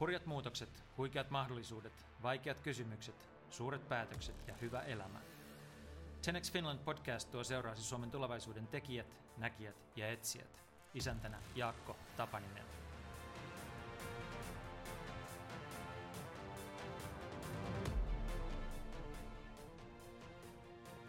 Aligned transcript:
Hurjat 0.00 0.26
muutokset, 0.26 0.84
huikeat 0.96 1.30
mahdollisuudet, 1.30 2.06
vaikeat 2.22 2.60
kysymykset, 2.60 3.28
suuret 3.50 3.88
päätökset 3.88 4.44
ja 4.46 4.54
hyvä 4.60 4.80
elämä. 4.80 5.20
10 6.24 6.52
Finland 6.52 6.78
podcast 6.78 7.30
tuo 7.30 7.44
seuraasi 7.44 7.82
Suomen 7.82 8.10
tulevaisuuden 8.10 8.66
tekijät, 8.66 9.18
näkijät 9.36 9.76
ja 9.96 10.08
etsijät. 10.08 10.62
Isäntänä 10.94 11.38
Jaakko 11.54 11.96
Tapaninen. 12.16 12.64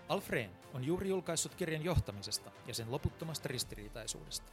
Alfreen 0.07 0.51
on 0.73 0.83
juuri 0.83 1.09
julkaissut 1.09 1.55
kirjan 1.55 1.83
johtamisesta 1.83 2.51
ja 2.67 2.73
sen 2.73 2.91
loputtomasta 2.91 3.47
ristiriitaisuudesta. 3.47 4.51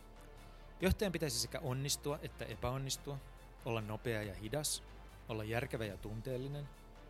Johtajan 0.80 1.12
pitäisi 1.12 1.38
sekä 1.38 1.60
onnistua 1.60 2.18
että 2.22 2.44
epäonnistua, 2.44 3.18
olla 3.66 3.80
nopea 3.80 4.22
ja 4.22 4.34
hidas, 4.34 4.82
olla 5.28 5.44
järkevä 5.44 5.84
ja 5.84 5.96
tunteellinen, 5.96 6.68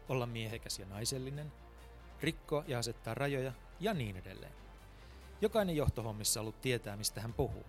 olla 0.09 0.27
miehekäs 0.27 0.79
ja 0.79 0.87
naisellinen, 0.87 1.53
rikkoa 2.21 2.65
ja 2.67 2.79
asettaa 2.79 3.15
rajoja 3.15 3.53
ja 3.81 3.95
niin 3.95 4.17
edelleen. 4.17 4.53
Jokainen 5.41 5.77
johtohommissa 5.77 6.41
ollut 6.41 6.61
tietää, 6.61 6.97
mistä 6.97 7.21
hän 7.21 7.33
puhuu. 7.33 7.65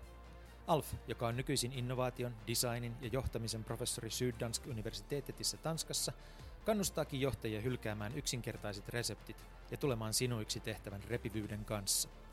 Alf, 0.68 0.94
joka 1.08 1.27
on 1.27 1.38
nykyisin 1.38 1.73
innovaation, 1.73 2.36
designin 2.48 2.96
ja 3.02 3.10
johtamisen 3.12 3.63
professori 3.63 4.10
Syddansk 4.10 4.68
Universitetetissä 4.68 5.58
Tanskassa, 5.58 6.13
kannustaakin 6.66 7.22
johtajia 7.22 7.62
hylkäämään 7.62 8.18
yksinkertaiset 8.18 8.90
reseptit 8.90 9.46
ja 9.72 9.77
tulemaan 9.77 10.13
sinuiksi 10.13 10.60
tehtävän 10.60 11.04
repivyyden 11.04 11.66
kanssa– 11.66 12.10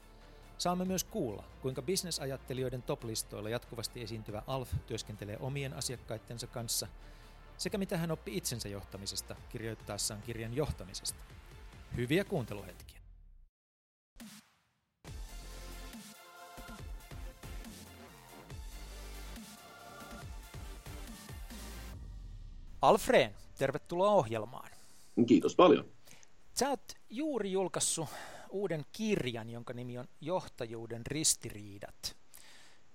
Saamme 0.59 0.85
myös 0.85 1.05
kuulla, 1.05 1.45
kuinka 1.63 1.83
bisnesajattelijoiden 1.83 2.83
toplistoilla 2.83 3.49
jatkuvasti 3.49 4.03
esiintyvä 4.03 4.43
Alf 4.47 4.69
työskentelee 4.87 5.37
omien 5.41 5.73
asiakkaittensa 5.75 6.47
kanssa, 6.47 6.87
sekä 7.59 7.79
mitä 7.79 7.97
hän 7.97 8.11
oppi 8.11 8.37
itsensä 8.37 8.69
johtamisesta 8.69 9.37
kirjoittaessaan 9.49 10.23
kirjan 10.23 10.55
johtamisesta. 10.55 11.19
Hyviä 11.97 12.25
kuunteluhetkiä! 12.25 13.01
Alfreen, 22.83 23.35
tervetuloa 23.59 24.11
ohjelmaan. 24.11 24.71
Kiitos 25.27 25.57
paljon. 25.57 25.85
Sä 26.55 26.69
oot 26.71 26.93
juuri 27.11 27.53
julkaissut 27.53 28.09
uuden 28.55 28.85
kirjan, 28.93 29.51
jonka 29.51 29.73
nimi 29.73 29.99
on 29.99 30.09
Johtajuuden 30.21 31.07
ristiriidat. 31.07 32.17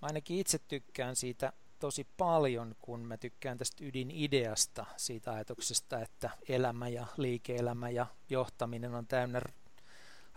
Mä 0.02 0.06
ainakin 0.06 0.38
itse 0.38 0.60
tykkään 0.60 1.16
siitä 1.16 1.54
tosi 1.80 2.08
paljon, 2.18 2.76
kun 2.82 3.00
mä 3.00 3.18
tykkään 3.18 3.58
tästä 3.58 3.86
ydinideasta, 3.86 4.86
siitä 4.98 5.32
ajatuksesta, 5.32 6.02
että 6.02 6.30
elämä 6.50 6.88
ja 6.88 7.06
liike-elämä 7.18 7.90
ja 7.90 8.06
johtaminen 8.30 8.96
on 8.96 9.08
täynnä 9.08 9.42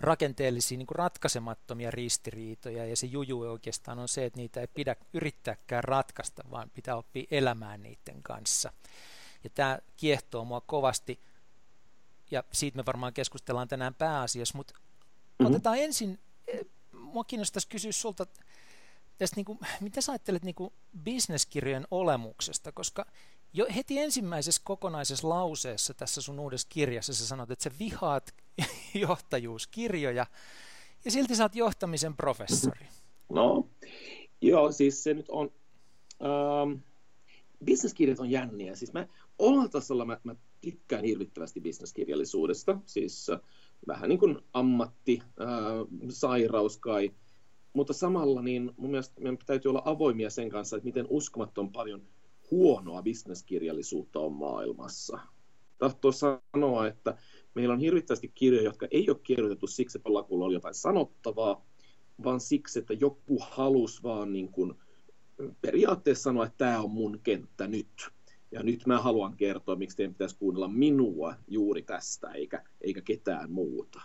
rakenteellisia 0.00 0.78
niin 0.78 0.86
ratkaisemattomia 0.90 1.90
ristiriitoja 1.90 2.86
ja 2.86 2.96
se 2.96 3.06
juju 3.06 3.40
oikeastaan 3.40 3.98
on 3.98 4.08
se, 4.08 4.24
että 4.24 4.36
niitä 4.36 4.60
ei 4.60 4.66
pidä 4.66 4.96
yrittääkään 5.12 5.84
ratkaista, 5.84 6.42
vaan 6.50 6.70
pitää 6.70 6.96
oppia 6.96 7.26
elämään 7.30 7.82
niiden 7.82 8.22
kanssa. 8.22 8.72
Ja 9.44 9.50
tämä 9.50 9.78
kiehtoo 9.96 10.44
mua 10.44 10.60
kovasti 10.60 11.20
ja 12.30 12.44
siitä 12.52 12.76
me 12.76 12.86
varmaan 12.86 13.14
keskustellaan 13.14 13.68
tänään 13.68 13.94
pääasiassa, 13.94 14.56
mutta 14.56 14.74
Mm-hmm. 15.38 15.54
Otetaan 15.54 15.78
ensin, 15.78 16.18
eh, 16.46 16.60
mua 16.92 17.24
kiinnostaisi 17.24 17.68
kysyä 17.68 17.92
sulta 17.92 18.26
tästä, 19.18 19.36
niin 19.36 19.44
kuin, 19.44 19.58
mitä 19.80 20.00
sä 20.00 20.12
ajattelet 20.12 20.44
niin 20.44 20.54
kuin 20.54 20.72
bisneskirjojen 21.04 21.86
olemuksesta, 21.90 22.72
koska 22.72 23.06
jo 23.52 23.66
heti 23.76 23.98
ensimmäisessä 23.98 24.62
kokonaisessa 24.64 25.28
lauseessa 25.28 25.94
tässä 25.94 26.20
sun 26.20 26.40
uudessa 26.40 26.68
kirjassa 26.70 27.14
sä 27.14 27.26
sanot, 27.26 27.50
että 27.50 27.62
sä 27.62 27.70
vihaat 27.78 28.34
johtajuuskirjoja 28.94 30.26
ja 31.04 31.10
silti 31.10 31.36
sä 31.36 31.44
oot 31.44 31.54
johtamisen 31.54 32.16
professori. 32.16 32.86
No, 33.28 33.68
joo, 34.40 34.72
siis 34.72 35.02
se 35.02 35.14
nyt 35.14 35.26
on, 35.28 35.52
ähm, 36.22 36.80
bisneskirjat 37.64 38.18
on 38.18 38.30
jänniä. 38.30 38.76
Siis 38.76 38.92
mä 38.92 39.06
omalla 39.38 39.68
tasolla 39.68 40.04
mä, 40.04 40.20
mä 40.24 40.34
tykkään 40.60 41.04
hirvittävästi 41.04 41.60
bisneskirjallisuudesta, 41.60 42.78
siis 42.86 43.30
äh, 43.30 43.40
vähän 43.86 44.08
niin 44.08 44.18
kuin 44.18 44.38
ammatti, 44.52 45.22
ää, 45.38 45.48
sairaus 46.08 46.78
kai, 46.78 47.10
mutta 47.72 47.92
samalla 47.92 48.42
niin 48.42 48.72
mun 48.76 48.90
mielestä 48.90 49.20
meidän 49.20 49.38
täytyy 49.46 49.68
olla 49.68 49.82
avoimia 49.84 50.30
sen 50.30 50.48
kanssa, 50.48 50.76
että 50.76 50.84
miten 50.84 51.06
uskomattoman 51.08 51.72
paljon 51.72 52.02
huonoa 52.50 53.02
bisneskirjallisuutta 53.02 54.20
on 54.20 54.32
maailmassa. 54.32 55.18
Tahtoo 55.78 56.12
sanoa, 56.12 56.86
että 56.86 57.16
meillä 57.54 57.74
on 57.74 57.80
hirvittävästi 57.80 58.32
kirjoja, 58.34 58.64
jotka 58.64 58.86
ei 58.90 59.10
ole 59.10 59.18
kirjoitettu 59.22 59.66
siksi, 59.66 59.98
että 59.98 60.14
lakulla 60.14 60.44
oli 60.44 60.54
jotain 60.54 60.74
sanottavaa, 60.74 61.66
vaan 62.24 62.40
siksi, 62.40 62.78
että 62.78 62.94
joku 62.94 63.38
halusi 63.50 64.02
vaan 64.02 64.32
niin 64.32 64.52
kuin 64.52 64.74
periaatteessa 65.60 66.22
sanoa, 66.22 66.46
että 66.46 66.58
tämä 66.58 66.80
on 66.80 66.90
mun 66.90 67.20
kenttä 67.22 67.66
nyt. 67.66 68.10
Ja 68.52 68.62
nyt 68.62 68.86
mä 68.86 69.00
haluan 69.00 69.36
kertoa, 69.36 69.76
miksi 69.76 69.96
teidän 69.96 70.14
pitäisi 70.14 70.36
kuunnella 70.36 70.68
minua 70.68 71.34
juuri 71.48 71.82
tästä, 71.82 72.30
eikä, 72.30 72.64
eikä 72.80 73.00
ketään 73.00 73.50
muuta. 73.50 74.00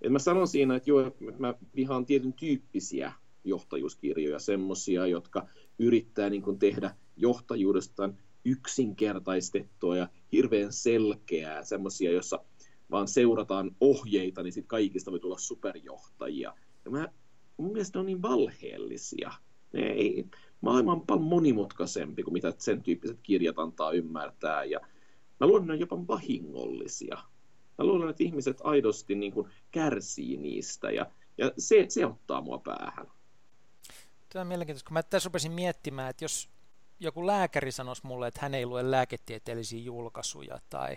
Et 0.00 0.12
mä 0.12 0.18
sanon 0.18 0.48
siinä, 0.48 0.76
että 0.76 0.90
joo, 0.90 1.16
mä 1.38 1.54
vihaan 1.76 2.06
tietyn 2.06 2.32
tyyppisiä 2.32 3.12
johtajuuskirjoja, 3.44 4.38
semmoisia, 4.38 5.06
jotka 5.06 5.48
yrittää 5.78 6.30
niin 6.30 6.42
kuin 6.42 6.58
tehdä 6.58 6.94
johtajuudestaan 7.16 8.18
yksinkertaistettua 8.44 9.96
ja 9.96 10.08
hirveän 10.32 10.72
selkeää, 10.72 11.64
semmoisia, 11.64 12.12
jossa 12.12 12.44
vaan 12.90 13.08
seurataan 13.08 13.76
ohjeita, 13.80 14.42
niin 14.42 14.52
sitten 14.52 14.68
kaikista 14.68 15.10
voi 15.10 15.20
tulla 15.20 15.38
superjohtajia. 15.38 16.54
Ja 16.84 16.90
mä, 16.90 17.08
mun 17.56 17.72
mielestä 17.72 17.98
ne 17.98 18.00
on 18.00 18.06
niin 18.06 18.22
valheellisia. 18.22 19.30
Ne 19.72 19.82
ei, 19.82 20.24
maailma 20.60 20.92
on 20.92 21.06
paljon 21.06 21.28
monimutkaisempi 21.28 22.22
kuin 22.22 22.32
mitä 22.32 22.52
sen 22.58 22.82
tyyppiset 22.82 23.18
kirjat 23.22 23.58
antaa 23.58 23.92
ymmärtää. 23.92 24.64
Ja 24.64 24.80
mä 25.40 25.46
luulen, 25.46 25.62
että 25.62 25.66
ne 25.66 25.72
on 25.72 25.80
jopa 25.80 26.06
vahingollisia. 26.08 27.18
Mä 27.78 27.84
luulen, 27.84 28.10
että 28.10 28.24
ihmiset 28.24 28.60
aidosti 28.64 29.14
niin 29.14 29.32
kuin 29.32 29.48
kärsii 29.70 30.36
niistä 30.36 30.90
ja, 30.90 31.06
ja 31.38 31.52
se, 31.58 31.86
se 31.88 32.06
ottaa 32.06 32.40
mua 32.40 32.58
päähän. 32.58 33.06
Tämä 34.28 34.40
on 34.40 34.46
mielenkiintoista, 34.46 34.88
kun 34.88 34.94
mä 34.94 35.02
tässä 35.02 35.26
rupesin 35.26 35.52
miettimään, 35.52 36.10
että 36.10 36.24
jos 36.24 36.50
joku 37.00 37.26
lääkäri 37.26 37.72
sanoisi 37.72 38.06
mulle, 38.06 38.26
että 38.26 38.40
hän 38.42 38.54
ei 38.54 38.66
lue 38.66 38.90
lääketieteellisiä 38.90 39.80
julkaisuja 39.80 40.58
tai 40.70 40.96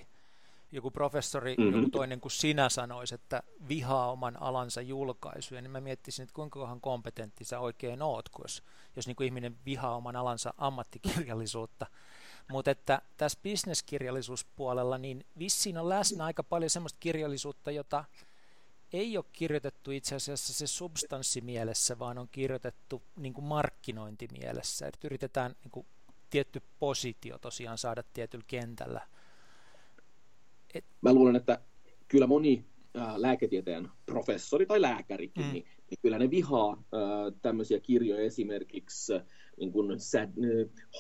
joku 0.74 0.92
professori, 0.92 1.56
mm-hmm. 1.58 1.76
joku 1.76 1.90
toinen 1.90 2.22
kuin 2.22 2.32
sinä 2.32 2.70
sanoisi, 2.70 3.16
että 3.16 3.44
vihaa 3.68 4.12
oman 4.12 4.42
alansa 4.42 4.82
julkaisuja, 4.82 5.62
niin 5.62 5.72
mä 5.72 5.82
miettisin, 5.82 6.24
että 6.24 6.34
kuinka 6.34 6.78
kompetentti 6.82 7.44
sä 7.44 7.60
oikein 7.60 8.02
oot, 8.02 8.30
jos, 8.42 8.64
jos 8.96 9.08
niin 9.08 9.16
kuin 9.16 9.26
ihminen 9.26 9.58
vihaa 9.66 9.96
oman 9.96 10.16
alansa 10.16 10.54
ammattikirjallisuutta. 10.58 11.86
Mutta 12.52 12.72
että 12.72 13.02
tässä 13.18 13.40
bisneskirjallisuuspuolella, 13.44 14.98
niin 14.98 15.26
vissiin 15.40 15.78
on 15.78 15.90
läsnä 15.90 16.26
aika 16.26 16.44
paljon 16.44 16.70
semmoista 16.70 16.98
kirjallisuutta, 17.00 17.72
jota 17.72 18.04
ei 18.94 19.18
ole 19.18 19.26
kirjoitettu 19.34 19.92
itse 19.92 20.16
asiassa 20.16 20.54
se 20.54 20.68
substanssimielessä, 20.68 22.00
vaan 22.00 22.18
on 22.18 22.28
kirjoitettu 22.32 23.04
niin 23.16 23.34
kuin 23.34 23.46
markkinointimielessä. 23.46 24.88
Että 24.88 25.08
yritetään 25.08 25.56
niin 25.64 25.72
kuin 25.72 25.86
tietty 26.30 26.62
positio 26.80 27.38
tosiaan 27.38 27.78
saada 27.78 28.04
tietyllä 28.14 28.46
kentällä– 28.48 29.02
et... 30.74 30.86
Mä 31.02 31.14
luulen, 31.14 31.36
että 31.36 31.60
kyllä 32.08 32.28
moni 32.28 32.66
ää, 32.94 33.22
lääketieteen 33.22 33.90
professori 34.06 34.66
tai 34.66 34.82
lääkärikin, 34.82 35.46
mm. 35.46 35.52
niin, 35.52 35.66
niin 35.90 36.00
kyllä 36.02 36.20
ne 36.20 36.30
vihaa 36.30 36.84
ää, 36.94 37.32
tämmöisiä 37.42 37.80
kirjoja 37.80 38.24
esimerkiksi 38.24 39.14
niin 39.58 39.72
kuin 39.72 40.00
sä, 40.00 40.28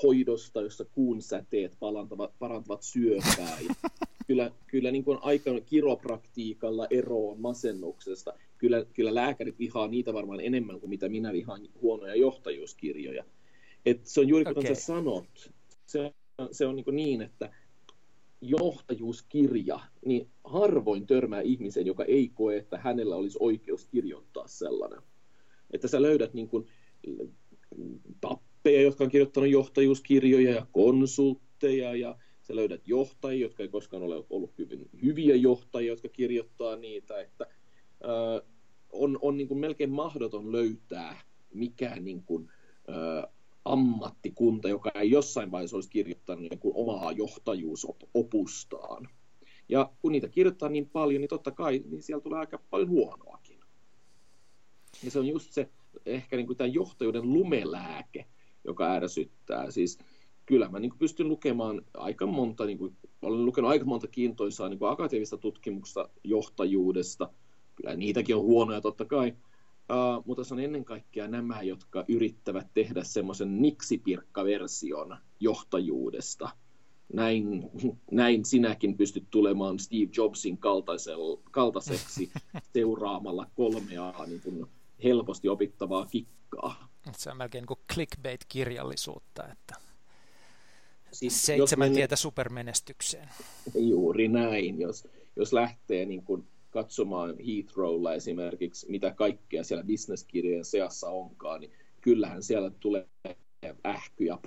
hoidosta, 0.03 0.61
jossa 0.61 0.85
kuun 0.85 1.21
säteet 1.21 1.77
parantavat, 1.79 2.39
parantavat 2.39 2.83
syöpää. 2.83 3.57
kyllä, 4.27 4.51
kyllä 4.67 4.91
niin 4.91 5.03
kuin 5.03 5.19
aikana 5.21 5.61
kiropraktiikalla 5.61 6.87
eroon 6.89 7.41
masennuksesta. 7.41 8.33
Kyllä, 8.57 8.85
kyllä 8.93 9.15
lääkärit 9.15 9.59
vihaa 9.59 9.87
niitä 9.87 10.13
varmaan 10.13 10.41
enemmän 10.41 10.79
kuin 10.79 10.89
mitä 10.89 11.09
minä 11.09 11.33
vihaan 11.33 11.61
huonoja 11.81 12.15
johtajuuskirjoja. 12.15 13.23
Et 13.85 14.05
se 14.05 14.19
on 14.19 14.27
juuri 14.27 14.45
kuten 14.45 14.63
okay. 14.63 14.75
sä 14.75 14.81
sanot. 14.81 15.51
Se, 15.85 16.13
se 16.51 16.65
on 16.65 16.75
niin, 16.75 16.95
niin 16.95 17.21
että 17.21 17.53
johtajuuskirja, 18.49 19.79
niin 20.05 20.29
harvoin 20.43 21.07
törmää 21.07 21.41
ihmisen, 21.41 21.85
joka 21.85 22.03
ei 22.03 22.31
koe, 22.33 22.57
että 22.57 22.77
hänellä 22.77 23.15
olisi 23.15 23.37
oikeus 23.41 23.85
kirjoittaa 23.85 24.47
sellainen. 24.47 25.01
Että 25.71 25.87
sä 25.87 26.01
löydät 26.01 26.33
niin 26.33 26.49
kuin 26.49 26.67
tappeja, 28.21 28.81
jotka 28.81 29.03
on 29.03 29.09
kirjoittanut 29.09 29.49
johtajuuskirjoja 29.49 30.51
ja 30.51 30.67
konsultteja 30.71 31.95
ja 31.95 32.17
sä 32.41 32.55
löydät 32.55 32.87
johtajia, 32.87 33.45
jotka 33.45 33.63
ei 33.63 33.69
koskaan 33.69 34.03
ole 34.03 34.25
ollut 34.29 34.57
hyvin 34.57 34.89
hyviä 35.03 35.35
johtajia, 35.35 35.91
jotka 35.91 36.09
kirjoittaa 36.09 36.75
niitä, 36.75 37.21
että 37.21 37.45
äh, 38.03 38.49
on, 38.89 39.19
on 39.21 39.37
niin 39.37 39.47
kuin 39.47 39.59
melkein 39.59 39.91
mahdoton 39.91 40.51
löytää 40.51 41.21
mikään 41.53 42.05
niin 42.05 42.23
kuin, 42.23 42.49
äh, 42.89 43.33
ammattikunta, 43.65 44.69
joka 44.69 44.91
ei 44.95 45.11
jossain 45.11 45.51
vaiheessa 45.51 45.77
olisi 45.77 45.89
kirjoittanut 45.89 46.41
niin 46.49 46.59
kuin 46.59 46.75
omaa 46.75 47.11
johtajuusopustaan. 47.11 49.09
Ja 49.69 49.91
kun 50.01 50.11
niitä 50.11 50.27
kirjoittaa 50.27 50.69
niin 50.69 50.89
paljon, 50.89 51.21
niin 51.21 51.29
totta 51.29 51.51
kai 51.51 51.83
niin 51.89 52.03
siellä 52.03 52.21
tulee 52.21 52.39
aika 52.39 52.59
paljon 52.69 52.89
huonoakin. 52.89 53.59
Ja 55.03 55.11
se 55.11 55.19
on 55.19 55.27
just 55.27 55.51
se 55.51 55.69
ehkä 56.05 56.35
niin 56.35 56.47
kuin 56.47 56.57
tämä 56.57 56.67
johtajuuden 56.67 57.33
lumelääke, 57.33 58.25
joka 58.63 58.91
ärsyttää. 58.91 59.71
Siis 59.71 59.99
kyllä 60.45 60.69
mä 60.69 60.79
niin 60.79 60.89
kuin 60.89 60.99
pystyn 60.99 61.27
lukemaan 61.29 61.81
aika 61.93 62.25
monta, 62.25 62.65
niin 62.65 62.77
kuin, 62.77 62.97
olen 63.21 63.45
lukenut 63.45 63.71
aika 63.71 63.85
monta 63.85 64.07
kiintoisaa 64.07 64.69
niin 64.69 64.79
kuin 64.79 64.91
akateemista 64.91 65.37
tutkimusta 65.37 66.09
johtajuudesta. 66.23 67.29
Kyllä 67.75 67.95
niitäkin 67.95 68.35
on 68.35 68.41
huonoja 68.41 68.81
totta 68.81 69.05
kai, 69.05 69.33
Uh, 69.93 70.23
mutta 70.25 70.43
se 70.43 70.53
on 70.53 70.59
ennen 70.59 70.85
kaikkea 70.85 71.27
nämä, 71.27 71.61
jotka 71.61 72.05
yrittävät 72.07 72.67
tehdä 72.73 73.03
semmoisen 73.03 73.61
niksipirkkaversion 73.61 75.17
johtajuudesta. 75.39 76.49
Näin, 77.13 77.69
näin 78.11 78.45
sinäkin 78.45 78.97
pystyt 78.97 79.23
tulemaan 79.29 79.79
Steve 79.79 80.09
Jobsin 80.17 80.57
kaltaiseksi 81.51 82.31
seuraamalla 82.73 83.47
kolmea 83.55 84.13
niin 84.27 84.41
kuin 84.41 84.65
helposti 85.03 85.49
opittavaa 85.49 86.05
kikkaa. 86.05 86.89
Se 87.17 87.31
on 87.31 87.37
melkein 87.37 87.65
kuin 87.65 87.79
clickbait-kirjallisuutta, 87.93 89.47
että 89.51 89.75
siis, 91.11 91.45
seitsemän 91.45 91.93
tietä 91.93 92.15
supermenestykseen. 92.15 93.29
Juuri 93.75 94.27
näin, 94.27 94.79
jos, 94.79 95.07
jos 95.35 95.53
lähtee 95.53 96.05
niin 96.05 96.23
kuin 96.23 96.47
katsomaan 96.73 97.35
Heathrowlla 97.39 98.13
esimerkiksi, 98.13 98.91
mitä 98.91 99.11
kaikkea 99.11 99.63
siellä 99.63 99.83
bisneskirjojen 99.83 100.65
seassa 100.65 101.09
onkaan, 101.09 101.61
niin 101.61 101.71
kyllähän 102.01 102.43
siellä 102.43 102.71
tulee 102.79 103.07
ähkyjä. 103.85 104.37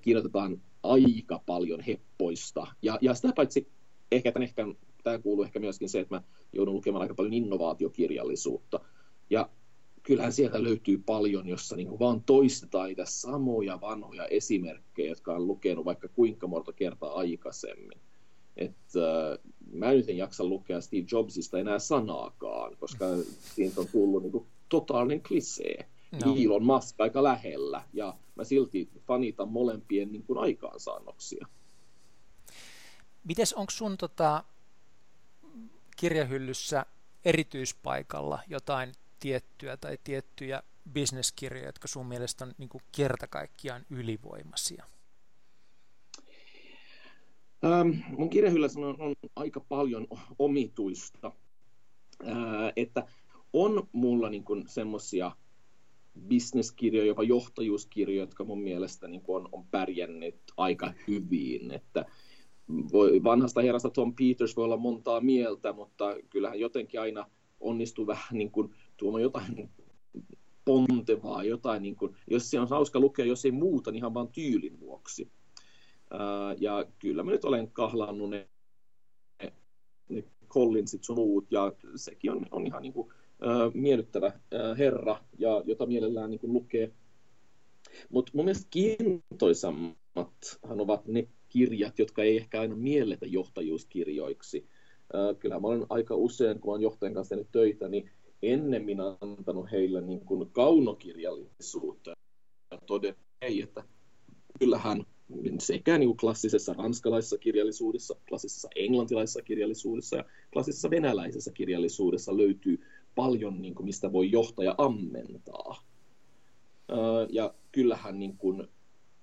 Kirjoitetaan 0.00 0.62
aika 0.82 1.42
paljon 1.46 1.80
heppoista. 1.80 2.66
Ja, 2.82 2.98
ja 3.00 3.14
sitä 3.14 3.32
paitsi 3.36 3.72
ehkä, 4.12 4.32
tämän, 4.32 4.48
ehkä 4.48 4.66
tämä 5.02 5.18
kuuluu 5.18 5.44
ehkä 5.44 5.58
myöskin 5.58 5.88
se, 5.88 6.00
että 6.00 6.14
mä 6.14 6.22
joudun 6.52 6.74
lukemaan 6.74 7.02
aika 7.02 7.14
paljon 7.14 7.34
innovaatiokirjallisuutta. 7.34 8.80
Ja 9.30 9.50
kyllähän 10.02 10.32
sieltä 10.32 10.62
löytyy 10.62 10.98
paljon, 11.06 11.48
jossa 11.48 11.76
niin 11.76 11.88
kuin 11.88 11.98
vaan 11.98 12.22
toistetaan 12.22 12.88
niitä 12.88 13.04
samoja 13.04 13.80
vanhoja 13.80 14.26
esimerkkejä, 14.26 15.08
jotka 15.08 15.34
on 15.34 15.46
lukenut 15.46 15.84
vaikka 15.84 16.08
kuinka 16.08 16.46
monta 16.46 16.72
kertaa 16.72 17.12
aikaisemmin 17.12 18.00
että 18.58 19.30
äh, 19.32 19.38
mä 19.72 19.92
nyt 19.92 20.08
en 20.08 20.16
jaksa 20.16 20.44
lukea 20.44 20.80
Steve 20.80 21.06
Jobsista 21.12 21.58
enää 21.58 21.78
sanaakaan, 21.78 22.76
koska 22.76 23.04
siitä 23.54 23.80
on 23.80 23.86
tullut 23.92 24.22
niin 24.22 24.32
kuin 24.32 24.46
totaalinen 24.68 25.22
klisee. 25.22 25.88
No. 26.24 26.36
Elon 26.44 26.64
Musk 26.64 27.00
aika 27.00 27.22
lähellä, 27.22 27.82
ja 27.92 28.14
mä 28.34 28.44
silti 28.44 28.90
fanitan 29.06 29.48
molempien 29.48 30.12
niin 30.12 30.22
kuin 30.22 30.38
aikaansaannoksia. 30.38 31.46
Mites 33.24 33.52
onko 33.52 33.70
sun 33.70 33.96
tota, 33.96 34.44
kirjahyllyssä 35.96 36.86
erityispaikalla 37.24 38.38
jotain 38.48 38.92
tiettyä 39.20 39.76
tai 39.76 39.98
tiettyjä 40.04 40.62
bisneskirjoja, 40.92 41.66
jotka 41.66 41.88
sun 41.88 42.06
mielestä 42.06 42.44
on 42.44 42.54
niin 42.58 42.68
kuin 42.68 42.82
kerta 42.96 43.26
kaikkiaan 43.26 43.86
ylivoimaisia? 43.90 44.84
Ähm, 47.64 47.90
mun 48.18 48.30
kirjahyllässä 48.30 48.80
on, 48.80 49.00
on 49.00 49.14
aika 49.36 49.60
paljon 49.60 50.06
omituista, 50.38 51.32
äh, 52.26 52.72
että 52.76 53.06
on 53.52 53.88
mulla 53.92 54.30
niin 54.30 54.44
semmoisia 54.66 55.32
bisneskirjoja, 56.28 57.06
jopa 57.06 57.22
johtajuuskirjoja, 57.22 58.22
jotka 58.22 58.44
mun 58.44 58.62
mielestä 58.62 59.08
niin 59.08 59.22
on, 59.28 59.48
on 59.52 59.66
pärjännyt 59.66 60.40
aika 60.56 60.92
hyvin. 61.08 61.70
Että 61.70 62.04
voi, 62.92 63.24
vanhasta 63.24 63.62
herrasta 63.62 63.90
Tom 63.90 64.14
Peters 64.14 64.56
voi 64.56 64.64
olla 64.64 64.76
montaa 64.76 65.20
mieltä, 65.20 65.72
mutta 65.72 66.16
kyllähän 66.30 66.60
jotenkin 66.60 67.00
aina 67.00 67.26
onnistuu 67.60 68.06
vähän 68.06 68.38
niin 68.38 68.50
kuin 68.50 68.74
tuomaan 68.96 69.22
jotain 69.22 69.70
pontevaa, 70.64 71.44
jotain, 71.44 71.82
niin 71.82 71.96
kuin, 71.96 72.16
jos 72.30 72.50
se 72.50 72.60
on 72.60 72.68
hauska 72.68 73.00
lukea, 73.00 73.24
jos 73.24 73.44
ei 73.44 73.50
muuta, 73.50 73.90
niin 73.90 73.98
ihan 73.98 74.14
vaan 74.14 74.28
tyylin 74.28 74.80
vuoksi 74.80 75.32
ja 76.58 76.86
kyllä 76.98 77.22
mä 77.22 77.30
nyt 77.30 77.44
olen 77.44 77.70
kahlannut 77.70 78.30
ne, 78.30 78.48
ne 80.08 80.24
Collinsit 80.48 81.04
sun 81.04 81.16
muut, 81.16 81.52
ja 81.52 81.72
sekin 81.96 82.30
on, 82.30 82.46
on 82.50 82.66
ihan 82.66 82.82
niin 82.82 82.92
kuin, 82.92 83.12
äh, 83.46 83.74
miellyttävä 83.74 84.26
äh, 84.26 84.78
herra, 84.78 85.24
ja 85.38 85.62
jota 85.66 85.86
mielellään 85.86 86.30
niin 86.30 86.40
kuin 86.40 86.52
lukee. 86.52 86.92
Mutta 88.10 88.32
mun 88.34 88.44
mielestä 88.44 88.66
kiintoisammathan 88.70 90.80
ovat 90.80 91.06
ne 91.06 91.28
kirjat, 91.48 91.98
jotka 91.98 92.22
ei 92.22 92.36
ehkä 92.36 92.60
aina 92.60 92.76
mielletä 92.76 93.26
johtajuuskirjoiksi. 93.26 94.68
Äh, 95.14 95.36
kyllä 95.38 95.60
mä 95.60 95.68
olen 95.68 95.86
aika 95.88 96.14
usein, 96.14 96.60
kun 96.60 96.70
olen 96.70 96.82
johtajan 96.82 97.14
kanssa 97.14 97.34
tehnyt 97.34 97.52
töitä, 97.52 97.88
niin 97.88 98.10
ennemmin 98.42 99.00
antanut 99.00 99.70
heille 99.72 100.00
niin 100.00 100.20
kuin 100.20 100.50
kaunokirjallisuutta 100.50 102.10
ja 102.70 102.78
todennut, 102.86 103.20
että 103.42 103.84
kyllähän 104.58 105.04
sekä 105.58 105.98
niin 105.98 106.08
kuin 106.08 106.16
klassisessa 106.16 106.72
ranskalaisessa 106.72 107.38
kirjallisuudessa, 107.38 108.16
klassisessa 108.28 108.68
englantilaisessa 108.76 109.42
kirjallisuudessa 109.42 110.16
ja 110.16 110.24
klassisessa 110.52 110.90
venäläisessä 110.90 111.52
kirjallisuudessa 111.52 112.36
löytyy 112.36 112.80
paljon, 113.14 113.62
niin 113.62 113.74
kuin, 113.74 113.86
mistä 113.86 114.12
voi 114.12 114.30
johtaja 114.30 114.74
ammentaa. 114.78 115.84
Ja 117.30 117.54
kyllähän 117.72 118.18
niin 118.18 118.36
kuin, 118.36 118.68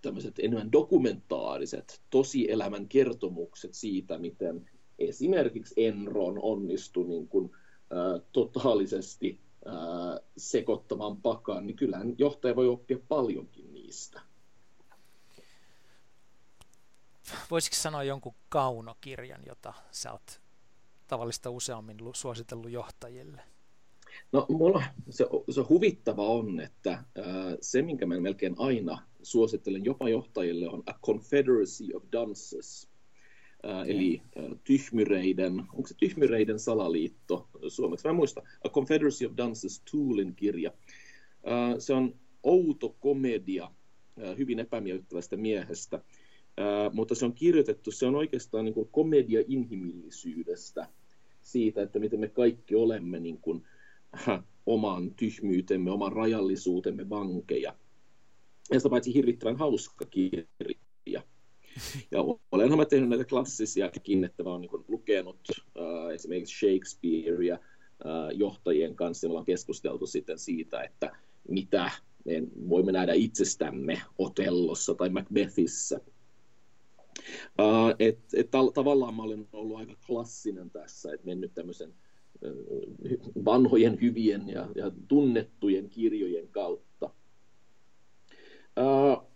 tämmöiset 0.01 0.39
enemmän 0.39 0.71
dokumentaariset, 0.71 2.01
tosielämän 2.09 2.87
kertomukset 2.87 3.73
siitä, 3.73 4.17
miten 4.17 4.69
esimerkiksi 4.99 5.73
Enron 5.77 6.39
onnistui 6.41 7.07
niin 7.07 7.27
kuin, 7.27 7.51
ä, 7.91 8.19
totaalisesti 8.31 9.39
ä, 9.67 9.71
sekoittamaan 10.37 11.17
pakan, 11.17 11.67
niin 11.67 11.75
kyllähän 11.75 12.15
johtaja 12.17 12.55
voi 12.55 12.67
oppia 12.67 12.97
paljonkin 13.07 13.73
niistä. 13.73 14.21
Voisitko 17.51 17.75
sanoa 17.75 18.03
jonkun 18.03 18.35
kaunokirjan, 18.49 19.41
jota 19.45 19.73
sä 19.91 20.11
oot 20.11 20.41
tavallista 21.07 21.49
useammin 21.49 21.97
suositellut 22.13 22.71
johtajille? 22.71 23.41
No 24.31 24.45
mulla 24.49 24.83
se, 25.09 25.25
se 25.49 25.61
huvittava 25.61 26.27
on, 26.27 26.59
että 26.59 26.91
äh, 26.91 27.03
se, 27.61 27.81
minkä 27.81 28.05
mä 28.05 28.19
melkein 28.19 28.55
aina 28.57 29.07
suosittelen 29.23 29.85
jopa 29.85 30.09
johtajille, 30.09 30.69
on 30.69 30.83
A 30.85 30.93
Confederacy 30.93 31.93
of 31.93 32.03
Dances. 32.11 32.89
Äh, 33.65 33.79
okay. 33.79 33.91
Eli 33.91 34.21
äh, 34.37 34.59
tyhmyreiden, 34.63 35.59
onko 35.59 35.87
se 35.87 35.95
tyhmyreiden 35.97 36.59
salaliitto 36.59 37.49
suomeksi? 37.67 38.07
Mä 38.07 38.09
en 38.09 38.15
muista. 38.15 38.41
A 38.65 38.69
Confederacy 38.69 39.25
of 39.25 39.33
Dances 39.37 39.83
Toolin 39.91 40.35
kirja. 40.35 40.71
Äh, 41.47 41.75
se 41.79 41.93
on 41.93 42.15
outo 42.43 42.95
komedia 42.99 43.63
äh, 44.23 44.37
hyvin 44.37 44.59
epämiellyttävästä 44.59 45.37
miehestä, 45.37 46.01
mutta 46.93 47.15
se 47.15 47.25
on 47.25 47.33
kirjoitettu, 47.33 47.91
se 47.91 48.05
on 48.05 48.15
oikeastaan 48.15 48.65
niin 48.65 48.73
kuin 48.73 48.89
komedia 48.91 49.43
inhimillisyydestä, 49.47 50.87
siitä, 51.41 51.81
että 51.81 51.99
miten 51.99 52.19
me 52.19 52.27
kaikki 52.27 52.75
olemme 52.75 53.19
niin 53.19 53.37
kuin, 53.37 53.63
äh, 54.27 54.43
oman 54.65 55.11
tyhmyytemme, 55.15 55.91
oman 55.91 56.13
rajallisuutemme 56.13 57.09
vankeja. 57.09 57.75
Ja 58.71 58.79
sitä 58.79 58.89
paitsi 58.89 59.13
hirvittävän 59.13 59.57
hauska 59.57 60.05
kirja. 60.05 61.23
Ja 62.11 62.23
olenhan 62.51 62.79
mä 62.79 62.85
tehnyt 62.85 63.09
näitä 63.09 63.25
klassisiakin, 63.25 64.23
että 64.23 64.43
mä 64.43 64.49
oon 64.49 64.61
niin 64.61 64.85
lukenut 64.87 65.39
äh, 65.49 66.13
esimerkiksi 66.13 66.59
Shakespearea 66.59 67.53
äh, 67.55 67.59
johtajien 68.33 68.95
kanssa, 68.95 69.25
ja 69.25 69.29
me 69.29 69.31
ollaan 69.31 69.45
keskusteltu 69.45 70.07
sitten 70.07 70.39
siitä, 70.39 70.83
että 70.83 71.15
mitä 71.49 71.91
me 72.25 72.43
voimme 72.69 72.91
nähdä 72.91 73.13
itsestämme 73.13 74.01
Otellossa 74.17 74.95
tai 74.95 75.09
Macbethissä– 75.09 75.99
Uh, 77.59 77.95
et, 77.99 78.19
et 78.33 78.49
tavallaan 78.73 79.15
mä 79.15 79.23
olen 79.23 79.47
ollut 79.53 79.77
aika 79.77 79.95
klassinen 80.07 80.69
tässä, 80.69 81.13
että 81.13 81.25
mennyt 81.25 81.53
tämmöisen 81.53 81.93
vanhojen 83.45 84.01
hyvien 84.01 84.49
ja, 84.49 84.69
ja 84.75 84.91
tunnettujen 85.07 85.89
kirjojen 85.89 86.47
kautta. 86.47 87.09
Uh, 88.79 89.27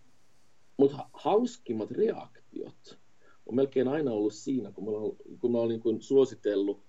Mutta 0.76 1.08
hauskimmat 1.12 1.90
reaktiot 1.90 2.98
on 3.46 3.54
melkein 3.54 3.88
aina 3.88 4.12
ollut 4.12 4.34
siinä, 4.34 4.72
kun 4.72 4.84
mä 4.84 4.90
kun 5.40 5.52
mä 5.52 5.58
olen 5.58 5.80
niin 5.84 6.02
suositellut 6.02 6.82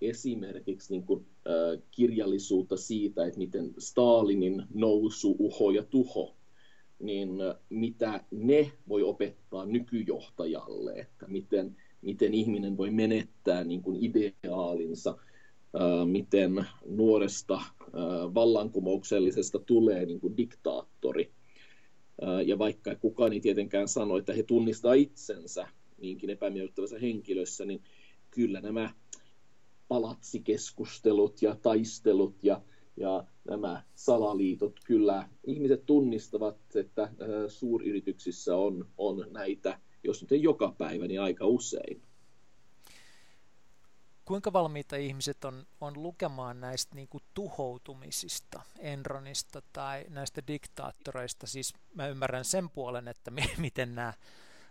esimerkiksi 0.00 0.92
niin 0.92 1.06
kuin, 1.06 1.20
uh, 1.20 1.82
kirjallisuutta 1.90 2.76
siitä, 2.76 3.26
että 3.26 3.38
miten 3.38 3.74
Stalinin 3.78 4.62
nousu, 4.74 5.36
uho 5.38 5.70
ja 5.70 5.82
tuho 5.82 6.36
niin 7.00 7.30
mitä 7.68 8.24
ne 8.30 8.72
voi 8.88 9.02
opettaa 9.02 9.66
nykyjohtajalle, 9.66 10.92
että 10.92 11.26
miten, 11.28 11.76
miten 12.02 12.34
ihminen 12.34 12.76
voi 12.76 12.90
menettää 12.90 13.64
niin 13.64 13.82
kuin 13.82 13.98
ideaalinsa. 14.00 15.18
miten 16.06 16.66
nuoresta 16.86 17.60
vallankumouksellisesta 18.34 19.58
tulee 19.58 20.06
niin 20.06 20.20
kuin 20.20 20.36
diktaattori. 20.36 21.32
Ja 22.46 22.58
vaikka 22.58 22.94
kukaan 22.94 23.32
ei 23.32 23.40
tietenkään 23.40 23.88
sano, 23.88 24.16
että 24.16 24.32
he 24.32 24.42
tunnistaa 24.42 24.94
itsensä 24.94 25.68
niinkin 25.98 26.30
epämiellyttävässä 26.30 26.98
henkilössä, 26.98 27.64
niin 27.64 27.82
kyllä 28.30 28.60
nämä 28.60 28.94
palatsikeskustelut 29.88 31.42
ja 31.42 31.56
taistelut 31.62 32.44
ja, 32.44 32.62
ja 33.00 33.24
nämä 33.48 33.82
salaliitot, 33.94 34.80
kyllä 34.84 35.28
ihmiset 35.44 35.86
tunnistavat, 35.86 36.56
että 36.74 37.12
suuryrityksissä 37.48 38.56
on, 38.56 38.88
on 38.98 39.26
näitä, 39.30 39.78
jos 40.04 40.22
nyt 40.22 40.32
ei 40.32 40.42
joka 40.42 40.74
päivä, 40.78 41.06
niin 41.06 41.20
aika 41.20 41.46
usein 41.46 42.02
kuinka 44.30 44.52
valmiita 44.52 44.96
ihmiset 44.96 45.44
on, 45.44 45.66
on 45.80 46.02
lukemaan 46.02 46.60
näistä 46.60 46.94
niin 46.94 47.08
kuin 47.08 47.24
tuhoutumisista, 47.34 48.62
Enronista 48.78 49.62
tai 49.72 50.04
näistä 50.08 50.42
diktaattoreista? 50.46 51.46
Siis 51.46 51.74
mä 51.94 52.08
ymmärrän 52.08 52.44
sen 52.44 52.70
puolen, 52.70 53.08
että 53.08 53.30
mi- 53.30 53.54
miten 53.66 53.94
nämä 53.94 54.12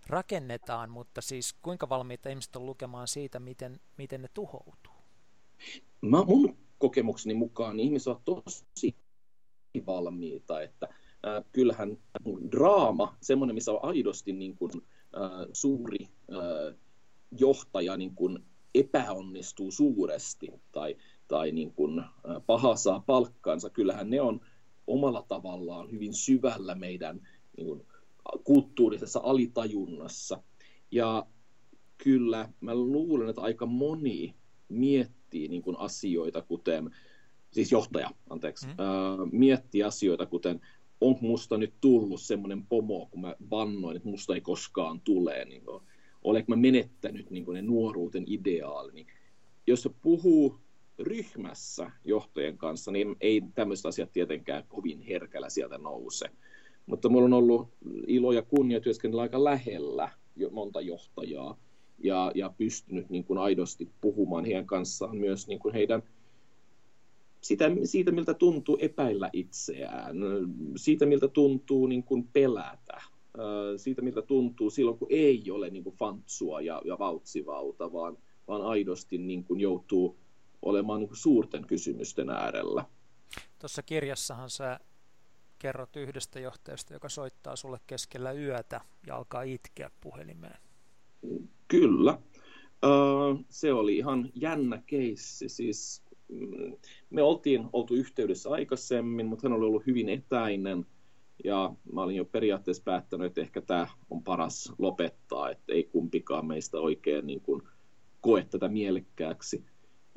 rakennetaan, 0.07 0.89
mutta 0.89 1.21
siis 1.21 1.53
kuinka 1.61 1.89
valmiita 1.89 2.29
ihmiset 2.29 2.55
on 2.55 2.65
lukemaan 2.65 3.07
siitä, 3.07 3.39
miten, 3.39 3.79
miten 3.97 4.21
ne 4.21 4.27
tuhoutuu? 4.33 4.93
Mä, 6.01 6.23
mun 6.23 6.57
kokemukseni 6.79 7.33
mukaan 7.33 7.77
niin 7.77 7.85
ihmiset 7.85 8.07
ovat 8.07 8.25
tosi 8.25 8.95
valmiita, 9.85 10.61
että 10.61 10.87
äh, 11.27 11.43
kyllähän 11.51 11.97
draama, 12.51 13.17
semmoinen, 13.21 13.55
missä 13.55 13.71
on 13.71 13.79
aidosti 13.81 14.33
niin 14.33 14.55
kuin, 14.55 14.71
äh, 14.75 15.47
suuri 15.53 16.05
äh, 16.05 16.75
johtaja 17.31 17.97
niin 17.97 18.15
kuin 18.15 18.39
epäonnistuu 18.75 19.71
suuresti 19.71 20.47
tai, 20.71 20.95
tai 21.27 21.51
niin 21.51 21.73
kuin 21.73 22.03
paha 22.45 22.75
saa 22.75 23.03
palkkaansa, 23.05 23.69
kyllähän 23.69 24.09
ne 24.09 24.21
on 24.21 24.41
omalla 24.87 25.25
tavallaan 25.27 25.91
hyvin 25.91 26.13
syvällä 26.13 26.75
meidän 26.75 27.27
niin 27.57 27.67
kuin, 27.67 27.85
kulttuurisessa 28.43 29.19
alitajunnassa. 29.23 30.43
Ja 30.91 31.25
kyllä 31.97 32.49
mä 32.61 32.75
luulen, 32.75 33.29
että 33.29 33.41
aika 33.41 33.65
moni 33.65 34.35
miettii 34.69 35.18
niin 35.33 35.61
kuin 35.61 35.79
asioita, 35.79 36.41
kuten, 36.41 36.91
siis 37.51 37.71
johtaja, 37.71 38.11
anteeksi, 38.29 38.67
mm. 38.67 38.73
ää, 38.77 39.17
miettii 39.31 39.83
asioita, 39.83 40.25
kuten 40.25 40.61
onko 41.01 41.21
musta 41.21 41.57
nyt 41.57 41.73
tullut 41.81 42.21
semmoinen 42.21 42.65
pomo, 42.65 43.07
kun 43.11 43.21
mä 43.21 43.35
vannoin, 43.49 43.97
että 43.97 44.09
musta 44.09 44.35
ei 44.35 44.41
koskaan 44.41 45.01
tule. 45.01 45.45
Niin 45.45 45.65
kuin, 45.65 45.83
olenko 46.23 46.55
mä 46.55 46.55
menettänyt 46.55 47.29
niin 47.29 47.45
ne 47.53 47.61
nuoruuden 47.61 48.23
ideaali. 48.27 48.91
Niin 48.91 49.07
jos 49.67 49.81
se 49.81 49.89
puhuu 50.01 50.59
ryhmässä 50.99 51.91
johtajien 52.05 52.57
kanssa, 52.57 52.91
niin 52.91 53.15
ei 53.21 53.41
tämmöiset 53.55 53.85
asiat 53.85 54.11
tietenkään 54.11 54.63
kovin 54.67 55.01
herkällä 55.01 55.49
sieltä 55.49 55.77
nouse. 55.77 56.25
Mutta 56.85 57.09
mulla 57.09 57.25
on 57.25 57.33
ollut 57.33 57.67
ilo 58.07 58.31
ja 58.31 58.41
kunnia 58.41 58.79
työskennellä 58.81 59.21
aika 59.21 59.43
lähellä 59.43 60.11
monta 60.51 60.81
johtajaa 60.81 61.57
ja, 62.03 62.31
ja 62.35 62.53
pystynyt 62.57 63.09
niin 63.09 63.23
kuin 63.23 63.39
aidosti 63.39 63.89
puhumaan 64.01 64.45
heidän 64.45 64.65
kanssaan 64.65 65.17
myös 65.17 65.47
niin 65.47 65.59
kuin 65.59 65.73
heidän 65.73 66.03
sitä, 67.41 67.71
siitä, 67.83 68.11
miltä 68.11 68.33
tuntuu 68.33 68.77
epäillä 68.81 69.29
itseään, 69.33 70.17
siitä, 70.75 71.05
miltä 71.05 71.27
tuntuu 71.27 71.87
niin 71.87 72.03
kuin 72.03 72.27
pelätä, 72.27 73.01
siitä, 73.77 74.01
miltä 74.01 74.21
tuntuu 74.21 74.69
silloin, 74.69 74.97
kun 74.97 75.07
ei 75.11 75.51
ole 75.51 75.69
niin 75.69 75.83
kuin 75.83 75.95
fantsua 75.95 76.61
ja, 76.61 76.81
ja 76.85 76.99
vautsivauta, 76.99 77.93
vaan, 77.93 78.17
vaan 78.47 78.61
aidosti 78.61 79.17
niin 79.17 79.43
kuin 79.43 79.59
joutuu 79.59 80.17
olemaan 80.61 80.99
niin 80.99 81.09
kuin 81.09 81.17
suurten 81.17 81.67
kysymysten 81.67 82.29
äärellä. 82.29 82.85
Tuossa 83.59 83.83
kirjassahan 83.83 84.49
sä 84.49 84.79
kerrot 85.59 85.95
yhdestä 85.95 86.39
johtajasta, 86.39 86.93
joka 86.93 87.09
soittaa 87.09 87.55
sulle 87.55 87.79
keskellä 87.87 88.31
yötä 88.31 88.81
ja 89.07 89.15
alkaa 89.15 89.41
itkeä 89.41 89.91
puhelimeen. 90.01 90.68
Kyllä. 91.67 92.19
Se 93.49 93.73
oli 93.73 93.97
ihan 93.97 94.29
jännä 94.35 94.83
keissi. 94.87 95.49
Siis, 95.49 96.03
mm, 96.27 96.73
me 97.09 97.21
oltiin 97.21 97.65
oltu 97.73 97.93
yhteydessä 97.93 98.49
aikaisemmin, 98.49 99.25
mutta 99.25 99.49
hän 99.49 99.57
oli 99.57 99.65
ollut 99.65 99.87
hyvin 99.87 100.09
etäinen– 100.09 100.85
ja 101.43 101.73
mä 101.93 102.01
olin 102.01 102.15
jo 102.15 102.25
periaatteessa 102.25 102.83
päättänyt, 102.83 103.27
että 103.27 103.41
ehkä 103.41 103.61
tämä 103.61 103.87
on 104.09 104.23
paras 104.23 104.73
lopettaa, 104.77 105.49
että 105.49 105.73
ei 105.73 105.83
kumpikaan 105.83 106.45
meistä 106.45 106.77
oikein 106.77 107.27
niin 107.27 107.41
kuin 107.41 107.61
koe 108.21 108.47
tätä 108.49 108.67
mielekkääksi. 108.67 109.65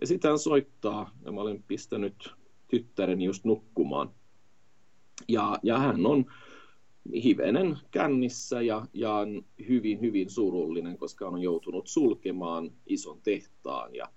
Ja 0.01 0.07
sitten 0.07 0.29
hän 0.29 0.39
soittaa, 0.39 1.11
ja 1.25 1.33
mä 1.33 1.41
olen 1.41 1.65
pistänyt 1.69 2.35
tyttäreni 2.69 3.25
just 3.25 3.45
nukkumaan. 3.45 4.11
Ja, 5.29 5.59
ja 5.63 5.79
hän 5.79 6.07
on 6.07 6.25
hivenen 7.25 7.79
kännissä 7.91 8.63
ja, 8.63 8.87
ja 8.93 9.15
on 9.15 9.45
hyvin, 9.69 10.01
hyvin 10.01 10.31
surullinen, 10.31 10.99
koska 10.99 11.29
on 11.29 11.43
joutunut 11.43 11.87
sulkemaan 11.87 12.73
ison 12.87 13.21
tehtaan 13.23 13.95
ja 13.95 14.09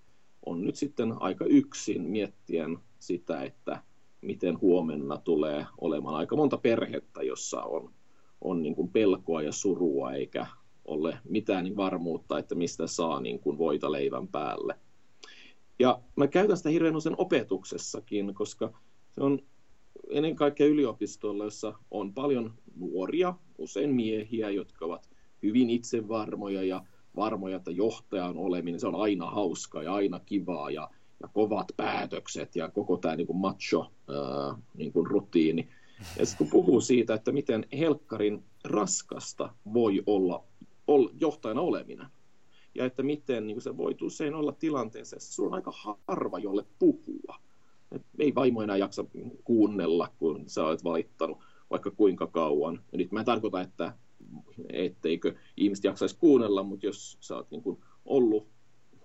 on 0.46 0.66
nyt 0.66 0.76
sitten 0.76 1.22
aika 1.22 1.46
yksin 1.46 2.02
miettien 2.02 2.78
sitä, 3.00 3.44
että 3.44 3.84
miten 4.22 4.62
huomenna 4.62 5.18
tulee 5.18 5.66
olemaan 5.82 6.16
aika 6.16 6.36
monta 6.36 6.58
perhettä, 6.58 7.24
jossa 7.24 7.64
on, 7.64 7.94
on 8.42 8.62
niin 8.62 8.76
kuin 8.76 8.90
pelkoa 8.90 9.42
ja 9.42 9.52
surua 9.52 10.14
eikä 10.14 10.46
ole 10.86 11.18
mitään 11.30 11.64
niin 11.64 11.76
varmuutta, 11.76 12.40
että 12.40 12.56
mistä 12.56 12.88
saa 12.88 13.22
niin 13.22 13.40
kuin 13.40 13.58
voita 13.58 13.92
leivän 13.92 14.28
päälle. 14.28 14.80
Ja 15.80 16.02
mä 16.16 16.28
käytän 16.28 16.58
sitä 16.58 16.70
hirveän 16.70 16.96
usein 16.96 17.16
opetuksessakin, 17.18 18.34
koska 18.34 18.74
se 19.12 19.24
on 19.24 19.40
ennen 20.10 20.36
kaikkea 20.36 20.68
yliopistolla, 20.68 21.44
jossa 21.44 21.74
on 21.92 22.14
paljon 22.14 22.54
nuoria, 22.76 23.34
usein 23.58 23.96
miehiä, 23.96 24.50
jotka 24.50 24.86
ovat 24.86 25.10
hyvin 25.44 25.70
itsevarmoja 25.70 26.64
ja 26.64 26.86
varmoja, 27.16 27.58
että 27.58 27.72
johtajan 27.72 28.38
oleminen, 28.38 28.80
se 28.80 28.88
on 28.88 28.96
aina 28.96 29.32
hauskaa 29.32 29.84
ja 29.84 29.94
aina 29.94 30.20
kivaa 30.20 30.72
ja 30.72 30.90
ja 31.22 31.28
kovat 31.28 31.68
päätökset 31.78 32.56
ja 32.56 32.70
koko 32.70 32.98
tämä 32.98 33.16
niin 33.16 33.28
kuin 33.28 33.38
macho 33.38 33.92
ää, 34.10 34.58
niin 34.78 34.94
kuin 34.94 35.08
rutiini. 35.08 35.70
Ja 36.20 36.26
sitten 36.26 36.48
kun 36.48 36.52
puhuu 36.52 36.82
siitä, 36.82 37.14
että 37.14 37.32
miten 37.32 37.66
helkkarin 37.78 38.44
raskasta 38.64 39.54
voi 39.74 40.04
olla, 40.06 40.44
olla 40.88 41.10
johtajana 41.20 41.62
oleminen, 41.62 42.08
ja 42.76 42.86
että 42.86 43.04
miten 43.04 43.48
niin 43.48 43.62
se 43.62 43.78
voi 43.78 43.96
usein 44.02 44.34
olla 44.34 44.52
tilanteessa, 44.52 45.16
että 45.16 45.28
sulla 45.28 45.50
on 45.50 45.56
aika 45.56 45.72
harva, 46.08 46.40
jolle 46.40 46.66
puhua. 46.80 47.40
Et 47.96 48.02
ei 48.20 48.36
vaimo 48.36 48.62
enää 48.62 48.78
jaksa 48.78 49.06
kuunnella, 49.44 50.10
kun 50.18 50.44
sä 50.48 50.66
olet 50.66 50.84
valittanut 50.84 51.38
vaikka 51.70 51.92
kuinka 51.92 52.28
kauan. 52.28 52.82
Ja 52.92 52.98
nyt 52.98 53.12
mä 53.12 53.20
en 53.20 53.26
tarkoita, 53.26 53.62
että 53.62 53.94
etteikö 54.70 55.36
ihmiset 55.58 55.84
jaksaisi 55.84 56.18
kuunnella, 56.18 56.64
mutta 56.64 56.86
jos 56.86 57.18
sä 57.20 57.36
oot 57.36 57.52
niin 57.52 57.64
kuin 57.64 57.80
ollut 58.06 58.48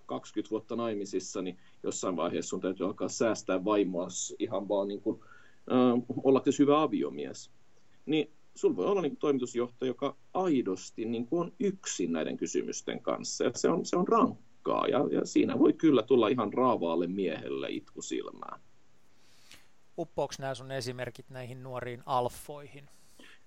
20 0.06 0.50
vuotta 0.50 0.76
naimisissa, 0.76 1.42
niin 1.42 1.59
jossain 1.82 2.16
vaiheessa 2.16 2.49
sun 2.49 2.61
täytyy 2.61 2.87
alkaa 2.87 3.09
säästää 3.09 3.64
vaimoa 3.64 4.09
ihan 4.38 4.68
vaan 4.68 4.88
niin 4.88 5.00
kuin, 5.00 5.20
äh, 5.73 6.02
ollaksesi 6.25 6.59
hyvä 6.59 6.82
aviomies. 6.82 7.50
Niin 8.06 8.30
sulla 8.54 8.76
voi 8.76 8.87
olla 8.87 9.02
niin 9.02 9.12
kuin 9.12 9.20
toimitusjohtaja, 9.20 9.90
joka 9.90 10.16
aidosti 10.35 11.04
niin 11.04 11.26
kuin 11.26 11.40
on 11.40 11.52
yksin 11.61 12.12
näiden 12.12 12.37
kysymysten 12.37 13.02
kanssa. 13.02 13.44
Ja 13.44 13.50
se 13.54 13.68
on, 13.68 13.85
se 13.87 13.97
on 13.97 14.09
rankkaa 14.09 14.87
ja, 14.88 15.09
ja 15.12 15.25
siinä 15.25 15.59
voi 15.59 15.73
kyllä 15.73 16.02
tulla 16.02 16.28
ihan 16.28 16.52
raavaalle 16.52 17.06
miehelle 17.06 17.70
itku 17.70 18.02
silmään. 18.02 18.61
Uppoako 20.00 20.35
nämä 20.38 20.54
sun 20.54 20.73
esimerkit 20.73 21.30
näihin 21.30 21.62
nuoriin 21.62 22.02
alfoihin? 22.07 22.88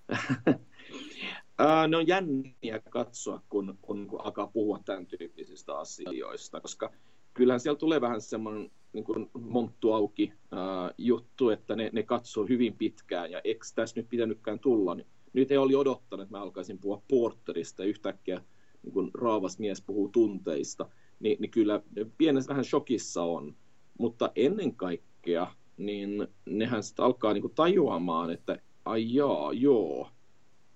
ne 1.88 1.98
on 1.98 2.08
jänniä 2.08 2.80
katsoa, 2.90 3.42
kun, 3.50 3.78
kun, 3.82 4.08
kun 4.08 4.22
alkaa 4.22 4.48
puhua 4.48 4.80
tämän 4.86 5.06
tyyppisistä 5.06 5.78
asioista, 5.78 6.62
koska 6.62 6.92
kyllähän 7.34 7.60
siellä 7.60 7.80
tulee 7.80 8.02
vähän 8.02 8.22
semmoinen 8.22 8.72
niin 8.94 9.04
kuin 9.04 9.30
monttu 9.34 9.94
auki 9.94 10.34
ää, 10.52 10.92
juttu, 10.98 11.50
että 11.50 11.76
ne, 11.76 11.90
ne 11.94 12.04
katsoo 12.04 12.46
hyvin 12.46 12.74
pitkään, 12.78 13.32
ja 13.32 13.42
eikö 13.44 13.66
tässä 13.76 14.00
nyt 14.00 14.10
pitänytkään 14.10 14.60
tulla, 14.60 14.96
niin 14.96 15.08
nyt 15.34 15.52
ei 15.52 15.58
oli 15.58 15.76
odottanut, 15.76 16.24
että 16.24 16.38
mä 16.38 16.44
alkaisin 16.44 16.80
puhua 16.80 17.02
Porterista, 17.08 17.84
ja 17.84 17.90
yhtäkkiä 17.90 18.42
niin 18.84 18.94
kun 18.94 19.12
raavas 19.14 19.60
mies 19.60 19.82
puhuu 19.82 20.10
tunteista, 20.10 20.90
niin, 21.20 21.38
niin 21.40 21.52
kyllä 21.52 21.82
pienessä 22.18 22.50
vähän 22.50 22.66
shokissa 22.66 23.24
on, 23.24 23.56
mutta 24.00 24.32
ennen 24.36 24.76
kaikkea, 24.76 25.48
niin 25.86 26.28
nehän 26.46 26.84
sitten 26.84 27.06
alkaa 27.06 27.34
niin 27.34 27.42
kuin 27.42 27.56
tajuamaan, 27.56 28.32
että 28.32 28.60
ai 28.86 29.14
jaa, 29.16 29.54
joo, 29.54 30.10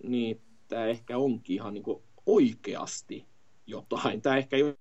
niin 0.04 0.42
tämä 0.68 0.86
ehkä 0.86 1.18
onkin 1.18 1.54
ihan 1.54 1.74
niin 1.74 1.84
kuin 1.84 2.04
oikeasti 2.26 3.26
jotain. 3.68 4.22
Tämä 4.22 4.38
ehkä 4.38 4.56
ei 4.56 4.64
ole 4.64 4.78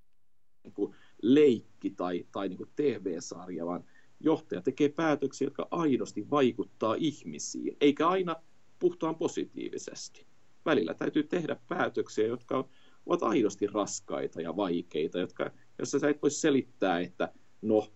niin 0.64 0.74
kuin 0.74 0.94
leikki 1.22 1.90
tai, 1.90 2.26
tai 2.32 2.48
niin 2.48 2.56
kuin 2.56 2.70
TV-sarja, 2.76 3.66
vaan 3.66 3.84
johtaja 4.20 4.62
tekee 4.62 4.88
päätöksiä, 4.88 5.46
jotka 5.46 5.68
aidosti 5.70 6.30
vaikuttaa 6.30 6.94
ihmisiin, 6.94 7.76
eikä 7.80 8.08
aina 8.08 8.36
puhtaan 8.78 9.16
positiivisesti. 9.16 10.26
Välillä 10.64 10.94
täytyy 10.94 11.22
tehdä 11.22 11.56
päätöksiä, 11.68 12.26
jotka 12.26 12.68
ovat 13.06 13.22
aidosti 13.22 13.66
raskaita 13.66 14.40
ja 14.40 14.56
vaikeita, 14.56 15.18
jotka, 15.18 15.50
jossa 15.78 15.98
sä 15.98 16.08
et 16.08 16.22
voi 16.22 16.30
selittää, 16.30 17.00
että 17.00 17.32
no, 17.62 17.92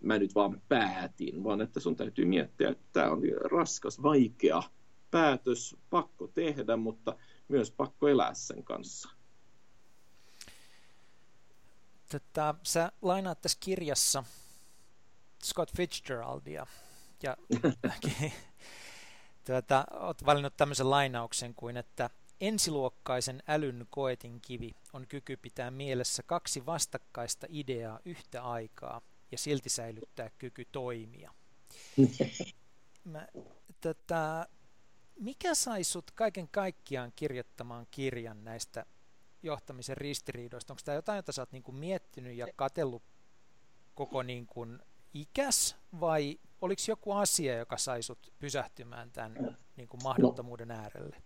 mä 0.00 0.18
nyt 0.18 0.34
vaan 0.34 0.62
päätin, 0.68 1.44
vaan 1.44 1.60
että 1.60 1.80
sun 1.80 1.96
täytyy 1.96 2.24
miettiä, 2.24 2.70
että 2.70 2.84
tämä 2.92 3.10
on 3.10 3.22
raskas, 3.50 4.02
vaikea 4.02 4.62
päätös, 5.10 5.76
pakko 5.90 6.26
tehdä, 6.26 6.76
mutta 6.76 7.16
myös 7.48 7.70
pakko 7.70 8.08
elää 8.08 8.34
sen 8.34 8.64
kanssa. 8.64 9.08
Tätä, 12.08 12.54
sä 12.62 12.92
lainaat 13.02 13.40
tässä 13.40 13.58
kirjassa 13.60 14.24
Scott 15.44 15.76
Fitzgeraldia 15.76 16.66
ja 17.22 17.36
tuota, 19.46 19.84
olet 19.90 20.26
valinnut 20.26 20.56
tämmöisen 20.56 20.90
lainauksen 20.90 21.54
kuin, 21.54 21.76
että 21.76 22.10
ensiluokkaisen 22.40 23.42
älyn 23.48 23.86
koetin 23.90 24.40
kivi 24.40 24.70
on 24.92 25.06
kyky 25.06 25.36
pitää 25.36 25.70
mielessä 25.70 26.22
kaksi 26.22 26.66
vastakkaista 26.66 27.46
ideaa 27.50 28.00
yhtä 28.04 28.42
aikaa 28.42 29.00
ja 29.32 29.38
silti 29.38 29.68
säilyttää 29.68 30.30
kyky 30.38 30.64
toimia. 30.72 31.34
Mä, 33.04 33.28
tätä, 33.80 34.46
mikä 35.20 35.54
sai 35.54 35.84
sut 35.84 36.10
kaiken 36.10 36.48
kaikkiaan 36.48 37.12
kirjoittamaan 37.16 37.86
kirjan 37.90 38.44
näistä 38.44 38.86
johtamisen 39.42 39.96
ristiriidoista? 39.96 40.72
Onko 40.72 40.80
tämä 40.84 40.94
jotain, 40.94 41.16
jota 41.16 41.32
sä 41.32 41.42
oot 41.42 41.52
niin 41.52 41.62
kuin 41.62 41.76
miettinyt 41.76 42.36
ja 42.36 42.46
katellut 42.56 43.02
koko 43.94 44.22
niin 44.22 44.46
kuin 44.46 44.78
ikäs 45.14 45.76
vai 46.00 46.38
oliko 46.60 46.82
joku 46.88 47.12
asia, 47.12 47.58
joka 47.58 47.76
sai 47.76 48.02
sut 48.02 48.32
pysähtymään 48.38 49.10
tämän 49.12 49.56
niin 49.76 49.88
kuin 49.88 50.00
mahdottomuuden 50.04 50.68
no. 50.68 50.74
äärelle? 50.74 51.16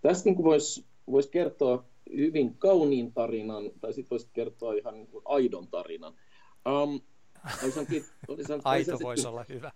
Tästä 0.00 0.30
niin 0.30 0.44
voisi 0.44 0.84
vois 1.10 1.26
kertoa 1.26 1.84
hyvin 2.16 2.54
kauniin 2.58 3.12
tarinan, 3.12 3.70
tai 3.80 3.92
sitten 3.92 4.10
voisi 4.10 4.28
kertoa 4.32 4.74
ihan 4.74 4.94
niin 4.94 5.06
kuin 5.06 5.22
aidon 5.24 5.68
tarinan. 5.68 6.14
Um, 6.66 7.00
olisin, 7.64 8.04
olisin, 8.28 8.60
Aito 8.64 8.90
olisin, 8.92 9.04
voisi 9.04 9.26
olla 9.26 9.44
hyvä. 9.48 9.72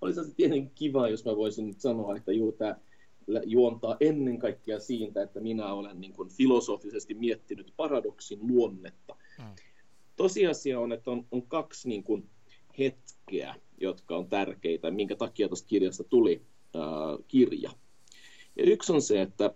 olisi 0.00 0.24
se 0.24 0.34
tietenkin 0.34 0.72
kiva, 0.74 1.08
jos 1.08 1.24
mä 1.24 1.36
voisin 1.36 1.66
nyt 1.66 1.80
sanoa, 1.80 2.16
että 2.16 2.32
juu, 2.32 2.52
tämä 2.52 2.76
juontaa 3.44 3.96
ennen 4.00 4.38
kaikkea 4.38 4.80
siitä, 4.80 5.22
että 5.22 5.40
minä 5.40 5.72
olen 5.72 6.00
niin 6.00 6.12
kuin 6.12 6.28
filosofisesti 6.28 7.14
miettinyt 7.14 7.72
paradoksin 7.76 8.38
luonnetta. 8.42 9.16
Hmm. 9.38 9.54
Tosiasia 10.16 10.80
on, 10.80 10.92
että 10.92 11.10
on, 11.10 11.26
on 11.30 11.42
kaksi 11.42 11.88
niin 11.88 12.04
kuin 12.04 12.30
hetkeä, 12.78 13.54
jotka 13.78 14.16
on 14.16 14.28
tärkeitä, 14.28 14.90
minkä 14.90 15.16
takia 15.16 15.48
tuosta 15.48 15.68
kirjasta 15.68 16.04
tuli 16.04 16.42
äh, 16.76 16.82
kirja. 17.28 17.70
Ja 18.56 18.64
yksi 18.64 18.92
on 18.92 19.02
se, 19.02 19.22
että 19.22 19.54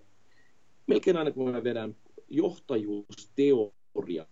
melkein 0.87 1.17
aina 1.17 1.31
kun 1.31 1.51
mä 1.51 1.65
vedän 1.65 1.97
johtajuusteorian 2.29 4.27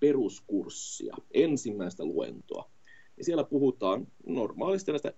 peruskurssia, 0.00 1.16
ensimmäistä 1.34 2.04
luentoa, 2.04 2.70
niin 3.16 3.24
siellä 3.24 3.44
puhutaan 3.44 4.06
normaalisti 4.26 4.92
näistä 4.92 5.12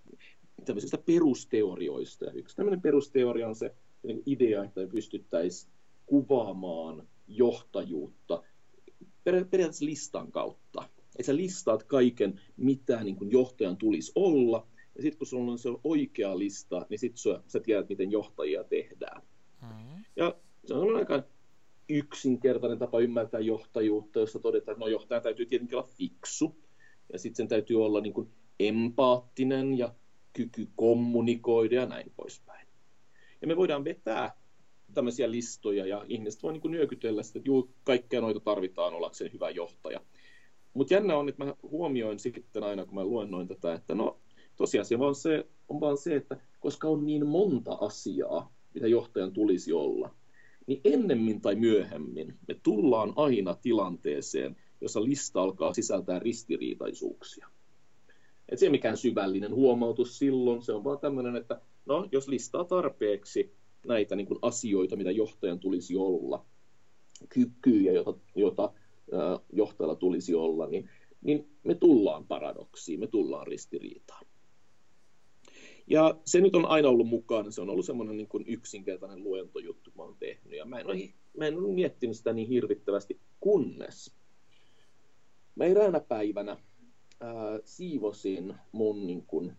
tämmöisistä 0.64 0.99
perusteorioista. 0.99 2.25
Ja 2.25 2.33
yksi 2.33 2.57
tämmöinen 2.57 2.81
perusteoria 2.81 3.49
on 3.49 3.55
se 3.55 3.75
idea, 4.26 4.64
että 4.64 4.87
pystyttäisiin 4.93 5.73
kuvaamaan 6.07 7.09
johtajuutta 7.29 8.43
periaatteessa 9.25 9.85
listan 9.85 10.33
kautta. 10.33 10.88
Että 11.19 11.23
sä 11.23 11.37
listaat 11.37 11.83
kaiken, 11.83 12.40
mitä 12.57 13.05
niin 13.05 13.17
kuin 13.17 13.31
johtajan 13.31 13.76
tulisi 13.76 14.12
olla, 14.14 14.67
ja 14.97 15.02
sitten 15.02 15.19
kun 15.19 15.26
sulla 15.26 15.52
on 15.52 15.59
se 15.59 15.69
oikea 15.85 16.38
lista, 16.38 16.87
niin 16.88 16.99
sitten 16.99 17.19
sä, 17.19 17.43
sä 17.47 17.61
tiedät, 17.61 17.88
miten 17.88 18.11
johtajia 18.11 18.64
tehdään. 18.64 19.23
Mm-hmm. 19.62 20.05
Ja 20.17 20.37
se 20.67 20.75
on 20.75 20.97
aika 20.97 21.23
yksinkertainen 21.91 22.79
tapa 22.79 23.01
ymmärtää 23.01 23.41
johtajuutta, 23.41 24.21
jossa 24.21 24.39
todetaan, 24.39 24.73
että 24.73 24.85
no 24.85 24.89
johtaja 24.89 25.21
täytyy 25.21 25.47
tietenkin 25.47 25.79
olla 25.79 25.89
fiksu, 25.97 26.57
ja 27.13 27.19
sitten 27.19 27.37
sen 27.37 27.49
täytyy 27.49 27.85
olla 27.85 28.01
niin 28.01 28.13
kuin 28.13 28.29
empaattinen 28.61 29.79
ja 29.79 29.95
kyky 30.33 30.69
kommunikoida 30.77 31.75
ja 31.75 31.87
näin 31.87 32.13
poispäin. 32.17 32.67
Ja 33.41 33.47
me 33.47 33.57
voidaan 33.57 33.85
vetää 33.85 34.41
tämmöisiä 34.95 35.31
listoja 35.31 35.87
ja 35.87 36.05
ihmiset 36.09 36.43
voi 36.43 36.53
niin 36.53 36.71
nyökytellä 36.71 37.23
sitä, 37.23 37.39
että 37.39 37.49
juu, 37.49 37.71
kaikkea 37.85 38.21
noita 38.21 38.41
tarvitaan 38.41 38.95
ollakseen 38.95 39.33
hyvä 39.33 39.50
johtaja. 39.50 40.00
Mutta 40.75 40.95
jännä 40.95 41.17
on, 41.17 41.29
että 41.29 41.45
mä 41.45 41.55
huomioin 41.63 42.19
sitten 42.19 42.63
aina, 42.63 42.85
kun 42.85 42.95
mä 42.95 43.05
luennoin 43.05 43.49
tätä, 43.49 43.75
että 43.75 43.95
no 43.95 44.21
tosiasia 44.57 44.99
on, 44.99 45.15
se, 45.15 45.47
on 45.69 45.81
vaan 45.81 45.97
se, 45.97 46.17
että 46.17 46.37
koska 46.61 46.89
on 46.89 47.07
niin 47.07 47.26
monta 47.26 47.79
asiaa, 47.81 48.53
mitä 48.75 48.87
johtajan 48.87 49.33
tulisi 49.33 49.73
olla, 49.73 50.15
niin 50.71 50.80
ennemmin 50.85 51.41
tai 51.41 51.54
myöhemmin 51.54 52.39
me 52.49 52.54
tullaan 52.63 53.13
aina 53.17 53.54
tilanteeseen, 53.54 54.56
jossa 54.80 55.04
lista 55.04 55.43
alkaa 55.43 55.75
sisältää 55.75 56.19
ristiriitaisuuksia. 56.19 57.49
Et 58.49 58.59
se 58.59 58.67
ei 58.67 58.71
mikään 58.71 58.97
syvällinen 58.97 59.54
huomautus 59.54 60.19
silloin, 60.19 60.63
se 60.63 60.73
on 60.73 60.85
vaan 60.85 60.99
tämmöinen, 60.99 61.37
että 61.37 61.61
no, 61.87 62.09
jos 62.13 62.28
listaa 62.28 62.65
tarpeeksi 62.65 63.54
näitä 63.87 64.17
niin 64.17 64.26
kuin 64.26 64.39
asioita, 64.43 64.97
mitä 64.97 65.11
johtajan 65.11 65.61
tulisi 65.61 65.97
olla, 65.97 66.45
kykyjä, 67.28 67.93
joita, 67.93 68.15
joita 68.35 68.73
johtajalla 69.52 69.97
tulisi 69.97 70.35
olla, 70.35 70.67
niin, 70.67 70.91
niin 71.21 71.49
me 71.65 71.75
tullaan 71.75 72.26
paradoksiin, 72.26 73.00
me 73.00 73.06
tullaan 73.06 73.47
ristiriitaan. 73.47 74.26
Ja 75.91 76.21
se 76.25 76.41
nyt 76.41 76.57
on 76.57 76.67
aina 76.67 76.89
ollut 76.89 77.09
mukana, 77.09 77.50
se 77.50 77.61
on 77.61 77.71
ollut 77.71 77.87
semmoinen 77.87 78.17
niin 78.17 78.29
kuin 78.29 78.45
yksinkertainen 78.47 79.25
luentojuttu, 79.25 79.91
mä 79.95 80.03
oon 80.03 80.17
tehnyt, 80.19 80.59
ja 80.59 80.65
mä 80.65 80.79
en, 80.79 80.87
ole, 80.87 81.09
mä 81.39 81.47
en 81.47 81.59
ole 81.59 81.75
miettinyt 81.75 82.17
sitä 82.17 82.33
niin 82.33 82.49
hirvittävästi, 82.49 83.21
kunnes 83.41 84.21
mä 85.61 85.65
eräänä 85.65 86.00
päivänä 86.00 86.57
ää, 87.21 87.61
siivosin 87.65 88.55
mun 88.73 89.07
niin 89.07 89.26
kuin, 89.26 89.53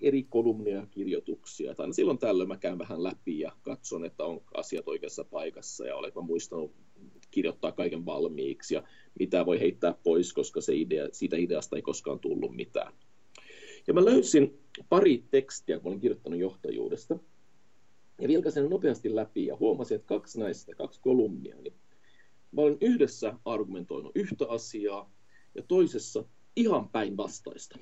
eri 0.00 0.22
kolumnia 0.22 0.76
ja 0.76 0.86
kirjoituksia. 0.90 1.74
Tai 1.74 1.94
silloin 1.94 2.18
tällöin 2.18 2.48
mä 2.48 2.56
käyn 2.56 2.78
vähän 2.78 3.02
läpi 3.02 3.38
ja 3.38 3.52
katson, 3.62 4.04
että 4.04 4.24
on 4.24 4.40
asiat 4.54 4.88
oikeassa 4.88 5.24
paikassa 5.24 5.86
ja 5.86 5.96
olenko 5.96 6.22
muistanut 6.22 6.72
kirjoittaa 7.30 7.72
kaiken 7.72 8.06
valmiiksi 8.06 8.74
ja 8.74 8.82
mitä 9.18 9.46
voi 9.46 9.60
heittää 9.60 9.94
pois, 10.02 10.32
koska 10.32 10.60
se 10.60 10.74
idea, 10.74 11.08
siitä 11.12 11.36
ideasta 11.36 11.76
ei 11.76 11.82
koskaan 11.82 12.18
tullut 12.18 12.56
mitään. 12.56 12.92
Ja 13.86 13.94
mä 13.94 14.04
löysin 14.04 14.60
pari 14.88 15.24
tekstiä, 15.30 15.78
kun 15.78 15.88
olin 15.88 16.00
kirjoittanut 16.00 16.38
johtajuudesta, 16.38 17.18
ja 18.20 18.28
vilkasin 18.28 18.70
nopeasti 18.70 19.14
läpi 19.14 19.46
ja 19.46 19.56
huomasin, 19.56 19.94
että 19.94 20.06
kaksi 20.06 20.40
näistä, 20.40 20.74
kaksi 20.74 21.00
kolumnia, 21.00 21.56
niin 21.56 21.74
mä 22.52 22.62
olen 22.62 22.78
yhdessä 22.80 23.34
argumentoinut 23.44 24.12
yhtä 24.14 24.46
asiaa 24.48 25.12
ja 25.54 25.62
toisessa 25.62 26.24
ihan 26.56 26.88
päinvastaista. 26.88 27.78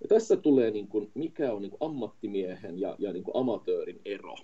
Ja 0.00 0.08
tässä 0.08 0.36
tulee, 0.36 0.70
niin 0.70 0.88
kuin, 0.88 1.10
mikä 1.14 1.52
on 1.52 1.62
niin 1.62 1.70
kuin 1.70 1.90
ammattimiehen 1.90 2.80
ja, 2.80 2.96
ja 2.98 3.12
niin 3.12 3.24
kuin 3.24 3.36
amatöörin 3.36 4.00
ero. 4.04 4.34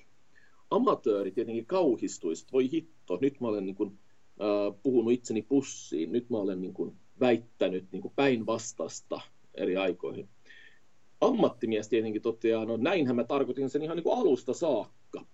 Amatööri 0.71 1.31
tietenkin 1.31 1.67
kauhistuisi, 1.67 2.47
voi 2.53 2.71
hitto, 2.71 3.19
nyt 3.21 3.41
mä 3.41 3.49
olen 3.49 3.67
niin 3.67 3.77
kuin, 3.77 3.99
äh, 4.41 4.81
puhunut 4.83 5.13
itseni 5.13 5.43
pussiin, 5.43 6.13
nyt 6.13 6.31
mä 6.31 6.37
olen 6.37 6.61
niin 6.61 6.75
kuin, 6.75 6.97
väittänyt 7.21 7.93
niin 7.93 8.03
päinvastasta 8.17 9.21
eri 9.55 9.77
aikoihin. 9.77 10.29
Ammattimies 11.21 11.89
tietenkin 11.89 12.23
toteaa, 12.23 12.65
no 12.65 12.77
näinhän 12.77 13.17
mä 13.17 13.25
tarkoitin 13.25 13.71
sen 13.71 13.83
ihan 13.83 13.97
niin 13.97 14.05
kuin 14.05 14.19
alusta 14.19 14.55
saakka, 14.55 15.27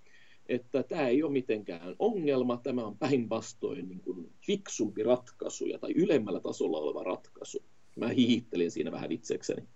että 0.46 0.82
tämä 0.82 1.08
ei 1.08 1.22
ole 1.22 1.32
mitenkään 1.32 1.96
ongelma, 1.98 2.56
tämä 2.56 2.84
on 2.84 2.98
päinvastoin 2.98 3.88
niin 3.88 4.00
kuin 4.00 4.32
fiksumpi 4.46 5.02
ratkaisu 5.02 5.66
ja, 5.66 5.78
tai 5.78 5.92
ylemmällä 5.92 6.40
tasolla 6.40 6.78
oleva 6.78 7.04
ratkaisu. 7.04 7.64
Mä 7.96 8.08
hihittelin 8.08 8.70
siinä 8.70 8.92
vähän 8.92 9.12
itsekseni. 9.12 9.68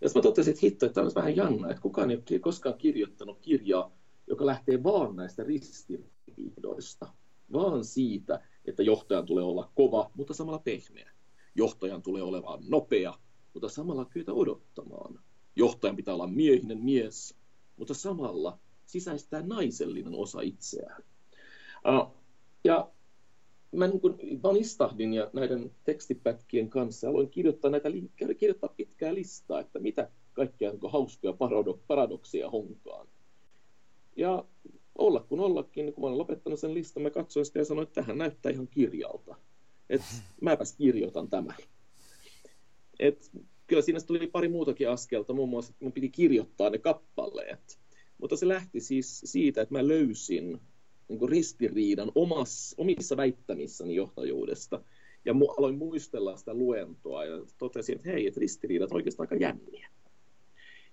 Ja 0.00 0.08
mä 0.14 0.22
totesin, 0.22 0.50
että 0.50 0.66
hitto, 0.66 0.86
että 0.86 1.02
on 1.02 1.12
vähän 1.14 1.36
jännä, 1.36 1.68
että 1.68 1.82
kukaan 1.82 2.10
ei 2.10 2.16
ole 2.16 2.38
koskaan 2.38 2.78
kirjoittanut 2.78 3.38
kirjaa, 3.40 3.96
joka 4.26 4.46
lähtee 4.46 4.82
vaan 4.82 5.16
näistä 5.16 5.44
ristiriidoista, 5.44 7.06
vaan 7.52 7.84
siitä, 7.84 8.40
että 8.64 8.82
johtajan 8.82 9.26
tulee 9.26 9.44
olla 9.44 9.72
kova, 9.74 10.10
mutta 10.14 10.34
samalla 10.34 10.58
pehmeä. 10.58 11.13
Johtajan 11.54 12.02
tulee 12.02 12.22
olemaan 12.22 12.60
nopea, 12.68 13.14
mutta 13.54 13.68
samalla 13.68 14.04
kyetä 14.04 14.32
odottamaan. 14.32 15.20
Johtajan 15.56 15.96
pitää 15.96 16.14
olla 16.14 16.26
miehinen 16.26 16.78
mies, 16.78 17.36
mutta 17.76 17.94
samalla 17.94 18.58
sisäistää 18.86 19.42
naisellinen 19.42 20.14
osa 20.14 20.40
itseään. 20.40 21.02
Ja 22.64 22.90
mä 23.72 23.86
niin 23.86 24.00
kuin 24.00 24.42
vanistahdin 24.42 25.14
ja 25.14 25.30
näiden 25.32 25.70
tekstipätkien 25.84 26.70
kanssa 26.70 27.08
aloin 27.08 27.30
kirjoittaa 27.30 27.70
näitä 27.70 27.88
kirjoittaa 28.16 28.74
pitkää 28.76 29.14
listaa, 29.14 29.60
että 29.60 29.78
mitä 29.78 30.10
kaikkia 30.32 30.70
niin 30.70 30.92
hauskoja 30.92 31.34
paradoksia 31.86 32.50
honkaan. 32.50 33.08
Ja 34.16 34.44
olla 34.98 35.20
kun 35.20 35.40
ollakin, 35.40 35.92
kun 35.92 36.02
mä 36.02 36.06
olen 36.06 36.18
lopettanut 36.18 36.60
sen 36.60 36.74
listan, 36.74 37.02
mä 37.02 37.10
katsoin 37.10 37.46
sitä 37.46 37.58
ja 37.58 37.64
sanoin, 37.64 37.86
että 37.86 38.00
tähän 38.00 38.18
näyttää 38.18 38.52
ihan 38.52 38.68
kirjalta. 38.68 39.36
Että 39.94 40.06
mäpäs 40.40 40.72
kirjoitan 40.72 41.30
tämän. 41.30 41.56
Et 42.98 43.30
kyllä 43.66 43.82
siinä 43.82 44.00
tuli 44.00 44.26
pari 44.26 44.48
muutakin 44.48 44.90
askelta, 44.90 45.32
muun 45.32 45.48
muassa, 45.48 45.70
että 45.70 45.84
mun 45.84 45.92
piti 45.92 46.08
kirjoittaa 46.08 46.70
ne 46.70 46.78
kappaleet. 46.78 47.78
Mutta 48.18 48.36
se 48.36 48.48
lähti 48.48 48.80
siis 48.80 49.20
siitä, 49.24 49.62
että 49.62 49.74
mä 49.74 49.88
löysin 49.88 50.60
niin 51.08 51.28
ristiriidan 51.28 52.12
omassa, 52.14 52.76
omissa 52.78 53.16
väittämissäni 53.16 53.94
johtajuudesta. 53.94 54.80
ja 55.24 55.32
mu- 55.32 55.54
aloin 55.58 55.78
muistella 55.78 56.36
sitä 56.36 56.54
luentoa 56.54 57.24
ja 57.24 57.46
totesin, 57.58 57.96
että 57.96 58.10
hei, 58.10 58.26
että 58.26 58.40
ristiriidat 58.40 58.92
oikeastaan 58.92 59.28
aika 59.30 59.44
jänniä. 59.44 59.88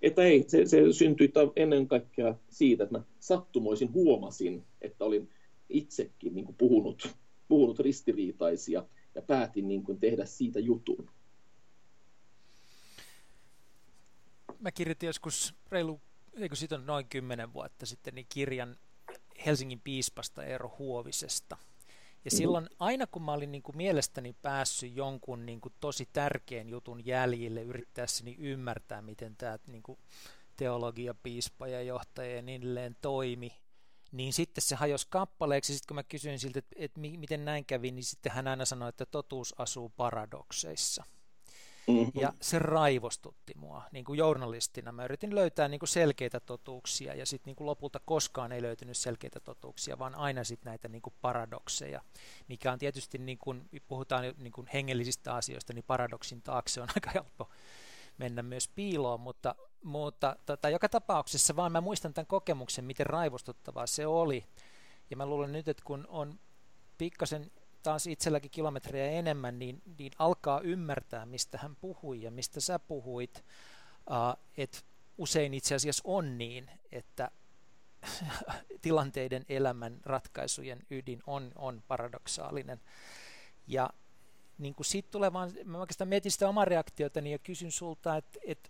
Että 0.02 0.24
ei, 0.24 0.44
se, 0.48 0.66
se 0.66 0.94
syntyi 0.94 1.32
ennen 1.56 1.88
kaikkea 1.88 2.36
siitä, 2.50 2.84
että 2.84 2.98
mä 2.98 3.04
sattumoisin 3.20 3.94
huomasin, 3.94 4.64
että 4.82 5.06
olin 5.06 5.30
itsekin 5.70 6.36
niin 6.36 6.56
puhunut, 6.58 7.16
puhunut 7.52 7.80
ristiriitaisia 7.80 8.86
ja 9.16 9.22
päätin 9.22 9.68
niin 9.68 9.84
kuin 9.84 10.00
tehdä 10.00 10.26
siitä 10.26 10.60
jutun. 10.60 11.10
Mä 14.60 14.72
kirjoitin 14.72 15.08
joskus 15.08 15.54
reilu, 15.72 16.02
eikö 16.34 16.56
siitä 16.56 16.76
on 16.76 16.86
noin 16.86 17.08
kymmenen 17.10 17.54
vuotta 17.54 17.86
sitten, 17.86 18.16
niin 18.16 18.26
kirjan 18.30 18.78
Helsingin 19.46 19.82
piispasta 19.82 20.44
Eero 20.44 20.76
Huovisesta. 20.80 21.58
Ja 22.26 22.32
mm. 22.34 22.38
silloin 22.38 22.70
aina 22.80 23.08
kun 23.08 23.22
mä 23.22 23.34
olin 23.34 23.52
niin 23.52 23.64
kuin 23.64 23.78
mielestäni 23.78 24.36
päässyt 24.42 24.96
jonkun 24.96 25.46
niin 25.46 25.62
kuin 25.62 25.74
tosi 25.80 26.10
tärkeän 26.14 26.70
jutun 26.70 27.06
jäljille 27.06 27.62
yrittäessäni 27.62 28.36
ymmärtää, 28.40 29.02
miten 29.02 29.36
tämä 29.36 29.60
niin 29.68 29.84
kuin 29.84 30.00
teologia, 30.58 31.14
piispa 31.14 31.68
ja 31.68 31.82
johtaja 31.82 32.36
ja 32.36 32.42
niin 32.42 32.62
edelleen 32.62 32.96
toimi, 33.02 33.61
niin 34.12 34.34
sitten 34.34 34.62
se 34.62 34.76
hajosi 34.76 35.08
kappaleeksi. 35.10 35.74
Sitten 35.74 35.88
kun 35.88 35.96
mä 35.96 36.04
kysyin 36.04 36.40
siltä, 36.40 36.60
että, 36.60 36.76
että 36.80 37.00
miten 37.00 37.46
näin 37.46 37.66
kävi, 37.66 37.92
niin 37.92 38.04
sitten 38.04 38.32
hän 38.32 38.48
aina 38.48 38.66
sanoi, 38.66 38.90
että 38.90 39.06
totuus 39.06 39.56
asuu 39.58 39.90
paradokseissa. 39.90 41.04
Mm-hmm. 41.88 42.22
Ja 42.22 42.34
se 42.42 42.60
raivostutti 42.60 43.54
mua 43.56 43.84
niin 43.92 44.06
kuin 44.06 44.18
journalistina. 44.18 44.92
Mä 44.92 45.06
yritin 45.06 45.36
löytää 45.36 45.68
niin 45.68 45.80
kuin 45.80 45.90
selkeitä 45.90 46.40
totuuksia 46.40 47.16
ja 47.16 47.26
sitten 47.26 47.56
niin 47.58 47.66
lopulta 47.66 48.00
koskaan 48.06 48.52
ei 48.52 48.62
löytynyt 48.62 48.98
selkeitä 48.98 49.40
totuuksia, 49.40 50.00
vaan 50.00 50.16
aina 50.16 50.44
sitten 50.44 50.70
näitä 50.70 50.88
niin 50.88 51.02
kuin 51.02 51.14
paradokseja, 51.22 52.02
mikä 52.48 52.72
on 52.72 52.80
tietysti, 52.80 53.18
niin 53.18 53.38
kuin, 53.38 53.70
puhutaan 53.88 54.34
niin 54.38 54.54
kuin 54.54 54.68
hengellisistä 54.74 55.36
asioista, 55.36 55.74
niin 55.74 55.86
paradoksin 55.88 56.42
taakse 56.42 56.82
on 56.82 56.88
aika 56.96 57.12
helppo 57.14 57.50
mennä 58.22 58.44
myös 58.44 58.68
piiloon, 58.68 59.20
mutta, 59.20 59.56
mutta 59.84 60.36
tota, 60.46 60.70
joka 60.70 60.90
tapauksessa 60.90 61.56
vaan 61.56 61.72
mä 61.72 61.82
muistan 61.82 62.14
tämän 62.14 62.28
kokemuksen, 62.28 62.86
miten 62.86 63.06
raivostuttavaa 63.06 63.88
se 63.88 64.08
oli. 64.08 64.46
Ja 65.10 65.18
mä 65.18 65.26
luulen 65.26 65.52
nyt, 65.52 65.68
että 65.68 65.84
kun 65.86 66.06
on 66.10 66.40
pikkasen 66.98 67.52
taas 67.84 68.08
itselläkin 68.08 68.52
kilometrejä 68.52 69.12
enemmän, 69.12 69.60
niin, 69.60 69.82
niin 69.98 70.12
alkaa 70.20 70.60
ymmärtää, 70.60 71.26
mistä 71.26 71.58
hän 71.58 71.76
puhui 71.76 72.22
ja 72.22 72.32
mistä 72.32 72.60
sä 72.60 72.80
puhuit. 72.80 73.46
Uh, 74.10 74.44
että 74.58 74.80
usein 75.18 75.54
itse 75.54 75.76
asiassa 75.76 76.04
on 76.06 76.38
niin, 76.38 76.72
että 76.92 77.32
tilanteiden 78.82 79.46
elämän 79.50 80.00
ratkaisujen 80.06 80.80
ydin 80.90 81.24
on, 81.28 81.52
on 81.56 81.84
paradoksaalinen. 81.88 82.82
Ja 83.68 83.90
niin 84.62 84.76
kuin 84.76 84.86
siitä 84.86 85.10
tulee 85.12 85.34
vaan, 85.34 85.52
mä 85.66 85.80
oikeastaan 85.80 86.08
mietin 86.08 86.32
sitä 86.32 86.50
omaa 86.50 86.66
reaktiotani 86.66 87.32
ja 87.32 87.40
kysyn 87.40 87.72
sulta, 87.72 88.18
että, 88.18 88.40
että 88.46 88.70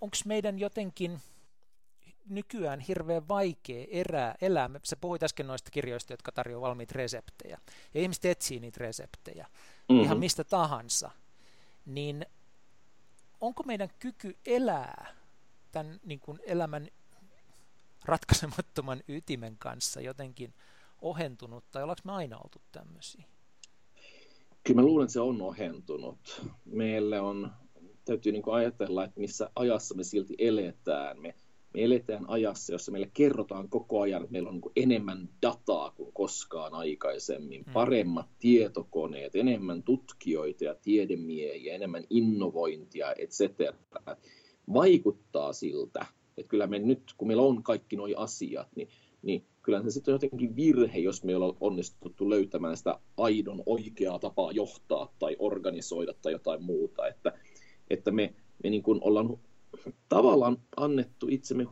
onko 0.00 0.16
meidän 0.24 0.58
jotenkin 0.58 1.20
nykyään 2.28 2.80
hirveän 2.80 3.28
vaikea 3.28 3.86
erää, 3.90 4.34
elää. 4.40 4.70
Sä 4.82 4.96
puhuit 4.96 5.22
äsken 5.22 5.46
noista 5.46 5.70
kirjoista, 5.70 6.12
jotka 6.12 6.32
tarjoavat 6.32 6.68
valmiita 6.68 6.94
reseptejä. 6.96 7.58
Ja 7.94 8.00
ihmiset 8.00 8.24
etsii 8.24 8.60
niitä 8.60 8.78
reseptejä. 8.80 9.46
Mm-hmm. 9.88 10.04
Ihan 10.04 10.18
mistä 10.18 10.44
tahansa. 10.44 11.10
Niin 11.86 12.26
onko 13.40 13.62
meidän 13.62 13.88
kyky 13.98 14.38
elää 14.46 15.14
tämän 15.72 16.00
niin 16.04 16.20
kuin 16.20 16.38
elämän 16.46 16.88
ratkaisemattoman 18.04 19.02
ytimen 19.08 19.56
kanssa 19.58 20.00
jotenkin 20.00 20.54
ohentunut, 21.02 21.70
tai 21.70 21.82
ollaanko 21.82 22.02
me 22.04 22.12
aina 22.12 22.38
oltu 22.38 22.62
tämmöisiä? 22.72 23.24
Kyllä 24.66 24.80
mä 24.80 24.86
luulen, 24.86 25.04
että 25.04 25.12
se 25.12 25.20
on 25.20 25.42
ohentunut. 25.42 26.42
Meille 26.64 27.20
on, 27.20 27.50
täytyy 28.04 28.32
niin 28.32 28.42
ajatella, 28.46 29.04
että 29.04 29.20
missä 29.20 29.50
ajassa 29.56 29.94
me 29.94 30.04
silti 30.04 30.34
eletään. 30.38 31.20
Me 31.20 31.34
me 31.76 31.84
eletään 31.84 32.30
ajassa, 32.30 32.72
jossa 32.72 32.92
meille 32.92 33.10
kerrotaan 33.14 33.68
koko 33.68 34.00
ajan, 34.00 34.22
että 34.22 34.32
meillä 34.32 34.48
on 34.48 34.54
niin 34.54 34.72
enemmän 34.76 35.28
dataa 35.42 35.90
kuin 35.90 36.12
koskaan 36.12 36.74
aikaisemmin, 36.74 37.64
mm. 37.66 37.72
paremmat 37.72 38.26
tietokoneet, 38.38 39.34
enemmän 39.34 39.82
tutkijoita 39.82 40.64
ja 40.64 40.74
tiedemiehiä, 40.74 41.74
enemmän 41.74 42.04
innovointia, 42.10 43.12
etc. 43.12 43.40
Vaikuttaa 44.74 45.52
siltä, 45.52 46.06
että 46.36 46.50
kyllä 46.50 46.66
me 46.66 46.78
nyt, 46.78 47.02
kun 47.16 47.28
meillä 47.28 47.42
on 47.42 47.62
kaikki 47.62 47.96
nuo 47.96 48.08
asiat, 48.16 48.68
niin, 48.76 48.88
niin 49.22 49.44
kyllä 49.66 49.82
se 49.82 49.90
sitten 49.90 50.14
on 50.14 50.14
jotenkin 50.14 50.56
virhe, 50.56 50.98
jos 50.98 51.24
me 51.24 51.36
ollaan 51.36 51.56
onnistuttu 51.60 52.30
löytämään 52.30 52.76
sitä 52.76 52.98
aidon 53.16 53.62
oikeaa 53.66 54.18
tapaa 54.18 54.52
johtaa 54.52 55.12
tai 55.18 55.36
organisoida 55.38 56.14
tai 56.22 56.32
jotain 56.32 56.62
muuta, 56.62 57.06
että, 57.06 57.32
että 57.90 58.10
me, 58.10 58.34
me 58.64 58.70
niin 58.70 58.82
kuin 58.82 58.98
ollaan 59.02 59.38
tavallaan 60.08 60.56
annettu 60.76 61.26
itsemme, 61.30 61.66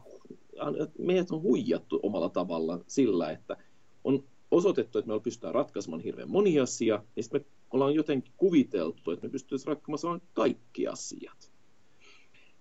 meidät 0.98 1.30
on 1.30 1.42
huijattu 1.42 2.00
omalla 2.02 2.28
tavallaan 2.28 2.84
sillä, 2.86 3.30
että 3.30 3.56
on 4.04 4.24
osoitettu, 4.50 4.98
että 4.98 5.12
me 5.12 5.20
pystytään 5.20 5.54
ratkaisemaan 5.54 6.02
hirveän 6.02 6.30
moni 6.30 6.60
asia, 6.60 7.02
ja 7.16 7.22
sitten 7.22 7.40
me 7.40 7.46
ollaan 7.70 7.94
jotenkin 7.94 8.32
kuviteltu, 8.36 9.10
että 9.10 9.26
me 9.26 9.30
pystytään 9.30 9.66
ratkaisemaan 9.66 10.22
kaikki 10.32 10.86
asiat. 10.86 11.52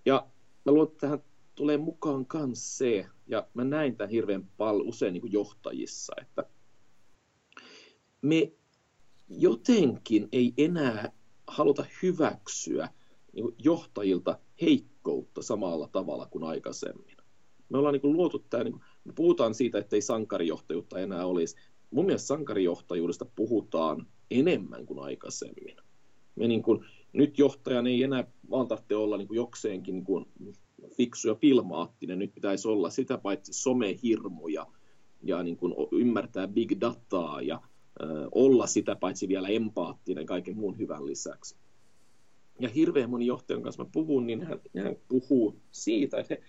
Ja 0.06 0.26
mä 0.64 0.72
luulen, 0.72 0.88
että 0.88 1.00
tähän 1.00 1.22
tulee 1.54 1.76
mukaan 1.76 2.26
myös 2.34 2.78
se, 2.78 3.06
ja 3.26 3.48
mä 3.54 3.64
näin 3.64 3.96
tämän 3.96 4.10
hirveän 4.10 4.50
paljon 4.56 4.88
usein 4.88 5.12
niin 5.12 5.20
kuin 5.20 5.32
johtajissa, 5.32 6.14
että 6.22 6.44
me 8.22 8.52
jotenkin 9.28 10.28
ei 10.32 10.52
enää 10.56 11.12
haluta 11.46 11.84
hyväksyä 12.02 12.88
niin 13.32 13.54
johtajilta 13.58 14.38
heikkoutta 14.60 15.42
samalla 15.42 15.88
tavalla 15.88 16.26
kuin 16.26 16.44
aikaisemmin. 16.44 17.16
Me 17.68 17.78
ollaan 17.78 17.92
niin 17.92 18.12
luotu 18.12 18.38
tämä, 18.38 18.64
niin 18.64 18.80
me 19.04 19.12
puhutaan 19.12 19.54
siitä, 19.54 19.78
että 19.78 19.96
ei 19.96 20.02
sankarijohtajuutta 20.02 20.98
enää 20.98 21.26
olisi. 21.26 21.56
Mun 21.90 22.06
mielestä 22.06 22.26
sankarijohtajuudesta 22.26 23.24
puhutaan 23.24 24.06
enemmän 24.30 24.86
kuin 24.86 24.98
aikaisemmin. 24.98 25.76
Me 26.36 26.48
niin 26.48 26.62
kuin, 26.62 26.84
nyt 27.12 27.38
johtajan 27.38 27.86
ei 27.86 28.02
enää 28.02 28.32
vaan 28.50 28.68
tarvitse 28.68 28.96
olla 28.96 29.16
niin 29.16 29.28
kuin 29.28 29.36
jokseenkin 29.36 29.94
niin 29.94 30.04
kuin 30.04 30.26
fiksu 30.96 31.28
ja 31.28 31.34
filmaattinen, 31.34 32.18
nyt 32.18 32.34
pitäisi 32.34 32.68
olla 32.68 32.90
sitä 32.90 33.18
paitsi 33.18 33.52
somehirmu 33.52 34.48
ja, 34.48 34.66
niin 35.42 35.56
kuin 35.56 35.74
ymmärtää 35.92 36.48
big 36.48 36.72
dataa 36.80 37.42
ja 37.42 37.60
ö, 38.00 38.28
olla 38.32 38.66
sitä 38.66 38.96
paitsi 38.96 39.28
vielä 39.28 39.48
empaattinen 39.48 40.26
kaiken 40.26 40.56
muun 40.56 40.78
hyvän 40.78 41.06
lisäksi 41.06 41.56
ja 42.60 42.68
hirveän 42.68 43.10
moni 43.10 43.26
johtajan 43.26 43.62
kanssa 43.62 43.84
mä 43.84 43.90
puhun, 43.92 44.26
niin 44.26 44.42
hän, 44.42 44.60
hän 44.84 44.96
puhuu 45.08 45.56
siitä, 45.72 46.18
että 46.18 46.34
he, 46.34 46.42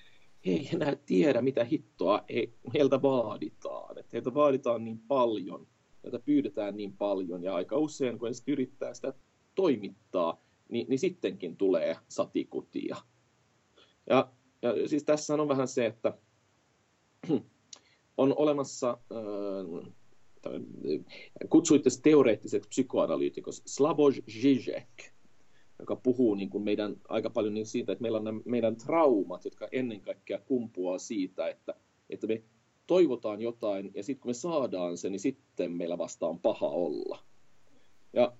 he 0.45 0.51
ei 0.51 0.69
enää 0.73 0.95
tiedä, 1.05 1.41
mitä 1.41 1.63
hittoa 1.63 2.23
he, 2.33 2.49
heiltä 2.73 3.01
vaaditaan. 3.01 3.97
Että 3.97 4.09
heiltä 4.13 4.33
vaaditaan 4.33 4.83
niin 4.83 4.99
paljon, 4.99 5.67
heiltä 6.03 6.19
pyydetään 6.19 6.77
niin 6.77 6.93
paljon, 6.93 7.43
ja 7.43 7.55
aika 7.55 7.77
usein, 7.77 8.19
kun 8.19 8.27
he 8.27 8.51
yrittää 8.51 8.93
sitä 8.93 9.13
toimittaa, 9.55 10.41
niin, 10.69 10.85
niin 10.89 10.99
sittenkin 10.99 11.57
tulee 11.57 11.97
satikutia. 12.07 12.95
Ja, 14.09 14.31
ja 14.61 14.87
siis 14.87 15.03
tässä 15.03 15.33
on 15.33 15.47
vähän 15.47 15.67
se, 15.67 15.85
että 15.85 16.17
on 18.17 18.33
olemassa, 18.37 18.97
äh, 19.11 19.93
kutsuitte 21.49 21.89
teoreettiseksi 22.03 22.69
psykoanalyytikos 22.69 23.63
Slavoj 23.65 24.13
Žižek, 24.29 25.11
joka 25.79 25.95
puhuu 25.95 26.35
niin 26.35 26.49
kuin 26.49 26.63
meidän 26.63 26.95
aika 27.09 27.29
paljon 27.29 27.53
niin 27.53 27.65
siitä, 27.65 27.91
että 27.91 28.01
meillä 28.01 28.17
on 28.17 28.23
nämä 28.23 28.41
meidän 28.45 28.75
traumat, 28.75 29.45
jotka 29.45 29.67
ennen 29.71 30.01
kaikkea 30.01 30.39
kumpuaa 30.39 30.97
siitä, 30.97 31.47
että, 31.49 31.73
että 32.09 32.27
me 32.27 32.43
toivotaan 32.87 33.41
jotain 33.41 33.91
ja 33.95 34.03
sitten 34.03 34.21
kun 34.21 34.29
me 34.29 34.33
saadaan 34.33 34.97
se, 34.97 35.09
niin 35.09 35.19
sitten 35.19 35.71
meillä 35.71 35.97
vasta 35.97 36.27
on 36.27 36.39
paha 36.39 36.67
olla. 36.67 37.19
Ja 38.13 38.37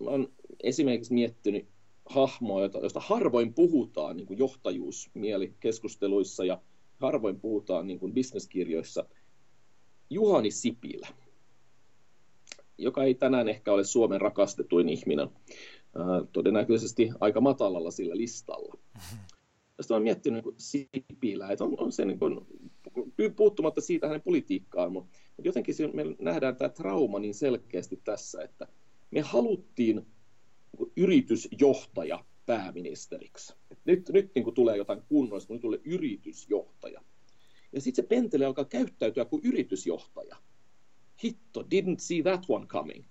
mä 0.00 0.10
esimerkiksi 0.62 1.14
miettinyt 1.14 1.68
hahmoa, 2.06 2.62
josta 2.82 3.00
harvoin 3.00 3.54
puhutaan 3.54 4.16
niin 4.16 4.26
kuin 4.26 4.38
johtajuusmielikeskusteluissa 4.38 6.44
ja 6.44 6.60
harvoin 7.00 7.40
puhutaan 7.40 7.86
niin 7.86 7.98
kuin 7.98 8.12
bisneskirjoissa. 8.12 9.04
Juhani 10.10 10.50
Sipilä, 10.50 11.08
joka 12.78 13.04
ei 13.04 13.14
tänään 13.14 13.48
ehkä 13.48 13.72
ole 13.72 13.84
Suomen 13.84 14.20
rakastetuin 14.20 14.88
ihminen 14.88 15.28
todennäköisesti 16.32 17.10
aika 17.20 17.40
matalalla 17.40 17.90
sillä 17.90 18.16
listalla. 18.16 18.78
Sitten 19.80 19.94
olen 19.94 20.02
miettinyt 20.02 20.44
niin 20.44 20.54
Sipilää, 20.58 21.52
että 21.52 21.64
on, 21.64 21.74
on 21.78 21.92
se 21.92 22.04
niin 22.04 22.18
kuin, 22.18 22.46
puuttumatta 23.36 23.80
siitä 23.80 24.06
hänen 24.06 24.22
politiikkaan, 24.22 24.92
mutta, 24.92 25.18
jotenkin 25.44 25.74
me 25.92 26.04
nähdään 26.18 26.56
tämä 26.56 26.68
trauma 26.68 27.18
niin 27.18 27.34
selkeästi 27.34 28.00
tässä, 28.04 28.42
että 28.42 28.68
me 29.10 29.20
haluttiin 29.20 30.06
yritysjohtaja 30.96 32.24
pääministeriksi. 32.46 33.54
nyt 33.84 34.08
nyt 34.08 34.30
niin 34.34 34.44
kuin 34.44 34.54
tulee 34.54 34.76
jotain 34.76 35.02
kunnollista, 35.08 35.48
kun 35.48 35.60
tulee 35.60 35.80
yritysjohtaja. 35.84 37.02
Ja 37.72 37.80
sitten 37.80 38.04
se 38.04 38.08
pentele 38.08 38.44
alkaa 38.44 38.64
käyttäytyä 38.64 39.24
kuin 39.24 39.42
yritysjohtaja. 39.44 40.36
Hitto, 41.24 41.62
didn't 41.62 41.98
see 41.98 42.22
that 42.22 42.44
one 42.48 42.66
coming. 42.66 43.04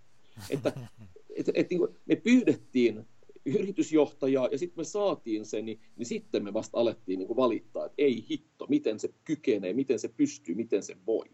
Että 0.49 0.73
et, 1.35 1.49
et, 1.53 1.69
niin 1.69 1.79
kuin 1.79 1.95
me 2.05 2.15
pyydettiin 2.15 3.05
yritysjohtajaa 3.45 4.49
ja 4.51 4.57
sitten 4.57 4.79
me 4.79 4.83
saatiin 4.83 5.45
sen, 5.45 5.65
niin, 5.65 5.79
niin 5.95 6.05
sitten 6.05 6.43
me 6.43 6.53
vasta 6.53 6.77
alettiin 6.77 7.19
niin 7.19 7.27
kuin 7.27 7.37
valittaa, 7.37 7.85
että 7.85 7.95
ei 7.97 8.25
hitto, 8.29 8.65
miten 8.69 8.99
se 8.99 9.09
kykenee, 9.23 9.73
miten 9.73 9.99
se 9.99 10.07
pystyy, 10.07 10.55
miten 10.55 10.83
se 10.83 10.97
voi. 11.05 11.29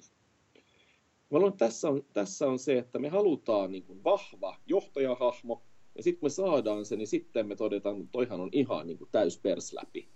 Mä 1.30 1.40
luulen, 1.40 1.58
tässä 1.58 1.90
on, 1.90 2.06
tässä 2.14 2.48
on 2.48 2.60
se, 2.60 2.78
että 2.78 3.00
me 3.00 3.10
halutaan 3.10 3.72
niin 3.72 3.84
kuin 3.84 4.04
vahva 4.04 4.58
johtajahahmo, 4.66 5.64
ja 6.02 6.04
sitten 6.04 6.26
me 6.26 6.30
saadaan 6.30 6.86
se, 6.86 6.96
niin 6.96 7.08
sitten 7.08 7.48
me 7.48 7.56
todetaan, 7.56 7.98
että 7.98 8.12
toihan 8.12 8.42
on 8.42 8.50
ihan 8.52 8.88
niin 8.88 8.98
kuin 8.98 9.10
täys 9.12 9.40
pers 9.40 9.74
läpi. 9.74 10.10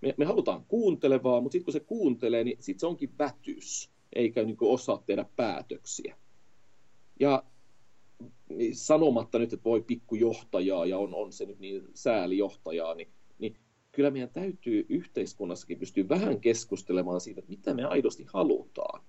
Me, 0.00 0.14
me 0.16 0.24
halutaan 0.24 0.64
kuuntelevaa, 0.68 1.40
mutta 1.40 1.52
sitten 1.52 1.64
kun 1.64 1.72
se 1.72 1.80
kuuntelee, 1.80 2.44
niin 2.44 2.56
sitten 2.60 2.80
se 2.80 2.86
onkin 2.86 3.18
vätys, 3.18 3.90
eikä 4.12 4.42
niin 4.42 4.56
osaa 4.60 5.02
tehdä 5.06 5.26
päätöksiä. 5.36 6.16
Ja 7.20 7.44
niin 8.48 8.76
sanomatta 8.76 9.38
nyt, 9.38 9.52
että 9.52 9.64
voi 9.64 9.82
pikkujohtajaa 9.82 10.86
ja 10.86 10.98
on, 10.98 11.14
on 11.14 11.32
se 11.32 11.44
nyt 11.44 11.58
niin 11.58 11.88
säälijohtajaa, 11.94 12.94
niin, 12.94 13.08
niin 13.38 13.56
kyllä 13.92 14.10
meidän 14.10 14.30
täytyy 14.30 14.86
yhteiskunnassakin 14.88 15.78
pystyä 15.78 16.08
vähän 16.08 16.40
keskustelemaan 16.40 17.20
siitä, 17.20 17.38
että 17.38 17.50
mitä 17.50 17.74
me 17.74 17.84
aidosti 17.84 18.24
halutaan. 18.32 19.04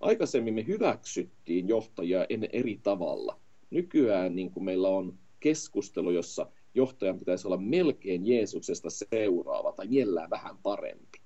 Aikaisemmin 0.00 0.54
me 0.54 0.66
hyväksyttiin 0.66 1.68
johtajia 1.68 2.26
ennen 2.28 2.50
eri 2.52 2.80
tavalla. 2.82 3.40
Nykyään 3.70 4.36
niin 4.36 4.50
kuin 4.50 4.64
meillä 4.64 4.88
on 4.88 5.18
keskustelu, 5.40 6.10
jossa 6.10 6.52
johtajan 6.74 7.18
pitäisi 7.18 7.46
olla 7.46 7.56
melkein 7.56 8.26
Jeesuksesta 8.26 8.88
seuraava 8.90 9.72
tai 9.72 9.86
mielellään 9.86 10.30
vähän 10.30 10.58
parempi. 10.58 11.20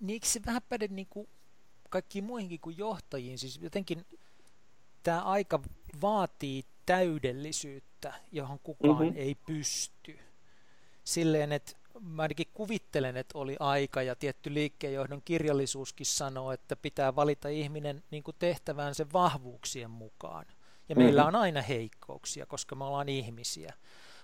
Niin 0.00 0.10
eikö 0.10 0.26
se 0.26 0.40
vähän 0.46 0.62
päde 0.68 0.88
niin 0.88 1.06
kuin 1.10 1.28
kaikkiin 1.90 2.24
muihinkin 2.24 2.60
kuin 2.60 2.78
johtajiin? 2.78 3.38
Siis 3.38 3.58
jotenkin 3.62 4.06
tämä 5.02 5.22
aika 5.22 5.60
vaatii 6.02 6.64
täydellisyyttä, 6.86 8.14
johon 8.32 8.58
kukaan 8.58 9.06
mm-hmm. 9.06 9.16
ei 9.16 9.34
pysty. 9.34 10.18
Silleen, 11.04 11.52
että 11.52 11.72
mä 12.00 12.22
ainakin 12.22 12.46
kuvittelen, 12.54 13.16
että 13.16 13.38
oli 13.38 13.56
aika 13.60 14.02
ja 14.02 14.16
tietty 14.16 14.54
liikkeenjohdon 14.54 15.22
kirjallisuuskin 15.24 16.06
sanoo, 16.06 16.52
että 16.52 16.76
pitää 16.76 17.16
valita 17.16 17.48
ihminen 17.48 18.02
niin 18.10 18.22
kuin 18.22 18.36
tehtävänsä 18.38 19.06
vahvuuksien 19.12 19.90
mukaan. 19.90 20.46
Ja 20.48 20.94
mm-hmm. 20.94 21.04
meillä 21.04 21.24
on 21.24 21.36
aina 21.36 21.62
heikkouksia, 21.62 22.46
koska 22.46 22.74
me 22.74 22.84
ollaan 22.84 23.08
ihmisiä. 23.08 23.74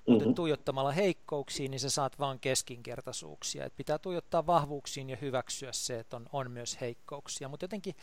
Mutta 0.07 0.25
mm-hmm. 0.25 0.35
tuijottamalla 0.35 0.93
heikkouksiin, 0.93 1.71
niin 1.71 1.81
sä 1.81 1.91
saat 1.91 2.19
vain 2.19 2.41
keskinkertaisuuksia. 2.41 3.65
Et 3.65 3.77
pitää 3.77 3.99
tuijottaa 3.99 4.47
vahvuuksiin 4.47 5.11
ja 5.11 5.17
hyväksyä 5.21 5.73
se, 5.73 5.99
että 5.99 6.17
on, 6.17 6.27
on 6.33 6.51
myös 6.51 6.81
heikkouksia. 6.81 7.49
Mutta 7.49 7.65
jotenkin 7.65 7.97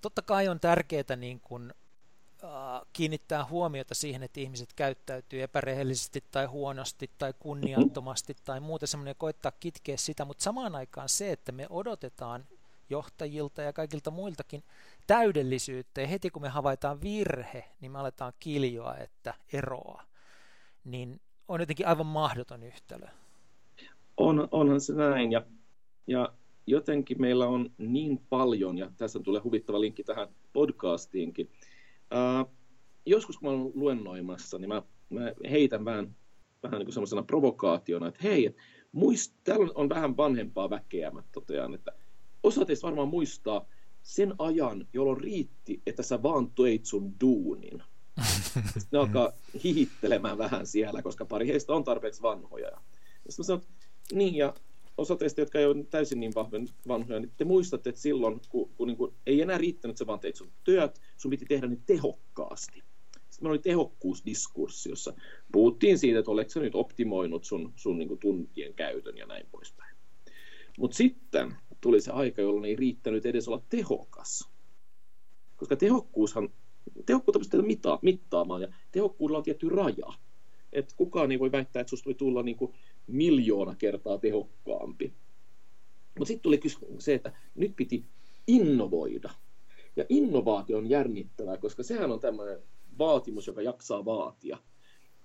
totta 0.00 0.22
kai 0.22 0.48
on 0.48 0.60
tärkeää 0.60 1.16
niin 1.16 1.40
kun, 1.40 1.74
kiinnittää 2.92 3.44
huomiota 3.44 3.94
siihen, 3.94 4.22
että 4.22 4.40
ihmiset 4.40 4.72
käyttäytyy 4.76 5.42
epärehellisesti 5.42 6.24
tai 6.30 6.46
huonosti 6.46 7.10
tai 7.18 7.34
kunniattomasti 7.38 8.36
tai 8.44 8.60
muuta 8.60 8.86
semmoinen 8.86 9.14
koittaa 9.18 9.52
kitkeä 9.60 9.96
sitä, 9.96 10.24
mutta 10.24 10.44
samaan 10.44 10.74
aikaan 10.74 11.08
se, 11.08 11.32
että 11.32 11.52
me 11.52 11.66
odotetaan 11.70 12.46
johtajilta 12.90 13.62
ja 13.62 13.72
kaikilta 13.72 14.10
muiltakin 14.10 14.62
täydellisyyttä 15.06 16.00
ja 16.00 16.06
heti 16.06 16.30
kun 16.30 16.42
me 16.42 16.48
havaitaan 16.48 17.02
virhe, 17.02 17.64
niin 17.80 17.92
me 17.92 17.98
aletaan 17.98 18.32
kiljoa, 18.40 18.96
että 18.96 19.34
eroa, 19.52 20.02
niin 20.84 21.20
on 21.48 21.60
jotenkin 21.60 21.86
aivan 21.86 22.06
mahdoton 22.06 22.62
yhtälö. 22.62 23.06
On, 24.16 24.48
onhan 24.50 24.80
se 24.80 24.92
näin 24.92 25.32
ja, 25.32 25.42
ja 26.06 26.32
jotenkin 26.66 27.20
meillä 27.20 27.46
on 27.46 27.70
niin 27.78 28.20
paljon, 28.28 28.78
ja 28.78 28.90
tässä 28.96 29.20
tulee 29.20 29.40
huvittava 29.40 29.80
linkki 29.80 30.04
tähän 30.04 30.28
podcastiinkin. 30.52 31.50
Uh, 32.12 32.50
joskus 33.06 33.38
kun 33.38 33.48
mä 33.48 33.54
olen 33.54 33.72
luennoimassa, 33.74 34.58
niin 34.58 34.68
mä, 34.68 34.82
mä 35.10 35.20
heitän 35.50 35.84
vähän, 35.84 36.16
vähän 36.62 36.78
niin 36.78 36.86
kuin 36.86 36.94
semmoisena 36.94 37.22
provokaationa, 37.22 38.08
että 38.08 38.20
hei, 38.22 38.46
et 38.46 38.56
muist, 38.92 39.34
täällä 39.44 39.72
on 39.74 39.88
vähän 39.88 40.16
vanhempaa 40.16 40.70
väkeä, 40.70 41.10
mä 41.10 41.22
totean, 41.32 41.74
että 41.74 41.92
osa 42.42 42.64
teistä 42.64 42.86
varmaan 42.86 43.08
muistaa 43.08 43.66
sen 44.02 44.34
ajan, 44.38 44.88
jolloin 44.92 45.20
riitti, 45.20 45.82
että 45.86 46.02
sä 46.02 46.22
vaan 46.22 46.50
teit 46.50 46.86
sun 46.86 47.14
duunin. 47.20 47.82
Sitten 48.42 48.82
ne 48.92 48.98
alkaa 48.98 49.32
hihittelemään 49.64 50.38
vähän 50.38 50.66
siellä, 50.66 51.02
koska 51.02 51.24
pari 51.24 51.46
heistä 51.46 51.72
on 51.72 51.84
tarpeeksi 51.84 52.22
vanhoja. 52.22 52.70
Sitten 53.28 53.34
mä 53.38 53.44
sanon, 53.44 53.62
niin, 54.12 54.34
ja 54.34 54.54
osa 54.96 55.16
teistä, 55.16 55.40
jotka 55.40 55.58
ei 55.58 55.66
ole 55.66 55.84
täysin 55.84 56.20
niin 56.20 56.34
vahven, 56.34 56.68
vanhoja, 56.88 57.20
niin 57.20 57.32
te 57.36 57.44
muistatte, 57.44 57.90
että 57.90 58.00
silloin, 58.00 58.40
kun, 58.48 58.70
kun 58.74 58.88
niin 58.88 58.96
kuin, 58.96 59.14
ei 59.26 59.42
enää 59.42 59.58
riittänyt, 59.58 59.92
että 59.94 59.98
sä 59.98 60.06
vaan 60.06 60.20
teit 60.20 60.36
sun 60.36 60.52
työt, 60.64 61.00
sun 61.16 61.30
piti 61.30 61.44
tehdä 61.44 61.66
ne 61.66 61.78
tehokkaasti. 61.86 62.82
Sitten 63.12 63.44
meillä 63.44 63.52
oli 63.52 63.58
tehokkuusdiskurssi, 63.58 64.90
jossa 64.90 65.14
puhuttiin 65.52 65.98
siitä, 65.98 66.18
että 66.18 66.30
oletko 66.30 66.60
nyt 66.60 66.74
optimoinut 66.74 67.44
sun, 67.44 67.72
sun 67.76 67.98
niin 67.98 68.08
kuin 68.08 68.20
tuntien 68.20 68.74
käytön 68.74 69.16
ja 69.16 69.26
näin 69.26 69.46
poispäin. 69.50 69.96
Mutta 70.78 70.96
sitten 70.96 71.56
tuli 71.80 72.00
se 72.00 72.10
aika, 72.10 72.42
jolloin 72.42 72.64
ei 72.64 72.76
riittänyt 72.76 73.26
edes 73.26 73.48
olla 73.48 73.62
tehokas. 73.68 74.48
Koska 75.56 75.76
tehokkuushan, 75.76 76.48
tehokkuutta 77.06 77.38
pystytään 77.38 77.98
mittaamaan 78.02 78.62
ja 78.62 78.68
tehokkuudella 78.92 79.38
on 79.38 79.44
tietty 79.44 79.68
raja. 79.68 80.12
Et 80.72 80.92
kukaan 80.96 81.32
ei 81.32 81.38
voi 81.38 81.52
väittää, 81.52 81.80
että 81.80 81.90
susta 81.90 82.06
voi 82.06 82.14
tulla 82.14 82.42
niin 82.42 82.56
kuin 82.56 82.74
miljoona 83.06 83.74
kertaa 83.74 84.18
tehokkaampi. 84.18 85.12
Mutta 86.18 86.28
sitten 86.28 86.42
tuli 86.42 86.60
se, 86.98 87.14
että 87.14 87.32
nyt 87.54 87.76
piti 87.76 88.04
innovoida. 88.46 89.30
Ja 89.96 90.04
innovaatio 90.08 90.78
on 90.78 90.90
jännittävää, 90.90 91.56
koska 91.56 91.82
sehän 91.82 92.12
on 92.12 92.20
tämmöinen 92.20 92.58
vaatimus, 92.98 93.46
joka 93.46 93.62
jaksaa 93.62 94.04
vaatia. 94.04 94.58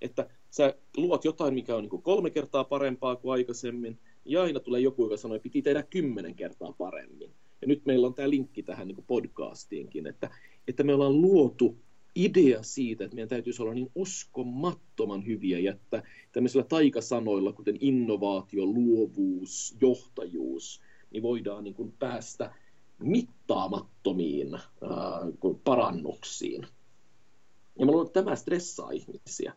Että 0.02 0.30
sä 0.50 0.76
luot 0.98 1.26
jotain, 1.26 1.54
mikä 1.54 1.76
on 1.76 1.84
niin 1.84 2.02
kolme 2.02 2.30
kertaa 2.30 2.64
parempaa 2.64 3.16
kuin 3.16 3.34
aikaisemmin, 3.34 4.00
ja 4.26 4.42
aina 4.42 4.60
tulee 4.60 4.82
joku, 4.82 5.04
joka 5.04 5.18
sanoo, 5.18 5.36
että 5.36 5.44
piti 5.44 5.62
tehdä 5.62 5.84
kymmenen 5.84 6.36
kertaa 6.36 6.74
paremmin. 6.78 7.34
Ja 7.62 7.68
nyt 7.68 7.86
meillä 7.86 8.08
on 8.08 8.14
tämä 8.14 8.30
linkki 8.30 8.64
tähän 8.64 8.88
niin 8.88 9.04
podcastiinkin, 9.08 10.08
että, 10.08 10.30
että 10.68 10.84
me 10.84 10.94
ollaan 10.94 11.22
luotu 11.22 11.78
idea 12.18 12.64
siitä, 12.64 13.04
että 13.04 13.16
meidän 13.16 13.30
täytyisi 13.30 13.62
olla 13.62 13.74
niin 13.74 13.92
uskomattoman 13.96 15.26
hyviä 15.26 15.72
että 15.72 16.04
tämmöisillä 16.32 16.64
taikasanoilla, 16.64 17.54
kuten 17.54 17.78
innovaatio, 17.80 18.66
luovuus, 18.66 19.78
johtajuus, 19.82 20.82
niin 21.12 21.24
voidaan 21.24 21.64
niin 21.64 21.74
kuin 21.74 21.94
päästä 22.00 22.54
mittaamattomiin 23.00 24.56
äh, 24.56 24.62
parannuksiin. 25.64 26.68
Ja 27.80 27.86
mä 27.86 27.92
luulen, 27.92 28.08
että 28.08 28.24
tämä 28.24 28.36
stressaa 28.36 28.92
ihmisiä. 28.92 29.54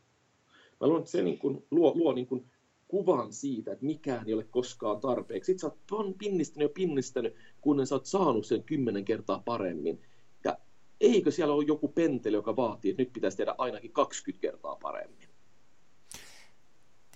Mä 0.81 0.87
luulen, 0.87 1.01
että 1.01 1.11
se 1.11 1.23
niin 1.23 1.39
kuin 1.39 1.67
luo, 1.71 1.93
luo 1.95 2.13
niin 2.13 2.27
kuin 2.27 2.51
kuvan 2.89 3.33
siitä, 3.33 3.73
että 3.73 3.85
mikään 3.85 4.29
ei 4.29 4.35
ole 4.35 4.45
koskaan 4.45 5.01
tarpeeksi. 5.01 5.53
Sitten 5.53 5.71
sä 5.71 5.77
oot 5.91 6.19
pinnistänyt 6.19 6.71
ja 6.71 6.73
pinnistänyt, 6.75 7.35
kunnes 7.61 7.89
sä 7.89 7.95
oot 7.95 8.07
saanut 8.07 8.47
sen 8.47 8.63
kymmenen 8.63 9.05
kertaa 9.05 9.43
paremmin 9.45 10.01
eikö 11.01 11.31
siellä 11.31 11.55
ole 11.55 11.65
joku 11.65 11.89
penteli, 11.89 12.37
joka 12.37 12.57
vaatii, 12.57 12.91
että 12.91 13.03
nyt 13.03 13.13
pitäisi 13.13 13.37
tehdä 13.37 13.55
ainakin 13.59 13.93
20 13.93 14.41
kertaa 14.41 14.77
paremmin? 14.77 15.29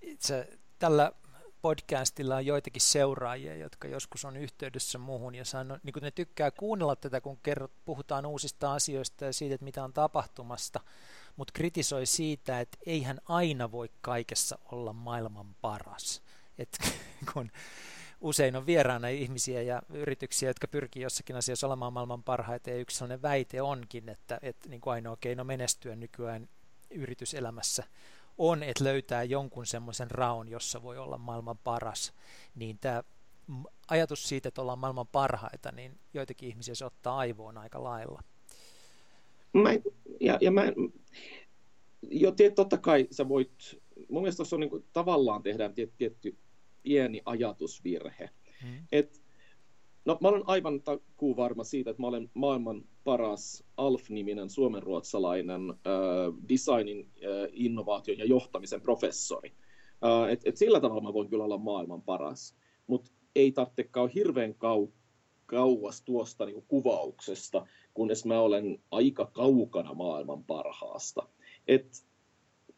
Itse, 0.02 0.48
tällä 0.78 1.12
podcastilla 1.62 2.36
on 2.36 2.46
joitakin 2.46 2.82
seuraajia, 2.82 3.56
jotka 3.56 3.88
joskus 3.88 4.24
on 4.24 4.36
yhteydessä 4.36 4.98
muuhun 4.98 5.34
ja 5.34 5.44
sanoo, 5.44 5.78
niin 5.82 5.94
ne 6.02 6.10
tykkää 6.10 6.50
kuunnella 6.50 6.96
tätä, 6.96 7.20
kun 7.20 7.38
kerrot, 7.42 7.72
puhutaan 7.84 8.26
uusista 8.26 8.74
asioista 8.74 9.24
ja 9.24 9.32
siitä, 9.32 9.54
että 9.54 9.64
mitä 9.64 9.84
on 9.84 9.92
tapahtumasta, 9.92 10.80
mutta 11.36 11.52
kritisoi 11.52 12.06
siitä, 12.06 12.60
että 12.60 12.78
eihän 12.86 13.20
aina 13.24 13.72
voi 13.72 13.88
kaikessa 14.00 14.58
olla 14.72 14.92
maailman 14.92 15.56
paras. 15.60 16.22
Et 16.58 16.78
kun 17.32 17.50
usein 18.24 18.56
on 18.56 18.66
vieraana 18.66 19.08
ihmisiä 19.08 19.62
ja 19.62 19.82
yrityksiä, 19.88 20.50
jotka 20.50 20.68
pyrkii 20.68 21.02
jossakin 21.02 21.36
asiassa 21.36 21.66
olemaan 21.66 21.92
maailman 21.92 22.22
parhaita, 22.22 22.70
ja 22.70 22.76
yksi 22.76 22.96
sellainen 22.96 23.22
väite 23.22 23.62
onkin, 23.62 24.08
että, 24.08 24.38
että 24.42 24.68
niin 24.68 24.80
kuin 24.80 24.92
ainoa 24.92 25.16
keino 25.20 25.44
menestyä 25.44 25.96
nykyään 25.96 26.48
yrityselämässä 26.90 27.84
on, 28.38 28.62
että 28.62 28.84
löytää 28.84 29.22
jonkun 29.22 29.66
semmoisen 29.66 30.10
raun, 30.10 30.48
jossa 30.48 30.82
voi 30.82 30.98
olla 30.98 31.18
maailman 31.18 31.58
paras, 31.58 32.12
niin 32.54 32.78
tämä 32.80 33.02
ajatus 33.88 34.28
siitä, 34.28 34.48
että 34.48 34.62
ollaan 34.62 34.78
maailman 34.78 35.06
parhaita, 35.06 35.72
niin 35.72 35.98
joitakin 36.14 36.48
ihmisiä 36.48 36.74
se 36.74 36.84
ottaa 36.84 37.18
aivoon 37.18 37.58
aika 37.58 37.82
lailla. 37.82 38.22
Mä, 39.52 39.70
ja, 40.20 40.38
ja 40.40 40.50
mä, 40.50 40.62
jo, 42.02 42.32
totta 42.54 42.78
kai 42.78 43.08
sä 43.10 43.28
voit, 43.28 43.80
mun 44.08 44.22
mielestä 44.22 44.36
tuossa 44.36 44.56
on 44.56 44.60
niin 44.60 44.70
kuin, 44.70 44.84
tavallaan 44.92 45.42
tehdään 45.42 45.74
tietty 45.74 46.36
pieni 46.84 47.20
ajatusvirhe. 47.24 48.30
Hmm. 48.62 48.86
Et, 48.92 49.22
no, 50.04 50.18
mä 50.20 50.28
olen 50.28 50.42
aivan 50.46 50.82
takuu 50.82 51.36
varma 51.36 51.64
siitä, 51.64 51.90
että 51.90 52.02
mä 52.02 52.06
olen 52.06 52.30
maailman 52.34 52.84
paras 53.04 53.64
ALF-niminen 53.76 54.50
suomenruotsalainen 54.50 55.70
äh, 55.70 56.48
designin, 56.48 57.00
äh, 57.00 57.48
innovaation 57.52 58.18
ja 58.18 58.24
johtamisen 58.24 58.80
professori. 58.80 59.52
Äh, 60.04 60.32
et, 60.32 60.40
et 60.44 60.56
sillä 60.56 60.80
tavalla 60.80 61.02
mä 61.02 61.12
voin 61.12 61.28
kyllä 61.28 61.44
olla 61.44 61.58
maailman 61.58 62.02
paras, 62.02 62.56
mutta 62.86 63.10
ei 63.34 63.52
tarvitsekaan 63.52 64.08
hirveän 64.08 64.54
kau 64.54 64.88
kauas 65.46 66.02
tuosta 66.02 66.46
niin 66.46 66.64
kuvauksesta, 66.68 67.66
kunnes 67.94 68.24
mä 68.24 68.40
olen 68.40 68.82
aika 68.90 69.26
kaukana 69.26 69.94
maailman 69.94 70.44
parhaasta. 70.44 71.28
Et 71.68 72.06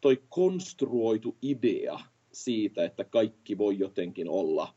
toi 0.01 0.23
konstruoitu 0.29 1.37
idea 1.41 1.99
siitä, 2.43 2.85
että 2.85 3.03
kaikki 3.03 3.57
voi 3.57 3.79
jotenkin 3.79 4.29
olla 4.29 4.73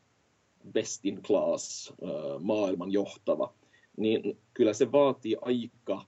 best 0.73 1.05
in 1.05 1.23
class, 1.23 1.93
maailman 2.41 2.93
johtava, 2.93 3.55
niin 3.97 4.39
kyllä 4.55 4.73
se 4.73 4.93
vaatii 4.93 5.37
aika 5.41 6.05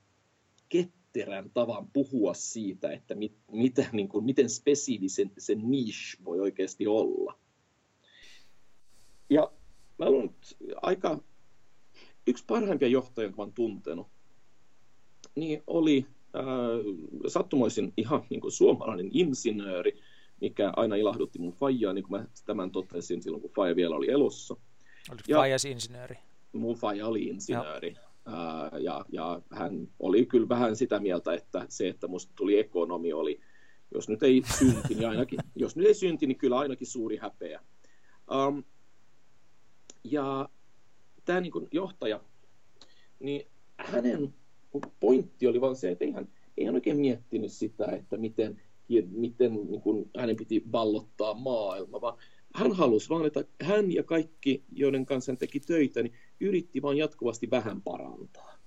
ketterän 0.68 1.50
tavan 1.54 1.88
puhua 1.92 2.34
siitä, 2.34 2.92
että 2.92 3.14
mit, 3.14 3.32
mitä, 3.52 3.86
niin 3.92 4.08
kuin, 4.08 4.24
miten 4.24 4.50
spesifi 4.50 5.08
se, 5.08 5.54
niche 5.54 6.24
voi 6.24 6.40
oikeasti 6.40 6.86
olla. 6.86 7.38
Ja 9.30 9.52
mä 9.98 10.10
luulen, 10.10 10.34
aika 10.82 11.20
yksi 12.26 12.44
parhaimpia 12.46 12.88
johtajia, 12.88 13.26
jonka 13.26 13.42
olen 13.42 13.54
tuntenut, 13.54 14.06
niin 15.34 15.62
oli 15.66 16.06
äh, 16.36 16.42
sattumoisin 17.28 17.92
ihan 17.96 18.22
niin 18.30 18.40
kuin 18.40 18.52
suomalainen 18.52 19.10
insinööri, 19.12 19.98
mikä 20.42 20.72
aina 20.76 20.96
ilahdutti 20.96 21.38
mun 21.38 21.52
faijaa, 21.52 21.92
niin 21.92 22.04
kuin 22.04 22.20
mä 22.20 22.26
tämän 22.46 22.70
totesin 22.70 23.22
silloin, 23.22 23.42
kun 23.42 23.50
faija 23.56 23.76
vielä 23.76 23.96
oli 23.96 24.10
elossa. 24.10 24.56
Oliko 25.10 25.22
faijas 25.34 25.64
insinööri? 25.64 26.16
Mun 26.52 26.76
faija 26.76 27.06
oli 27.06 27.24
insinööri. 27.24 27.96
Ja. 28.26 28.78
ja, 28.78 29.04
ja 29.12 29.42
hän 29.50 29.88
oli 29.98 30.26
kyllä 30.26 30.48
vähän 30.48 30.76
sitä 30.76 31.00
mieltä, 31.00 31.34
että 31.34 31.66
se, 31.68 31.88
että 31.88 32.08
musta 32.08 32.32
tuli 32.36 32.58
ekonomi, 32.58 33.12
oli, 33.12 33.40
jos 33.94 34.08
nyt 34.08 34.22
ei 34.22 34.42
synti, 34.58 34.94
niin 34.94 35.08
ainakin, 35.08 35.38
jos 35.56 35.76
nyt 35.76 35.86
ei 35.86 35.94
synti, 35.94 36.26
niin 36.26 36.38
kyllä 36.38 36.58
ainakin 36.58 36.86
suuri 36.86 37.16
häpeä. 37.16 37.60
Um, 38.34 38.64
ja 40.04 40.48
tämä 41.24 41.40
niin 41.40 41.52
kuin 41.52 41.68
johtaja, 41.72 42.20
niin 43.20 43.46
hänen 43.76 44.34
pointti 45.00 45.46
oli 45.46 45.60
vain 45.60 45.76
se, 45.76 45.90
että 45.90 46.04
ei 46.04 46.12
hän, 46.12 46.28
ei 46.56 46.64
hän 46.64 46.74
oikein 46.74 46.96
miettinyt 46.96 47.52
sitä, 47.52 47.86
että 47.86 48.16
miten, 48.16 48.62
miten 49.10 49.54
niin 49.54 49.80
kuin 49.80 50.10
hänen 50.16 50.36
piti 50.36 50.64
vallottaa 50.72 51.34
maailma, 51.34 52.00
vaan 52.00 52.18
hän 52.54 52.72
halusi 52.72 53.08
vaan, 53.08 53.26
että 53.26 53.44
hän 53.62 53.92
ja 53.92 54.02
kaikki, 54.02 54.64
joiden 54.72 55.06
kanssa 55.06 55.32
hän 55.32 55.38
teki 55.38 55.60
töitä, 55.60 56.02
niin 56.02 56.12
yritti 56.40 56.82
vain 56.82 56.98
jatkuvasti 56.98 57.50
vähän 57.50 57.82
parantaa. 57.82 58.58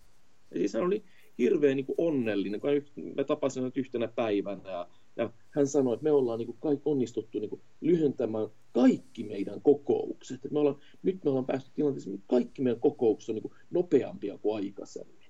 Ja 0.51 0.57
siis 0.57 0.73
hän 0.73 0.83
oli 0.83 1.03
hirveän 1.37 1.75
niin 1.75 1.85
kuin 1.85 1.95
onnellinen, 1.97 2.59
kun 2.59 2.69
mä 3.17 3.23
tapasin 3.23 3.63
hänet 3.63 3.77
yhtenä 3.77 4.07
päivänä 4.07 4.69
ja, 4.69 4.87
ja 5.15 5.29
hän 5.49 5.67
sanoi, 5.67 5.93
että 5.93 6.03
me 6.03 6.11
ollaan 6.11 6.39
niin 6.39 6.47
kuin 6.47 6.57
kaikki 6.59 6.89
onnistuttu 6.89 7.39
niin 7.39 7.49
kuin 7.49 7.61
lyhentämään 7.81 8.47
kaikki 8.71 9.23
meidän 9.23 9.61
kokoukset. 9.61 10.35
Että 10.35 10.53
me 10.53 10.59
ollaan, 10.59 10.77
nyt 11.03 11.23
me 11.23 11.29
ollaan 11.29 11.45
päästy 11.45 11.71
tilanteeseen, 11.73 12.15
että 12.15 12.27
kaikki 12.27 12.61
meidän 12.61 12.79
kokoukset 12.79 13.29
on 13.29 13.35
niin 13.35 13.43
kuin 13.43 13.53
nopeampia 13.69 14.37
kuin 14.37 14.55
aikaisemmin. 14.55 15.25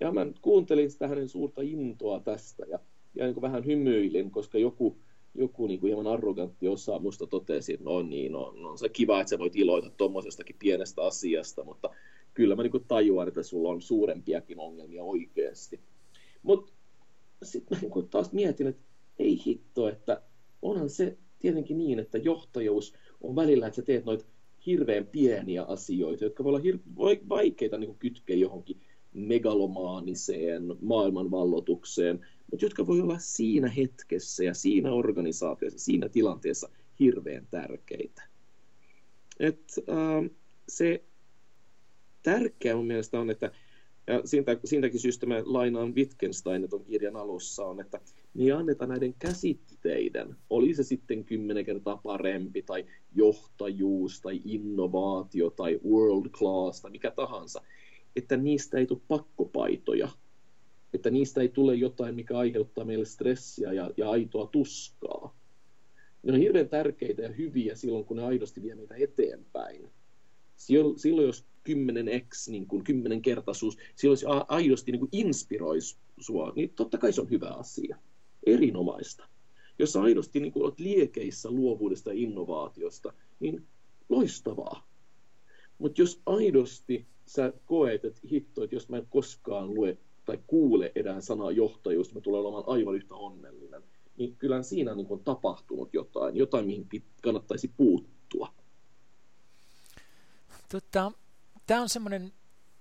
Ja 0.00 0.12
mä 0.12 0.26
kuuntelin 0.42 0.90
sitä 0.90 1.08
hänen 1.08 1.28
suurta 1.28 1.62
intoa 1.62 2.20
tästä 2.20 2.66
ja, 2.68 2.78
ja 3.16 3.24
niin 3.24 3.34
kuin 3.34 3.42
vähän 3.42 3.66
hymyilin, 3.66 4.30
koska 4.30 4.58
joku, 4.58 4.96
joku 5.34 5.66
niin 5.66 5.80
kuin 5.80 5.88
hieman 5.88 6.12
arrogantti 6.12 6.68
osa 6.68 6.98
musta 6.98 7.26
totesi, 7.26 7.72
että 7.72 7.84
no 7.84 8.02
niin, 8.02 8.32
no, 8.32 8.54
no 8.56 8.70
on 8.70 8.78
se 8.78 8.88
kiva, 8.88 9.20
että 9.20 9.30
sä 9.30 9.38
voit 9.38 9.56
iloita 9.56 9.90
tuommoisestakin 9.90 10.56
pienestä 10.58 11.02
asiasta, 11.02 11.64
mutta 11.64 11.90
kyllä 12.34 12.56
mä 12.56 12.62
niin 12.62 12.70
kuin 12.70 12.84
tajuan, 12.88 13.28
että 13.28 13.42
sulla 13.42 13.68
on 13.68 13.82
suurempiakin 13.82 14.58
ongelmia 14.58 15.04
oikeasti. 15.04 15.80
Mutta 16.42 16.72
sitten 17.42 17.76
mä 17.76 17.80
niin 17.80 17.90
kuin 17.90 18.08
taas 18.08 18.32
mietin, 18.32 18.66
että 18.66 18.82
ei 19.18 19.42
hitto, 19.46 19.88
että 19.88 20.22
onhan 20.62 20.90
se 20.90 21.18
tietenkin 21.38 21.78
niin, 21.78 21.98
että 21.98 22.18
johtajuus 22.18 22.94
on 23.20 23.36
välillä, 23.36 23.66
että 23.66 23.76
sä 23.76 23.82
teet 23.82 24.04
noita 24.04 24.24
hirveän 24.66 25.06
pieniä 25.06 25.62
asioita, 25.62 26.24
jotka 26.24 26.44
voi 26.44 26.50
olla 26.50 26.64
hir- 26.64 27.28
vaikeita 27.28 27.78
niin 27.78 27.98
kytkeä 27.98 28.36
johonkin 28.36 28.80
megalomaaniseen 29.12 30.62
maailmanvallotukseen, 30.80 32.26
mutta 32.50 32.64
jotka 32.64 32.86
voi 32.86 33.00
olla 33.00 33.18
siinä 33.18 33.68
hetkessä 33.68 34.44
ja 34.44 34.54
siinä 34.54 34.92
organisaatiossa, 34.92 35.78
siinä 35.78 36.08
tilanteessa 36.08 36.68
hirveän 37.00 37.46
tärkeitä. 37.50 38.22
Et, 39.40 39.72
äh, 39.88 40.30
se 40.68 41.04
tärkeä 42.22 42.76
mun 42.76 42.86
mielestä 42.86 43.20
on, 43.20 43.30
että 43.30 43.52
ja 44.06 44.22
siitä, 44.24 44.56
siitäkin 44.64 45.00
syystä 45.00 45.26
mä 45.26 45.42
lainaan 45.44 45.94
Wittgenstein 45.94 46.70
tuon 46.70 46.84
kirjan 46.84 47.16
alussa 47.16 47.64
on, 47.64 47.80
että 47.80 48.00
niin 48.34 48.54
annetaan 48.54 48.88
näiden 48.88 49.14
käsitteiden, 49.18 50.36
oli 50.50 50.74
se 50.74 50.82
sitten 50.82 51.24
kymmenen 51.24 51.64
kertaa 51.64 51.96
parempi, 51.96 52.62
tai 52.62 52.84
johtajuus, 53.14 54.20
tai 54.20 54.40
innovaatio, 54.44 55.50
tai 55.50 55.80
world 55.90 56.30
class, 56.30 56.80
tai 56.80 56.90
mikä 56.90 57.10
tahansa, 57.10 57.62
että 58.16 58.36
niistä 58.36 58.78
ei 58.78 58.86
tule 58.86 59.00
pakkopaitoja, 59.08 60.08
että 60.94 61.10
niistä 61.10 61.40
ei 61.40 61.48
tule 61.48 61.74
jotain, 61.74 62.14
mikä 62.14 62.38
aiheuttaa 62.38 62.84
meille 62.84 63.04
stressiä 63.04 63.72
ja, 63.72 63.90
ja 63.96 64.10
aitoa 64.10 64.46
tuskaa. 64.46 65.36
Ne 66.22 66.32
on 66.32 66.38
hirveän 66.38 66.68
tärkeitä 66.68 67.22
ja 67.22 67.32
hyviä 67.32 67.74
silloin, 67.74 68.04
kun 68.04 68.16
ne 68.16 68.24
aidosti 68.24 68.62
vie 68.62 68.74
meitä 68.74 68.94
eteenpäin. 68.98 69.90
Silloin, 70.56 71.26
jos 71.26 71.46
10x, 71.68 72.50
niin 72.50 72.66
kuin 72.66 72.84
10 72.84 73.22
kertaisuus, 73.22 73.76
silloin 73.94 74.18
se 74.18 74.26
aidosti 74.48 74.92
niin 74.92 75.00
kuin 75.00 75.08
inspiroi 75.12 75.78
sua, 76.20 76.52
niin 76.56 76.70
totta 76.70 76.98
kai 76.98 77.12
se 77.12 77.20
on 77.20 77.30
hyvä 77.30 77.48
asia. 77.48 77.96
Erinomaista. 78.46 79.28
Jos 79.78 79.96
aidosti 79.96 80.40
niin 80.40 80.52
kuin 80.52 80.62
olet 80.62 80.80
liekeissä 80.80 81.50
luovuudesta 81.50 82.12
ja 82.12 82.18
innovaatiosta, 82.18 83.12
niin 83.40 83.66
loistavaa. 84.08 84.88
Mutta 85.78 86.02
jos 86.02 86.22
aidosti 86.26 87.06
sä 87.26 87.52
koet, 87.66 88.04
että 88.04 88.20
hitto, 88.30 88.64
että 88.64 88.76
jos 88.76 88.88
mä 88.88 88.96
en 88.96 89.06
koskaan 89.10 89.74
lue 89.74 89.98
tai 90.26 90.38
kuule 90.46 90.92
edään 90.94 91.22
sanaa 91.22 91.50
johtajuus, 91.50 92.14
mä 92.14 92.20
tulen 92.20 92.40
olemaan 92.40 92.64
aivan 92.66 92.94
yhtä 92.94 93.14
onnellinen, 93.14 93.82
niin 94.16 94.36
kyllä 94.36 94.62
siinä 94.62 94.94
niin 94.94 95.06
on 95.10 95.24
tapahtunut 95.24 95.94
jotain, 95.94 96.36
jotain 96.36 96.66
mihin 96.66 96.86
kannattaisi 97.22 97.72
puuttua. 97.76 98.52
Tota, 100.68 101.12
Tämä 101.66 101.82
on 101.82 101.88
semmoinen, 101.88 102.32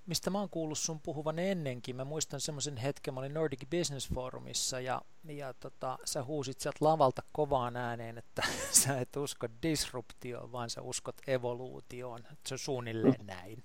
mistä 0.06 0.30
mä 0.30 0.40
oon 0.40 0.50
kuullut 0.50 0.78
sun 0.78 1.00
puhuvan 1.00 1.40
ennenkin. 1.40 1.96
Mä 1.96 2.06
muistan 2.06 2.42
semmoisen 2.42 2.78
hetken, 2.78 3.14
mä 3.14 3.20
olin 3.20 3.34
Nordic 3.34 3.70
Business 3.70 4.10
Forumissa 4.14 4.80
ja, 4.80 5.02
ja 5.24 5.54
tota, 5.54 6.00
sä 6.06 6.24
huusit 6.24 6.60
sieltä 6.60 6.78
lavalta 6.82 7.24
kovaan 7.32 7.78
ääneen, 7.78 8.18
että 8.18 8.44
sä 8.84 9.00
et 9.00 9.16
usko 9.16 9.48
disruptioon, 9.64 10.52
vaan 10.52 10.70
sä 10.70 10.82
uskot 10.82 11.16
evoluutioon. 11.28 12.24
Se 12.48 12.54
on 12.54 12.60
suunnilleen 12.60 13.22
mm. 13.22 13.26
näin. 13.26 13.64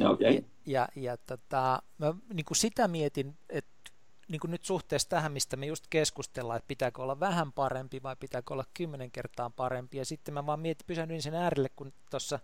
Okay. 0.00 0.32
Ja, 0.32 0.42
ja, 0.66 0.88
ja 0.96 1.16
tota, 1.16 1.82
mä 1.98 2.14
niin 2.34 2.44
kuin 2.44 2.56
sitä 2.56 2.88
mietin, 2.88 3.36
että 3.48 3.90
niin 4.28 4.40
kuin 4.40 4.50
nyt 4.50 4.64
suhteessa 4.64 5.08
tähän, 5.08 5.32
mistä 5.32 5.56
me 5.56 5.66
just 5.66 5.84
keskustellaan, 5.90 6.56
että 6.56 6.68
pitääkö 6.68 7.02
olla 7.02 7.20
vähän 7.20 7.52
parempi 7.52 8.02
vai 8.02 8.16
pitääkö 8.16 8.54
olla 8.54 8.64
kymmenen 8.74 9.10
kertaa 9.10 9.50
parempi. 9.50 9.98
Ja 9.98 10.04
sitten 10.04 10.34
mä 10.34 10.46
vaan 10.46 10.60
mietin, 10.60 10.86
pysähdyin 10.86 11.22
sen 11.22 11.34
äärelle, 11.34 11.68
kun 11.76 11.92
tuossa 12.10 12.38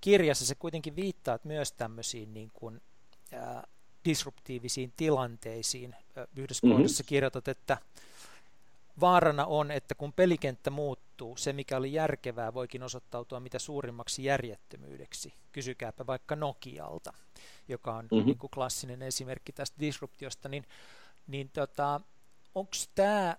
kirjassa 0.00 0.46
se 0.46 0.54
kuitenkin 0.54 0.96
viittaa 0.96 1.38
myös 1.44 1.72
tämmöisiin 1.72 2.34
niin 2.34 2.50
kuin, 2.52 2.80
ää, 3.32 3.66
disruptiivisiin 4.04 4.92
tilanteisiin. 4.96 5.96
Yhdessä 6.36 6.66
mm-hmm. 6.66 6.76
kohdassa 6.76 7.04
kirjoitat, 7.04 7.48
että 7.48 7.78
vaarana 9.00 9.46
on, 9.46 9.70
että 9.70 9.94
kun 9.94 10.12
pelikenttä 10.12 10.70
muuttuu, 10.70 11.36
se 11.36 11.52
mikä 11.52 11.76
oli 11.76 11.92
järkevää 11.92 12.54
voikin 12.54 12.82
osoittautua 12.82 13.40
mitä 13.40 13.58
suurimmaksi 13.58 14.24
järjettömyydeksi. 14.24 15.34
Kysykääpä 15.52 16.06
vaikka 16.06 16.36
Nokialta, 16.36 17.12
joka 17.68 17.94
on 17.94 18.04
mm-hmm. 18.04 18.26
niin 18.26 18.38
kuin 18.38 18.50
klassinen 18.50 19.02
esimerkki 19.02 19.52
tästä 19.52 19.80
disruptiosta, 19.80 20.48
niin, 20.48 20.66
niin 21.26 21.50
tota, 21.50 22.00
onko 22.54 22.72
tämä 22.94 23.36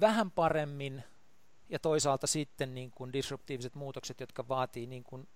vähän 0.00 0.30
paremmin 0.30 1.04
ja 1.68 1.78
toisaalta 1.78 2.26
sitten 2.26 2.74
niin 2.74 2.90
kuin 2.90 3.12
disruptiiviset 3.12 3.74
muutokset, 3.74 4.20
jotka 4.20 4.48
vaatii 4.48 4.86
niin 4.86 5.04
kuin 5.04 5.28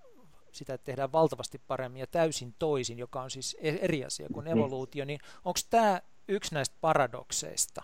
sitä, 0.52 0.74
että 0.74 0.84
tehdään 0.84 1.12
valtavasti 1.12 1.58
paremmin 1.58 2.00
ja 2.00 2.06
täysin 2.06 2.54
toisin, 2.58 2.98
joka 2.98 3.22
on 3.22 3.30
siis 3.30 3.56
e- 3.60 3.78
eri 3.80 4.04
asia 4.04 4.28
kuin 4.32 4.46
mm-hmm. 4.46 4.60
evoluutio, 4.60 5.04
niin 5.04 5.20
onko 5.44 5.60
tämä 5.70 6.00
yksi 6.28 6.54
näistä 6.54 6.76
paradokseista? 6.80 7.82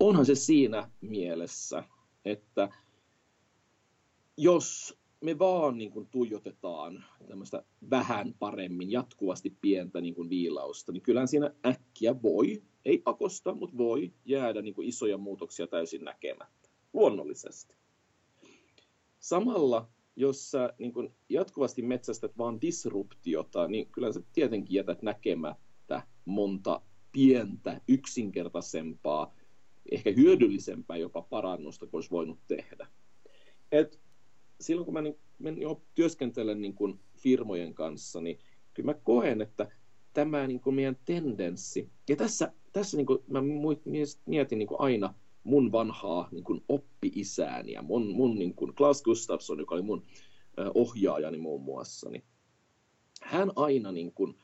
Onhan 0.00 0.26
se 0.26 0.34
siinä 0.34 0.90
mielessä, 1.00 1.84
että 2.24 2.68
jos 4.36 4.98
me 5.20 5.38
vaan 5.38 5.78
niin 5.78 5.90
kuin 5.90 6.06
tuijotetaan 6.06 7.04
tämmöistä 7.28 7.64
vähän 7.90 8.34
paremmin, 8.38 8.90
jatkuvasti 8.90 9.56
pientä 9.60 10.00
niin 10.00 10.14
kuin 10.14 10.30
viilausta, 10.30 10.92
niin 10.92 11.02
kyllähän 11.02 11.28
siinä 11.28 11.54
äkkiä 11.66 12.22
voi, 12.22 12.62
ei 12.84 12.98
pakosta, 12.98 13.54
mutta 13.54 13.76
voi 13.76 14.12
jäädä 14.24 14.62
niin 14.62 14.74
kuin 14.74 14.88
isoja 14.88 15.18
muutoksia 15.18 15.66
täysin 15.66 16.04
näkemättä 16.04 16.68
luonnollisesti. 16.92 17.76
Samalla, 19.20 19.88
jos 20.16 20.50
sä 20.50 20.72
niin 20.78 20.92
kun 20.92 21.14
jatkuvasti 21.28 21.82
metsästät 21.82 22.38
vaan 22.38 22.60
disruptiota, 22.60 23.68
niin 23.68 23.88
kyllä 23.92 24.12
sä 24.12 24.20
tietenkin 24.32 24.74
jätät 24.74 25.02
näkemättä 25.02 26.02
monta 26.24 26.80
pientä, 27.12 27.80
yksinkertaisempaa, 27.88 29.34
ehkä 29.90 30.10
hyödyllisempää 30.10 30.96
jopa 30.96 31.22
parannusta, 31.22 31.86
kuin 31.86 31.98
olisi 31.98 32.10
voinut 32.10 32.38
tehdä. 32.48 32.86
Et 33.72 34.00
silloin 34.60 34.84
kun 34.84 34.94
mä 34.94 35.02
niin 35.02 35.18
men 35.38 35.60
jo 35.60 35.82
työskentelen 35.94 36.60
niin 36.60 36.74
kuin 36.74 37.00
firmojen 37.16 37.74
kanssa, 37.74 38.20
niin 38.20 38.38
kyllä 38.74 38.86
mä 38.86 39.00
koen, 39.04 39.40
että 39.42 39.70
tämä 40.12 40.46
niin 40.46 40.60
kuin 40.60 40.74
meidän 40.74 40.96
tendenssi, 41.04 41.90
ja 42.08 42.16
tässä, 42.16 42.52
tässä 42.72 42.96
niin 42.96 43.06
kuin 43.06 43.18
mä 43.28 43.40
mietin 44.26 44.58
niin 44.58 44.68
kuin 44.68 44.80
aina 44.80 45.14
mun 45.44 45.72
vanhaa 45.72 46.28
niin 46.30 46.44
kuin 46.44 46.64
oppi-isääni 46.68 47.72
ja 47.72 47.82
mun, 47.82 48.08
mun 48.08 48.38
niin 48.38 48.54
kuin 48.54 48.74
Klaus 48.74 49.02
Gustafsson, 49.02 49.58
joka 49.58 49.74
oli 49.74 49.82
mun 49.82 50.02
ohjaajani 50.74 51.38
muun 51.38 51.62
muassa, 51.62 52.10
niin 52.10 52.24
hän 53.22 53.52
aina 53.56 53.92
niin 53.92 54.12
kuin 54.12 54.34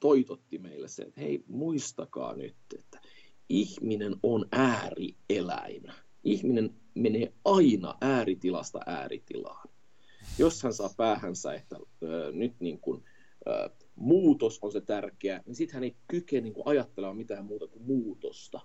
toitotti 0.00 0.58
meille 0.58 0.88
sen, 0.88 1.08
että 1.08 1.20
hei, 1.20 1.44
muistakaa 1.48 2.34
nyt, 2.34 2.56
että 2.78 3.00
ihminen 3.48 4.16
on 4.22 4.46
äärieläin. 4.52 5.82
Ihminen 6.24 6.74
menee 6.94 7.32
aina 7.44 7.94
ääritilasta 8.00 8.80
ääritilaan. 8.86 9.68
Jos 10.38 10.62
hän 10.62 10.72
saa 10.72 10.90
päähänsä, 10.96 11.54
että 11.54 11.76
ö, 12.02 12.32
nyt 12.32 12.54
niin 12.60 12.80
kuin, 12.80 13.04
ö, 13.46 13.70
muutos 13.94 14.58
on 14.62 14.72
se 14.72 14.80
tärkeä, 14.80 15.42
niin 15.46 15.54
sitten 15.54 15.74
hän 15.74 15.84
ei 15.84 15.96
kykene 16.08 16.40
niin 16.40 16.54
ajattelemaan 16.64 17.16
mitään 17.16 17.44
muuta 17.44 17.66
kuin 17.66 17.82
muutosta. 17.82 18.60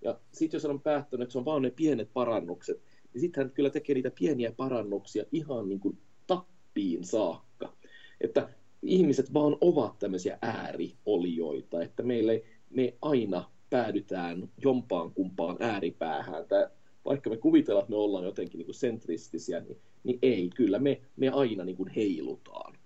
Ja 0.00 0.20
sitten 0.32 0.56
jos 0.58 0.62
hän 0.62 0.70
on 0.72 0.82
päättänyt, 0.82 1.24
että 1.24 1.32
se 1.32 1.38
on 1.38 1.44
vain 1.44 1.62
ne 1.62 1.70
pienet 1.70 2.12
parannukset, 2.12 2.82
niin 3.12 3.20
sitten 3.20 3.44
hän 3.44 3.52
kyllä 3.52 3.70
tekee 3.70 3.94
niitä 3.94 4.10
pieniä 4.18 4.52
parannuksia 4.52 5.24
ihan 5.32 5.68
niin 5.68 5.80
kuin 5.80 5.98
tappiin 6.26 7.04
saakka. 7.04 7.76
Että 8.20 8.48
ihmiset 8.82 9.34
vaan 9.34 9.56
ovat 9.60 9.98
tämmöisiä 9.98 10.38
ääriolioita, 10.42 11.82
että 11.82 12.02
meille, 12.02 12.42
me 12.70 12.94
aina 13.02 13.50
päädytään 13.70 14.48
jompaan 14.62 15.10
kumpaan 15.10 15.56
ääripäähän. 15.60 16.48
Tää, 16.48 16.70
vaikka 17.04 17.30
me 17.30 17.36
kuvitellaan, 17.36 17.82
että 17.82 17.90
me 17.90 17.96
ollaan 17.96 18.24
jotenkin 18.24 18.58
niin 18.58 18.74
sentristisiä, 18.74 19.60
niin, 19.60 19.78
niin 20.04 20.18
ei, 20.22 20.50
kyllä 20.56 20.78
me, 20.78 21.00
me 21.16 21.28
aina 21.28 21.64
niin 21.64 21.88
heilutaan. 21.96 22.78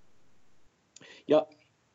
Ja 1.28 1.46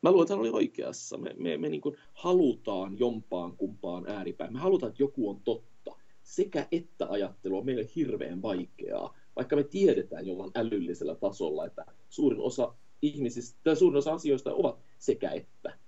mä 0.02 0.10
luulen, 0.10 0.24
että 0.24 0.34
hän 0.34 0.40
oli 0.40 0.50
oikeassa. 0.50 1.18
Me, 1.18 1.34
me, 1.38 1.56
me 1.56 1.68
niin 1.68 1.82
halutaan 2.12 2.98
jompaan 2.98 3.56
kumpaan 3.56 4.04
ääripään. 4.08 4.52
Me 4.52 4.58
halutaan, 4.58 4.90
että 4.90 5.02
joku 5.02 5.30
on 5.30 5.40
totta. 5.44 5.96
Sekä 6.22 6.66
että 6.72 7.06
ajattelu 7.10 7.58
on 7.58 7.66
meille 7.66 7.88
hirveän 7.96 8.42
vaikeaa, 8.42 9.14
vaikka 9.36 9.56
me 9.56 9.64
tiedetään 9.64 10.26
jollain 10.26 10.50
älyllisellä 10.54 11.14
tasolla, 11.14 11.66
että 11.66 11.86
suurin 12.08 12.40
osa 12.40 12.74
ihmisistä, 13.02 13.60
tai 13.64 13.76
suurin 13.76 13.98
osa 13.98 14.12
asioista 14.12 14.54
ovat 14.54 14.78
sekä 14.98 15.30
että. 15.30 15.78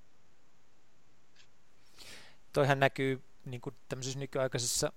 Toihan 2.52 2.80
näkyy 2.80 3.22
niin 3.44 3.61
kuin 3.61 3.74
tämmöisessä 3.88 4.18
nykyaikaisessa 4.18 4.92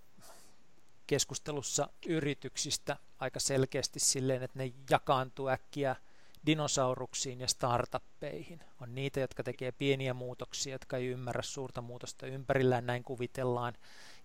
keskustelussa 1.07 1.89
yrityksistä 2.07 2.97
aika 3.20 3.39
selkeästi 3.39 3.99
silleen, 3.99 4.43
että 4.43 4.59
ne 4.59 4.74
jakaantuu 4.89 5.47
äkkiä 5.47 5.95
dinosauruksiin 6.45 7.41
ja 7.41 7.47
startuppeihin. 7.47 8.59
On 8.82 8.95
niitä, 8.95 9.20
jotka 9.20 9.43
tekee 9.43 9.72
pieniä 9.72 10.14
muutoksia, 10.14 10.74
jotka 10.74 10.97
ei 10.97 11.07
ymmärrä 11.07 11.41
suurta 11.41 11.82
muutosta 11.82 12.28
ympärillään, 12.28 12.86
näin 12.86 13.03
kuvitellaan. 13.03 13.74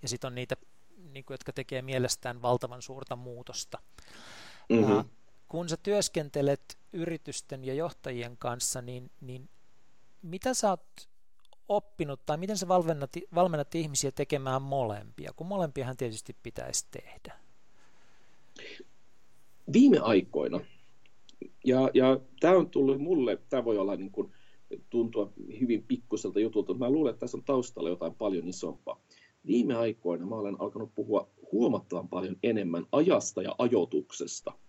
Ja 0.03 0.09
sitten 0.09 0.29
on 0.29 0.35
niitä, 0.35 0.57
niin 1.13 1.25
kuin, 1.25 1.35
jotka 1.35 1.53
tekee 1.53 1.83
mielestään 1.83 2.43
valtavan 2.43 2.83
suurta 2.83 3.17
muutosta. 3.17 3.79
Mm-hmm. 4.69 5.05
kun 5.49 5.69
sä 5.69 5.77
työskentelet 5.77 6.79
yritysten 6.97 7.65
ja 7.65 7.75
johtajien 7.75 8.37
kanssa, 8.39 8.83
niin, 8.83 9.11
niin 9.21 9.49
mitä 10.23 10.55
sä 10.55 10.71
oot 10.71 11.09
oppinut 11.69 12.21
tai 12.27 12.37
miten 12.37 12.59
sä 12.59 12.69
valmennat, 12.69 13.11
valmennat 13.35 13.75
ihmisiä 13.75 14.13
tekemään 14.13 14.63
molempia, 14.63 15.33
kun 15.37 15.47
molempiahan 15.47 15.97
tietysti 15.97 16.37
pitäisi 16.43 16.87
tehdä? 16.91 17.39
Viime 19.73 19.99
aikoina, 19.99 20.61
ja, 21.65 21.91
ja 21.95 22.21
tämä 22.41 22.57
on 22.57 22.71
tullut 22.71 22.99
mulle, 22.99 23.39
tämä 23.49 23.65
voi 23.65 23.79
olla 23.79 23.97
niin 23.97 24.11
kuin, 24.11 24.33
tuntua 24.91 25.33
hyvin 25.61 25.85
pikkuselta 25.89 26.41
jutulta, 26.41 26.73
mutta 26.73 26.85
mä 26.85 26.91
luulen, 26.91 27.11
että 27.11 27.21
tässä 27.21 27.37
on 27.37 27.45
taustalla 27.45 27.89
jotain 27.89 28.15
paljon 28.15 28.49
isompaa. 28.49 29.01
Viime 29.47 29.75
aikoina 29.75 30.27
mä 30.27 30.35
olen 30.35 30.61
alkanut 30.61 30.95
puhua 30.95 31.31
huomattavan 31.53 32.09
paljon 32.09 32.37
enemmän 32.43 32.87
ajasta 32.93 33.43
ja 33.43 33.55
ajotuksesta– 33.59 34.53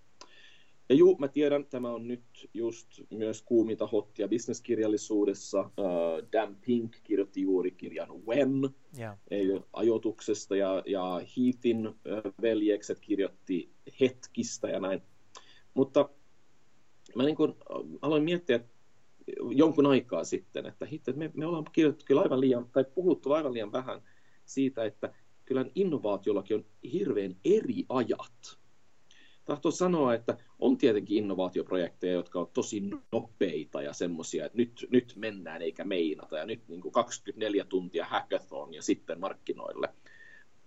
ja 0.90 0.96
juu, 0.96 1.18
mä 1.18 1.28
tiedän, 1.28 1.66
tämä 1.66 1.92
on 1.92 2.08
nyt 2.08 2.50
just 2.54 2.88
myös 3.10 3.42
kuuminta 3.42 3.88
hottia 3.88 4.28
bisneskirjallisuudessa. 4.28 5.60
Uh, 5.60 6.32
Dan 6.32 6.58
Pink 6.66 6.96
kirjoitti 7.04 7.42
juuri 7.42 7.72
kirjan 7.72 8.26
When, 8.28 8.70
yeah. 9.00 9.18
eli 9.32 9.62
ajotuksesta, 9.74 10.56
ja, 10.56 10.84
ja 10.86 11.22
Heathin 11.38 11.88
uh, 11.88 11.96
veljekset 12.42 13.00
kirjoitti 13.00 13.72
hetkistä 14.00 14.68
ja 14.68 14.80
näin. 14.80 15.02
Mutta 15.74 16.10
mä 17.16 17.24
niin 17.24 17.36
kun, 17.36 17.56
aloin 18.02 18.24
miettiä 18.24 18.60
jonkun 19.52 19.86
aikaa 19.86 20.24
sitten, 20.24 20.66
että, 20.66 20.86
hitto, 20.86 21.12
että 21.12 21.20
me, 21.20 21.32
me 21.34 21.46
ollaan 21.46 21.66
kirjoitettu 21.72 22.06
kyllä 22.08 22.22
aivan 22.22 22.42
liian, 22.42 22.70
tai 22.72 22.86
puhuttu 22.96 23.32
aivan 23.32 23.54
liian 23.54 23.72
vähän 23.72 24.02
siitä, 24.46 24.86
että 24.86 25.14
kyllä 25.46 25.66
innovaatiollakin 25.76 26.56
on 26.58 26.66
hirveän 26.92 27.36
eri 27.46 27.86
ajat 27.90 28.60
tahtoo 29.48 29.72
sanoa, 29.72 30.14
että 30.14 30.38
on 30.60 30.78
tietenkin 30.78 31.18
innovaatioprojekteja, 31.18 32.14
jotka 32.14 32.40
on 32.40 32.50
tosi 32.54 32.84
nopeita 33.12 33.82
ja 33.82 33.94
semmoisia, 33.94 34.46
että 34.46 34.58
nyt, 34.58 34.88
nyt 34.90 35.14
mennään 35.16 35.62
eikä 35.62 35.84
meinata 35.84 36.38
ja 36.38 36.46
nyt 36.46 36.68
niin 36.68 36.82
kuin 36.82 36.92
24 36.92 37.66
tuntia 37.66 38.06
hackathon 38.06 38.74
ja 38.74 38.82
sitten 38.82 39.20
markkinoille. 39.20 39.90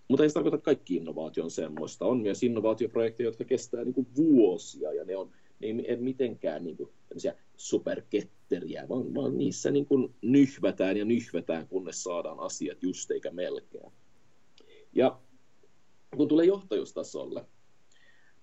Mutta 0.09 0.22
ei 0.22 0.31
se 0.31 0.35
tarkoita, 0.35 0.57
että 0.57 0.64
kaikki 0.64 0.97
innovaatio 0.97 1.45
on 1.45 1.51
semmoista. 1.51 2.05
On 2.05 2.20
myös 2.20 2.43
innovaatioprojekteja, 2.43 3.28
jotka 3.28 3.45
kestää 3.45 3.85
niin 3.85 3.95
kuin 3.95 4.07
vuosia 4.16 4.93
ja 4.93 5.05
ne 5.05 5.16
on 5.16 5.31
ne 5.61 5.66
ei 5.66 5.97
mitenkään 5.97 6.64
niin 6.64 6.76
kuin 6.76 6.91
superketteriä, 7.57 8.89
vaan, 8.89 9.14
vaan 9.14 9.39
niissä 9.39 9.70
niin 9.70 9.87
kuin 9.87 10.14
nyhvätään 10.22 10.97
ja 10.97 11.05
nyhvätään, 11.05 11.68
kunnes 11.68 12.03
saadaan 12.03 12.41
asiat 12.41 12.83
just 12.83 13.11
eikä 13.11 13.31
melkein. 13.31 13.93
Ja 14.93 15.20
kun 16.16 16.28
tulee 16.28 16.47
johtajuustasolle, 16.47 17.45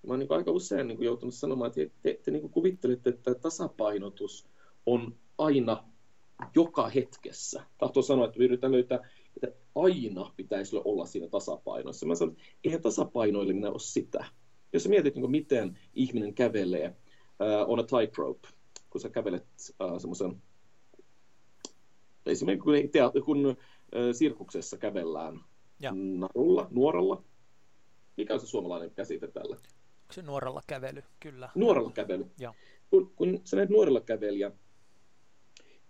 mä 0.07 0.13
oon 0.13 0.19
niin 0.19 0.31
aika 0.31 0.51
usein 0.51 0.87
niin 0.87 1.03
joutunut 1.03 1.35
sanomaan, 1.35 1.67
että 1.67 1.81
te, 1.81 1.91
te, 2.01 2.19
te 2.23 2.31
niin 2.31 2.49
kuvittelette, 2.49 3.09
että 3.09 3.35
tasapainotus 3.35 4.47
on 4.85 5.15
aina 5.37 5.83
joka 6.55 6.89
hetkessä. 6.89 7.63
Tahtoo 7.77 8.03
sanoa, 8.03 8.25
että 8.25 8.43
yritän 8.43 8.71
löytää, 8.71 9.09
että 9.35 9.59
aina 9.75 10.33
pitäisi 10.35 10.81
olla 10.85 11.05
siinä 11.05 11.27
tasapainossa. 11.27 12.05
Mä 12.05 12.15
sanon, 12.15 12.33
että 12.33 12.43
eihän 12.63 12.81
tasapainoileminen 12.81 13.71
ole 13.71 13.79
sitä. 13.79 14.25
Jos 14.73 14.83
sä 14.83 14.89
mietit, 14.89 15.15
niin 15.15 15.31
miten 15.31 15.79
ihminen 15.93 16.33
kävelee 16.33 16.87
uh, 16.89 17.71
on 17.71 17.79
a 17.79 17.83
tightrope, 17.83 18.47
kun 18.89 19.01
sä 19.01 19.09
kävelet 19.09 19.45
uh, 19.83 19.99
semmoisen, 19.99 20.41
esimerkiksi 22.25 22.63
kun, 22.63 22.73
te, 22.91 23.21
kun 23.25 23.45
uh, 23.45 23.55
sirkuksessa 24.11 24.77
kävellään 24.77 25.39
ja. 25.79 25.91
narulla, 25.95 26.67
nuoralla, 26.71 27.23
mikä 28.17 28.33
on 28.33 28.39
se 28.39 28.47
suomalainen 28.47 28.91
käsite 28.91 29.27
tällä? 29.27 29.57
Se 30.11 30.21
nuorella 30.21 30.61
kävely, 30.67 31.03
kyllä. 31.19 31.49
Nuorella 31.55 31.91
kävely. 31.91 32.25
Joo. 32.39 32.53
Kun, 32.89 33.13
kun 33.15 33.41
sä 33.43 33.55
näet 33.57 33.69
nuorella 33.69 34.01
kävelijä, 34.01 34.51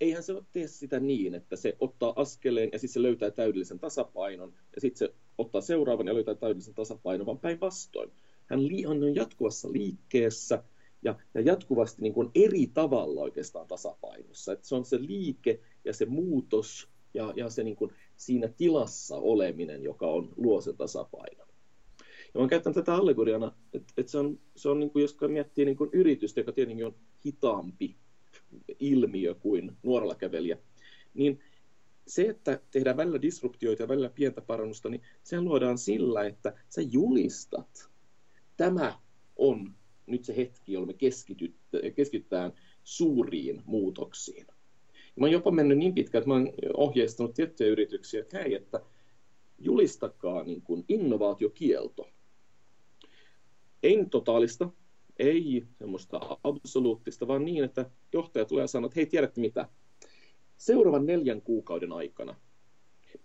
eihän 0.01 0.24
se 0.24 0.34
tee 0.51 0.68
sitä 0.68 0.99
niin, 0.99 1.36
että 1.36 1.55
se 1.55 1.76
ottaa 1.80 2.13
askeleen 2.15 2.70
ja 2.74 2.80
sitten 2.80 2.93
se 2.93 3.01
löytää 3.01 3.32
täydellisen 3.32 3.80
tasapainon 3.80 4.53
ja 4.76 4.82
sitten 4.82 4.97
se 5.07 5.15
ottaa 5.38 5.61
seuraavan 5.61 6.07
ja 6.07 6.13
löytää 6.13 6.36
täydellisen 6.36 6.74
tasapainon, 6.74 7.26
vaan 7.26 7.39
päinvastoin. 7.39 8.11
Hän, 8.45 8.68
li, 8.68 8.84
hän 8.84 9.03
on 9.03 9.15
jatkuvassa 9.15 9.72
liikkeessä 9.72 10.63
ja, 11.03 11.15
ja 11.34 11.41
jatkuvasti 11.41 12.01
niin 12.01 12.13
kuin 12.13 12.32
eri 12.36 12.68
tavalla 12.68 13.22
oikeastaan 13.22 13.68
tasapainossa. 13.68 14.53
Et 14.53 14.63
se 14.63 14.76
on 14.76 14.86
se 14.86 15.01
liike 15.01 15.59
ja 15.86 15.93
se 15.93 16.05
muutos 16.05 16.89
ja, 17.13 17.34
ja 17.36 17.49
se 17.49 17.63
niin 17.63 17.76
kuin 17.76 17.93
siinä 18.15 18.47
tilassa 18.47 19.15
oleminen, 19.15 19.84
joka 19.84 20.07
on, 20.07 20.34
luo 20.36 20.61
sen 20.61 20.78
tasapainon. 20.78 21.47
Ja 22.34 22.39
olen 22.39 22.49
käyttänyt 22.49 22.75
tätä 22.75 22.95
allegoriana, 22.95 23.51
että, 23.73 23.93
että 23.97 24.11
se 24.11 24.17
on, 24.17 24.39
se 24.55 24.69
on 24.69 24.80
niin 24.80 24.89
kuin, 24.89 25.01
jos 25.01 25.17
miettii 25.28 25.65
niin 25.65 25.78
kuin 25.78 25.89
yritystä, 25.93 26.39
joka 26.39 26.51
tietenkin 26.51 26.86
on 26.86 26.95
hitaampi 27.25 27.95
ilmiö 28.80 29.34
kuin 29.34 29.78
nuorella 29.84 30.15
kävelijä, 30.15 30.57
niin 31.13 31.39
se, 32.07 32.21
että 32.21 32.59
tehdään 32.71 32.97
välillä 32.97 33.21
disruptioita 33.21 33.84
ja 33.84 33.88
välillä 33.88 34.09
pientä 34.09 34.41
parannusta, 34.41 34.89
niin 34.89 35.01
se 35.23 35.41
luodaan 35.41 35.78
sillä, 35.78 36.25
että 36.25 36.53
sä 36.69 36.82
julistat. 36.82 37.89
Tämä 38.57 38.99
on 39.36 39.73
nyt 40.07 40.25
se 40.25 40.38
hetki, 40.38 40.73
jolloin 40.73 40.97
me 41.82 41.91
keskitytään 41.91 42.53
suuriin 42.84 43.61
muutoksiin. 43.65 44.45
Ja 44.88 45.19
mä 45.19 45.25
oon 45.25 45.32
jopa 45.32 45.51
mennyt 45.51 45.78
niin 45.78 45.93
pitkään, 45.93 46.19
että 46.19 46.30
mä 46.30 46.34
oon 46.34 46.49
ohjeistanut 46.73 47.34
tiettyjä 47.34 47.71
yrityksiä, 47.71 48.21
että 48.21 48.39
hei, 48.39 48.53
että 48.53 48.82
julistakaa 49.59 50.43
niin 50.43 50.61
kuin 50.61 50.86
innovaatiokielto 50.89 52.09
ei 53.84 54.05
totaalista, 54.11 54.69
ei 55.19 55.63
semmoista 55.80 56.19
absoluuttista, 56.43 57.28
vaan 57.28 57.45
niin, 57.45 57.63
että 57.63 57.89
johtaja 58.13 58.45
tulee 58.45 58.63
ja 58.63 58.67
sanoo, 58.67 58.86
että 58.86 58.99
hei, 58.99 59.05
tiedätte 59.05 59.41
mitä, 59.41 59.69
seuraavan 60.57 61.05
neljän 61.05 61.41
kuukauden 61.41 61.91
aikana 61.91 62.36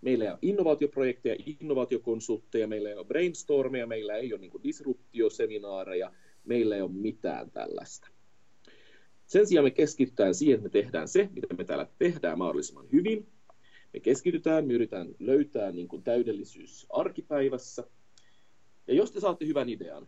meillä 0.01 0.25
ei 0.25 0.31
ole 0.31 0.39
innovaatioprojekteja, 0.41 1.35
innovaatiokonsultteja, 1.61 2.67
meillä 2.67 2.89
ei 2.89 2.95
ole 2.95 3.05
brainstormeja, 3.05 3.87
meillä 3.87 4.15
ei 4.15 4.33
ole 4.33 4.41
niin 4.41 4.63
disruptioseminaareja, 4.63 6.11
meillä 6.45 6.75
ei 6.75 6.81
ole 6.81 6.91
mitään 6.91 7.51
tällaista. 7.51 8.07
Sen 9.25 9.47
sijaan 9.47 9.65
me 9.65 9.71
keskitytään 9.71 10.35
siihen, 10.35 10.55
että 10.55 10.63
me 10.63 10.69
tehdään 10.69 11.07
se, 11.07 11.29
mitä 11.33 11.53
me 11.53 11.63
täällä 11.63 11.87
tehdään 11.99 12.37
mahdollisimman 12.37 12.85
hyvin. 12.91 13.27
Me 13.93 13.99
keskitytään, 13.99 14.67
me 14.67 14.73
yritetään 14.73 15.15
löytää 15.19 15.71
niin 15.71 15.87
kuin 15.87 16.03
täydellisyys 16.03 16.85
arkipäivässä. 16.89 17.83
Ja 18.87 18.93
jos 18.93 19.11
te 19.11 19.19
saatte 19.19 19.45
hyvän 19.45 19.69
idean, 19.69 20.07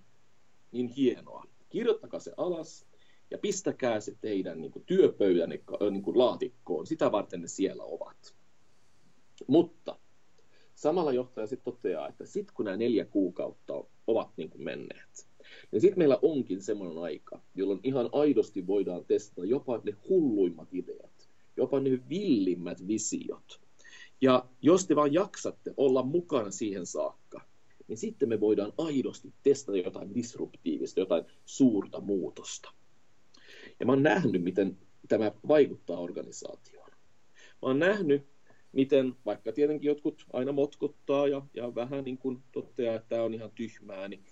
niin 0.75 0.87
hienoa. 0.87 1.43
Kirjoittakaa 1.69 2.19
se 2.19 2.33
alas 2.37 2.85
ja 3.31 3.37
pistäkää 3.37 3.99
se 3.99 4.15
teidän 4.21 4.61
niin 4.61 4.71
kuin 4.71 4.85
työpöydänne 4.85 5.59
niin 5.91 6.03
laatikkoon. 6.17 6.87
Sitä 6.87 7.11
varten 7.11 7.41
ne 7.41 7.47
siellä 7.47 7.83
ovat. 7.83 8.35
Mutta 9.47 9.99
samalla 10.75 11.13
johtaja 11.13 11.47
sitten 11.47 11.73
toteaa, 11.73 12.07
että 12.07 12.25
sitten 12.25 12.55
kun 12.55 12.65
nämä 12.65 12.77
neljä 12.77 13.05
kuukautta 13.05 13.83
ovat 14.07 14.29
niin 14.37 14.49
kuin 14.49 14.63
menneet, 14.63 15.27
niin 15.71 15.81
sitten 15.81 15.99
meillä 15.99 16.19
onkin 16.21 16.61
semmoinen 16.61 16.97
aika, 16.97 17.41
jolloin 17.55 17.79
ihan 17.83 18.09
aidosti 18.11 18.67
voidaan 18.67 19.05
testata 19.05 19.45
jopa 19.45 19.81
ne 19.83 19.95
hulluimmat 20.09 20.73
ideat, 20.73 21.29
jopa 21.57 21.79
ne 21.79 21.89
villimmät 22.09 22.87
visiot. 22.87 23.61
Ja 24.21 24.45
jos 24.61 24.87
te 24.87 24.95
vaan 24.95 25.13
jaksatte 25.13 25.73
olla 25.77 26.03
mukana 26.03 26.51
siihen 26.51 26.85
saakka, 26.85 27.41
niin 27.87 27.97
sitten 27.97 28.29
me 28.29 28.39
voidaan 28.39 28.73
aidosti 28.77 29.33
testata 29.43 29.77
jotain 29.77 30.15
disruptiivista, 30.15 30.99
jotain 30.99 31.25
suurta 31.45 32.01
muutosta. 32.01 32.71
Ja 33.79 33.85
mä 33.85 33.91
oon 33.91 34.03
nähnyt, 34.03 34.43
miten 34.43 34.77
tämä 35.07 35.31
vaikuttaa 35.47 35.99
organisaatioon. 35.99 36.91
Mä 37.61 37.67
oon 37.67 37.79
nähnyt, 37.79 38.27
miten 38.71 39.15
vaikka 39.25 39.51
tietenkin 39.51 39.87
jotkut 39.87 40.25
aina 40.33 40.51
motkottaa 40.51 41.27
ja, 41.27 41.41
ja 41.53 41.75
vähän 41.75 42.03
niin 42.03 42.17
kuin 42.17 42.43
toteaa, 42.51 42.95
että 42.95 43.09
tämä 43.09 43.23
on 43.23 43.33
ihan 43.33 43.51
tyhmää, 43.55 44.07
niin 44.07 44.23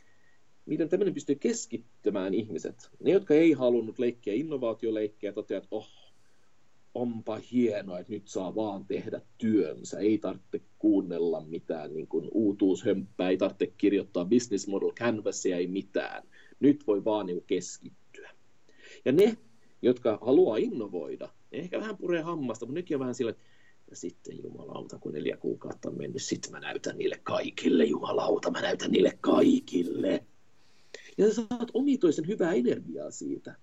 miten 0.66 0.90
tämmöinen 0.90 1.14
pystyy 1.14 1.36
keskittämään 1.36 2.34
ihmiset. 2.34 2.90
Ne, 3.00 3.12
jotka 3.12 3.34
ei 3.34 3.52
halunnut 3.52 4.00
leikkiä 4.00 4.34
innovaatioleikkejä, 4.34 5.34
toteaa, 5.34 5.58
että 5.58 5.68
oh, 5.72 6.03
onpa 6.96 7.40
hienoa, 7.52 8.00
että 8.00 8.14
nyt 8.14 8.28
saa 8.28 8.56
vaan 8.56 8.86
tehdä 8.86 9.22
työnsä. 9.38 10.00
Ei 10.00 10.18
tarvitse 10.18 10.62
kuunnella 10.80 11.46
mitään 11.46 11.94
niin 11.94 12.08
kuin 12.08 12.28
uutuushömppää, 12.32 13.30
ei 13.30 13.38
tarvitse 13.38 13.68
kirjoittaa 13.78 14.26
business 14.26 14.68
model 14.68 14.92
canvasia, 14.92 15.58
ei 15.58 15.68
mitään. 15.68 16.24
Nyt 16.60 16.88
voi 16.88 17.06
vaan 17.06 17.26
niin 17.26 17.44
keskittyä. 17.48 18.32
Ja 19.06 19.12
ne, 19.12 19.38
jotka 19.82 20.20
haluaa 20.22 20.58
innovoida, 20.58 21.30
ne 21.52 21.60
ehkä 21.60 21.80
vähän 21.80 21.98
puree 21.98 22.22
hammasta, 22.22 22.66
mutta 22.66 22.80
nekin 22.80 22.98
on 22.98 23.00
vähän 23.00 23.16
sillä, 23.16 23.34
ja 23.90 23.96
sitten 23.96 24.44
jumalauta, 24.44 25.00
kun 25.00 25.14
neljä 25.14 25.38
kuukautta 25.38 25.90
on 25.90 25.98
mennyt, 25.98 26.24
sitten 26.24 26.52
mä 26.52 26.60
näytän 26.60 26.98
niille 26.98 27.20
kaikille, 27.24 27.86
jumalauta, 27.86 28.52
mä 28.52 28.62
näytän 28.62 28.92
niille 28.92 29.18
kaikille. 29.22 30.26
Ja 31.18 31.34
sä 31.34 31.34
saat 31.50 31.72
omituisen 31.74 32.28
hyvää 32.28 32.54
energiaa 32.54 33.12
siitä. 33.12 33.56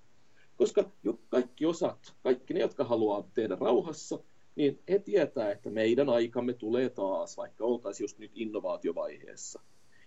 Koska 0.60 0.90
jo 1.02 1.18
kaikki 1.28 1.66
osat, 1.66 2.14
kaikki 2.22 2.54
ne, 2.54 2.60
jotka 2.60 2.84
haluaa 2.84 3.28
tehdä 3.34 3.56
rauhassa, 3.60 4.18
niin 4.56 4.78
he 4.90 4.98
tietää, 4.98 5.52
että 5.52 5.70
meidän 5.70 6.08
aikamme 6.08 6.52
tulee 6.52 6.88
taas, 6.88 7.36
vaikka 7.36 7.64
oltaisiin 7.64 8.04
just 8.04 8.18
nyt 8.18 8.30
innovaatiovaiheessa. 8.34 9.60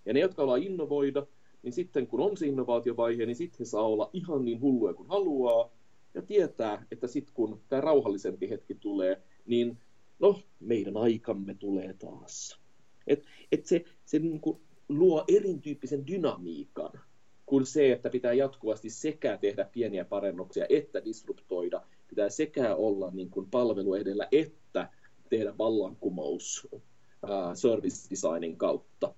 Ja 0.06 0.14
ne, 0.14 0.20
jotka 0.20 0.41
haluaa 0.41 0.58
innovoida, 0.58 1.28
niin 1.64 1.74
sitten 1.74 2.08
kun 2.08 2.20
on 2.20 2.38
se 2.38 2.47
innovaatiovaihe, 2.47 3.26
niin 3.26 3.36
sitten 3.36 3.60
he 3.60 3.66
saa 3.66 3.82
olla 3.82 4.10
ihan 4.14 4.45
niin 4.45 4.62
hulluja 4.62 4.93
kuin 4.93 5.10
haluaa, 5.10 5.70
ja 6.14 6.22
tietää, 6.22 6.86
että 6.91 7.08
sitten 7.08 7.34
kun 7.34 7.62
tämä 7.70 7.82
rauhallisempi 7.82 8.49
hetki 8.49 8.76
tulee, 8.76 9.22
niin 9.45 9.78
no, 10.20 10.39
meidän 10.60 10.97
aikamme 10.97 11.56
tulee 11.56 11.93
taas. 11.93 12.60
Et, 13.08 13.26
et 13.51 13.66
se 13.66 13.86
se 14.06 14.20
niin 14.20 14.39
kuin 14.39 14.60
luo 14.89 15.24
erityyppisen 15.28 16.08
dynamiikan 16.08 16.91
kuin 17.45 17.65
se, 17.65 17.91
että 17.91 18.09
pitää 18.09 18.33
jatkuvasti 18.33 18.89
sekä 18.89 19.37
tehdä 19.37 19.69
pieniä 19.71 20.05
parannuksia 20.05 20.65
että 20.69 21.05
disruptoida. 21.05 21.81
Pitää 22.07 22.29
sekä 22.29 22.75
olla 22.75 23.11
niin 23.11 23.29
kuin 23.29 23.49
palvelu 23.49 23.93
edellä 23.93 24.27
että 24.31 24.89
tehdä 25.29 25.57
vallankumous 25.57 26.67
uh, 26.71 26.81
service 27.53 28.09
designin 28.09 28.57
kautta. 28.57 29.15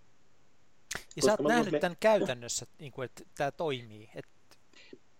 Ja 1.15 1.21
sä 1.21 1.31
oot 1.31 1.47
nähnyt 1.47 1.71
me... 1.71 1.79
tämän 1.79 1.97
käytännössä, 1.99 2.65
niin 2.79 2.91
kuin, 2.91 3.05
että 3.05 3.23
tämä 3.37 3.51
toimii, 3.51 4.09
että 4.15 4.35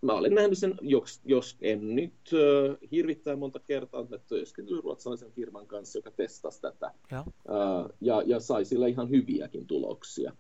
mä 0.01 0.13
olen 0.13 0.35
nähnyt 0.35 0.57
sen, 0.57 0.75
jos, 0.81 1.21
jos 1.25 1.57
en 1.61 1.95
nyt 1.95 2.13
uh, 2.33 2.89
hirvittää 2.91 3.35
monta 3.35 3.59
kertaa, 3.59 4.01
että 4.01 4.17
työskentelin 4.17 4.83
ruotsalaisen 4.83 5.31
firman 5.31 5.67
kanssa, 5.67 5.97
joka 5.97 6.11
testasi 6.11 6.61
tätä 6.61 6.91
ja, 7.11 7.23
uh, 7.27 7.89
ja, 8.01 8.23
ja 8.25 8.39
sai 8.39 8.65
sillä 8.65 8.87
ihan 8.87 9.09
hyviäkin 9.09 9.67
tuloksia. 9.67 10.31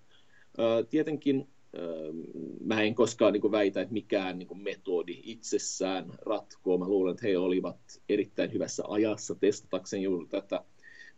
Uh, 0.57 0.87
tietenkin 0.89 1.47
mä 2.63 2.81
en 2.81 2.95
koskaan 2.95 3.33
niin 3.33 3.41
kuin, 3.41 3.51
väitä, 3.51 3.81
että 3.81 3.93
mikään 3.93 4.39
niin 4.39 4.47
kuin, 4.47 4.63
metodi 4.63 5.21
itsessään 5.23 6.13
ratkoo. 6.21 6.77
Mä 6.77 6.87
luulen, 6.87 7.13
että 7.13 7.27
he 7.27 7.37
olivat 7.37 8.01
erittäin 8.09 8.53
hyvässä 8.53 8.83
ajassa 8.87 9.35
testatakseen 9.35 10.03
juuri 10.03 10.27
tätä. 10.27 10.65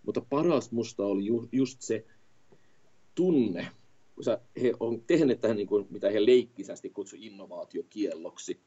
Mutta 0.06 0.22
paras 0.22 0.72
musta 0.72 1.06
oli 1.06 1.26
ju, 1.26 1.50
just 1.52 1.82
se 1.82 2.06
tunne, 3.16 3.68
kun 4.16 4.24
sä, 4.24 4.40
he 4.62 4.74
on 4.80 5.02
tehneet 5.02 5.42
tähän, 5.42 5.58
niin 5.58 5.68
kuin, 5.68 5.88
mitä 5.90 6.10
he 6.10 6.26
leikkisästi 6.26 6.90
kutsu 6.90 7.16
innovaatiokielloksi. 7.20 8.62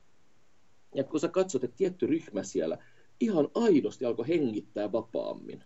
Ja 0.94 1.04
kun 1.04 1.20
sä 1.20 1.28
katsot, 1.28 1.64
että 1.64 1.76
tietty 1.76 2.06
ryhmä 2.06 2.42
siellä 2.42 2.78
ihan 3.20 3.48
aidosti 3.54 4.04
alkoi 4.04 4.28
hengittää 4.28 4.92
vapaammin. 4.92 5.64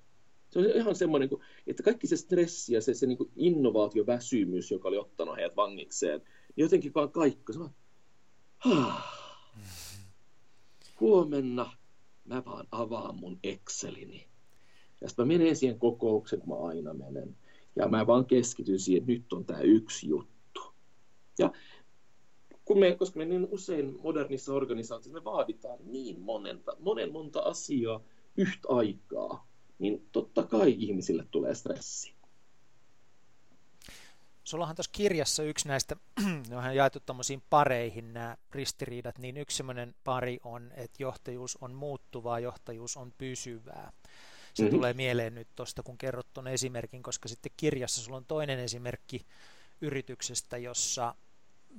Se 0.55 0.59
on 0.59 0.67
ihan 0.67 0.95
semmoinen, 0.95 1.31
että 1.67 1.83
kaikki 1.83 2.07
se 2.07 2.17
stressi 2.17 2.75
ja 2.75 2.81
se, 2.81 2.95
se 2.95 3.07
niin 3.07 3.19
innovaatioväsymys, 3.37 4.71
joka 4.71 4.89
oli 4.89 4.97
ottanut 4.99 5.37
heidät 5.37 5.57
vangikseen, 5.57 6.21
niin 6.57 6.65
jotenkin 6.65 6.95
vaan 6.95 7.11
kaikki, 7.11 7.53
se 7.53 7.59
vaan, 7.59 7.75
huomenna 11.01 11.77
mä 12.25 12.43
vaan 12.45 12.69
avaan 12.71 13.17
mun 13.17 13.39
Excelini. 13.43 14.27
Ja 15.01 15.09
sitten 15.09 15.27
mä 15.27 15.39
menen 15.39 15.57
siihen 15.57 15.79
kokoukseen, 15.79 16.43
kun 16.43 16.59
mä 16.59 16.67
aina 16.69 16.95
menen. 16.95 17.37
Ja 17.77 17.89
mä 17.89 18.07
vaan 18.07 18.27
keskityn 18.27 18.79
siihen, 18.79 19.01
että 19.03 19.13
nyt 19.13 19.33
on 19.33 19.45
tämä 19.45 19.61
yksi 19.61 20.09
juttu. 20.09 20.61
Ja 21.39 21.53
kun 22.65 22.79
me, 22.79 22.97
koska 22.97 23.19
me 23.19 23.25
niin 23.25 23.49
usein 23.51 23.97
modernissa 24.03 24.55
organisaatioissa 24.55 25.21
me 25.21 25.25
vaaditaan 25.25 25.79
niin 25.85 26.21
monenta, 26.21 26.77
monen 26.81 27.13
monta 27.13 27.41
asiaa 27.41 28.01
yhtä 28.37 28.69
aikaa, 28.69 29.54
niin 29.79 30.09
totta 30.13 30.43
kai 30.43 30.75
ihmisille 30.79 31.27
tulee 31.31 31.55
stressi. 31.55 32.15
Sullahan 34.45 34.77
tuossa 34.77 34.93
kirjassa 34.93 35.43
yksi 35.43 35.69
näistä, 35.69 35.97
ne 36.49 36.57
on 36.57 36.77
jaettu 36.77 37.01
tuommoisiin 37.01 37.43
pareihin 37.51 38.13
nämä 38.13 38.37
ristiriidat, 38.51 39.19
niin 39.19 39.37
yksi 39.37 39.57
semmoinen 39.57 39.95
pari 40.05 40.41
on, 40.45 40.73
että 40.75 41.03
johtajuus 41.03 41.59
on 41.61 41.75
muuttuvaa, 41.75 42.41
johtajuus 42.41 42.97
on 42.97 43.13
pysyvää. 43.19 43.93
Se 44.55 44.63
mm-hmm. 44.63 44.77
tulee 44.77 44.93
mieleen 44.93 45.35
nyt 45.35 45.49
tuosta, 45.57 45.83
kun 45.83 45.99
kerrot 45.99 46.27
tuon 46.33 46.49
esimerkin, 46.49 47.03
koska 47.03 47.29
sitten 47.29 47.53
kirjassa 47.57 48.03
sulla 48.03 48.17
on 48.17 48.25
toinen 48.25 48.59
esimerkki 48.59 49.27
yrityksestä, 49.81 50.59
jossa 50.59 51.15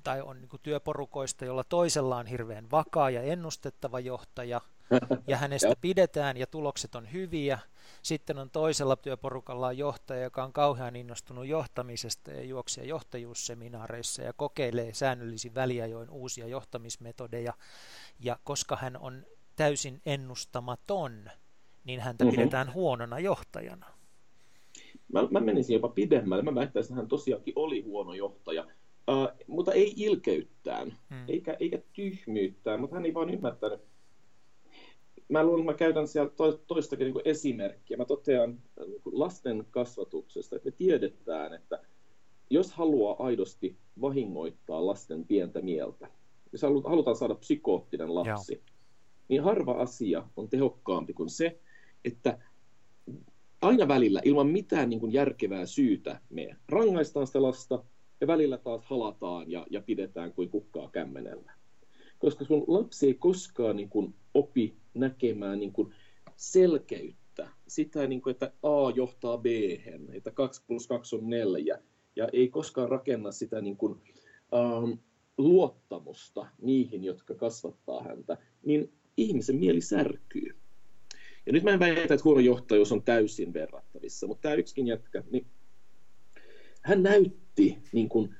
tai 0.03 0.21
on 0.21 0.41
niin 0.41 0.49
työporukoista, 0.63 1.45
jolla 1.45 1.63
toisella 1.63 2.17
on 2.17 2.27
hirveän 2.27 2.71
vakaa 2.71 3.09
ja 3.09 3.21
ennustettava 3.21 3.99
johtaja, 3.99 4.61
ja 5.27 5.37
hänestä 5.37 5.73
pidetään 5.81 6.37
ja 6.37 6.47
tulokset 6.47 6.95
on 6.95 7.11
hyviä. 7.13 7.59
Sitten 8.01 8.37
on 8.37 8.49
toisella 8.49 8.95
työporukalla 8.95 9.73
johtaja, 9.73 10.23
joka 10.23 10.43
on 10.43 10.53
kauhean 10.53 10.95
innostunut 10.95 11.47
johtamisesta 11.47 12.31
ja 12.31 12.43
juoksee 12.43 12.85
johtajuusseminaareissa 12.85 14.21
ja 14.21 14.33
kokeilee 14.33 14.93
säännöllisin 14.93 15.55
väliajoin 15.55 16.09
uusia 16.09 16.47
johtamismetodeja. 16.47 17.53
Ja 18.19 18.39
koska 18.43 18.75
hän 18.75 18.97
on 18.97 19.25
täysin 19.55 20.01
ennustamaton, 20.05 21.29
niin 21.83 21.99
häntä 21.99 22.23
mm-hmm. 22.23 22.37
pidetään 22.37 22.73
huonona 22.73 23.19
johtajana. 23.19 23.85
Mä, 25.13 25.27
mä 25.31 25.39
menisin 25.39 25.73
jopa 25.73 25.89
pidemmälle. 25.89 26.43
Mä 26.43 26.55
väittäisin, 26.55 26.93
että 26.93 27.01
hän 27.01 27.07
tosiaankin 27.07 27.53
oli 27.55 27.81
huono 27.81 28.13
johtaja, 28.13 28.63
uh, 28.63 29.27
mutta 29.47 29.71
ei 29.71 29.93
ilkeyttään, 29.97 30.97
mm. 31.09 31.25
eikä, 31.27 31.57
eikä 31.59 31.79
tyhmyyttään, 31.93 32.79
mutta 32.79 32.95
hän 32.95 33.05
ei 33.05 33.13
vaan 33.13 33.29
ymmärtänyt. 33.29 33.81
Mä 35.29 35.43
luulen, 35.43 35.61
että 35.61 35.71
mä 35.71 35.77
käytän 35.77 36.07
siellä 36.07 36.31
toistakin 36.67 37.05
niin 37.05 37.21
esimerkkiä. 37.25 37.97
Mä 37.97 38.05
totean 38.05 38.49
niin 38.49 39.01
lasten 39.05 39.65
kasvatuksesta, 39.71 40.55
että 40.55 40.69
me 40.69 40.75
tiedetään, 40.77 41.53
että 41.53 41.81
jos 42.49 42.71
haluaa 42.71 43.15
aidosti 43.19 43.77
vahingoittaa 44.01 44.85
lasten 44.85 45.25
pientä 45.25 45.61
mieltä, 45.61 46.07
jos 46.51 46.61
halutaan 46.61 47.15
saada 47.15 47.35
psykoottinen 47.35 48.15
lapsi, 48.15 48.53
Joo. 48.53 48.63
niin 49.27 49.43
harva 49.43 49.71
asia 49.71 50.27
on 50.35 50.49
tehokkaampi 50.49 51.13
kuin 51.13 51.29
se, 51.29 51.59
että 52.05 52.39
aina 53.61 53.87
välillä 53.87 54.21
ilman 54.25 54.47
mitään 54.47 54.89
niin 54.89 54.99
kuin 54.99 55.13
järkevää 55.13 55.65
syytä 55.65 56.21
me 56.29 56.55
rangaistaan 56.69 57.27
sitä 57.27 57.41
lasta 57.41 57.83
ja 58.21 58.27
välillä 58.27 58.57
taas 58.57 58.85
halataan 58.85 59.51
ja, 59.51 59.65
ja 59.69 59.81
pidetään 59.81 60.33
kuin 60.33 60.49
kukkaa 60.49 60.89
kämmenellä. 60.89 61.54
Koska 62.25 62.45
sun 62.45 62.63
lapsi 62.67 63.07
ei 63.07 63.13
koskaan 63.13 63.75
niin 63.75 63.89
kuin 63.89 64.13
opi 64.33 64.75
näkemään 64.93 65.59
niin 65.59 65.71
kuin 65.71 65.93
selkeyttä, 66.35 67.49
sitä, 67.67 68.07
niin 68.07 68.21
kuin, 68.21 68.31
että 68.31 68.51
A 68.63 68.91
johtaa 68.95 69.37
B, 69.37 69.45
että 70.13 70.31
2 70.31 70.63
plus 70.67 70.87
2 70.87 71.15
on 71.15 71.29
4, 71.29 71.79
ja 72.15 72.27
ei 72.33 72.49
koskaan 72.49 72.89
rakenna 72.89 73.31
sitä 73.31 73.61
niin 73.61 73.77
kuin, 73.77 74.01
ähm, 74.53 74.91
luottamusta 75.37 76.47
niihin, 76.61 77.03
jotka 77.03 77.35
kasvattaa 77.35 78.03
häntä, 78.03 78.37
niin 78.63 78.93
ihmisen 79.17 79.55
mieli 79.55 79.81
särkyy. 79.81 80.55
Ja 81.45 81.53
nyt 81.53 81.63
mä 81.63 81.71
en 81.71 81.79
väitä, 81.79 82.01
että 82.01 82.17
huono 82.23 82.39
johtajuus 82.39 82.91
on 82.91 83.03
täysin 83.03 83.53
verrattavissa, 83.53 84.27
mutta 84.27 84.41
tämä 84.41 84.55
yksikin 84.55 84.87
jätkä, 84.87 85.23
niin 85.31 85.45
hän 86.81 87.03
näytti 87.03 87.77
niin 87.91 88.09
kuin 88.09 88.35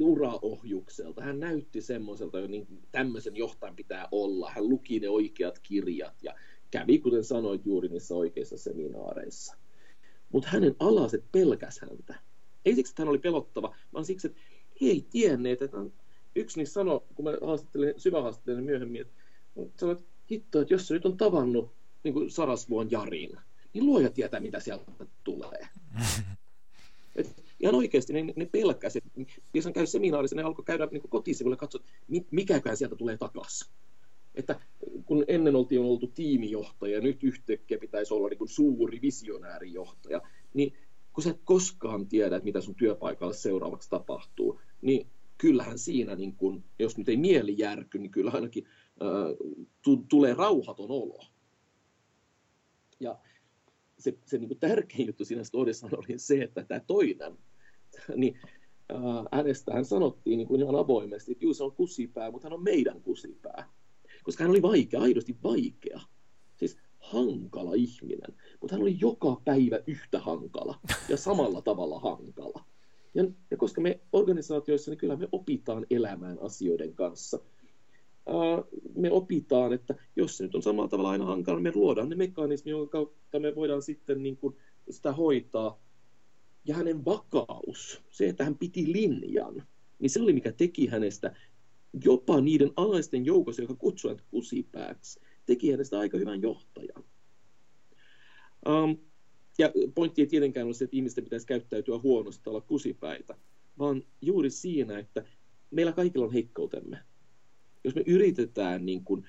uraohjukselta. 0.00 1.22
Hän 1.22 1.40
näytti 1.40 1.80
semmoiselta, 1.80 2.38
että 2.38 2.50
niin 2.50 2.66
tämmöisen 2.92 3.36
johtajan 3.36 3.76
pitää 3.76 4.08
olla. 4.10 4.50
Hän 4.50 4.68
luki 4.68 5.00
ne 5.00 5.08
oikeat 5.08 5.58
kirjat 5.58 6.22
ja 6.22 6.34
kävi, 6.70 6.98
kuten 6.98 7.24
sanoit, 7.24 7.66
juuri 7.66 7.88
niissä 7.88 8.14
oikeissa 8.14 8.58
seminaareissa. 8.58 9.56
Mutta 10.32 10.48
hänen 10.48 10.76
alaset 10.78 11.24
pelkäs 11.32 11.80
häntä. 11.80 12.14
Ei 12.64 12.74
siksi, 12.74 12.92
että 12.92 13.02
hän 13.02 13.08
oli 13.08 13.18
pelottava, 13.18 13.76
vaan 13.92 14.04
siksi, 14.04 14.26
että 14.26 14.40
he 14.80 14.86
ei 14.86 15.06
tienneet, 15.10 15.62
että 15.62 15.76
yksi 16.36 16.58
niistä 16.58 16.72
sanoi, 16.72 17.00
kun 17.14 17.24
mä 17.24 17.30
haastattelin, 17.42 17.94
syvähaastattelin 17.96 18.64
myöhemmin, 18.64 19.00
että 19.00 19.14
sanoi, 19.76 19.92
että 19.92 20.06
hitto, 20.30 20.60
että 20.60 20.74
jos 20.74 20.88
se 20.88 20.94
nyt 20.94 21.06
on 21.06 21.16
tavannut 21.16 21.72
niin 22.04 22.14
kuin 22.14 22.30
Sarasvuon 22.30 22.90
Jarin, 22.90 23.30
niin 23.72 23.86
luoja 23.86 24.10
tietää, 24.10 24.40
mitä 24.40 24.60
sieltä 24.60 25.06
tulee. 25.24 25.68
Et 27.16 27.44
ihan 27.60 27.74
oikeasti 27.74 28.12
ne, 28.12 28.22
ne. 28.36 28.48
Jos 29.54 29.66
on 29.66 29.72
käynyt 29.72 29.90
seminaarissa, 29.90 30.36
ne 30.36 30.42
alkoi 30.42 30.64
käydä 30.64 30.88
niin 30.90 31.02
kotisivuille 31.08 31.56
katsoa, 31.56 31.80
mikäkään 32.30 32.76
sieltä 32.76 32.96
tulee 32.96 33.16
takaisin. 33.16 33.72
Että 34.34 34.60
kun 35.06 35.24
ennen 35.28 35.56
oltiin 35.56 35.80
oltu 35.80 36.06
tiimijohtaja 36.06 36.94
ja 36.94 37.00
nyt 37.00 37.24
yhtäkkiä 37.24 37.78
pitäisi 37.78 38.14
olla 38.14 38.28
niin 38.28 38.48
suuri 38.48 39.00
visionäärijohtaja, 39.02 40.22
niin 40.54 40.72
kun 41.12 41.24
sä 41.24 41.30
et 41.30 41.40
koskaan 41.44 42.08
tiedä, 42.08 42.36
että 42.36 42.44
mitä 42.44 42.60
sun 42.60 42.74
työpaikalla 42.74 43.32
seuraavaksi 43.32 43.90
tapahtuu, 43.90 44.60
niin 44.82 45.06
kyllähän 45.38 45.78
siinä, 45.78 46.16
niin 46.16 46.36
kun, 46.36 46.64
jos 46.78 46.98
nyt 46.98 47.08
ei 47.08 47.16
mieli 47.16 47.54
järky, 47.58 47.98
niin 47.98 48.10
kyllä 48.10 48.30
ainakin 48.30 48.66
äh, 48.66 49.98
tulee 50.08 50.34
rauhaton 50.34 50.90
olo. 50.90 51.24
Ja 53.00 53.18
se, 53.98 54.18
se 54.24 54.38
niin 54.38 54.58
tärkein 54.60 55.06
juttu 55.06 55.24
siinä 55.24 55.44
Stodessa 55.44 55.88
oli 55.92 56.18
se, 56.18 56.42
että 56.42 56.64
tämä 56.64 56.80
toinen, 56.80 57.38
niin 58.16 58.38
äh, 58.92 58.98
hänestä 59.32 59.72
hän 59.72 59.84
sanottiin 59.84 60.38
niin 60.38 60.48
kuin 60.48 60.60
ihan 60.60 60.76
avoimesti, 60.76 61.32
että 61.32 61.44
juu, 61.44 61.54
se 61.54 61.64
on 61.64 61.72
kusipää, 61.72 62.30
mutta 62.30 62.46
hän 62.46 62.52
on 62.52 62.64
meidän 62.64 63.00
kusipää. 63.02 63.68
Koska 64.22 64.44
hän 64.44 64.50
oli 64.50 64.62
vaikea, 64.62 65.00
aidosti 65.00 65.36
vaikea. 65.42 66.00
Siis 66.56 66.78
hankala 66.98 67.74
ihminen, 67.74 68.36
mutta 68.60 68.74
hän 68.74 68.82
oli 68.82 68.96
joka 69.00 69.40
päivä 69.44 69.80
yhtä 69.86 70.18
hankala 70.18 70.80
ja 71.08 71.16
samalla 71.16 71.62
tavalla 71.62 71.98
hankala. 71.98 72.64
Ja, 73.14 73.24
ja 73.50 73.56
koska 73.56 73.80
me 73.80 74.00
organisaatioissa, 74.12 74.90
niin 74.90 74.98
kyllä 74.98 75.16
me 75.16 75.28
opitaan 75.32 75.86
elämään 75.90 76.38
asioiden 76.40 76.94
kanssa– 76.94 77.38
me 78.94 79.10
opitaan, 79.10 79.72
että 79.72 79.94
jos 80.16 80.36
se 80.36 80.44
nyt 80.44 80.54
on 80.54 80.62
samalla 80.62 80.88
tavalla 80.88 81.10
aina 81.10 81.24
hankala, 81.24 81.56
niin 81.58 81.62
me 81.62 81.72
luodaan 81.74 82.08
ne 82.08 82.16
mekanismi, 82.16 82.70
jonka 82.70 82.90
kautta 82.90 83.40
me 83.40 83.54
voidaan 83.54 83.82
sitten 83.82 84.22
niin 84.22 84.36
kuin 84.36 84.56
sitä 84.90 85.12
hoitaa. 85.12 85.80
Ja 86.64 86.74
hänen 86.74 87.04
vakaus, 87.04 88.02
se, 88.10 88.28
että 88.28 88.44
hän 88.44 88.58
piti 88.58 88.92
linjan, 88.92 89.62
niin 89.98 90.10
se 90.10 90.22
oli 90.22 90.32
mikä 90.32 90.52
teki 90.52 90.86
hänestä 90.86 91.36
jopa 92.04 92.40
niiden 92.40 92.70
alaisten 92.76 93.26
joukossa, 93.26 93.62
joka 93.62 93.74
kutsui 93.74 94.16
kusipääksi, 94.30 95.20
teki 95.46 95.70
hänestä 95.70 95.98
aika 95.98 96.18
hyvän 96.18 96.42
johtajan. 96.42 97.04
Um, 98.68 98.98
ja 99.58 99.72
pointti 99.94 100.22
ei 100.22 100.26
tietenkään 100.26 100.66
ole 100.66 100.74
se, 100.74 100.84
että 100.84 100.96
ihmisten 100.96 101.24
pitäisi 101.24 101.46
käyttäytyä 101.46 101.98
huonosti 101.98 102.50
olla 102.50 102.60
kusipäitä, 102.60 103.34
vaan 103.78 104.02
juuri 104.22 104.50
siinä, 104.50 104.98
että 104.98 105.24
meillä 105.70 105.92
kaikilla 105.92 106.26
on 106.26 106.32
heikkoutemme 106.32 106.98
jos 107.84 107.94
me 107.94 108.02
yritetään 108.06 108.86
niin 108.86 109.04
kuin 109.04 109.26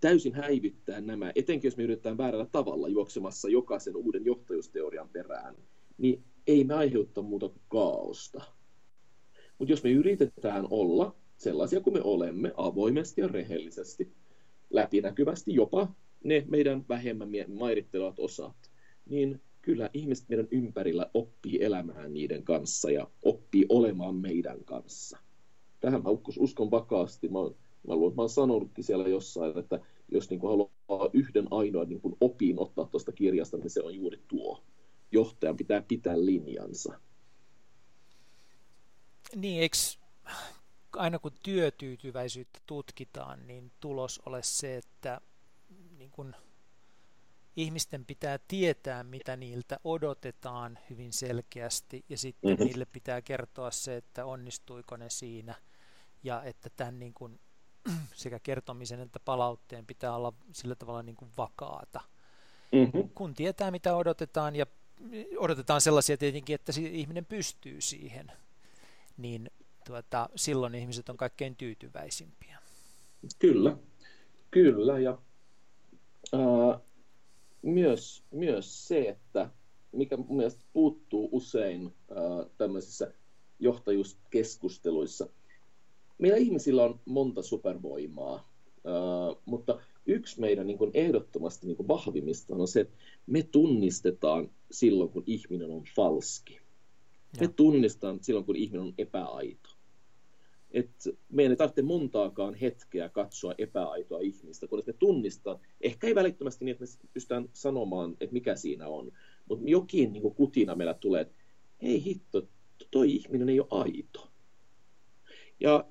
täysin 0.00 0.34
häivyttää 0.34 1.00
nämä, 1.00 1.32
etenkin 1.34 1.68
jos 1.68 1.76
me 1.76 1.82
yritetään 1.82 2.18
väärällä 2.18 2.46
tavalla 2.52 2.88
juoksemassa 2.88 3.48
jokaisen 3.48 3.96
uuden 3.96 4.24
johtajuusteorian 4.24 5.08
perään, 5.08 5.54
niin 5.98 6.24
ei 6.46 6.64
me 6.64 6.74
aiheuttaa 6.74 7.24
muuta 7.24 7.48
kuin 7.48 7.62
kaaosta. 7.68 8.42
Mutta 9.58 9.72
jos 9.72 9.84
me 9.84 9.90
yritetään 9.90 10.66
olla 10.70 11.14
sellaisia 11.36 11.80
kuin 11.80 11.94
me 11.94 12.00
olemme, 12.04 12.52
avoimesti 12.56 13.20
ja 13.20 13.28
rehellisesti, 13.28 14.12
läpinäkyvästi 14.70 15.54
jopa 15.54 15.94
ne 16.24 16.44
meidän 16.48 16.84
vähemmän 16.88 17.28
mairittelevat 17.54 18.18
osat, 18.18 18.70
niin 19.06 19.40
kyllä 19.62 19.90
ihmiset 19.92 20.28
meidän 20.28 20.48
ympärillä 20.50 21.10
oppii 21.14 21.64
elämään 21.64 22.12
niiden 22.12 22.42
kanssa 22.42 22.90
ja 22.90 23.08
oppii 23.22 23.66
olemaan 23.68 24.14
meidän 24.14 24.64
kanssa. 24.64 25.18
Tähän 25.80 26.02
mä 26.02 26.10
uskon 26.38 26.70
vakaasti. 26.70 27.28
Mä 27.28 27.38
Mä 27.88 27.94
luulen, 27.94 28.12
että 28.12 28.22
mä 28.22 28.28
sanonutkin 28.28 28.84
siellä 28.84 29.08
jossain, 29.08 29.58
että 29.58 29.80
jos 30.08 30.30
niin 30.30 30.40
haluaa 30.42 31.10
yhden 31.12 31.46
ainoan 31.50 31.88
niin 31.88 32.00
opin 32.20 32.58
ottaa 32.58 32.86
tuosta 32.86 33.12
kirjasta, 33.12 33.56
niin 33.56 33.70
se 33.70 33.82
on 33.82 33.94
juuri 33.94 34.18
tuo. 34.28 34.62
Johtajan 35.12 35.56
pitää 35.56 35.82
pitää 35.82 36.16
linjansa. 36.16 37.00
Niin, 39.36 39.62
eikö 39.62 39.76
aina 40.96 41.18
kun 41.18 41.32
työtyytyväisyyttä 41.42 42.60
tutkitaan, 42.66 43.46
niin 43.46 43.72
tulos 43.80 44.20
ole 44.26 44.42
se, 44.42 44.76
että 44.76 45.20
niin 45.98 46.10
kun 46.10 46.34
ihmisten 47.56 48.04
pitää 48.04 48.38
tietää, 48.48 49.04
mitä 49.04 49.36
niiltä 49.36 49.80
odotetaan 49.84 50.78
hyvin 50.90 51.12
selkeästi, 51.12 52.04
ja 52.08 52.18
sitten 52.18 52.50
mm-hmm. 52.50 52.64
niille 52.64 52.84
pitää 52.84 53.22
kertoa 53.22 53.70
se, 53.70 53.96
että 53.96 54.24
onnistuiko 54.24 54.96
ne 54.96 55.10
siinä, 55.10 55.54
ja 56.22 56.42
että 56.42 56.70
tämän 56.76 56.98
niin 56.98 57.14
kun 57.14 57.40
sekä 58.14 58.38
kertomisen 58.38 59.00
että 59.00 59.20
palautteen 59.20 59.86
pitää 59.86 60.16
olla 60.16 60.32
sillä 60.52 60.74
tavalla 60.74 61.02
niin 61.02 61.16
kuin 61.16 61.30
vakaata. 61.38 62.00
Mm-hmm. 62.72 63.10
Kun 63.14 63.34
tietää, 63.34 63.70
mitä 63.70 63.96
odotetaan, 63.96 64.56
ja 64.56 64.66
odotetaan 65.36 65.80
sellaisia 65.80 66.16
tietenkin, 66.16 66.54
että 66.54 66.72
ihminen 66.90 67.24
pystyy 67.24 67.80
siihen, 67.80 68.32
niin 69.16 69.50
tuota, 69.86 70.28
silloin 70.36 70.74
ihmiset 70.74 71.08
on 71.08 71.16
kaikkein 71.16 71.56
tyytyväisimpiä. 71.56 72.58
Kyllä, 73.38 73.76
kyllä. 74.50 74.98
Ja 74.98 75.18
ää, 76.32 76.80
myös, 77.62 78.22
myös 78.30 78.88
se, 78.88 79.08
että 79.08 79.50
mikä 79.92 80.16
mun 80.16 80.36
mielestä 80.36 80.64
puuttuu 80.72 81.28
usein 81.32 81.94
ää, 82.10 82.46
tämmöisissä 82.58 83.12
johtajuuskeskusteluissa– 83.60 85.28
meillä 86.22 86.38
ihmisillä 86.38 86.84
on 86.84 87.00
monta 87.04 87.42
supervoimaa, 87.42 88.34
uh, 88.34 89.42
mutta 89.44 89.80
yksi 90.06 90.40
meidän 90.40 90.66
niin 90.66 90.78
kuin 90.78 90.90
ehdottomasti 90.94 91.66
niin 91.66 91.76
kuin 91.76 91.88
vahvimmista 91.88 92.54
on 92.54 92.68
se, 92.68 92.80
että 92.80 92.96
me 93.26 93.42
tunnistetaan 93.42 94.50
silloin, 94.70 95.10
kun 95.10 95.24
ihminen 95.26 95.70
on 95.70 95.84
falski. 95.96 96.54
Ja. 96.54 96.60
Me 97.40 97.48
tunnistetaan 97.48 98.18
silloin, 98.22 98.46
kun 98.46 98.56
ihminen 98.56 98.82
on 98.82 98.94
epäaito. 98.98 99.68
Et 100.70 100.90
meidän 101.28 101.52
ei 101.52 101.56
tarvitse 101.56 101.82
montaakaan 101.82 102.54
hetkeä 102.54 103.08
katsoa 103.08 103.54
epäaitoa 103.58 104.20
ihmistä, 104.20 104.66
kun 104.66 104.82
me 104.86 104.92
tunnistetaan, 104.92 105.60
ehkä 105.80 106.06
ei 106.06 106.14
välittömästi 106.14 106.64
niin, 106.64 106.72
että 106.72 106.84
me 106.84 107.08
pystytään 107.14 107.48
sanomaan, 107.52 108.16
että 108.20 108.32
mikä 108.32 108.56
siinä 108.56 108.88
on, 108.88 109.12
mutta 109.48 109.64
jokin 109.68 110.12
niin 110.12 110.22
kuin 110.22 110.34
kutina 110.34 110.74
meillä 110.74 110.94
tulee, 110.94 111.20
että 111.20 111.34
hei 111.82 112.04
hitto, 112.04 112.48
toi 112.90 113.14
ihminen 113.14 113.48
ei 113.48 113.60
ole 113.60 113.68
aito. 113.70 114.28
Ja 115.60 115.84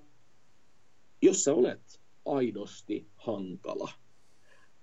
jos 1.22 1.43
sä 1.43 1.53
olet 1.53 2.01
aidosti 2.26 3.07
hankala, 3.15 3.89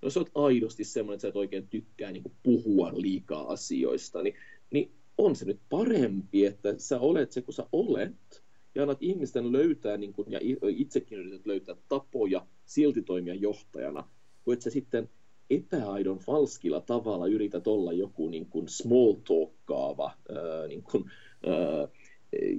jos 0.01 0.17
olet 0.17 0.31
aidosti 0.35 0.83
semmoinen, 0.83 1.15
että 1.15 1.21
sä 1.21 1.27
et 1.27 1.35
oikein 1.35 1.67
tykkää 1.67 2.11
niin 2.11 2.23
puhua 2.43 2.91
liikaa 2.93 3.47
asioista, 3.47 4.23
niin, 4.23 4.35
niin 4.71 4.91
on 5.17 5.35
se 5.35 5.45
nyt 5.45 5.59
parempi, 5.69 6.45
että 6.45 6.75
sä 6.77 6.99
olet 6.99 7.31
se, 7.31 7.41
kun 7.41 7.53
sä 7.53 7.65
olet, 7.71 8.43
ja 8.75 8.81
annat 8.81 9.03
ihmisten 9.03 9.51
löytää, 9.51 9.97
niin 9.97 10.13
kuin, 10.13 10.31
ja 10.31 10.39
itsekin 10.67 11.19
yrität 11.19 11.45
löytää 11.45 11.75
tapoja 11.89 12.47
silti 12.65 13.01
toimia 13.01 13.33
johtajana, 13.33 14.09
kun 14.43 14.53
että 14.53 14.63
sä 14.63 14.69
sitten 14.69 15.09
epäaidon 15.49 16.17
falskilla 16.17 16.81
tavalla 16.81 17.27
yrität 17.27 17.67
olla 17.67 17.93
joku 17.93 18.29
niin 18.29 18.45
kuin 18.45 18.67
small 18.67 19.13
talkkaava 19.13 20.11
ää, 20.29 20.67
niin 20.67 20.83
kuin, 20.83 21.11
ää, 21.45 21.87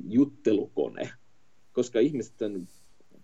juttelukone, 0.08 1.10
koska 1.72 2.00
ihmisten 2.00 2.68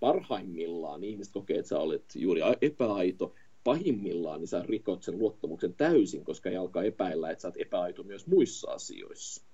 parhaimmillaan 0.01 1.05
ihmiset 1.05 1.33
kokee, 1.33 1.59
että 1.59 1.69
sä 1.69 1.79
olet 1.79 2.05
juuri 2.15 2.41
epäaito, 2.61 3.35
pahimmillaan 3.65 4.41
niin 4.41 4.49
sä 4.49 4.63
rikot 4.63 5.03
sen 5.03 5.19
luottamuksen 5.19 5.75
täysin, 5.75 6.25
koska 6.25 6.51
he 6.51 6.57
alkaa 6.57 6.83
epäillä, 6.83 7.31
että 7.31 7.43
sä 7.43 7.49
oot 7.49 7.57
epäaito 7.57 8.03
myös 8.03 8.27
muissa 8.27 8.71
asioissa. 8.71 9.45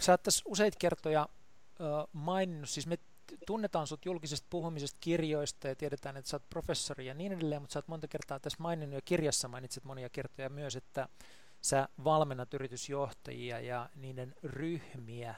Sä 0.00 0.12
oot 0.12 0.22
tässä 0.22 0.42
useita 0.46 0.76
kertoja 0.80 1.28
maininnut, 2.12 2.68
siis 2.68 2.86
me 2.86 2.98
tunnetaan 3.46 3.86
sut 3.86 4.04
julkisesta 4.04 4.46
puhumisesta 4.50 4.98
kirjoista 5.00 5.68
ja 5.68 5.76
tiedetään, 5.76 6.16
että 6.16 6.30
sä 6.30 6.36
oot 6.36 6.48
professori 6.50 7.06
ja 7.06 7.14
niin 7.14 7.32
edelleen, 7.32 7.62
mutta 7.62 7.72
sä 7.72 7.78
oot 7.78 7.88
monta 7.88 8.08
kertaa 8.08 8.40
tässä 8.40 8.62
maininnut 8.62 8.94
ja 8.94 9.02
kirjassa 9.04 9.48
mainitset 9.48 9.84
monia 9.84 10.08
kertoja 10.08 10.48
myös, 10.48 10.76
että 10.76 11.08
sä 11.60 11.88
valmennat 12.04 12.54
yritysjohtajia 12.54 13.60
ja 13.60 13.90
niiden 13.94 14.34
ryhmiä 14.42 15.34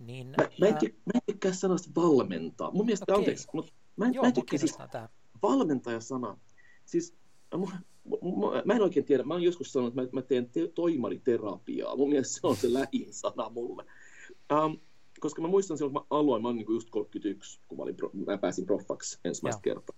Niin, 0.00 0.26
mä, 0.26 0.48
mä, 0.60 0.66
en, 0.66 0.76
tyk, 0.78 0.94
mä 0.94 1.12
en 1.14 1.20
tykkää 1.26 1.52
sanasta 1.52 1.90
valmentaa. 1.96 2.70
Mun 2.70 2.86
mielestä, 2.86 3.04
okay. 3.08 3.16
anteeksi, 3.16 3.48
mutta 3.54 3.72
mä 3.96 4.06
en, 4.06 4.14
Joo, 4.14 4.22
mä 4.22 4.28
en 4.28 4.34
tykkää 4.34 4.58
siis 4.58 4.78
valmentaja-sana. 5.42 6.38
Siis 6.84 7.16
mä, 7.58 7.66
mä, 7.66 8.62
mä 8.64 8.74
en 8.74 8.82
oikein 8.82 9.04
tiedä, 9.04 9.22
mä 9.22 9.34
oon 9.34 9.42
joskus 9.42 9.72
sanonut, 9.72 9.98
että 9.98 10.16
mä, 10.16 10.20
mä 10.20 10.26
teen 10.26 10.50
te, 10.50 10.68
toimariterapiaa. 10.68 11.96
Mun 11.96 12.08
mielestä 12.08 12.40
se 12.40 12.46
on 12.46 12.56
se 12.56 12.72
lähin 12.72 13.12
sana 13.12 13.48
mulle. 13.48 13.84
Um, 14.64 14.78
koska 15.20 15.42
mä 15.42 15.48
muistan 15.48 15.78
silloin, 15.78 15.94
kun 15.94 16.02
mä 16.02 16.18
aloin, 16.18 16.42
mä 16.42 16.48
olin 16.48 16.58
niin 16.58 16.74
just 16.74 16.90
31, 16.90 17.60
kun 17.68 17.78
mä, 17.78 17.82
olin, 17.82 17.96
mä 18.26 18.38
pääsin 18.38 18.66
proffaksi 18.66 19.18
ensimmäistä 19.24 19.60
Joo. 19.68 19.74
kertaa. 19.74 19.96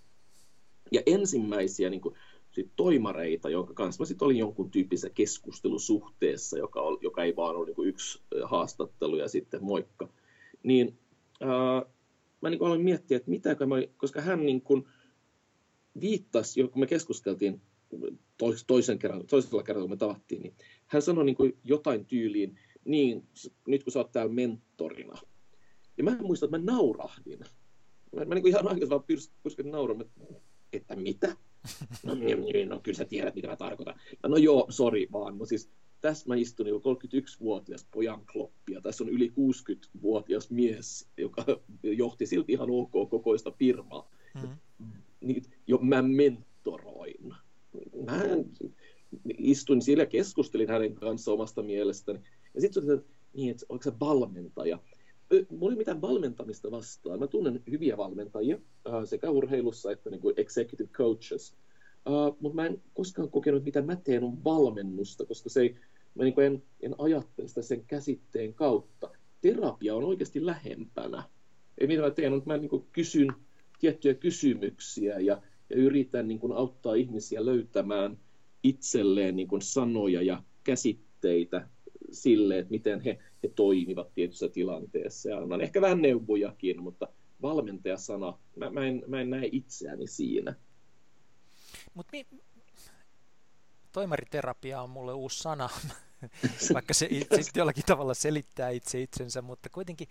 Ja 0.93 1.03
ensimmäisiä 1.07 1.91
niin 1.91 2.01
kuin, 2.01 2.15
sit 2.53 2.71
toimareita, 2.77 3.51
jonka 3.51 3.75
kanssa 3.75 4.03
mä 4.03 4.07
sitten 4.07 4.27
olin 4.27 4.37
jonkun 4.37 4.71
tyyppisessä 4.71 5.11
keskustelusuhteessa, 5.11 6.59
joka, 6.59 6.81
oli, 6.81 6.99
joka 7.01 7.25
ei 7.25 7.37
vaan 7.37 7.57
ollut 7.57 7.77
niin 7.77 7.89
yksi 7.89 8.23
haastattelu 8.45 9.17
ja 9.17 9.29
sitten 9.29 9.65
moikka, 9.65 10.09
niin 10.63 10.99
ää, 11.41 11.83
mä 12.41 12.51
niin 12.51 12.63
aloin 12.63 12.81
miettiä, 12.81 13.17
että 13.17 13.31
mitä 13.31 13.67
mä, 13.67 13.77
koska 13.97 14.21
hän 14.21 14.47
niin 14.47 14.63
kuin 14.63 14.87
viittasi, 16.01 16.69
kun 16.69 16.81
me 16.81 16.87
keskusteltiin 16.87 17.61
toisen 18.67 18.99
kerran, 18.99 19.27
toisella 19.27 19.63
kerralla, 19.63 19.85
kun 19.85 19.93
me 19.93 19.97
tavattiin, 19.97 20.43
niin 20.43 20.55
hän 20.87 21.03
sanoi 21.03 21.25
niin 21.25 21.37
kuin 21.37 21.59
jotain 21.65 22.07
tyyliin, 22.07 22.59
niin 22.85 23.29
nyt 23.67 23.85
kun 23.85 23.93
sä 23.93 23.99
oot 23.99 24.13
täällä 24.13 24.33
mentorina. 24.33 25.19
Ja 25.97 26.05
mä 26.05 26.11
en 26.11 26.23
muista, 26.23 26.47
että 26.47 26.59
mä 26.59 26.65
naurahdin. 26.65 27.39
Mä, 28.17 28.25
mä 28.25 28.35
niin 28.35 28.43
kuin 28.43 28.51
ihan 28.51 28.69
oikeasti 28.69 28.91
vaan 28.91 29.05
pyrskin 29.43 29.71
nauran, 29.71 30.05
että 30.73 30.97
mitä? 30.97 31.37
No, 32.03 32.15
niin, 32.15 32.41
niin, 32.41 32.69
no 32.69 32.81
kyllä 32.83 32.97
sä 32.97 33.05
tiedät, 33.05 33.35
mitä 33.35 33.49
mä 33.49 33.57
tarkoitan. 33.57 33.95
No 34.29 34.37
joo, 34.37 34.67
sori 34.71 35.09
vaan. 35.13 35.39
No 35.39 35.45
siis 35.45 35.71
tässä 36.01 36.29
mä 36.29 36.35
istun 36.35 36.67
jo 36.67 36.79
31-vuotias 36.79 37.87
pojan 37.91 38.27
kloppia. 38.33 38.81
Tässä 38.81 39.05
on 39.05 39.11
yli 39.11 39.29
60-vuotias 39.29 40.51
mies, 40.51 41.09
joka 41.17 41.45
johti 41.83 42.27
silti 42.27 42.53
ihan 42.53 42.69
ok 42.71 43.11
kokoista 43.11 43.51
firmaa. 43.51 44.11
Mm-hmm. 44.35 44.93
Niin, 45.21 45.43
jo 45.67 45.79
mä 45.79 46.03
mentoroin. 46.03 47.35
Mä 48.07 48.23
istuin 49.39 49.83
siellä 49.83 50.03
ja 50.03 50.07
keskustelin 50.07 50.69
hänen 50.69 50.95
kanssa 50.95 51.33
omasta 51.33 51.63
mielestäni. 51.63 52.21
Ja 52.55 52.61
sitten 52.61 52.87
se 52.87 52.93
että 52.93 53.13
niin, 53.35 53.51
että 53.51 53.67
onko 53.69 53.83
se 53.83 53.93
valmentaja? 54.01 54.79
Mulla 55.51 55.73
ei 55.73 55.79
mitään 55.79 56.01
valmentamista 56.01 56.71
vastaan. 56.71 57.19
Mä 57.19 57.27
tunnen 57.27 57.63
hyviä 57.71 57.97
valmentajia 57.97 58.59
sekä 59.05 59.31
urheilussa 59.31 59.93
että 59.93 60.11
niin 60.11 60.21
kuin 60.21 60.35
executive 60.37 60.89
coaches. 60.89 61.57
Mutta 62.41 62.57
mä 62.57 62.67
en 62.67 62.83
koskaan 62.95 63.31
kokenut, 63.31 63.65
mitä 63.65 63.83
mä 63.83 63.97
teen 63.97 64.25
on 64.25 64.45
valmennusta, 64.45 65.27
koska 65.27 65.49
se 65.49 65.61
ei, 65.61 65.77
mä 66.15 66.25
niin 66.25 66.41
en, 66.41 66.63
en 66.81 66.95
ajattele 66.99 67.49
sitä 67.49 67.63
sen 67.63 67.85
käsitteen 67.87 68.55
kautta. 68.55 69.11
Terapia 69.41 69.95
on 69.95 70.05
oikeasti 70.05 70.47
lähempänä. 70.47 71.23
Ei 71.79 71.87
mitä 71.87 72.03
mä 72.03 72.11
teen, 72.11 72.33
mutta 72.33 72.51
mä 72.51 72.57
niin 72.57 72.87
kysyn 72.93 73.33
tiettyjä 73.79 74.15
kysymyksiä 74.15 75.19
ja, 75.19 75.43
ja 75.71 75.77
yritän 75.77 76.29
niin 76.29 76.53
auttaa 76.55 76.95
ihmisiä 76.95 77.45
löytämään 77.45 78.19
itselleen 78.63 79.37
niin 79.37 79.49
sanoja 79.61 80.23
ja 80.23 80.43
käsitteitä 80.65 81.69
sille, 82.13 82.59
että 82.59 82.71
miten 82.71 83.01
he, 83.01 83.19
he 83.43 83.49
toimivat 83.49 84.15
tietyssä 84.15 84.49
tilanteessa. 84.49 85.31
Ja 85.31 85.39
annan 85.39 85.61
ehkä 85.61 85.81
vähän 85.81 86.03
neuvojakin, 86.03 86.83
mutta 86.83 87.09
valmentajasana, 87.43 88.39
mä, 88.57 88.71
mä, 88.71 88.87
en, 88.87 89.03
mä 89.07 89.21
en 89.21 89.31
näe 89.31 89.49
itseäni 89.53 90.07
siinä. 90.07 90.55
Mut 91.95 92.07
mi- 92.13 92.27
toimariterapia 93.93 94.83
on 94.83 94.91
mulle 94.91 95.13
uusi 95.13 95.39
sana, 95.39 95.69
vaikka 96.75 96.95
se 96.95 97.07
itse, 97.11 97.41
jollakin 97.55 97.85
tavalla 97.87 98.15
selittää 98.15 98.71
itse 98.71 99.03
itsensä, 99.03 99.43
mutta 99.43 99.69
kuitenkin 99.69 100.09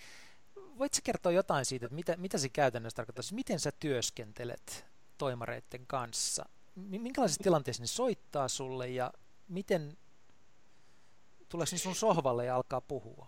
voitko 0.77 0.99
kertoa 1.03 1.31
jotain 1.31 1.65
siitä, 1.65 1.85
että 1.85 1.95
mitä, 1.95 2.17
mitä 2.17 2.37
se 2.37 2.49
käytännössä 2.49 2.95
tarkoittaa? 2.95 3.23
Siis 3.23 3.33
miten 3.33 3.59
sä 3.59 3.71
työskentelet 3.79 4.85
toimareiden 5.17 5.87
kanssa? 5.87 6.45
Minkälaisissa 6.75 7.43
tilanteissa 7.43 7.83
ne 7.83 7.87
soittaa 7.87 8.47
sulle 8.47 8.89
ja 8.89 9.13
miten 9.47 9.97
Tuleeko 11.51 11.77
sun 11.77 11.95
sohvalle 11.95 12.45
ja 12.45 12.55
alkaa 12.55 12.81
puhua? 12.81 13.27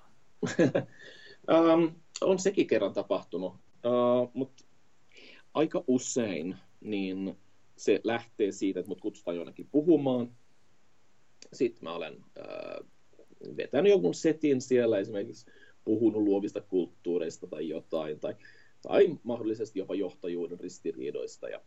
um, 1.52 1.96
on 2.22 2.40
sekin 2.40 2.68
kerran 2.68 2.94
tapahtunut, 2.94 3.54
uh, 3.54 4.32
mutta 4.34 4.64
aika 5.54 5.84
usein 5.88 6.58
niin 6.82 7.38
se 7.76 8.02
lähtee 8.04 8.52
siitä, 8.52 8.80
että 8.80 8.88
mut 8.88 9.02
kutsutaan 9.02 9.38
jonnekin 9.38 9.68
puhumaan. 9.72 10.32
Sitten 11.54 11.84
mä 11.84 11.94
olen 11.94 12.16
uh, 12.16 12.88
vetänyt 13.58 13.92
jonkun 13.92 14.14
setin 14.14 14.62
siellä, 14.62 15.00
esimerkiksi 15.00 15.52
puhunut 15.86 16.22
luovista 16.22 16.62
kulttuureista 16.62 17.48
tai 17.48 17.70
jotain, 17.70 18.20
tai, 18.20 18.36
tai 18.82 19.20
mahdollisesti 19.24 19.80
jopa 19.80 19.96
johtajuuden 19.96 20.60
ristiriidoista. 20.60 21.50
Ja, 21.50 21.62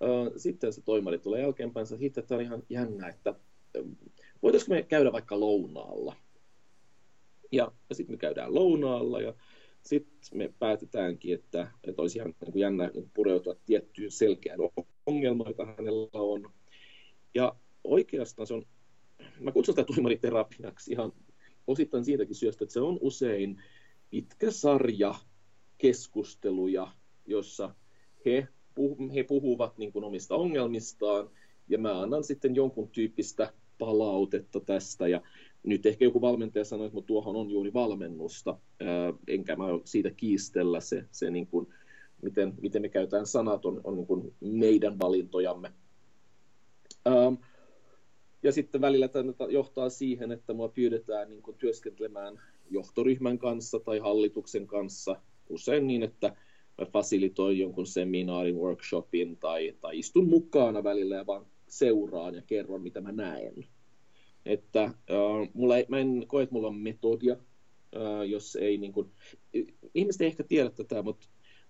uh, 0.00 0.32
sitten 0.36 0.72
se 0.72 0.82
toimari 0.82 1.18
tulee 1.18 1.40
jälkeenpäin, 1.40 1.86
sitten 1.86 2.26
tämä 2.26 2.38
on 2.38 2.44
ihan 2.44 2.62
jännä, 2.68 3.08
että 3.08 3.34
voitaisiko 4.42 4.74
me 4.74 4.82
käydä 4.82 5.12
vaikka 5.12 5.40
lounaalla? 5.40 6.16
Ja, 7.52 7.72
ja 7.88 7.94
sitten 7.94 8.14
me 8.14 8.18
käydään 8.18 8.54
lounaalla 8.54 9.20
ja 9.20 9.34
sitten 9.82 10.38
me 10.38 10.52
päätetäänkin, 10.58 11.34
että, 11.34 11.70
että 11.84 12.02
olisi 12.02 12.18
ihan 12.18 12.34
niin 12.40 12.52
kuin 12.52 12.60
jännä 12.60 12.90
niin 12.94 13.10
pureutua 13.14 13.54
tiettyyn 13.66 14.10
selkeään 14.10 14.60
ongelmaan, 15.06 15.50
jota 15.50 15.66
hänellä 15.66 16.08
on. 16.12 16.52
Ja 17.34 17.56
oikeastaan 17.84 18.46
se 18.46 18.54
on, 18.54 18.66
mä 19.40 19.52
kutsun 19.52 19.72
sitä 19.72 19.84
tuimariterapiaksi 19.84 20.92
ihan 20.92 21.12
osittain 21.66 22.04
siitäkin 22.04 22.34
syystä, 22.34 22.64
että 22.64 22.72
se 22.72 22.80
on 22.80 22.98
usein 23.00 23.62
pitkä 24.10 24.50
sarja 24.50 25.14
keskusteluja, 25.78 26.88
jossa 27.26 27.74
he, 28.26 28.48
he 29.14 29.22
puhuvat 29.22 29.78
niin 29.78 29.92
kuin 29.92 30.04
omista 30.04 30.34
ongelmistaan, 30.34 31.30
ja 31.68 31.78
mä 31.78 32.00
annan 32.00 32.24
sitten 32.24 32.54
jonkun 32.54 32.88
tyyppistä 32.88 33.52
palautetta 33.84 34.60
tästä 34.60 35.08
ja 35.08 35.20
nyt 35.62 35.86
ehkä 35.86 36.04
joku 36.04 36.20
valmentaja 36.20 36.64
sanoi, 36.64 36.86
että 36.86 37.00
tuohon 37.06 37.36
on 37.36 37.50
juuri 37.50 37.72
valmennusta, 37.74 38.58
enkä 39.28 39.56
mä 39.56 39.64
siitä 39.84 40.10
kiistellä 40.10 40.80
se, 40.80 41.04
se 41.10 41.30
niin 41.30 41.46
kuin, 41.46 41.66
miten, 42.22 42.54
miten 42.62 42.82
me 42.82 42.88
käytetään 42.88 43.26
sanat 43.26 43.66
on, 43.66 43.80
on 43.84 43.96
niin 43.96 44.06
kuin 44.06 44.34
meidän 44.40 44.98
valintojamme. 44.98 45.72
Ja 48.42 48.52
sitten 48.52 48.80
välillä 48.80 49.08
tämä 49.08 49.32
johtaa 49.50 49.88
siihen, 49.88 50.32
että 50.32 50.52
mua 50.52 50.68
pyydetään 50.68 51.30
niin 51.30 51.42
kuin 51.42 51.56
työskentelemään 51.56 52.40
johtoryhmän 52.70 53.38
kanssa 53.38 53.80
tai 53.80 53.98
hallituksen 53.98 54.66
kanssa 54.66 55.16
usein 55.48 55.86
niin, 55.86 56.02
että 56.02 56.36
mä 56.78 56.86
fasilitoin 56.86 57.58
jonkun 57.58 57.86
seminaarin, 57.86 58.56
workshopin 58.56 59.36
tai, 59.36 59.74
tai 59.80 59.98
istun 59.98 60.28
mukana 60.28 60.84
välillä 60.84 61.16
ja 61.16 61.26
vaan 61.26 61.46
seuraan 61.68 62.34
ja 62.34 62.42
kerron, 62.46 62.82
mitä 62.82 63.00
mä 63.00 63.12
näen. 63.12 63.54
Että 64.46 64.82
äh, 64.84 64.94
mulla 65.54 65.76
ei, 65.76 65.86
mä 65.88 65.98
en 65.98 66.24
koe, 66.26 66.42
että 66.42 66.52
mulla 66.52 66.68
on 66.68 66.76
metodia, 66.78 67.32
äh, 67.96 68.28
jos 68.28 68.56
ei 68.56 68.78
niin 68.78 68.92
kuin, 68.92 69.10
ihmiset 69.94 70.20
ei 70.20 70.26
ehkä 70.26 70.44
tiedä 70.44 70.70
tätä, 70.70 71.02
mutta 71.02 71.26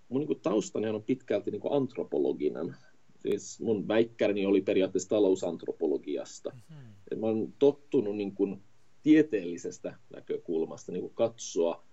mun 0.08 0.20
niin 0.20 0.26
kuin, 0.26 0.40
taustani 0.40 0.88
on 0.88 1.02
pitkälti 1.02 1.50
niin 1.50 1.60
kuin 1.60 1.72
antropologinen. 1.72 2.76
Siis 3.18 3.60
mun 3.60 3.88
väikkärini 3.88 4.46
oli 4.46 4.60
periaatteessa 4.60 5.08
talousantropologiasta. 5.08 6.50
Mm-hmm. 6.50 7.20
Mä 7.20 7.26
oon 7.26 7.52
tottunut 7.58 8.16
niin 8.16 8.34
kuin, 8.34 8.62
tieteellisestä 9.02 9.98
näkökulmasta 10.14 10.92
niin 10.92 11.02
kuin 11.02 11.14
katsoa 11.14 11.84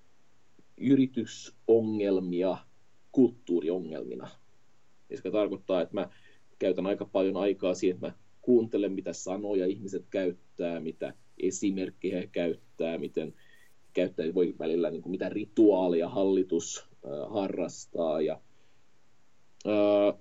yritysongelmia 0.78 2.58
kulttuuriongelmina. 3.12 4.30
Se 5.24 5.32
tarkoittaa, 5.32 5.82
että 5.82 5.94
mä 5.94 6.10
käytän 6.60 6.86
aika 6.86 7.06
paljon 7.06 7.38
aikaa 7.38 7.74
siihen, 7.74 7.96
että 7.96 8.08
mä 8.08 8.14
kuuntelen, 8.42 8.92
mitä 8.92 9.14
sanoja 9.14 9.66
ihmiset 9.66 10.06
käyttää, 10.10 10.80
mitä 10.80 11.14
esimerkkejä 11.38 12.20
he 12.20 12.28
käyttää, 12.28 12.98
miten 12.98 13.34
käyttää, 13.94 14.34
voi 14.34 14.56
välillä 14.60 14.92
niin 14.92 15.02
kuin 15.02 15.12
mitä 15.12 15.30
rituaalia 15.30 16.10
hallitus 16.10 16.88
äh, 17.06 17.34
harrastaa 17.34 18.22
ja 18.22 18.42
äh, 19.68 20.20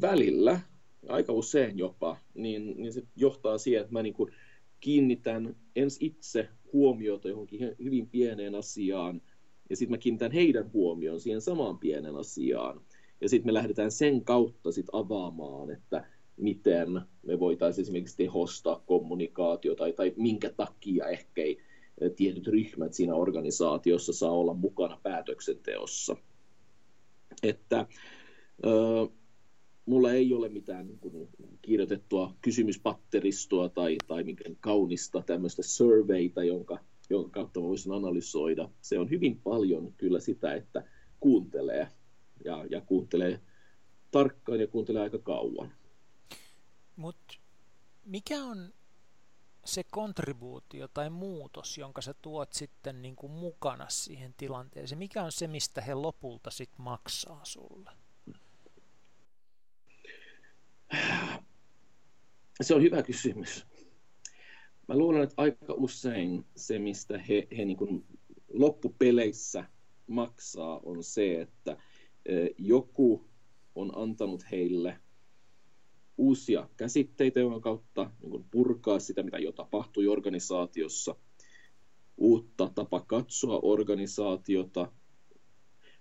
välillä, 0.00 0.60
aika 1.08 1.32
usein 1.32 1.78
jopa, 1.78 2.16
niin, 2.34 2.74
niin 2.76 2.92
se 2.92 3.02
johtaa 3.16 3.58
siihen, 3.58 3.80
että 3.80 3.92
mä 3.92 4.02
niin 4.02 4.14
kuin 4.14 4.32
kiinnitän 4.80 5.56
ens 5.76 5.96
itse 6.00 6.48
huomiota 6.72 7.28
johonkin 7.28 7.74
hyvin 7.84 8.08
pieneen 8.08 8.54
asiaan, 8.54 9.22
ja 9.70 9.76
sitten 9.76 9.90
mä 9.90 9.98
kiinnitän 9.98 10.32
heidän 10.32 10.72
huomioon 10.72 11.20
siihen 11.20 11.40
samaan 11.40 11.78
pienen 11.78 12.16
asiaan. 12.16 12.80
Ja 13.20 13.28
sitten 13.28 13.48
me 13.48 13.54
lähdetään 13.54 13.90
sen 13.90 14.24
kautta 14.24 14.72
sit 14.72 14.86
avaamaan, 14.92 15.70
että 15.70 16.04
miten 16.40 17.00
me 17.22 17.40
voitaisiin 17.40 17.82
esimerkiksi 17.82 18.16
tehostaa 18.16 18.82
kommunikaatiota 18.86 19.78
tai, 19.78 19.92
tai 19.92 20.12
minkä 20.16 20.50
takia 20.50 21.06
ehkä 21.06 21.42
ei 21.42 21.58
tietyt 22.16 22.46
ryhmät 22.46 22.94
siinä 22.94 23.14
organisaatiossa 23.14 24.12
saa 24.12 24.30
olla 24.30 24.54
mukana 24.54 25.00
päätöksenteossa. 25.02 26.16
Että 27.42 27.86
ö, 28.64 28.70
mulla 29.86 30.12
ei 30.12 30.34
ole 30.34 30.48
mitään 30.48 30.86
niin 30.86 30.98
kuin, 30.98 31.28
kirjoitettua 31.62 32.34
kysymyspatteristoa 32.42 33.68
tai, 33.68 33.96
tai 34.06 34.24
kaunista 34.60 35.22
tämmöistä 35.26 35.62
surveyta, 35.62 36.44
jonka 36.44 36.78
jonka 37.10 37.30
kautta 37.30 37.62
voisin 37.62 37.92
analysoida. 37.92 38.68
Se 38.80 38.98
on 38.98 39.10
hyvin 39.10 39.40
paljon 39.40 39.92
kyllä 39.96 40.20
sitä, 40.20 40.54
että 40.54 40.84
kuuntelee 41.20 41.88
ja, 42.44 42.64
ja 42.70 42.80
kuuntelee 42.80 43.40
tarkkaan 44.10 44.60
ja 44.60 44.66
kuuntelee 44.66 45.02
aika 45.02 45.18
kauan. 45.18 45.72
Mutta 47.00 47.34
mikä 48.04 48.44
on 48.44 48.72
se 49.64 49.84
kontribuutio 49.84 50.88
tai 50.88 51.10
muutos, 51.10 51.78
jonka 51.78 52.02
sä 52.02 52.14
tuot 52.14 52.52
sitten 52.52 53.02
niin 53.02 53.16
kuin 53.16 53.32
mukana 53.32 53.86
siihen 53.88 54.34
tilanteeseen? 54.36 54.98
Mikä 54.98 55.22
on 55.22 55.32
se, 55.32 55.46
mistä 55.46 55.80
he 55.80 55.94
lopulta 55.94 56.50
sitten 56.50 56.82
maksaa 56.82 57.44
sulle? 57.44 57.90
Se 62.60 62.74
on 62.74 62.82
hyvä 62.82 63.02
kysymys. 63.02 63.66
Mä 64.88 64.96
luulen, 64.96 65.22
että 65.22 65.34
aika 65.36 65.74
usein 65.74 66.46
se, 66.56 66.78
mistä 66.78 67.18
he, 67.18 67.48
he 67.56 67.64
niin 67.64 67.76
kuin 67.76 68.06
loppupeleissä 68.48 69.64
maksaa, 70.06 70.80
on 70.84 71.04
se, 71.04 71.40
että 71.40 71.76
joku 72.58 73.30
on 73.74 73.98
antanut 73.98 74.50
heille 74.50 75.00
uusia 76.20 76.68
käsitteitä, 76.76 77.40
joiden 77.40 77.60
kautta 77.60 78.10
niin 78.22 78.44
purkaa 78.50 78.98
sitä, 78.98 79.22
mitä 79.22 79.38
jo 79.38 79.52
tapahtui 79.52 80.08
organisaatiossa, 80.08 81.14
uutta 82.16 82.70
tapa 82.74 83.00
katsoa 83.00 83.60
organisaatiota. 83.62 84.92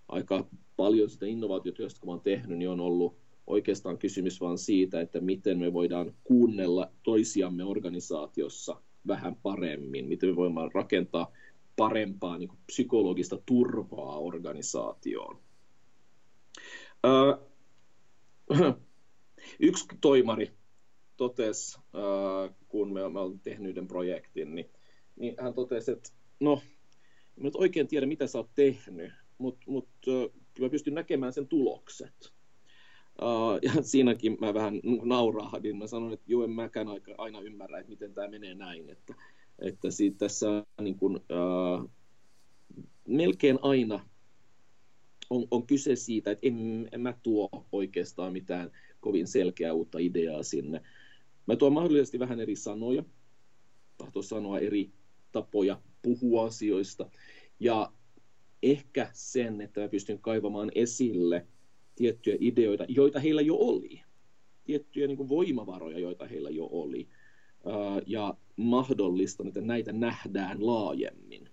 Aika 0.08 0.46
paljon 0.76 1.10
sitä 1.10 1.26
innovaatiotyöstä, 1.26 2.00
kun 2.00 2.10
olen 2.10 2.22
tehnyt, 2.22 2.58
niin 2.58 2.70
on 2.70 2.80
ollut 2.80 3.18
oikeastaan 3.48 3.98
kysymys 3.98 4.42
vain 4.42 4.58
siitä, 4.58 5.02
että 5.02 5.22
miten 5.22 5.60
me 5.60 5.74
voidaan 5.74 6.14
kuunnella 6.24 6.92
toisiamme 7.04 7.64
organisaatiossa 7.64 8.82
vähän 9.08 9.36
paremmin, 9.36 10.08
miten 10.08 10.30
me 10.30 10.36
voimme 10.36 10.62
rakentaa 10.74 11.32
parempaa 11.76 12.38
niin 12.38 12.50
kuin 12.50 12.60
psykologista 12.66 13.38
turvaa 13.46 14.20
organisaatioon. 14.20 15.38
Yksi 19.60 19.86
toimari 20.02 20.52
totesi, 21.18 21.80
kun 22.68 22.94
me, 22.94 23.10
me 23.10 23.20
olemme 23.20 23.40
tehnyt 23.44 23.70
yhden 23.70 23.88
projektin, 23.88 24.56
niin, 24.56 24.70
niin 25.16 25.36
hän 25.40 25.54
totesi, 25.54 25.92
että 25.92 26.10
no, 26.40 26.62
en 27.38 27.44
nyt 27.44 27.56
oikein 27.56 27.88
tiedä, 27.88 28.06
mitä 28.06 28.28
sä 28.28 28.38
oot 28.38 28.50
tehnyt, 28.56 29.12
mutta 29.38 29.66
mut, 29.68 29.90
kyllä 30.54 30.70
pystyn 30.72 30.94
näkemään 30.94 31.34
sen 31.34 31.48
tulokset. 31.48 32.34
Uh, 33.22 33.60
ja 33.62 33.82
siinäkin 33.82 34.38
mä 34.42 34.54
vähän 34.54 34.82
naurahdin. 35.04 35.78
Mä 35.78 35.88
sanoin, 35.88 36.14
että 36.14 36.26
joo, 36.28 36.44
en 36.44 36.50
mäkään 36.50 36.88
aina 37.18 37.42
ymmärrä, 37.42 37.80
että 37.80 37.90
miten 37.90 38.14
tämä 38.14 38.28
menee 38.28 38.56
näin. 38.56 38.90
Että, 38.90 39.16
että 39.60 39.92
siitä 39.92 40.18
tässä 40.18 40.64
niin 40.82 40.96
kun, 40.96 41.16
uh, 41.16 41.90
melkein 43.08 43.60
aina 43.62 44.10
on, 45.30 45.48
on 45.52 45.68
kyse 45.68 45.96
siitä, 45.96 46.32
että 46.32 46.48
en, 46.48 46.90
en 46.92 47.02
mä 47.02 47.14
tuo 47.24 47.50
oikeastaan 47.72 48.34
mitään 48.34 48.72
kovin 49.00 49.28
selkeää 49.28 49.74
uutta 49.74 49.98
ideaa 50.00 50.44
sinne. 50.44 50.82
Mä 51.46 51.56
tuon 51.56 51.74
mahdollisesti 51.74 52.20
vähän 52.20 52.40
eri 52.40 52.56
sanoja, 52.56 53.04
tahto 53.98 54.22
sanoa 54.22 54.60
eri 54.60 54.92
tapoja 55.32 55.82
puhua 56.02 56.46
asioista, 56.46 57.10
ja 57.60 57.92
ehkä 58.64 59.10
sen, 59.14 59.62
että 59.62 59.82
mä 59.82 59.88
pystyn 59.88 60.20
kaivamaan 60.20 60.72
esille 60.76 61.48
tiettyjä 61.96 62.38
ideoita, 62.40 62.86
joita 62.88 63.20
heillä 63.20 63.42
jo 63.42 63.56
oli, 63.56 64.02
tiettyjä 64.64 65.08
niin 65.08 65.18
kuin 65.18 65.30
voimavaroja, 65.30 66.00
joita 66.00 66.28
heillä 66.28 66.50
jo 66.50 66.70
oli, 66.72 67.08
ja 68.06 68.38
mahdollistan, 68.56 69.48
että 69.48 69.62
näitä 69.62 69.92
nähdään 69.92 70.66
laajemmin. 70.66 71.50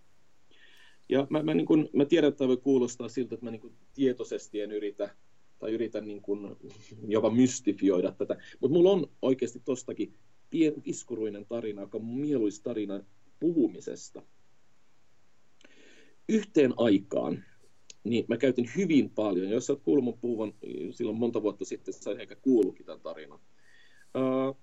Ja 1.08 1.26
mä, 1.30 1.42
mä, 1.42 1.54
niin 1.54 1.66
kun, 1.66 1.88
mä 1.92 2.04
tiedän, 2.04 2.28
että 2.28 2.38
tämä 2.38 2.48
voi 2.48 2.56
kuulostaa 2.56 3.08
siltä, 3.08 3.34
että 3.34 3.46
mä 3.46 3.50
niin 3.50 3.76
tietoisesti 3.94 4.60
en 4.60 4.72
yritä 4.72 5.16
tai 5.58 5.72
yritän 5.72 6.04
niin 6.04 6.22
kun, 6.22 6.56
jopa 7.08 7.30
mystifioida 7.30 8.12
tätä, 8.12 8.36
mutta 8.60 8.74
mulla 8.74 8.90
on 8.90 9.06
oikeasti 9.22 9.60
tostakin 9.64 10.14
iskuruinen 10.84 11.46
tarina, 11.46 11.82
joka 11.82 11.98
on 11.98 12.04
mieluisa 12.04 12.62
tarina 12.62 13.00
puhumisesta. 13.40 14.22
Yhteen 16.28 16.74
aikaan 16.76 17.44
niin 18.04 18.24
mä 18.28 18.36
käytin 18.36 18.70
hyvin 18.76 19.10
paljon, 19.10 19.50
jos 19.50 19.70
olet 19.70 19.82
kuullut 19.82 20.04
mun 20.04 20.18
puhuvan 20.18 20.54
silloin 20.90 21.18
monta 21.18 21.42
vuotta 21.42 21.64
sitten, 21.64 21.94
sä 21.94 22.10
ehkä 22.10 22.36
kuullutkin 22.36 22.86
tämän 22.86 23.00
tarinan. 23.00 23.38
Uh, 24.16 24.56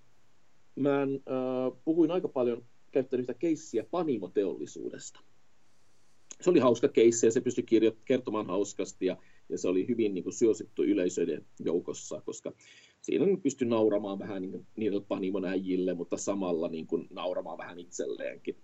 mä 0.75 1.03
uh, 1.03 1.77
puhuin 1.85 2.11
aika 2.11 2.27
paljon, 2.27 2.65
käyttänyt 2.91 3.23
yhtä 3.23 3.33
keissiä 3.33 3.83
panimoteollisuudesta 3.91 5.19
se 6.43 6.49
oli 6.49 6.59
hauska 6.59 6.87
keissi 6.87 7.25
ja 7.25 7.31
se 7.31 7.41
pystyi 7.41 7.63
kirjo- 7.63 7.97
kertomaan 8.05 8.45
hauskasti 8.45 9.05
ja, 9.05 9.17
ja 9.49 9.57
se 9.57 9.67
oli 9.67 9.87
hyvin 9.87 10.13
niin 10.13 10.23
kuin, 10.23 10.33
suosittu 10.33 10.83
yleisöiden 10.83 11.45
joukossa, 11.59 12.21
koska 12.21 12.53
siinä 13.01 13.25
pystyi 13.43 13.67
nauramaan 13.67 14.19
vähän 14.19 14.41
niin 14.41 14.51
kuin, 14.51 14.67
niille 14.75 15.01
panimon 15.01 15.45
äijille, 15.45 15.93
mutta 15.93 16.17
samalla 16.17 16.67
niin 16.67 16.87
kuin, 16.87 17.07
nauramaan 17.09 17.57
vähän 17.57 17.79
itselleenkin. 17.79 18.57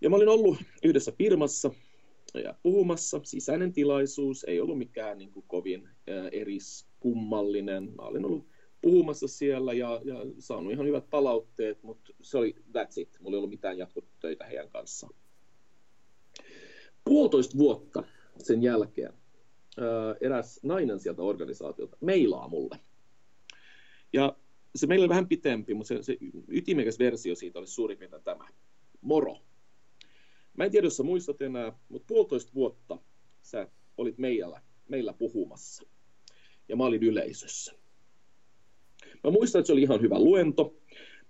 Ja 0.00 0.10
mä 0.10 0.16
olin 0.16 0.28
ollut 0.28 0.58
yhdessä 0.84 1.12
firmassa 1.18 1.70
ja 2.34 2.54
puhumassa, 2.62 3.20
sisäinen 3.22 3.72
tilaisuus, 3.72 4.44
ei 4.44 4.60
ollut 4.60 4.78
mikään 4.78 5.18
niin 5.18 5.30
kuin, 5.30 5.44
kovin 5.48 5.88
eriskummallinen. 6.32 7.92
Mä 7.96 8.02
olin 8.02 8.24
ollut 8.24 8.46
puhumassa 8.82 9.28
siellä 9.28 9.72
ja, 9.72 10.00
ja 10.04 10.14
saanut 10.38 10.72
ihan 10.72 10.86
hyvät 10.86 11.10
palautteet, 11.10 11.82
mutta 11.82 12.12
se 12.20 12.38
oli 12.38 12.54
that's 12.68 13.00
it. 13.00 13.18
Mulla 13.20 13.34
ei 13.34 13.38
ollut 13.38 13.50
mitään 13.50 13.78
jatkotöitä 13.78 14.44
heidän 14.44 14.70
kanssaan 14.70 15.14
puolitoista 17.04 17.58
vuotta 17.58 18.04
sen 18.38 18.62
jälkeen 18.62 19.12
eräs 20.20 20.60
nainen 20.62 21.00
sieltä 21.00 21.22
organisaatiolta 21.22 21.96
meilaa 22.00 22.48
mulle. 22.48 22.80
Ja 24.12 24.36
se 24.74 24.86
meillä 24.86 25.02
oli 25.02 25.08
vähän 25.08 25.28
pitempi, 25.28 25.74
mutta 25.74 25.88
se, 25.88 26.02
se 26.02 26.16
ytimekäs 26.48 26.98
versio 26.98 27.34
siitä 27.34 27.58
oli 27.58 27.66
suurin 27.66 27.98
piirtein 27.98 28.22
tämä. 28.22 28.48
Moro. 29.00 29.36
Mä 30.56 30.64
en 30.64 30.70
tiedä, 30.70 30.86
jos 30.86 30.96
sä 30.96 31.02
muistat 31.02 31.42
enää, 31.42 31.78
mutta 31.88 32.06
puolitoista 32.06 32.54
vuotta 32.54 32.98
sä 33.42 33.68
olit 33.96 34.18
meillä, 34.18 34.62
meillä 34.88 35.12
puhumassa. 35.12 35.82
Ja 36.68 36.76
mä 36.76 36.84
olin 36.84 37.02
yleisössä. 37.02 37.72
Mä 39.24 39.30
muistan, 39.30 39.60
että 39.60 39.66
se 39.66 39.72
oli 39.72 39.82
ihan 39.82 40.00
hyvä 40.00 40.18
luento. 40.18 40.76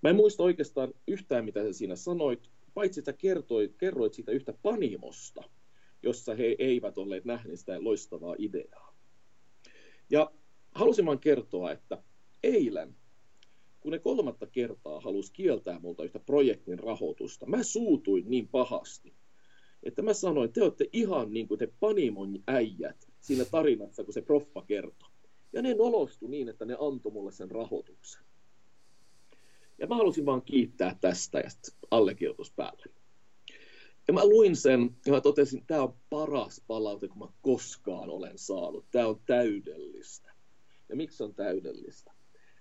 Mä 0.03 0.11
en 0.11 0.17
muista 0.17 0.43
oikeastaan 0.43 0.95
yhtään, 1.09 1.45
mitä 1.45 1.63
sä 1.63 1.73
siinä 1.73 1.97
sanoit, 1.97 2.51
paitsi 2.75 3.01
että 3.01 3.13
kertoit, 3.13 3.77
kerroit 3.77 4.15
siitä 4.15 4.33
yhtä 4.33 4.55
panimosta, 4.63 5.43
jossa 6.05 6.35
he 6.35 6.57
eivät 6.59 6.99
olleet 6.99 7.25
nähneet 7.25 7.59
sitä 7.59 7.85
loistavaa 7.85 8.35
ideaa. 8.39 8.97
Ja 10.11 10.31
halusin 10.75 11.07
vain 11.07 11.19
kertoa, 11.19 11.73
että 11.73 12.03
eilen, 12.43 12.97
kun 13.81 13.93
ne 13.93 13.99
kolmatta 13.99 14.47
kertaa 14.47 15.01
halusi 15.01 15.33
kieltää 15.33 15.79
multa 15.79 16.05
yhtä 16.05 16.19
projektin 16.19 16.79
rahoitusta, 16.79 17.47
mä 17.47 17.63
suutuin 17.63 18.25
niin 18.31 18.49
pahasti, 18.49 19.15
että 19.83 20.03
mä 20.03 20.15
sanoin, 20.15 20.45
että 20.45 20.55
te 20.55 20.65
olette 20.65 20.89
ihan 20.93 21.33
niin 21.33 21.49
kuin 21.49 21.59
te 21.59 21.73
Panimon 21.81 22.43
äijät 22.47 23.09
siinä 23.21 23.45
tarinassa, 23.45 24.05
kun 24.05 24.15
se 24.15 24.23
proffa 24.23 24.63
kertoi. 24.63 25.09
Ja 25.53 25.63
ne 25.63 25.75
nolostu 25.75 26.27
niin, 26.27 26.49
että 26.49 26.65
ne 26.65 26.77
antoi 26.81 27.13
mulle 27.13 27.33
sen 27.33 27.51
rahoituksen. 27.51 28.25
Ja 29.79 29.87
mä 29.87 29.97
halusin 29.97 30.27
vaan 30.27 30.43
kiittää 30.43 30.99
tästä 31.01 31.39
ja 31.39 31.49
allekirjoitus 31.91 32.53
päälle. 32.53 32.85
Ja 34.09 34.15
mä 34.15 34.25
luin 34.25 34.57
sen 34.57 34.97
ja 35.07 35.13
mä 35.13 35.21
totesin, 35.21 35.59
että 35.59 35.75
tämä 35.75 35.83
on 35.83 35.95
paras 36.11 36.65
palaute, 36.67 37.09
kun 37.09 37.19
mä 37.19 37.29
koskaan 37.43 38.11
olen 38.11 38.39
saanut. 38.39 38.85
Tämä 38.91 39.07
on 39.07 39.21
täydellistä. 39.27 40.33
Ja 40.89 40.97
miksi 40.97 41.23
on 41.23 41.35
täydellistä? 41.35 42.13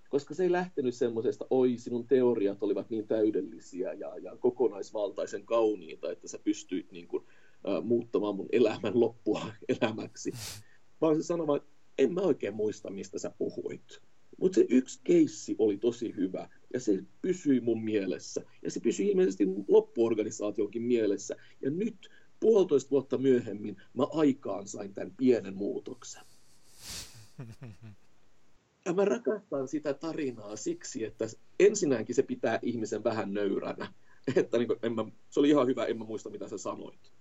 Koska 0.09 0.33
se 0.33 0.43
ei 0.43 0.51
lähtenyt 0.51 0.95
semmoisesta, 0.95 1.45
oi 1.49 1.77
sinun 1.77 2.07
teoriat 2.07 2.63
olivat 2.63 2.89
niin 2.89 3.07
täydellisiä 3.07 3.93
ja, 3.93 4.17
ja 4.17 4.37
kokonaisvaltaisen 4.37 5.45
kauniita, 5.45 6.11
että 6.11 6.27
sä 6.27 6.39
pystyit 6.43 6.91
niin 6.91 7.07
kuin, 7.07 7.23
äh, 7.67 7.83
muuttamaan 7.83 8.35
mun 8.35 8.49
elämän 8.51 8.99
loppua 8.99 9.45
elämäksi. 9.81 10.31
Vaan 11.01 11.15
se 11.15 11.23
sanoi, 11.23 11.57
että 11.57 11.69
en 11.97 12.13
mä 12.13 12.21
oikein 12.21 12.55
muista, 12.55 12.89
mistä 12.89 13.19
sä 13.19 13.31
puhuit. 13.37 14.01
Mutta 14.37 14.55
se 14.55 14.65
yksi 14.69 14.99
keissi 15.03 15.55
oli 15.59 15.77
tosi 15.77 16.15
hyvä 16.15 16.49
ja 16.73 16.79
se 16.79 17.03
pysyi 17.21 17.59
mun 17.59 17.83
mielessä. 17.83 18.41
Ja 18.61 18.71
se 18.71 18.79
pysyi 18.79 19.07
ilmeisesti 19.07 19.47
loppuorganisaationkin 19.67 20.81
mielessä. 20.81 21.35
Ja 21.61 21.71
nyt 21.71 22.09
puolitoista 22.39 22.89
vuotta 22.91 23.17
myöhemmin 23.17 23.77
mä 23.93 24.03
aikaan 24.13 24.67
sain 24.67 24.93
tämän 24.93 25.13
pienen 25.17 25.55
muutoksen. 25.55 26.23
Ja 28.85 28.93
mä 28.93 29.05
rakastan 29.05 29.67
sitä 29.67 29.93
tarinaa 29.93 30.55
siksi, 30.55 31.03
että 31.03 31.27
ensinnäkin 31.59 32.15
se 32.15 32.23
pitää 32.23 32.59
ihmisen 32.61 33.03
vähän 33.03 33.33
nöyränä. 33.33 33.93
Että 34.35 34.57
niin 34.57 34.67
kuin, 34.67 34.79
en 34.83 34.95
mä, 34.95 35.05
se 35.29 35.39
oli 35.39 35.49
ihan 35.49 35.67
hyvä, 35.67 35.85
en 35.85 35.97
mä 35.97 36.05
muista 36.05 36.29
mitä 36.29 36.47
sä 36.47 36.57
sanoit. 36.57 37.11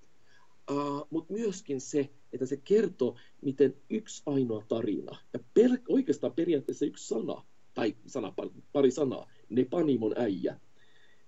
Uh, 0.71 1.07
mutta 1.11 1.33
myöskin 1.33 1.81
se, 1.81 2.11
että 2.33 2.47
se 2.47 2.57
kertoo, 2.57 3.17
miten 3.43 3.77
yksi 3.91 4.23
ainoa 4.27 4.65
tarina, 4.69 5.19
ja 5.33 5.39
per, 5.55 5.71
oikeastaan 5.89 6.33
periaatteessa 6.33 6.85
yksi 6.87 7.09
sana, 7.09 7.45
tai 7.75 7.97
sana, 8.07 8.35
pari 8.73 8.91
sanaa, 8.91 9.31
ne 9.55 9.65
Panimon 9.65 10.15
äijä, 10.17 10.61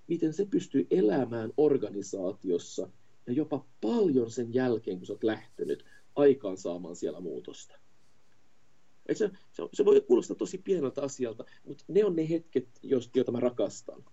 miten 0.09 0.33
se 0.33 0.47
pystyy 0.47 0.87
elämään 0.91 1.53
organisaatiossa 1.57 2.91
ja 3.27 3.33
jopa 3.33 3.67
paljon 3.81 4.31
sen 4.31 4.55
jälkeen, 4.55 4.99
kun 4.99 5.07
sä 5.07 5.13
oot 5.13 5.25
lähtenyt 5.25 5.85
aikaan 6.17 6.57
saamaan 6.57 6.97
siellä 6.97 7.21
muutosta. 7.21 7.75
Et 9.07 9.17
se, 9.17 9.31
se, 9.53 9.63
se 9.73 9.85
voi 9.85 10.01
kuulostaa 10.01 10.37
tosi 10.37 10.59
pieneltä 10.59 11.03
asialta, 11.03 11.45
mutta 11.67 11.85
ne 11.89 12.05
on 12.05 12.17
ne 12.17 12.29
hetket, 12.29 12.69
joita 13.15 13.33
mä 13.33 13.41
rakastan. 13.41 14.05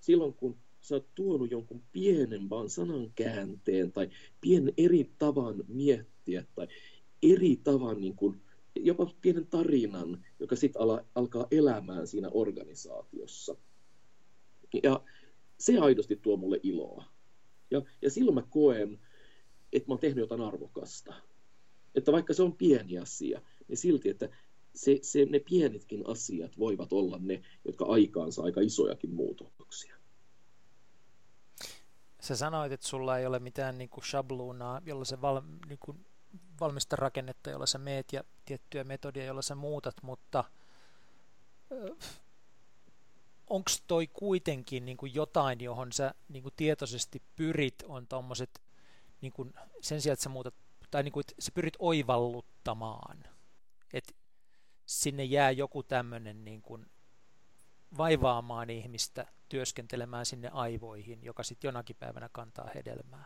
Silloin 0.00 0.34
kun 0.34 0.56
sä 0.80 0.94
oot 0.94 1.14
tuonut 1.14 1.50
jonkun 1.50 1.82
pienen 1.92 2.50
vaan 2.50 2.70
sanan 2.70 3.12
käänteen 3.14 3.92
tai 3.92 4.10
pienen 4.40 4.74
eri 4.76 5.10
tavan 5.18 5.64
miettiä 5.68 6.44
tai 6.54 6.68
eri 7.22 7.56
tavan, 7.56 8.00
niin 8.00 8.16
kuin, 8.16 8.40
jopa 8.84 9.14
pienen 9.20 9.46
tarinan, 9.46 10.24
joka 10.40 10.56
sitten 10.56 10.82
alkaa 11.14 11.46
elämään 11.50 12.06
siinä 12.06 12.28
organisaatiossa. 12.32 13.56
Ja 14.82 15.04
se 15.58 15.78
aidosti 15.78 16.16
tuo 16.16 16.36
mulle 16.36 16.60
iloa. 16.62 17.04
Ja, 17.70 17.82
ja 18.02 18.10
silloin 18.10 18.34
mä 18.34 18.42
koen, 18.50 18.98
että 19.72 19.88
mä 19.88 19.92
oon 19.92 20.00
tehnyt 20.00 20.18
jotain 20.18 20.40
arvokasta. 20.40 21.14
Että 21.94 22.12
vaikka 22.12 22.34
se 22.34 22.42
on 22.42 22.56
pieni 22.56 22.98
asia, 22.98 23.42
niin 23.68 23.76
silti, 23.76 24.08
että 24.08 24.28
se, 24.74 24.98
se, 25.02 25.24
ne 25.24 25.38
pienetkin 25.38 26.06
asiat 26.06 26.58
voivat 26.58 26.92
olla 26.92 27.18
ne, 27.20 27.42
jotka 27.64 27.84
aikaansa 27.84 28.42
aika 28.42 28.60
isojakin 28.60 29.10
muutoksia. 29.10 29.96
Sä 32.20 32.36
sanoit, 32.36 32.72
että 32.72 32.86
sulla 32.86 33.18
ei 33.18 33.26
ole 33.26 33.38
mitään 33.38 33.78
niin 33.78 33.90
kuin 33.90 34.04
shabluunaa, 34.04 34.82
jolla 34.86 35.04
se 35.04 35.20
val, 35.20 35.42
niin 35.68 35.78
kuin 35.78 36.06
valmista 36.60 36.96
rakennetta, 36.96 37.50
jolla 37.50 37.66
sä 37.66 37.78
meet 37.78 38.12
ja 38.12 38.24
tiettyä 38.44 38.84
metodia, 38.84 39.24
jolla 39.24 39.42
sä 39.42 39.54
muutat, 39.54 40.02
mutta 40.02 40.44
onko 43.46 43.70
toi 43.86 44.06
kuitenkin 44.06 44.84
niin 44.84 44.96
kuin 44.96 45.14
jotain, 45.14 45.60
johon 45.60 45.92
sä 45.92 46.14
niin 46.28 46.42
kuin 46.42 46.54
tietoisesti 46.56 47.22
pyrit, 47.36 47.82
on 47.88 48.06
tommoset, 48.06 48.62
niin 49.20 49.32
kuin 49.32 49.54
sen 49.80 50.00
sijaan, 50.00 50.12
että 50.12 50.22
sä 50.22 50.28
muutat, 50.28 50.54
tai 50.90 51.02
niin 51.02 51.12
kuin, 51.12 51.20
että 51.20 51.34
sä 51.38 51.50
pyrit 51.54 51.74
oivalluttamaan, 51.78 53.24
että 53.92 54.14
sinne 54.86 55.24
jää 55.24 55.50
joku 55.50 55.82
tämmöinen 55.82 56.44
niin 56.44 56.62
kuin 56.62 56.86
vaivaamaan 57.98 58.70
ihmistä 58.70 59.26
työskentelemään 59.48 60.26
sinne 60.26 60.48
aivoihin, 60.48 61.22
joka 61.22 61.42
sitten 61.42 61.68
jonakin 61.68 61.96
päivänä 61.96 62.28
kantaa 62.32 62.70
hedelmää. 62.74 63.24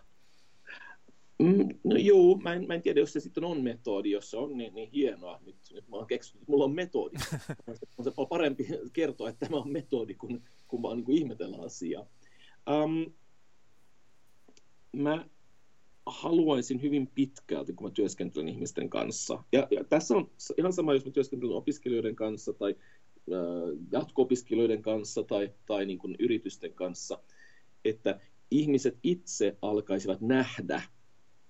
Mm, 1.43 1.68
no 1.84 1.97
joo, 1.97 2.38
mä 2.43 2.55
en, 2.55 2.66
mä 2.66 2.74
en 2.74 2.82
tiedä, 2.82 3.01
jos 3.01 3.12
se 3.12 3.20
sitten 3.20 3.45
on 3.45 3.62
metodi, 3.62 4.11
jos 4.11 4.30
se 4.30 4.36
on 4.36 4.57
niin, 4.57 4.74
niin 4.74 4.90
hienoa. 4.90 5.40
Nyt, 5.47 5.57
nyt 5.72 5.88
mä 5.88 5.97
oon 5.97 6.07
keksinyt, 6.07 6.43
että 6.43 6.53
mulla 6.53 6.64
on 6.64 6.74
metodi. 6.74 7.16
on 7.99 8.05
se 8.05 8.11
parempi 8.28 8.66
kertoa, 8.93 9.28
että 9.28 9.47
tämä 9.47 9.61
on 9.61 9.72
metodi, 9.72 10.14
kun, 10.14 10.43
kun 10.68 10.82
vaan 10.82 10.97
niin 10.97 11.05
kuin 11.05 11.18
ihmetellä 11.18 11.57
asiaa. 11.62 12.07
Um, 12.84 13.12
mä 14.97 15.26
haluaisin 16.07 16.82
hyvin 16.82 17.07
pitkälti, 17.07 17.72
kun 17.72 17.86
mä 17.86 17.90
työskentelen 17.90 18.49
ihmisten 18.49 18.90
kanssa. 18.90 19.45
Ja, 19.53 19.68
ja 19.70 19.84
tässä 19.84 20.14
on 20.14 20.30
ihan 20.59 20.72
sama, 20.72 20.95
jos 20.95 21.05
mä 21.05 21.11
työskentelen 21.11 21.57
opiskelijoiden 21.57 22.16
kanssa 22.16 22.53
tai 22.53 22.76
äh, 23.32 23.78
jatko-opiskelijoiden 23.93 24.82
kanssa 24.82 25.22
tai, 25.22 25.53
tai 25.66 25.86
niin 25.86 25.99
kuin 25.99 26.16
yritysten 26.18 26.74
kanssa, 26.74 27.18
että 27.84 28.20
ihmiset 28.51 28.99
itse 29.03 29.57
alkaisivat 29.62 30.20
nähdä 30.20 30.82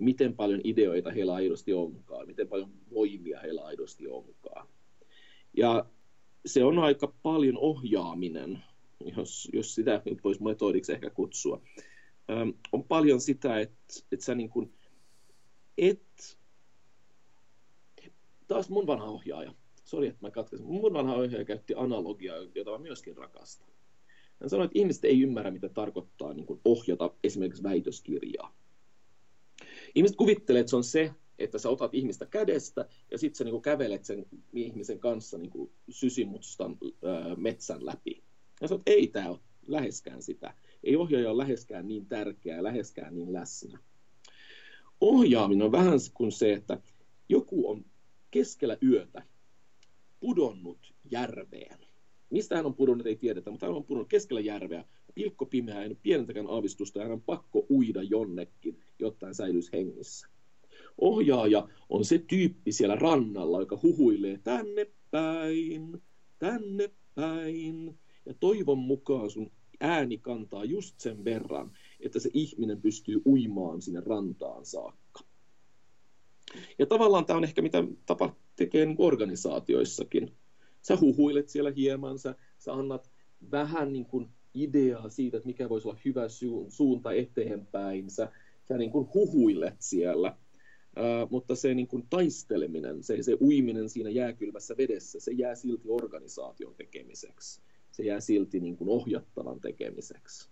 miten 0.02 0.34
paljon 0.34 0.60
ideoita 0.64 1.10
heillä 1.10 1.34
aidosti 1.34 1.72
onkaan, 1.72 2.26
miten 2.26 2.48
paljon 2.48 2.70
voimia 2.94 3.40
heillä 3.40 3.64
aidosti 3.64 4.08
onkaan. 4.08 4.66
Ja 5.56 5.86
se 6.46 6.64
on 6.64 6.78
aika 6.78 7.14
paljon 7.22 7.58
ohjaaminen, 7.58 8.64
jos, 9.16 9.48
jos 9.52 9.74
sitä 9.74 10.02
nyt 10.04 10.24
voisi 10.24 10.42
metodiksi 10.42 10.92
ehkä 10.92 11.10
kutsua. 11.10 11.62
Ähm, 12.30 12.48
on 12.72 12.84
paljon 12.84 13.20
sitä, 13.20 13.60
että, 13.60 13.76
että 14.12 14.24
sä 14.24 14.34
niin 14.34 14.50
kuin 14.50 14.72
et, 15.78 16.38
taas 18.48 18.70
mun 18.70 18.86
vanha 18.86 19.04
ohjaaja, 19.04 19.54
sori 19.84 20.06
että 20.06 20.26
mä 20.26 20.30
katkaisin, 20.30 20.66
mun 20.66 20.92
vanha 20.92 21.14
ohjaaja 21.14 21.44
käytti 21.44 21.74
analogiaa, 21.76 22.36
jota 22.54 22.70
mä 22.70 22.78
myöskin 22.78 23.16
rakastan. 23.16 23.68
Hän 24.40 24.50
sanoi, 24.50 24.64
että 24.64 24.78
ihmiset 24.78 25.04
ei 25.04 25.20
ymmärrä, 25.22 25.50
mitä 25.50 25.68
tarkoittaa 25.68 26.34
niin 26.34 26.46
kuin 26.46 26.60
ohjata 26.64 27.10
esimerkiksi 27.24 27.62
väitöskirjaa. 27.62 28.61
Ihmiset 29.94 30.16
kuvittelee, 30.16 30.60
että 30.60 30.70
se 30.70 30.76
on 30.76 30.84
se, 30.84 31.10
että 31.38 31.58
sä 31.58 31.68
otat 31.68 31.94
ihmistä 31.94 32.26
kädestä 32.26 32.88
ja 33.10 33.18
sitten 33.18 33.38
sä 33.38 33.44
niin 33.44 33.62
kävelet 33.62 34.04
sen 34.04 34.26
ihmisen 34.52 34.98
kanssa 34.98 35.38
niin 35.38 35.50
kuin 35.50 35.72
sysimustan 35.90 36.78
ää, 37.04 37.36
metsän 37.36 37.86
läpi. 37.86 38.22
Ja 38.60 38.68
sä 38.68 38.74
oot, 38.74 38.82
ei 38.86 39.06
tämä 39.06 39.30
ole 39.30 39.38
läheskään 39.66 40.22
sitä. 40.22 40.54
Ei 40.84 40.96
ohjaaja 40.96 41.30
ole 41.30 41.42
läheskään 41.42 41.88
niin 41.88 42.06
tärkeää, 42.06 42.62
läheskään 42.62 43.14
niin 43.14 43.32
läsnä. 43.32 43.78
Ohjaaminen 45.00 45.64
on 45.64 45.72
vähän 45.72 45.98
kuin 46.14 46.32
se, 46.32 46.52
että 46.52 46.80
joku 47.28 47.70
on 47.70 47.84
keskellä 48.30 48.78
yötä 48.82 49.22
pudonnut 50.20 50.94
järveen. 51.10 51.78
Mistä 52.30 52.56
hän 52.56 52.66
on 52.66 52.74
pudonnut, 52.74 53.06
ei 53.06 53.16
tiedetä, 53.16 53.50
mutta 53.50 53.66
hän 53.66 53.76
on 53.76 53.84
pudonnut 53.84 54.08
keskellä 54.08 54.40
järveä 54.40 54.84
pilkko 55.14 55.46
pimeä, 55.46 55.82
ei 55.82 55.86
ole 55.86 55.96
pienentäkään 56.02 56.46
aavistusta, 56.50 57.02
hän 57.02 57.12
on 57.12 57.22
pakko 57.22 57.66
uida 57.70 58.02
jonnekin, 58.02 58.82
jotta 59.02 59.26
hän 59.26 59.34
säilyisi 59.34 59.72
hengissä. 59.72 60.28
Ohjaaja 60.98 61.68
on 61.88 62.04
se 62.04 62.18
tyyppi 62.18 62.72
siellä 62.72 62.96
rannalla, 62.96 63.60
joka 63.60 63.78
huhuilee 63.82 64.40
tänne 64.44 64.86
päin, 65.10 66.02
tänne 66.38 66.90
päin, 67.14 67.98
ja 68.26 68.34
toivon 68.40 68.78
mukaan 68.78 69.30
sun 69.30 69.50
ääni 69.80 70.18
kantaa 70.18 70.64
just 70.64 71.00
sen 71.00 71.24
verran, 71.24 71.70
että 72.00 72.18
se 72.18 72.30
ihminen 72.34 72.82
pystyy 72.82 73.20
uimaan 73.26 73.82
sinne 73.82 74.00
rantaan 74.06 74.66
saakka. 74.66 75.20
Ja 76.78 76.86
tavallaan 76.86 77.24
tämä 77.24 77.36
on 77.36 77.44
ehkä 77.44 77.62
mitä 77.62 77.84
tapa 78.06 78.36
tekee 78.56 78.86
niin 78.86 78.96
organisaatioissakin. 78.98 80.32
Sä 80.82 80.98
huhuilet 81.00 81.48
siellä 81.48 81.70
hieman, 81.70 82.18
sä, 82.18 82.34
sä 82.58 82.72
annat 82.72 83.10
vähän 83.50 83.92
niin 83.92 84.06
kuin 84.06 84.28
ideaa 84.54 85.08
siitä, 85.08 85.36
että 85.36 85.46
mikä 85.46 85.68
voisi 85.68 85.88
olla 85.88 85.98
hyvä 86.04 86.22
suunta 86.68 87.12
eteenpäin. 87.12 88.10
Sä, 88.10 88.32
sä 88.72 88.78
niin 88.78 88.90
kuin 88.90 89.08
huhuilet 89.14 89.76
siellä, 89.78 90.36
Uh, 90.96 91.30
mutta 91.30 91.56
se 91.56 91.74
niin 91.74 91.88
kuin 91.88 92.06
taisteleminen, 92.10 93.02
se, 93.02 93.22
se 93.22 93.36
uiminen 93.40 93.88
siinä 93.88 94.10
jääkylmässä 94.10 94.74
vedessä, 94.76 95.20
se 95.20 95.32
jää 95.32 95.54
silti 95.54 95.88
organisaation 95.88 96.74
tekemiseksi. 96.74 97.62
Se 97.92 98.02
jää 98.02 98.20
silti 98.20 98.60
niin 98.60 98.76
kuin 98.76 98.88
ohjattavan 98.88 99.60
tekemiseksi. 99.60 100.48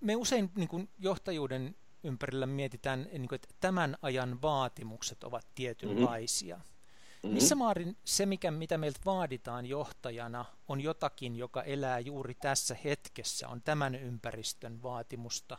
Me 0.00 0.16
usein 0.16 0.50
niin 0.56 0.68
kuin 0.68 0.88
johtajuuden 0.98 1.74
ympärillä 2.04 2.46
mietitään, 2.46 3.08
niin 3.12 3.28
kuin, 3.28 3.36
että 3.36 3.48
tämän 3.60 3.96
ajan 4.02 4.42
vaatimukset 4.42 5.24
ovat 5.24 5.46
tietynlaisia. 5.54 6.56
Mm-hmm. 6.56 6.79
Mm-hmm. 7.22 7.34
Missä 7.34 7.54
määrin 7.54 7.96
se, 8.04 8.26
mikä, 8.26 8.50
mitä 8.50 8.78
meiltä 8.78 9.00
vaaditaan 9.04 9.66
johtajana, 9.66 10.44
on 10.68 10.80
jotakin, 10.80 11.36
joka 11.36 11.62
elää 11.62 11.98
juuri 11.98 12.34
tässä 12.34 12.76
hetkessä, 12.84 13.48
on 13.48 13.62
tämän 13.62 13.94
ympäristön 13.94 14.82
vaatimusta, 14.82 15.58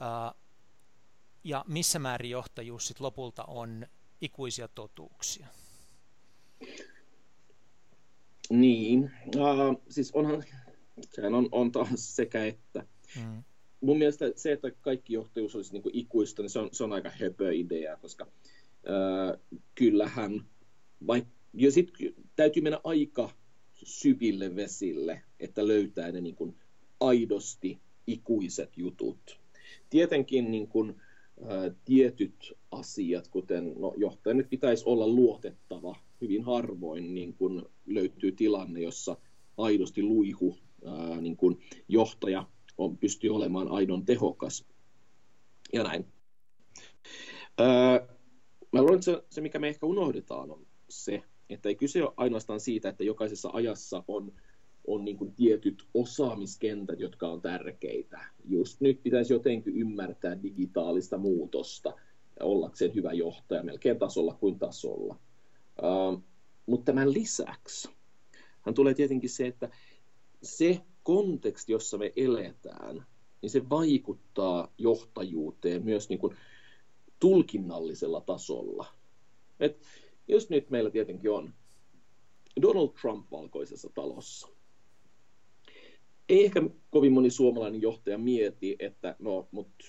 ää, 0.00 0.34
ja 1.44 1.64
missä 1.68 1.98
määrin 1.98 2.30
johtajuus 2.30 2.86
sit 2.86 3.00
lopulta 3.00 3.44
on 3.44 3.86
ikuisia 4.20 4.68
totuuksia? 4.68 5.46
Niin, 8.50 9.10
uh, 9.36 9.82
siis 9.88 10.12
onhan, 10.12 10.44
sehän 11.14 11.34
on, 11.34 11.48
on 11.52 11.72
taas 11.72 12.16
sekä 12.16 12.44
että. 12.44 12.86
Mm. 13.16 13.44
Mun 13.80 13.98
mielestä 13.98 14.24
se, 14.36 14.52
että 14.52 14.70
kaikki 14.70 15.12
johtajuus 15.12 15.56
olisi 15.56 15.72
niin 15.72 15.82
kuin 15.82 15.96
ikuista, 15.96 16.42
niin 16.42 16.50
se 16.50 16.58
on, 16.58 16.68
se 16.72 16.84
on 16.84 16.92
aika 16.92 17.10
höpö 17.20 17.54
idea, 17.54 17.96
koska 17.96 18.24
uh, 18.24 19.60
kyllähän 19.74 20.44
vai, 21.06 21.26
ja 21.54 21.72
sitten 21.72 22.14
täytyy 22.36 22.62
mennä 22.62 22.80
aika 22.84 23.30
syville 23.74 24.56
vesille, 24.56 25.22
että 25.40 25.66
löytää 25.66 26.12
ne 26.12 26.20
niin 26.20 26.34
kuin 26.34 26.56
aidosti 27.00 27.80
ikuiset 28.06 28.76
jutut. 28.76 29.40
Tietenkin 29.90 30.50
niin 30.50 30.68
kuin, 30.68 30.90
ä, 30.90 31.74
tietyt 31.84 32.52
asiat, 32.70 33.28
kuten 33.28 33.74
no, 33.78 33.94
johtaja 33.96 34.34
nyt 34.34 34.50
pitäisi 34.50 34.84
olla 34.86 35.08
luotettava, 35.08 35.96
hyvin 36.20 36.44
harvoin 36.44 37.14
niin 37.14 37.34
kuin 37.34 37.62
löytyy 37.86 38.32
tilanne, 38.32 38.80
jossa 38.80 39.16
aidosti 39.56 40.02
luihu 40.02 40.56
ä, 40.86 41.20
niin 41.20 41.36
kuin 41.36 41.60
johtaja 41.88 42.46
on, 42.78 42.98
pystyy 42.98 43.30
olemaan 43.34 43.68
aidon 43.68 44.04
tehokas. 44.04 44.66
Ja 45.72 45.82
näin. 45.82 46.06
Ää, 47.58 48.08
mä 48.72 48.80
luulen, 48.80 48.94
että 48.94 49.04
se, 49.04 49.22
se, 49.30 49.40
mikä 49.40 49.58
me 49.58 49.68
ehkä 49.68 49.86
unohdetaan, 49.86 50.50
on 50.50 50.66
se, 50.92 51.22
että 51.50 51.68
ei 51.68 51.74
kyse 51.74 52.02
ole 52.02 52.12
ainoastaan 52.16 52.60
siitä, 52.60 52.88
että 52.88 53.04
jokaisessa 53.04 53.50
ajassa 53.52 54.04
on, 54.08 54.32
on 54.86 55.04
niin 55.04 55.16
kuin 55.16 55.34
tietyt 55.34 55.86
osaamiskentät, 55.94 57.00
jotka 57.00 57.28
on 57.28 57.42
tärkeitä. 57.42 58.20
Just 58.44 58.80
nyt 58.80 59.02
pitäisi 59.02 59.32
jotenkin 59.32 59.76
ymmärtää 59.76 60.42
digitaalista 60.42 61.18
muutosta 61.18 61.92
ja 62.40 62.46
ollakseen 62.46 62.94
hyvä 62.94 63.12
johtaja 63.12 63.62
melkein 63.62 63.98
tasolla 63.98 64.34
kuin 64.34 64.58
tasolla. 64.58 65.16
Uh, 65.82 66.22
mutta 66.66 66.84
tämän 66.84 67.12
lisäksi 67.12 67.88
hän 68.60 68.74
tulee 68.74 68.94
tietenkin 68.94 69.30
se, 69.30 69.46
että 69.46 69.68
se 70.42 70.80
konteksti, 71.02 71.72
jossa 71.72 71.98
me 71.98 72.12
eletään, 72.16 73.06
niin 73.42 73.50
se 73.50 73.70
vaikuttaa 73.70 74.72
johtajuuteen 74.78 75.84
myös 75.84 76.08
niin 76.08 76.18
kuin 76.18 76.36
tulkinnallisella 77.20 78.20
tasolla. 78.20 78.86
Et 79.60 79.82
jos 80.32 80.50
nyt 80.50 80.70
meillä 80.70 80.90
tietenkin 80.90 81.30
on 81.30 81.54
Donald 82.62 82.88
Trump 83.00 83.30
valkoisessa 83.30 83.90
talossa, 83.94 84.48
ei 86.28 86.44
ehkä 86.44 86.62
kovin 86.90 87.12
moni 87.12 87.30
suomalainen 87.30 87.82
johtaja 87.82 88.18
mieti, 88.18 88.76
että 88.78 89.16
no, 89.18 89.48
mutta 89.50 89.84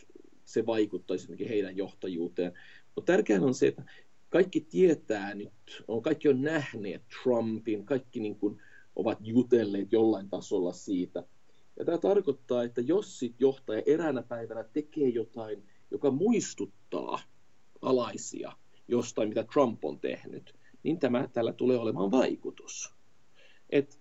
se 0.46 0.66
vaikuttaisi 0.66 1.24
jotenkin 1.24 1.48
heidän 1.48 1.78
johtajuuteen. 1.78 2.54
Mutta 2.96 3.14
tärkeää 3.14 3.42
on 3.42 3.54
se, 3.54 3.68
että 3.68 3.84
kaikki 4.30 4.62
tietää 4.62 5.34
nyt, 5.36 5.84
on, 5.88 6.02
kaikki 6.02 6.30
on 6.30 6.42
nähneet 6.42 7.02
Trumpin, 7.24 7.86
kaikki 7.86 8.20
niin 8.20 8.36
kuin 8.36 8.62
ovat 8.96 9.18
jutelleet 9.22 9.92
jollain 9.92 10.30
tasolla 10.30 10.74
siitä. 10.74 11.24
Ja 11.80 11.86
tämä 11.86 11.98
tarkoittaa, 11.98 12.64
että 12.64 12.82
jos 12.82 13.20
sit 13.20 13.36
johtaja 13.40 13.82
eräänä 13.86 14.24
päivänä 14.24 14.64
tekee 14.64 15.10
jotain, 15.10 15.64
joka 15.92 16.12
muistuttaa 16.12 17.20
alaisia 17.82 18.52
jostain, 18.88 19.30
mitä 19.30 19.44
Trump 19.54 19.86
on 19.86 20.00
tehnyt, 20.00 20.56
niin 20.84 21.00
tämä, 21.00 21.28
tällä 21.28 21.54
tulee 21.54 21.78
olemaan 21.78 22.12
vaikutus. 22.12 22.94
Et 23.70 24.00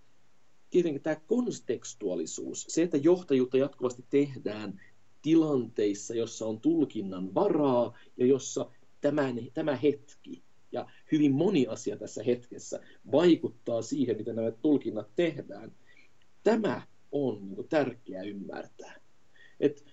tietenkin 0.69 1.01
tämä 1.01 1.15
kontekstuaalisuus, 1.15 2.65
se, 2.69 2.83
että 2.83 2.97
johtajuutta 2.97 3.57
jatkuvasti 3.57 4.05
tehdään 4.09 4.81
tilanteissa, 5.21 6.15
jossa 6.15 6.45
on 6.45 6.61
tulkinnan 6.61 7.35
varaa 7.35 7.97
ja 8.17 8.25
jossa 8.25 8.71
tämän, 9.01 9.35
tämä 9.53 9.75
hetki 9.75 10.43
ja 10.71 10.87
hyvin 11.11 11.31
moni 11.31 11.67
asia 11.67 11.97
tässä 11.97 12.23
hetkessä 12.23 12.79
vaikuttaa 13.11 13.81
siihen, 13.81 14.17
miten 14.17 14.35
nämä 14.35 14.51
tulkinnat 14.51 15.07
tehdään. 15.15 15.71
Tämä 16.43 16.81
on 17.11 17.41
niin 17.45 17.55
kuin, 17.55 17.67
tärkeää 17.67 18.23
ymmärtää. 18.23 18.95
Et 19.59 19.92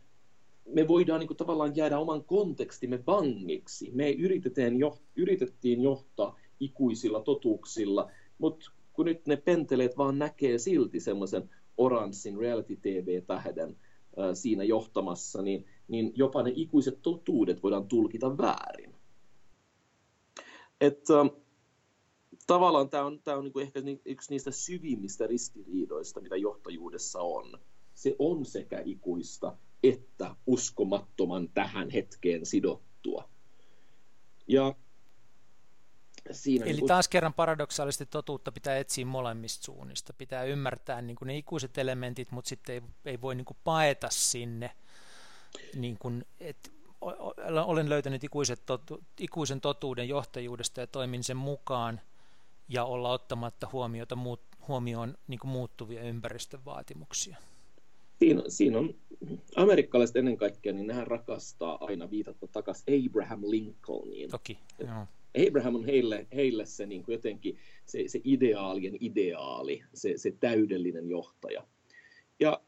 me 0.72 0.88
voidaan 0.88 1.20
niin 1.20 1.28
kuin, 1.28 1.36
tavallaan 1.36 1.76
jäädä 1.76 1.98
oman 1.98 2.24
kontekstimme 2.24 3.06
vangiksi. 3.06 3.90
Me 3.94 4.10
yritetään 4.10 4.78
jo, 4.78 4.98
yritettiin 5.16 5.80
johtaa 5.80 6.38
ikuisilla 6.60 7.20
totuuksilla, 7.20 8.10
mutta 8.38 8.70
kun 8.92 9.06
nyt 9.06 9.26
ne 9.26 9.36
penteleet 9.36 9.98
vaan 9.98 10.18
näkee 10.18 10.58
silti 10.58 11.00
semmoisen 11.00 11.50
oranssin 11.76 12.38
reality 12.38 12.76
TV-tähden 12.76 13.76
siinä 14.34 14.64
johtamassa, 14.64 15.42
niin, 15.42 15.66
niin 15.88 16.12
jopa 16.16 16.42
ne 16.42 16.52
ikuiset 16.54 16.98
totuudet 17.02 17.62
voidaan 17.62 17.88
tulkita 17.88 18.38
väärin. 18.38 18.94
Että 20.80 21.14
tavallaan 22.46 22.90
tämä 22.90 23.04
on, 23.04 23.20
tämä 23.24 23.36
on 23.36 23.44
niin 23.44 23.52
kuin 23.52 23.62
ehkä 23.62 23.82
yksi 24.04 24.30
niistä 24.30 24.50
syvimmistä 24.50 25.26
ristiriidoista, 25.26 26.20
mitä 26.20 26.36
johtajuudessa 26.36 27.20
on. 27.20 27.58
Se 27.94 28.16
on 28.18 28.44
sekä 28.44 28.82
ikuista 28.84 29.56
että 29.82 30.36
uskomattoman 30.46 31.48
tähän 31.48 31.90
hetkeen 31.90 32.46
sidottua. 32.46 33.28
Ja 34.48 34.74
siinä 36.30 36.64
Eli 36.64 36.72
niin 36.72 36.80
kuin... 36.80 36.88
taas 36.88 37.08
kerran 37.08 37.34
paradoksaalisesti 37.34 38.06
totuutta 38.06 38.52
pitää 38.52 38.78
etsiä 38.78 39.06
molemmista 39.06 39.64
suunnista. 39.64 40.12
Pitää 40.12 40.44
ymmärtää 40.44 41.02
niin 41.02 41.16
kuin 41.16 41.26
ne 41.26 41.36
ikuiset 41.36 41.78
elementit, 41.78 42.30
mutta 42.30 42.48
sitten 42.48 42.74
ei, 42.74 42.82
ei 43.04 43.20
voi 43.20 43.34
niin 43.34 43.44
kuin 43.44 43.56
paeta 43.64 44.08
sinne. 44.10 44.70
Niin 45.74 45.98
kuin, 45.98 46.24
et, 46.40 46.72
olen 47.64 47.88
löytänyt 47.88 48.24
ikuiset 48.24 48.66
totu, 48.66 49.04
ikuisen 49.20 49.60
totuuden 49.60 50.08
johtajuudesta 50.08 50.80
ja 50.80 50.86
toimin 50.86 51.24
sen 51.24 51.36
mukaan 51.36 52.00
ja 52.68 52.84
olla 52.84 53.10
ottamatta 53.10 53.68
huomiota, 53.72 54.16
muut, 54.16 54.40
huomioon 54.68 55.18
niin 55.28 55.40
kuin 55.40 55.50
muuttuvia 55.50 56.02
ympäristön 56.02 56.64
vaatimuksia. 56.64 57.36
Siinä, 58.20 58.42
siinä 58.48 58.78
on 58.78 58.94
amerikkalaiset 59.56 60.16
ennen 60.16 60.36
kaikkea, 60.36 60.72
niin 60.72 60.86
nehän 60.86 61.06
rakastaa 61.06 61.84
aina 61.84 62.10
viitata 62.10 62.46
takaisin 62.46 63.06
Abraham 63.08 63.40
Lincolniin. 63.42 64.30
Toki, 64.30 64.58
joo 64.78 65.06
Abraham 65.48 65.74
on 65.74 65.84
heille, 65.84 66.26
heille 66.34 66.66
se 66.66 66.86
niin 66.86 67.02
kuin 67.02 67.12
jotenkin 67.12 67.56
se, 67.86 68.04
se 68.06 68.20
ideaalien 68.24 68.96
ideaali, 69.00 69.82
se, 69.94 70.12
se 70.16 70.30
täydellinen 70.40 71.08
johtaja. 71.08 71.66
Ja 72.40 72.60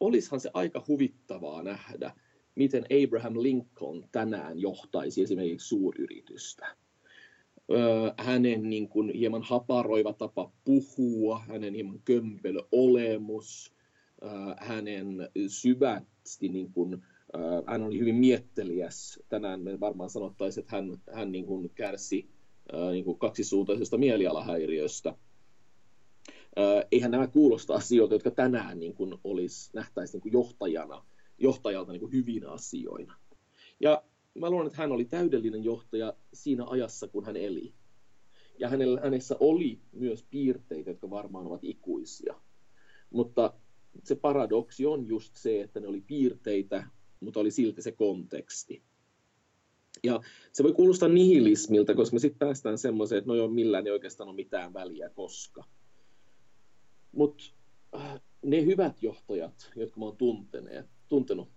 olisihan 0.00 0.40
se 0.40 0.50
aika 0.54 0.84
huvittavaa 0.88 1.62
nähdä, 1.62 2.14
miten 2.54 2.84
Abraham 3.04 3.34
Lincoln 3.42 4.08
tänään 4.12 4.58
johtaisi 4.58 5.22
esimerkiksi 5.22 5.68
suuryritystä. 5.68 6.76
Öö, 7.70 8.12
hänen 8.18 8.70
niin 8.70 8.88
kuin 8.88 9.10
hieman 9.14 9.42
haparoiva 9.42 10.12
tapa 10.12 10.52
puhua, 10.64 11.38
hänen 11.38 11.74
hieman 11.74 12.00
kömpelö 12.04 12.60
olemus, 12.72 13.74
hänen 14.58 15.28
syvästi 15.48 16.48
niin 16.48 16.72
kuin, 16.72 17.02
hän 17.66 17.82
oli 17.82 17.98
hyvin 17.98 18.14
mietteliäs. 18.14 19.22
Tänään 19.28 19.60
me 19.60 19.80
varmaan 19.80 20.10
sanottaisiin, 20.10 20.62
että 20.62 20.76
hän, 20.76 21.02
hän 21.12 21.32
niin 21.32 21.46
kuin 21.46 21.70
kärsi 21.74 22.30
niin 22.92 23.04
kuin 23.04 23.18
kaksisuuntaisesta 23.18 23.98
mielialahäiriöstä. 23.98 25.14
Eihän 26.92 27.10
nämä 27.10 27.26
kuulosta 27.26 27.74
asioita, 27.74 28.14
jotka 28.14 28.30
tänään 28.30 28.80
niin 28.80 28.94
kuin 28.94 29.14
olisi, 29.24 29.70
nähtäisi 29.74 30.12
niin 30.12 30.22
kuin 30.22 30.32
johtajana, 30.32 31.04
johtajalta 31.38 31.92
niin 31.92 32.00
kuin 32.00 32.12
hyvinä 32.12 32.50
asioina. 32.50 33.14
Ja 33.80 34.02
mä 34.34 34.50
luulen, 34.50 34.66
että 34.66 34.78
hän 34.78 34.92
oli 34.92 35.04
täydellinen 35.04 35.64
johtaja 35.64 36.14
siinä 36.32 36.64
ajassa, 36.66 37.08
kun 37.08 37.24
hän 37.24 37.36
eli. 37.36 37.74
Ja 38.58 38.68
hänellä, 38.68 39.00
hänessä 39.00 39.36
oli 39.40 39.80
myös 39.92 40.26
piirteitä, 40.30 40.90
jotka 40.90 41.10
varmaan 41.10 41.46
ovat 41.46 41.64
ikuisia. 41.64 42.34
Mutta 43.10 43.52
se 44.04 44.14
paradoksi 44.14 44.86
on 44.86 45.06
just 45.06 45.36
se, 45.36 45.60
että 45.60 45.80
ne 45.80 45.86
oli 45.88 46.00
piirteitä, 46.00 46.84
mutta 47.20 47.40
oli 47.40 47.50
silti 47.50 47.82
se 47.82 47.92
konteksti. 47.92 48.82
Ja 50.04 50.20
se 50.52 50.62
voi 50.62 50.72
kuulostaa 50.72 51.08
nihilismiltä, 51.08 51.94
koska 51.94 52.14
me 52.14 52.20
sitten 52.20 52.38
päästään 52.38 52.78
semmoiseen, 52.78 53.18
että 53.18 53.28
no 53.28 53.34
joo, 53.34 53.48
millään 53.48 53.86
ei 53.86 53.92
oikeastaan 53.92 54.28
ole 54.28 54.36
mitään 54.36 54.72
väliä 54.72 55.08
koska. 55.08 55.64
Mutta 57.12 57.44
äh, 57.96 58.20
ne 58.42 58.64
hyvät 58.64 59.02
johtajat, 59.02 59.70
jotka 59.76 60.00
mä 60.00 60.06
oon 60.06 60.16
tunteneet, 60.16 60.86
tuntenut, 61.08 61.48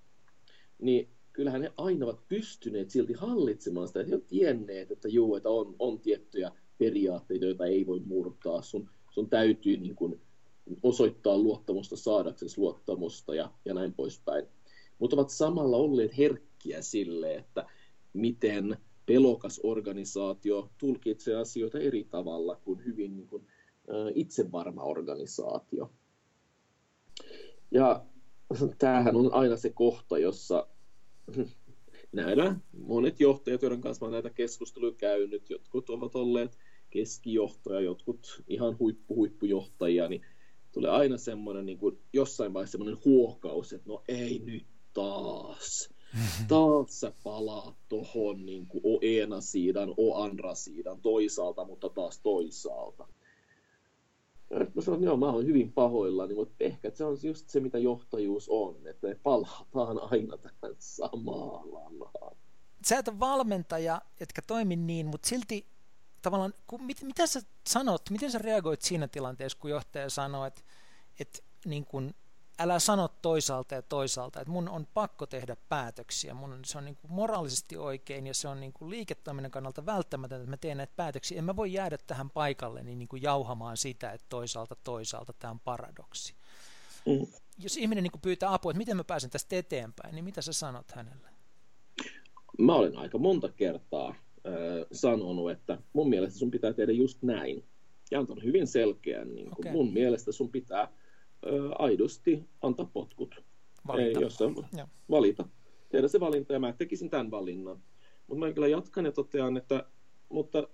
niin 0.82 1.10
kyllähän 1.34 1.62
ne 1.62 1.72
aina 1.78 2.06
ovat 2.06 2.28
pystyneet 2.28 2.90
silti 2.90 3.14
hallitsemaan 3.14 3.88
sitä, 3.88 4.00
että 4.00 4.10
he 4.10 4.16
ovat 4.16 4.28
tienneet, 4.28 4.92
että 4.92 5.08
juu, 5.08 5.36
että 5.36 5.50
on, 5.50 5.76
on 5.80 6.00
tiettyjä 6.00 6.52
periaatteita, 6.78 7.46
joita 7.46 7.66
ei 7.66 7.86
voi 7.86 8.00
murtaa. 8.00 8.62
Sun, 8.62 8.90
sun 9.12 9.30
täytyy 9.30 9.78
niin 9.78 9.96
kuin 9.96 10.22
osoittaa 10.84 11.38
luottamusta 11.38 11.96
saadaksesi 11.96 12.58
luottamusta 12.58 13.36
ja, 13.36 13.52
ja 13.66 13.74
näin 13.74 13.94
poispäin 13.94 14.48
mutta 15.04 15.16
ovat 15.16 15.30
samalla 15.30 15.78
olleet 15.78 16.18
herkkiä 16.18 16.82
sille, 16.82 17.36
että 17.36 17.66
miten 18.14 18.78
pelokas 19.06 19.60
organisaatio 19.64 20.70
tulkitsee 20.78 21.36
asioita 21.36 21.80
eri 21.80 22.04
tavalla 22.04 22.56
kuin 22.56 22.86
hyvin 22.86 23.16
niin 23.18 23.28
kuin, 23.28 23.48
itsevarma 24.16 24.84
organisaatio. 24.84 25.92
Ja 27.72 28.06
tämähän 28.78 29.16
on 29.16 29.34
aina 29.34 29.58
se 29.58 29.70
kohta, 29.70 30.18
jossa 30.18 30.68
näillä 32.12 32.56
monet 32.78 33.20
johtajat, 33.20 33.62
joiden 33.62 33.82
kanssa 33.82 34.10
näitä 34.10 34.30
keskusteluja 34.30 34.94
käynyt, 34.98 35.50
jotkut 35.50 35.90
ovat 35.90 36.16
olleet 36.16 36.58
keskijohtaja, 36.90 37.80
jotkut 37.80 38.44
ihan 38.48 38.80
huippu, 38.80 39.16
huippujohtajia, 39.16 40.08
niin 40.08 40.26
tulee 40.74 40.92
aina 40.92 41.18
semmoinen 41.18 41.66
niin 41.66 41.78
kuin, 41.78 42.00
jossain 42.14 42.54
vaiheessa 42.54 42.72
semmoinen 42.72 43.02
huokaus, 43.06 43.74
että 43.74 43.90
no 43.90 44.04
ei 44.08 44.40
nyt 44.46 44.66
taas. 44.94 45.90
Taas 46.48 47.00
sä 47.00 47.14
palaat 47.24 47.76
tuohon 47.90 48.46
niin 48.46 48.68
o 48.84 49.00
ena 49.02 49.42
sidan, 49.42 49.94
o 49.98 50.24
andra 50.24 50.56
sidan, 50.56 51.02
toisaalta, 51.02 51.66
mutta 51.66 51.90
taas 51.90 52.20
toisaalta. 52.20 53.08
Mä 54.74 54.82
sanon, 54.82 55.04
joo, 55.04 55.18
mä 55.18 55.32
oon 55.32 55.46
hyvin 55.46 55.74
pahoillani, 55.74 56.34
mutta 56.34 56.56
ehkä 56.60 56.92
se 56.94 57.06
on 57.06 57.18
just 57.24 57.50
se, 57.50 57.60
mitä 57.60 57.78
johtajuus 57.78 58.50
on, 58.50 58.88
että 58.88 59.08
me 59.08 59.16
palataan 59.24 60.00
aina 60.12 60.38
tähän 60.38 60.76
samaan 60.78 61.74
lanaan. 61.74 62.38
Sä 62.86 62.98
et 62.98 63.08
ole 63.08 63.20
valmentaja, 63.20 64.02
etkä 64.20 64.42
toimi 64.48 64.76
niin, 64.76 65.08
mutta 65.08 65.30
silti 65.30 65.73
tavallaan, 66.24 66.54
kun, 66.68 66.84
mit, 66.84 67.02
mitä 67.02 67.28
sä 67.28 67.42
sanot, 67.70 68.10
miten 68.10 68.32
sä 68.32 68.38
reagoit 68.38 68.82
siinä 68.82 69.08
tilanteessa, 69.08 69.58
kun 69.58 69.70
johtaja 69.70 70.10
sanoo, 70.10 70.46
että, 70.46 70.62
että 71.20 71.40
niin 71.66 71.86
kun 71.86 72.14
älä 72.60 72.80
sano 72.80 73.08
toisaalta 73.08 73.76
ja 73.76 73.82
toisaalta, 73.82 74.42
että 74.42 74.52
mun 74.52 74.70
on 74.70 74.88
pakko 74.94 75.26
tehdä 75.26 75.56
päätöksiä, 75.70 76.34
mun 76.34 76.54
on, 76.54 76.66
se 76.66 76.78
on 76.78 76.86
niin 76.86 76.96
kuin 76.96 77.12
moraalisesti 77.12 77.78
oikein 77.78 78.28
ja 78.28 78.34
se 78.34 78.48
on 78.48 78.60
niin 78.60 78.74
kuin 78.74 78.90
liiketoiminnan 78.90 79.52
kannalta 79.52 79.86
välttämätöntä, 79.86 80.44
että 80.44 80.50
mä 80.50 80.58
teen 80.58 80.78
näitä 80.78 80.94
päätöksiä. 80.96 81.38
En 81.38 81.44
mä 81.44 81.56
voi 81.56 81.74
jäädä 81.74 81.98
tähän 81.98 82.30
paikalle 82.30 82.84
niin, 82.84 83.00
niin 83.00 83.10
kuin 83.10 83.22
jauhamaan 83.22 83.78
sitä, 83.78 84.12
että 84.12 84.26
toisaalta 84.30 84.76
toisaalta 84.76 85.34
tämä 85.34 85.52
on 85.52 85.60
paradoksi. 85.60 86.34
Mm. 87.06 87.28
Jos 87.58 87.78
ihminen 87.78 88.04
niin 88.04 88.12
kuin 88.12 88.22
pyytää 88.22 88.54
apua, 88.54 88.72
että 88.72 88.78
miten 88.78 88.98
mä 88.98 89.04
pääsen 89.04 89.30
tästä 89.30 89.56
eteenpäin, 89.56 90.16
niin 90.16 90.26
mitä 90.26 90.42
sä 90.42 90.54
sanot 90.54 90.92
hänelle? 90.92 91.30
Mä 92.58 92.76
olen 92.76 92.98
aika 92.98 93.18
monta 93.18 93.50
kertaa 93.50 94.16
sanonut, 94.92 95.52
että 95.52 95.78
mun 95.94 96.10
mielestä 96.10 96.40
sun 96.40 96.52
pitää 96.52 96.74
tehdä 96.74 96.92
just 96.92 97.24
näin. 97.24 97.64
Ja 98.12 98.20
antanut 98.20 98.44
hyvin 98.44 98.68
selkeän, 98.68 99.36
niin 99.36 99.50
kuin 99.50 99.68
okay. 99.68 99.72
mun 99.72 99.94
mielestä 99.94 100.32
sun 100.32 100.50
pitää 100.50 100.88
aidosti 101.80 102.44
antaa 102.62 102.90
potkut. 102.94 103.44
Valita. 103.88 104.20
Ei, 104.20 104.24
jossain, 104.24 104.56
valita. 105.10 105.50
Tehdä 105.90 106.08
se 106.08 106.20
valinta 106.20 106.54
ja 106.54 106.60
mä 106.60 106.74
tekisin 106.74 107.10
tämän 107.10 107.32
valinnan. 107.32 107.84
Mutta 108.28 108.46
mä 108.46 108.54
kyllä 108.54 108.68
jatkan 108.68 109.06
ja 109.06 109.12
totean, 109.12 109.58
että 109.58 109.86
mutta 110.30 110.68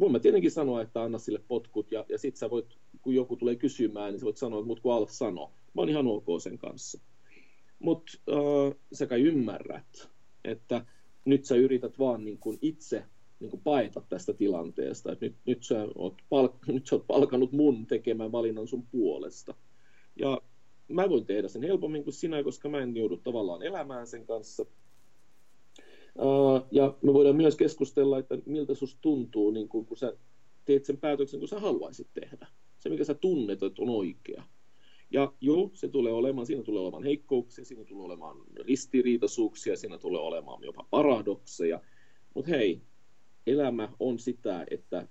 voin 0.00 0.12
mä 0.12 0.18
tietenkin 0.18 0.50
sanoa, 0.50 0.82
että 0.82 1.02
anna 1.02 1.18
sille 1.18 1.40
potkut 1.48 1.92
ja, 1.92 2.04
ja 2.08 2.18
sit 2.18 2.36
sä 2.36 2.50
voit, 2.50 2.78
kun 3.02 3.14
joku 3.14 3.36
tulee 3.36 3.56
kysymään, 3.56 4.12
niin 4.12 4.20
sä 4.20 4.24
voit 4.24 4.36
sanoa, 4.36 4.58
että 4.58 4.66
mut 4.66 4.80
kun 4.80 4.92
alat 4.92 5.10
sanoa. 5.10 5.48
Mä 5.48 5.82
oon 5.82 5.88
ihan 5.88 6.06
ok 6.06 6.26
sen 6.42 6.58
kanssa. 6.58 7.00
Mutta 7.78 8.12
äh, 8.30 8.78
sä 8.92 9.06
kai 9.06 9.22
ymmärrät, 9.22 10.10
että 10.44 10.86
nyt 11.24 11.44
sä 11.44 11.54
yrität 11.54 11.98
vaan 11.98 12.24
niin 12.24 12.38
kuin 12.38 12.58
itse 12.62 13.04
niin 13.40 13.50
kuin 13.50 13.62
paeta 13.62 14.02
tästä 14.08 14.32
tilanteesta. 14.32 15.12
että 15.12 15.26
nyt, 15.26 15.36
nyt, 15.46 15.62
sä 15.62 15.88
oot 15.94 16.22
palk- 16.22 16.66
nyt 16.72 16.86
sä 16.86 16.96
oot 16.96 17.06
palkannut 17.06 17.52
mun 17.52 17.86
tekemään 17.86 18.32
valinnan 18.32 18.66
sun 18.66 18.86
puolesta. 18.86 19.54
Ja 20.16 20.42
mä 20.88 21.08
voin 21.08 21.26
tehdä 21.26 21.48
sen 21.48 21.62
helpommin 21.62 22.04
kuin 22.04 22.14
sinä, 22.14 22.42
koska 22.42 22.68
mä 22.68 22.78
en 22.78 22.96
joudu 22.96 23.16
tavallaan 23.16 23.62
elämään 23.62 24.06
sen 24.06 24.26
kanssa. 24.26 24.66
Uh, 26.18 26.66
ja 26.70 26.94
me 27.02 27.12
voidaan 27.12 27.36
myös 27.36 27.56
keskustella, 27.56 28.18
että 28.18 28.38
miltä 28.46 28.74
susta 28.74 28.98
tuntuu, 29.00 29.50
niin 29.50 29.68
kun, 29.68 29.86
kun 29.86 29.96
sä 29.96 30.16
teet 30.64 30.84
sen 30.84 30.96
päätöksen, 30.96 31.40
kun 31.40 31.48
sä 31.48 31.60
haluaisit 31.60 32.08
tehdä. 32.14 32.46
Se, 32.78 32.88
mikä 32.88 33.04
sä 33.04 33.14
tunnet, 33.14 33.62
että 33.62 33.82
on 33.82 33.88
oikea. 33.88 34.42
Ja 35.12 35.32
joo, 35.40 35.70
se 35.74 35.88
tulee 35.88 36.12
olemaan, 36.12 36.46
siinä 36.46 36.62
tulee 36.62 36.82
olemaan 36.82 37.02
heikkouksia, 37.02 37.64
siinä 37.64 37.84
tulee 37.84 38.04
olemaan 38.04 38.36
ristiriitaisuuksia, 38.66 39.76
siinä 39.76 39.98
tulee 39.98 40.20
olemaan 40.20 40.64
jopa 40.64 40.86
paradokseja. 40.90 41.80
Mutta 42.34 42.50
hei, 42.50 42.82
elämä 43.46 43.88
on 43.98 44.18
sitä, 44.18 44.66
että 44.70 45.08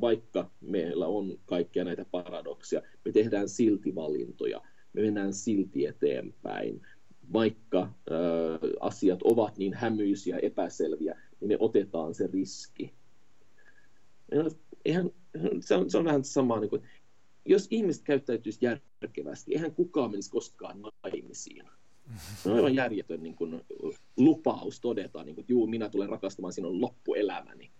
vaikka 0.00 0.50
meillä 0.60 1.06
on 1.06 1.38
kaikkia 1.44 1.84
näitä 1.84 2.04
paradoksia, 2.10 2.82
me 3.04 3.12
tehdään 3.12 3.48
silti 3.48 3.94
valintoja, 3.94 4.60
me 4.92 5.02
mennään 5.02 5.34
silti 5.34 5.86
eteenpäin. 5.86 6.82
Vaikka 7.32 7.82
äh, 7.82 7.90
asiat 8.80 9.22
ovat 9.22 9.58
niin 9.58 9.74
hämyisiä, 9.74 10.38
epäselviä, 10.38 11.20
niin 11.40 11.48
me 11.48 11.56
otetaan 11.60 12.14
se 12.14 12.26
riski. 12.32 12.94
Eihän, 14.84 15.10
se, 15.60 15.74
on, 15.74 15.90
se 15.90 15.98
on 15.98 16.04
vähän 16.04 16.24
sama, 16.24 16.60
niin 16.60 16.70
kuin, 16.70 16.82
jos 17.44 17.68
ihmiset 17.70 18.02
käyttäytyisi 18.02 18.58
järkevästi, 19.02 19.54
eihän 19.54 19.74
kukaan 19.74 20.10
menisi 20.10 20.30
koskaan 20.30 20.82
naimisiin. 21.02 21.64
Se 22.42 22.50
on 22.50 22.56
aivan 22.56 22.74
järjetön 22.74 23.22
niin 23.22 23.34
kuin, 23.34 23.60
lupaus 24.16 24.80
todeta, 24.80 25.24
niin 25.24 25.34
kuin, 25.34 25.42
että 25.42 25.52
juu, 25.52 25.66
minä 25.66 25.88
tulen 25.88 26.08
rakastamaan 26.08 26.52
sinun 26.52 26.80
loppuelämäni. 26.80 27.70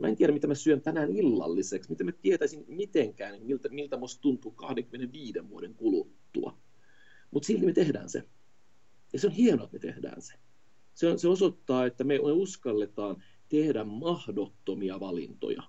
Mä 0.00 0.08
en 0.08 0.16
tiedä, 0.16 0.32
mitä 0.32 0.46
mä 0.46 0.54
syön 0.54 0.80
tänään 0.80 1.10
illalliseksi, 1.16 1.90
mitä 1.90 2.04
mä 2.04 2.12
tietäisin 2.12 2.64
mitenkään, 2.68 3.42
miltä, 3.42 3.68
miltä 3.68 3.96
musta 3.96 4.20
tuntuu 4.20 4.50
25 4.50 5.48
vuoden 5.48 5.74
kuluttua. 5.74 6.58
Mutta 7.30 7.46
silti 7.46 7.66
me 7.66 7.72
tehdään 7.72 8.08
se. 8.08 8.24
Ja 9.12 9.18
se 9.18 9.26
on 9.26 9.32
hienoa, 9.32 9.64
että 9.64 9.76
me 9.76 9.92
tehdään 9.92 10.22
se. 10.22 10.34
Se, 10.94 11.08
on, 11.08 11.18
se 11.18 11.28
osoittaa, 11.28 11.86
että 11.86 12.04
me 12.04 12.18
uskalletaan 12.18 13.22
tehdä 13.48 13.84
mahdottomia 13.84 15.00
valintoja 15.00 15.62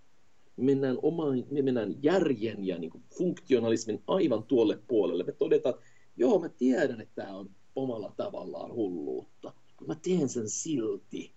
me 0.62 0.66
mennään, 0.66 0.98
omaan, 1.02 1.44
me 1.52 1.62
mennään 1.62 1.96
järjen 2.04 2.68
ja 2.68 2.78
niin 2.78 2.92
kuin 2.92 3.04
funktionalismin 3.18 4.04
aivan 4.08 4.44
tuolle 4.44 4.80
puolelle. 4.88 5.24
Me 5.24 5.32
todetaan, 5.32 5.76
että 5.76 5.88
joo, 6.18 6.40
mä 6.40 6.50
tiedän, 6.50 7.02
että 7.02 7.22
tämä 7.22 7.38
on 7.38 7.50
omalla 7.76 8.14
tavallaan 8.18 8.74
hulluutta, 8.74 9.54
mutta 9.80 9.94
mä 9.94 9.96
teen 10.02 10.30
sen 10.30 10.50
silti. 10.50 11.34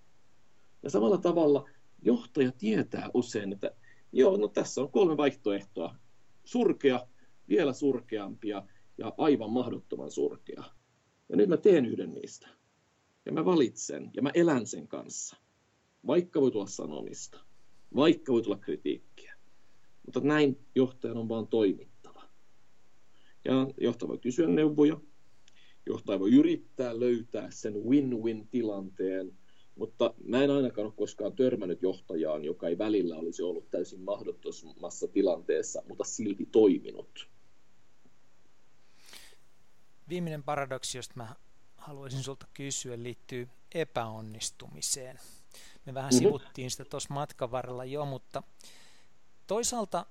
Ja 0.83 0.91
samalla 0.91 1.19
tavalla 1.19 1.69
johtaja 2.03 2.53
tietää 2.53 3.11
usein, 3.15 3.53
että 3.53 3.71
joo, 4.13 4.37
no 4.37 4.49
tässä 4.49 4.81
on 4.81 4.91
kolme 4.91 5.17
vaihtoehtoa. 5.17 5.97
Surkea, 6.45 7.07
vielä 7.49 7.73
surkeampia 7.73 8.63
ja 8.99 9.15
aivan 9.19 9.51
mahdottoman 9.51 10.11
surkea. 10.11 10.65
Ja 11.29 11.37
nyt 11.37 11.49
mä 11.49 11.57
teen 11.57 11.87
yhden 11.87 12.15
niistä. 12.15 12.49
Ja 13.27 13.33
mä 13.33 13.45
valitsen 13.45 14.11
ja 14.15 14.23
mä 14.23 14.31
elän 14.35 14.67
sen 14.67 14.89
kanssa. 14.89 15.37
Vaikka 16.07 16.41
voi 16.41 16.51
tulla 16.51 16.67
sanomista 16.67 17.44
vaikka 17.97 18.33
voi 18.33 18.43
tulla 18.43 18.59
kritiikkiä. 18.59 19.35
Mutta 20.07 20.21
näin 20.21 20.66
johtajan 20.75 21.16
on 21.16 21.29
vaan 21.29 21.47
toimittava. 21.47 22.23
Ja 23.45 23.53
johtaja 23.81 24.09
voi 24.09 24.19
kysyä 24.19 24.47
neuvoja, 24.47 25.01
johtaja 25.87 26.21
voi 26.21 26.33
yrittää 26.35 27.01
löytää 27.01 27.51
sen 27.51 27.75
win-win-tilanteen, 27.75 29.39
mutta 29.75 30.15
mä 30.25 30.45
en 30.45 30.51
ainakaan 30.51 30.87
ole 30.87 30.95
koskaan 30.97 31.37
törmännyt 31.37 31.83
johtajaan, 31.83 32.45
joka 32.45 32.69
ei 32.69 32.79
välillä 32.79 33.16
olisi 33.16 33.43
ollut 33.43 33.71
täysin 33.71 34.01
mahdottomassa 34.01 35.09
tilanteessa, 35.09 35.83
mutta 35.89 36.05
silti 36.05 36.47
toiminut. 36.53 37.29
Viimeinen 40.09 40.43
paradoksi, 40.43 40.99
josta 40.99 41.15
mä 41.16 41.35
haluaisin 41.77 42.23
sulta 42.23 42.47
kysyä, 42.55 43.03
liittyy 43.03 43.49
epäonnistumiseen. 43.75 45.19
Me 45.85 45.94
vähän 45.94 46.11
mm-hmm. 46.11 46.27
sivuttiin 46.27 46.70
sitä 46.70 46.85
tuossa 46.85 47.15
matkan 47.15 47.51
varrella 47.51 47.85
jo, 47.85 48.05
mutta 48.05 48.43
toisaalta 49.47 50.06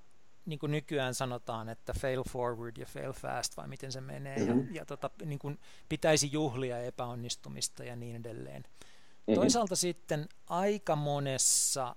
niin 0.45 0.59
kuin 0.59 0.71
nykyään 0.71 1.15
sanotaan, 1.15 1.69
että 1.69 1.93
fail 1.99 2.23
forward 2.29 2.77
ja 2.77 2.85
fail 2.85 3.13
fast, 3.13 3.57
vai 3.57 3.67
miten 3.67 3.91
se 3.91 4.01
menee, 4.01 4.37
mm-hmm. 4.37 4.59
ja, 4.59 4.65
ja 4.73 4.85
tota, 4.85 5.09
niin 5.25 5.39
kuin 5.39 5.59
pitäisi 5.89 6.31
juhlia 6.31 6.79
epäonnistumista 6.79 7.83
ja 7.83 7.95
niin 7.95 8.15
edelleen. 8.15 8.63
Mm-hmm. 8.63 9.35
Toisaalta 9.35 9.75
sitten 9.75 10.29
aika 10.47 10.95
monessa, 10.95 11.95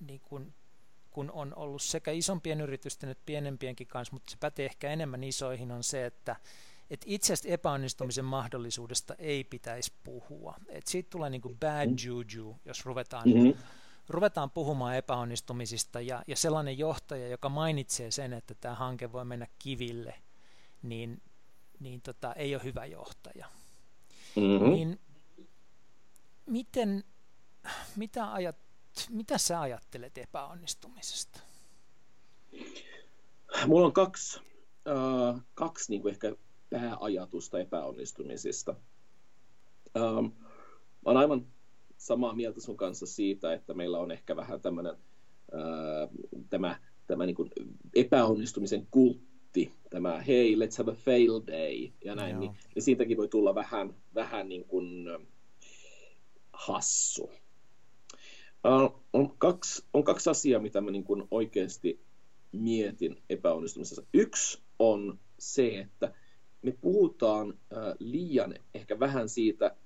niin 0.00 0.20
kuin, 0.20 0.54
kun 1.10 1.30
on 1.30 1.54
ollut 1.54 1.82
sekä 1.82 2.10
isompien 2.10 2.60
yritysten 2.60 3.10
että 3.10 3.22
pienempienkin 3.26 3.86
kanssa, 3.86 4.12
mutta 4.12 4.30
se 4.30 4.36
pätee 4.40 4.66
ehkä 4.66 4.90
enemmän 4.90 5.24
isoihin, 5.24 5.72
on 5.72 5.84
se, 5.84 6.06
että 6.06 6.36
että 6.90 7.06
itsestä 7.08 7.48
epäonnistumisen 7.48 8.24
mahdollisuudesta 8.24 9.14
ei 9.18 9.44
pitäisi 9.44 9.92
puhua. 10.04 10.54
Et 10.68 10.86
siitä 10.86 11.10
tulee 11.10 11.30
niin 11.30 11.40
kuin 11.40 11.58
bad 11.58 11.86
mm-hmm. 11.86 11.96
juju, 12.06 12.56
jos 12.64 12.84
ruvetaan, 12.84 13.28
mm-hmm. 13.28 13.54
ruvetaan 14.08 14.50
puhumaan 14.50 14.96
epäonnistumisista, 14.96 16.00
ja, 16.00 16.22
ja 16.26 16.36
sellainen 16.36 16.78
johtaja, 16.78 17.28
joka 17.28 17.48
mainitsee 17.48 18.10
sen, 18.10 18.32
että 18.32 18.54
tämä 18.54 18.74
hanke 18.74 19.12
voi 19.12 19.24
mennä 19.24 19.46
kiville, 19.58 20.14
niin, 20.82 21.22
niin 21.80 22.00
tota, 22.00 22.32
ei 22.32 22.54
ole 22.54 22.64
hyvä 22.64 22.86
johtaja. 22.86 23.46
Mm-hmm. 24.36 24.70
Niin 24.70 25.00
miten, 26.46 27.04
mitä, 27.96 28.32
ajat, 28.32 28.56
mitä 29.10 29.38
sä 29.38 29.60
ajattelet 29.60 30.18
epäonnistumisesta? 30.18 31.40
Mulla 33.66 33.86
on 33.86 33.92
kaksi, 33.92 34.40
äh, 34.88 35.42
kaksi 35.54 35.90
niin 35.90 36.02
kuin 36.02 36.12
ehkä 36.12 36.32
pääajatusta 36.70 37.58
epäonnistumisista. 37.58 38.74
Ähm, 39.96 40.26
olen 41.04 41.16
aivan 41.16 41.46
samaa 41.96 42.34
mieltä 42.34 42.60
sun 42.60 42.76
kanssa 42.76 43.06
siitä, 43.06 43.52
että 43.52 43.74
meillä 43.74 43.98
on 43.98 44.10
ehkä 44.10 44.36
vähän 44.36 44.60
tämmöinen 44.60 44.94
äh, 45.54 46.08
tämä, 46.50 46.80
tämä 47.06 47.26
niin 47.26 47.36
kuin 47.36 47.50
epäonnistumisen 47.94 48.86
kultti, 48.90 49.72
tämä 49.90 50.20
hei, 50.20 50.54
let's 50.54 50.78
have 50.78 50.92
a 50.92 50.94
fail 50.94 51.40
day 51.46 51.88
ja 52.04 52.14
näin, 52.14 52.40
niin, 52.40 52.52
niin 52.74 52.82
siitäkin 52.82 53.16
voi 53.16 53.28
tulla 53.28 53.54
vähän, 53.54 53.94
vähän 54.14 54.48
niin 54.48 54.64
kuin 54.64 55.08
hassu. 56.52 57.30
Uh, 58.66 59.04
on, 59.12 59.38
kaksi, 59.38 59.84
on 59.94 60.04
kaksi 60.04 60.30
asiaa, 60.30 60.60
mitä 60.60 60.80
mä 60.80 60.90
niin 60.90 61.04
kuin 61.04 61.28
oikeasti 61.30 62.00
mietin 62.52 63.22
epäonnistumisessa. 63.30 64.02
Yksi 64.14 64.58
on 64.78 65.18
se, 65.38 65.78
että 65.78 66.14
me 66.66 66.72
puhutaan 66.80 67.54
liian 67.98 68.54
ehkä 68.74 69.00
vähän 69.00 69.28
siitä 69.28 69.76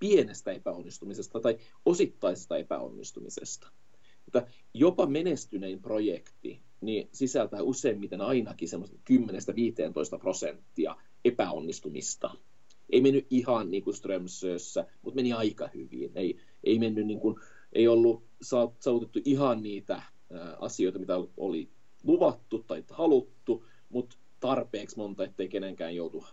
pienestä 0.00 0.52
epäonnistumisesta 0.52 1.40
tai 1.40 1.58
osittaisesta 1.86 2.56
epäonnistumisesta. 2.56 3.68
Mutta 4.24 4.46
jopa 4.74 5.06
menestynein 5.06 5.82
projekti 5.82 6.62
niin 6.80 7.08
sisältää 7.12 7.62
useimmiten 7.62 8.20
ainakin 8.20 8.68
semmoista 8.68 8.96
10-15 10.16 10.18
prosenttia 10.20 10.96
epäonnistumista. 11.24 12.30
Ei 12.90 13.00
mennyt 13.00 13.26
ihan 13.30 13.70
niin 13.70 13.84
kuin 13.84 13.94
Strömsössä, 13.94 14.86
mutta 15.02 15.16
meni 15.16 15.32
aika 15.32 15.68
hyvin. 15.74 16.12
Ei, 16.14 16.36
ei, 16.64 16.78
mennyt 16.78 17.06
niin 17.06 17.20
kuin, 17.20 17.36
ei 17.72 17.88
ollut 17.88 18.24
saavutettu 18.80 19.20
ihan 19.24 19.62
niitä 19.62 20.02
asioita, 20.58 20.98
mitä 20.98 21.14
oli 21.36 21.68
luvattu 22.02 22.58
tai 22.58 22.84
haluttu, 22.90 23.66
mutta 23.88 24.16
tarpeeksi 24.44 24.96
monta, 24.96 25.24
ettei 25.24 25.48
kenenkään 25.48 25.96
joutu, 25.96 26.24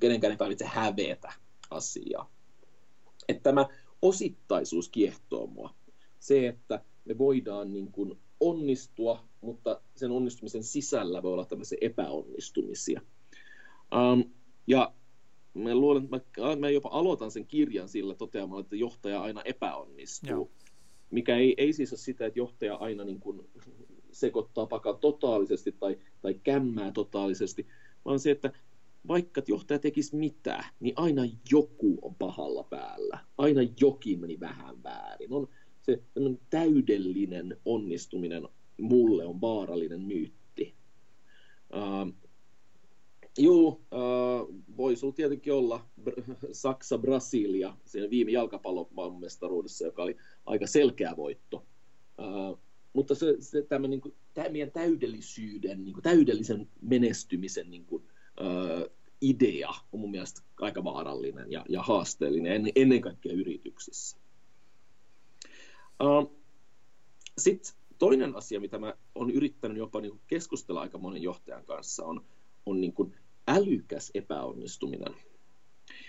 kenenkään 0.00 0.30
ei 0.30 0.36
tarvitse 0.36 0.64
hävetä 0.64 1.32
asiaa. 1.70 2.30
Että 3.28 3.42
tämä 3.42 3.66
osittaisuus 4.02 4.88
kiehtoo 4.88 5.46
mua. 5.46 5.74
Se, 6.18 6.48
että 6.48 6.84
me 7.04 7.18
voidaan 7.18 7.72
niin 7.72 7.92
kuin 7.92 8.18
onnistua, 8.40 9.24
mutta 9.40 9.80
sen 9.96 10.10
onnistumisen 10.10 10.62
sisällä 10.62 11.22
voi 11.22 11.32
olla 11.32 11.44
tämmöisiä 11.44 11.78
epäonnistumisia. 11.80 13.00
Um, 13.94 14.24
ja 14.66 14.94
mä 15.54 15.74
luulen, 15.74 16.04
että 16.04 16.40
mä, 16.40 16.56
mä 16.56 16.70
jopa 16.70 16.88
aloitan 16.92 17.30
sen 17.30 17.46
kirjan 17.46 17.88
sillä 17.88 18.14
toteamalla, 18.14 18.60
että 18.60 18.76
johtaja 18.76 19.22
aina 19.22 19.42
epäonnistuu. 19.44 20.30
Joo. 20.30 20.50
Mikä 21.10 21.36
ei, 21.36 21.54
ei 21.56 21.72
siis 21.72 21.92
ole 21.92 21.98
sitä, 21.98 22.26
että 22.26 22.38
johtaja 22.38 22.74
aina 22.76 23.04
niin 23.04 23.20
kuin 23.20 23.48
sekoittaa 24.14 24.66
pakan 24.66 24.98
totaalisesti 24.98 25.72
tai, 25.72 25.98
tai 26.22 26.34
kämmää 26.34 26.92
totaalisesti, 26.92 27.66
vaan 28.04 28.18
se, 28.18 28.30
että 28.30 28.52
vaikka 29.08 29.42
johtaja 29.46 29.78
tekisi 29.78 30.16
mitä, 30.16 30.64
niin 30.80 30.94
aina 30.96 31.22
joku 31.50 31.98
on 32.02 32.14
pahalla 32.14 32.62
päällä. 32.62 33.18
Aina 33.38 33.60
jokin 33.80 34.20
meni 34.20 34.40
vähän 34.40 34.82
väärin. 34.82 35.32
On 35.32 35.48
se 35.82 36.02
täydellinen 36.50 37.56
onnistuminen 37.64 38.48
mulle 38.80 39.26
on 39.26 39.40
vaarallinen 39.40 40.00
myytti. 40.00 40.74
Uh, 41.74 42.14
Joo, 43.38 43.80
äh, 43.92 44.56
voi 44.76 44.96
sulla 44.96 45.14
tietenkin 45.14 45.52
olla 45.52 45.86
Saksa-Brasilia 46.52 47.76
siinä 47.84 48.10
viime 48.10 48.30
jalkapallomaailmanmestaruudessa, 48.30 49.84
joka 49.84 50.02
oli 50.02 50.16
aika 50.46 50.66
selkeä 50.66 51.16
voitto. 51.16 51.64
Äh, 52.20 52.58
mutta 52.94 53.14
se, 53.14 53.36
se 53.40 53.62
tämä, 53.62 53.88
niin 53.88 54.00
meidän 54.50 54.70
täydellisyyden, 54.70 55.84
niin 55.84 55.92
kuin, 55.92 56.02
täydellisen 56.02 56.68
menestymisen 56.80 57.70
niin 57.70 57.86
kuin, 57.86 58.04
äh, 58.40 58.90
idea 59.20 59.70
on 59.92 60.00
mun 60.00 60.10
mielestä 60.10 60.42
aika 60.60 60.84
vaarallinen 60.84 61.52
ja, 61.52 61.64
ja 61.68 61.82
haasteellinen 61.82 62.52
en, 62.52 62.72
ennen 62.74 63.00
kaikkea 63.00 63.32
yrityksissä. 63.32 64.16
Uh, 66.02 66.36
Sitten 67.38 67.74
toinen 67.98 68.36
asia, 68.36 68.60
mitä 68.60 68.78
mä 68.78 68.94
olen 69.14 69.34
yrittänyt 69.34 69.78
jopa 69.78 70.00
niin 70.00 70.20
keskustella 70.26 70.80
aika 70.80 70.98
monen 70.98 71.22
johtajan 71.22 71.64
kanssa, 71.64 72.04
on, 72.04 72.24
on 72.66 72.80
niin 72.80 72.92
kuin 72.92 73.16
älykäs 73.48 74.10
epäonnistuminen. 74.14 75.14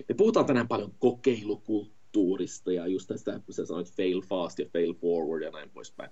Me 0.09 0.15
puhutaan 0.17 0.45
tänään 0.45 0.67
paljon 0.67 0.95
kokeilukulttuurista 0.99 2.71
ja 2.71 2.87
just 2.87 3.07
tästä, 3.07 3.39
kun 3.45 3.53
sä 3.53 3.65
sanoit 3.65 3.91
fail 3.91 4.21
fast 4.21 4.59
ja 4.59 4.65
fail 4.73 4.93
forward 4.93 5.43
ja 5.43 5.51
näin 5.51 5.69
poispäin. 5.69 6.11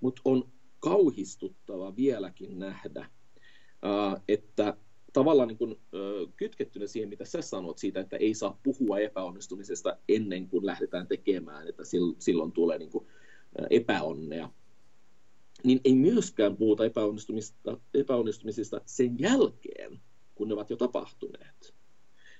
Mutta 0.00 0.22
on 0.24 0.52
kauhistuttava 0.80 1.96
vieläkin 1.96 2.58
nähdä, 2.58 3.10
että 4.28 4.76
tavallaan 5.12 5.48
niin 5.48 5.58
kun, 5.58 5.80
kytkettynä 6.36 6.86
siihen, 6.86 7.08
mitä 7.08 7.24
sä 7.24 7.42
sanot 7.42 7.78
siitä, 7.78 8.00
että 8.00 8.16
ei 8.16 8.34
saa 8.34 8.60
puhua 8.62 8.98
epäonnistumisesta 8.98 9.96
ennen 10.08 10.48
kuin 10.48 10.66
lähdetään 10.66 11.06
tekemään, 11.06 11.68
että 11.68 11.82
silloin 12.18 12.52
tulee 12.52 12.78
niin 12.78 12.90
kuin 12.90 13.06
epäonnea, 13.70 14.50
niin 15.64 15.80
ei 15.84 15.94
myöskään 15.94 16.56
puhuta 16.56 16.84
epäonnistumisista, 16.84 17.80
epäonnistumisista 17.94 18.80
sen 18.86 19.18
jälkeen, 19.18 20.00
kun 20.34 20.48
ne 20.48 20.54
ovat 20.54 20.70
jo 20.70 20.76
tapahtuneet. 20.76 21.74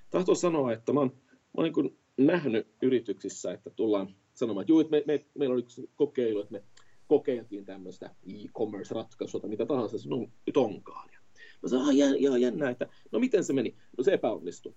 Tahto 0.09 0.35
sanoa, 0.35 0.73
että 0.73 0.93
mä 0.93 0.99
oon, 0.99 1.11
mä 1.57 1.63
oon 1.63 1.71
niin 1.73 1.97
nähnyt 2.17 2.67
yrityksissä, 2.81 3.51
että 3.51 3.69
tullaan 3.69 4.15
sanomaan, 4.33 4.61
että, 4.61 4.71
juu, 4.71 4.79
että 4.79 4.91
me, 4.91 5.03
me, 5.07 5.25
meillä 5.37 5.53
on 5.53 5.59
yksi 5.59 5.89
kokeilu, 5.95 6.39
että 6.39 6.51
me 6.51 6.63
kokeiltiin 7.07 7.65
tämmöistä 7.65 8.05
e-commerce-ratkaisua, 8.05 9.47
mitä 9.47 9.65
tahansa 9.65 9.97
se 9.97 10.09
on, 10.11 10.31
nyt 10.45 10.57
onkaan. 10.57 11.09
Ja 11.13 11.19
mä 11.61 11.69
sanoin, 11.69 11.97
jää, 11.97 12.15
jää, 12.15 12.37
jännä, 12.37 12.69
että 12.69 12.87
no 13.11 13.19
miten 13.19 13.43
se 13.43 13.53
meni? 13.53 13.75
No 13.97 14.03
se 14.03 14.13
epäonnistui. 14.13 14.73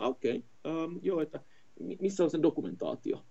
Okei, 0.00 0.44
okay, 0.64 0.84
um, 0.84 1.00
joo, 1.02 1.20
että 1.20 1.40
missä 2.00 2.24
on 2.24 2.30
sen 2.30 2.42
dokumentaatio? 2.42 3.24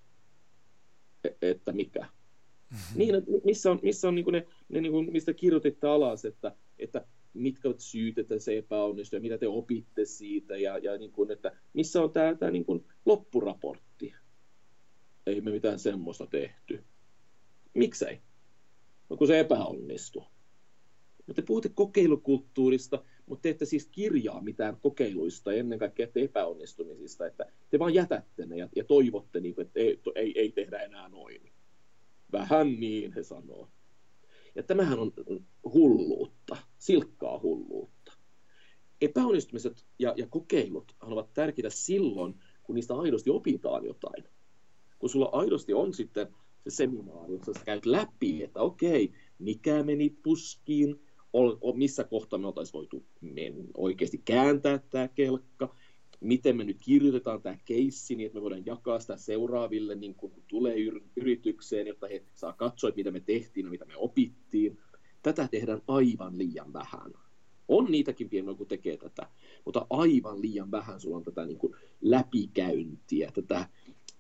E- 1.24 1.50
että 1.52 1.72
mikä? 1.72 2.00
Mm-hmm. 2.00 2.98
Niin, 2.98 3.16
missä 3.44 3.72
on, 3.72 3.80
missä 3.84 4.08
on 4.08 4.16
niin 4.16 4.26
ne, 4.32 4.48
ne 4.70 4.82
niin 4.82 5.12
mistä 5.12 5.34
kirjoititte 5.34 5.88
alas, 5.88 6.26
että, 6.26 6.56
että 6.80 7.06
mitkä 7.34 7.68
ovat 7.68 7.80
syyt, 7.80 8.18
että 8.18 8.40
se 8.40 8.58
epäonnistui 8.58 9.18
ja 9.18 9.22
mitä 9.22 9.38
te 9.38 9.48
opitte 9.48 10.06
siitä 10.06 10.58
ja, 10.58 10.78
ja 10.78 10.98
niin 10.98 11.12
kuin, 11.12 11.32
että 11.32 11.52
missä 11.74 12.02
on 12.04 12.12
tämä, 12.12 12.36
tämä 12.36 12.52
niin 12.52 12.66
kuin 12.66 12.86
loppuraportti. 13.06 14.14
Ei 15.26 15.42
me 15.42 15.52
mitään 15.52 15.80
semmoista 15.80 16.28
tehty. 16.28 16.84
Miksei? 17.74 18.22
No 19.10 19.18
kun 19.18 19.28
se 19.28 19.40
epäonnistui. 19.40 20.24
No 21.28 21.34
te 21.34 21.42
puhutte 21.42 21.70
kokeilukulttuurista, 21.70 23.04
mutta 23.26 23.42
te 23.42 23.50
ette 23.50 23.66
siis 23.66 23.88
kirjaa 23.88 24.42
mitään 24.42 24.78
kokeiluista, 24.82 25.54
ennen 25.54 25.80
kaikkea 25.80 26.08
te 26.08 26.22
epäonnistumisista, 26.22 27.28
että 27.28 27.46
te 27.70 27.80
vaan 27.80 27.94
jätätte 27.94 28.46
ne 28.46 28.58
ja, 28.58 28.70
ja 28.76 28.84
toivotte, 28.84 29.40
niin 29.40 29.62
että 29.62 29.80
ei, 29.80 30.00
ei, 30.16 30.40
ei 30.40 30.52
tehdä 30.52 30.80
enää 30.80 31.10
noin. 31.10 31.52
Vähän 32.32 32.80
niin, 32.80 33.14
he 33.14 33.24
sanoo. 33.24 33.70
Ja 34.56 34.64
tämähän 34.64 35.00
on 35.00 35.12
hulluutta, 35.64 36.58
silkkaa 36.78 37.40
hulluutta. 37.40 38.14
Epäonnistumiset 39.02 39.86
ja, 40.00 40.14
ja 40.18 40.28
kokeilut 40.28 40.96
ovat 41.02 41.34
tärkeitä 41.34 41.70
silloin, 41.70 42.40
kun 42.64 42.76
niistä 42.76 42.96
aidosti 42.96 43.30
opitaan 43.30 43.86
jotain. 43.86 44.24
Kun 45.00 45.10
sulla 45.10 45.30
aidosti 45.32 45.74
on 45.74 45.94
sitten 45.94 46.36
se 46.70 46.76
seminaari, 46.76 47.34
jossa 47.34 47.66
käyt 47.66 47.86
läpi, 47.86 48.44
että 48.44 48.62
okei, 48.62 49.12
mikä 49.40 49.84
meni 49.84 50.10
puskiin, 50.10 51.02
missä 51.76 52.04
kohtaa 52.04 52.40
me 52.40 52.48
oltaisiin 52.48 52.74
voitu 52.74 53.06
oikeasti 53.78 54.22
kääntää 54.26 54.78
tämä 54.78 55.08
kelkka, 55.08 55.76
miten 56.20 56.58
me 56.58 56.64
nyt 56.64 56.78
kirjoitetaan 56.82 57.42
tämä 57.42 57.58
keissi 57.66 58.16
niin, 58.16 58.28
että 58.28 58.38
me 58.38 58.42
voidaan 58.42 58.66
jakaa 58.66 59.00
sitä 59.00 59.18
seuraaville, 59.18 59.96
niin 59.96 60.16
kun 60.16 60.32
tulee 60.48 60.76
yritykseen, 61.16 61.88
jotta 61.88 62.08
he 62.08 62.24
saa 62.34 62.54
katsoa, 62.54 62.92
mitä 62.96 63.12
me 63.12 63.20
tehtiin 63.20 63.66
ja 63.66 63.70
mitä 63.70 63.86
me 63.86 63.96
opittiin. 63.96 64.78
Tätä 65.24 65.48
tehdään 65.48 65.82
aivan 65.88 66.38
liian 66.38 66.74
vähän. 66.74 67.14
On 67.68 67.86
niitäkin 67.86 68.30
pieniä, 68.30 68.54
kun 68.54 68.68
tekee 68.68 68.98
tätä, 68.98 69.28
mutta 69.66 69.88
aivan 69.90 70.42
liian 70.42 70.72
vähän 70.72 71.00
sulla 71.00 71.18
on 71.18 71.24
tätä 71.24 71.46
niin 71.46 71.58
kuin 71.58 71.76
läpikäyntiä, 72.02 73.32
tätä 73.34 73.70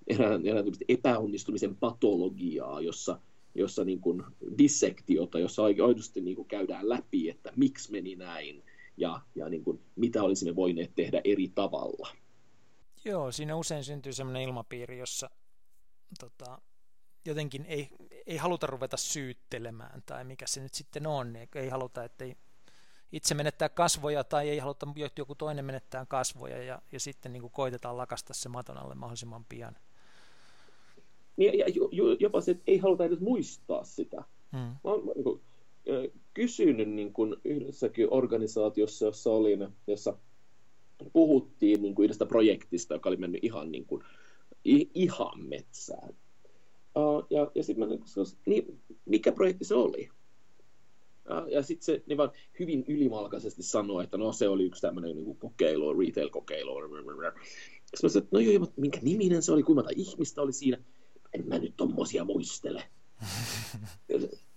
erään, 0.07 0.45
erään 0.45 0.65
epäonnistumisen 0.87 1.75
patologiaa, 1.75 2.81
jossa, 2.81 3.19
jossa 3.55 3.85
niin 3.85 4.01
kuin 4.01 4.23
dissektiota, 4.57 5.39
jossa 5.39 5.63
aidosti 5.63 6.21
niin 6.21 6.35
kuin 6.35 6.47
käydään 6.47 6.89
läpi, 6.89 7.29
että 7.29 7.53
miksi 7.55 7.91
meni 7.91 8.15
näin, 8.15 8.63
ja, 8.97 9.21
ja 9.35 9.49
niin 9.49 9.63
kuin, 9.63 9.81
mitä 9.95 10.23
olisimme 10.23 10.55
voineet 10.55 10.91
tehdä 10.95 11.21
eri 11.23 11.47
tavalla. 11.55 12.09
Joo, 13.05 13.31
siinä 13.31 13.55
usein 13.55 13.83
syntyy 13.83 14.13
sellainen 14.13 14.41
ilmapiiri, 14.41 14.99
jossa 14.99 15.29
tota, 16.19 16.61
jotenkin 17.25 17.65
ei, 17.65 17.89
ei 18.25 18.37
haluta 18.37 18.67
ruveta 18.67 18.97
syyttelemään, 18.97 20.03
tai 20.05 20.23
mikä 20.23 20.47
se 20.47 20.61
nyt 20.61 20.73
sitten 20.73 21.07
on, 21.07 21.33
ei 21.55 21.69
haluta, 21.69 22.03
että 22.03 22.25
ei 22.25 22.35
itse 23.11 23.35
menettää 23.35 23.69
kasvoja, 23.69 24.23
tai 24.23 24.49
ei 24.49 24.57
haluta, 24.57 24.87
että 25.05 25.21
joku 25.21 25.35
toinen 25.35 25.65
menettää 25.65 26.05
kasvoja, 26.05 26.63
ja, 26.63 26.81
ja 26.91 26.99
sitten 26.99 27.33
niin 27.33 27.51
koitetaan 27.51 27.97
lakasta 27.97 28.33
se 28.33 28.49
maton 28.49 28.77
alle 28.77 28.95
mahdollisimman 28.95 29.45
pian. 29.45 29.75
Niin, 31.39 31.59
ja 31.59 31.65
jopa 32.19 32.41
se, 32.41 32.51
että 32.51 32.63
ei 32.67 32.77
haluta 32.77 33.05
edes 33.05 33.19
muistaa 33.19 33.83
sitä. 33.83 34.23
Hmm. 34.51 34.59
Mä, 34.59 34.97
mä, 35.05 35.11
niin 35.15 35.23
kuin, 35.23 35.41
kysynyt 36.33 36.89
niin 36.89 37.13
kuin 37.13 37.35
yhdessäkin 37.45 38.07
organisaatiossa, 38.11 39.05
jossa 39.05 39.31
olin, 39.31 39.67
jossa 39.87 40.17
puhuttiin 41.13 41.81
niin 41.81 41.95
kuin 41.95 42.03
yhdestä 42.03 42.25
projektista, 42.25 42.93
joka 42.93 43.09
oli 43.09 43.17
mennyt 43.17 43.43
ihan, 43.43 43.71
niin 43.71 43.85
kuin, 43.85 44.03
ihan 44.93 45.43
metsään. 45.47 46.15
Uh, 46.95 47.27
ja, 47.29 47.51
ja 47.55 47.63
sitten 47.63 47.89
mä 47.89 47.95
niin, 48.45 48.79
mikä 49.05 49.31
projekti 49.31 49.65
se 49.65 49.75
oli? 49.75 50.09
Uh, 51.29 51.47
ja 51.51 51.63
sitten 51.63 51.85
se 51.85 52.03
niin 52.07 52.17
vaan 52.17 52.31
hyvin 52.59 52.85
ylimalkaisesti 52.87 53.63
sanoi, 53.63 54.03
että 54.03 54.17
no 54.17 54.31
se 54.31 54.49
oli 54.49 54.65
yksi 54.65 54.81
tämmöinen 54.81 55.15
niin 55.15 55.37
kokeilu, 55.37 55.99
retail-kokeilu. 55.99 56.71
Sitten 56.81 58.03
mä 58.03 58.09
sanoin, 58.09 58.23
että 58.23 58.37
no 58.37 58.39
joo, 58.39 58.67
minkä 58.75 58.99
niminen 59.01 59.41
se 59.41 59.51
oli, 59.51 59.63
kuinka 59.63 59.81
monta 59.81 59.95
ihmistä 59.95 60.41
oli 60.41 60.53
siinä. 60.53 60.77
En 61.33 61.47
mä 61.47 61.59
nyt 61.59 61.73
tommosia 61.77 62.25
muistele. 62.25 62.83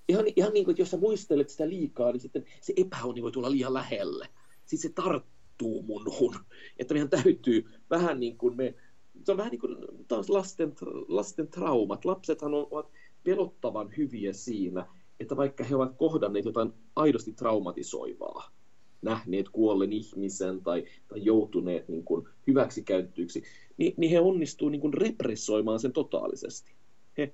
ihan, 0.08 0.24
ihan 0.36 0.52
niin 0.52 0.64
kuin, 0.64 0.72
että 0.72 0.82
jos 0.82 0.90
sä 0.90 0.96
muistelet 0.96 1.50
sitä 1.50 1.68
liikaa, 1.68 2.12
niin 2.12 2.20
sitten 2.20 2.44
se 2.60 2.72
epäonni 2.76 3.22
voi 3.22 3.32
tulla 3.32 3.50
liian 3.50 3.74
lähelle. 3.74 4.28
Sitten 4.66 4.90
se 4.90 4.94
tarttuu 4.94 5.82
munhun. 5.82 6.34
Että 6.78 6.94
meidän 6.94 7.10
täytyy 7.10 7.70
vähän 7.90 8.20
niin 8.20 8.38
kuin 8.38 8.56
me, 8.56 8.74
se 9.24 9.32
on 9.32 9.38
vähän 9.38 9.50
niin 9.50 9.60
kuin 9.60 9.76
taas 10.08 10.30
lasten, 10.30 10.72
lasten 11.08 11.48
traumat. 11.48 12.04
Lapsethan 12.04 12.54
ovat 12.54 12.90
pelottavan 13.24 13.90
hyviä 13.96 14.32
siinä, 14.32 14.86
että 15.20 15.36
vaikka 15.36 15.64
he 15.64 15.76
ovat 15.76 15.96
kohdanneet 15.96 16.44
jotain 16.44 16.72
aidosti 16.96 17.32
traumatisoivaa, 17.32 18.50
nähneet 19.02 19.48
kuollen 19.48 19.92
ihmisen 19.92 20.62
tai, 20.62 20.84
tai 21.08 21.24
joutuneet 21.24 21.88
niin 21.88 22.04
kuin 22.04 22.28
hyväksikäyttyiksi, 22.46 23.42
niin, 23.76 23.94
niin 23.96 24.10
he 24.10 24.20
onnistuvat 24.20 24.72
niin 24.72 24.94
repressoimaan 24.94 25.80
sen 25.80 25.92
totaalisesti. 25.92 26.72
He, 27.18 27.32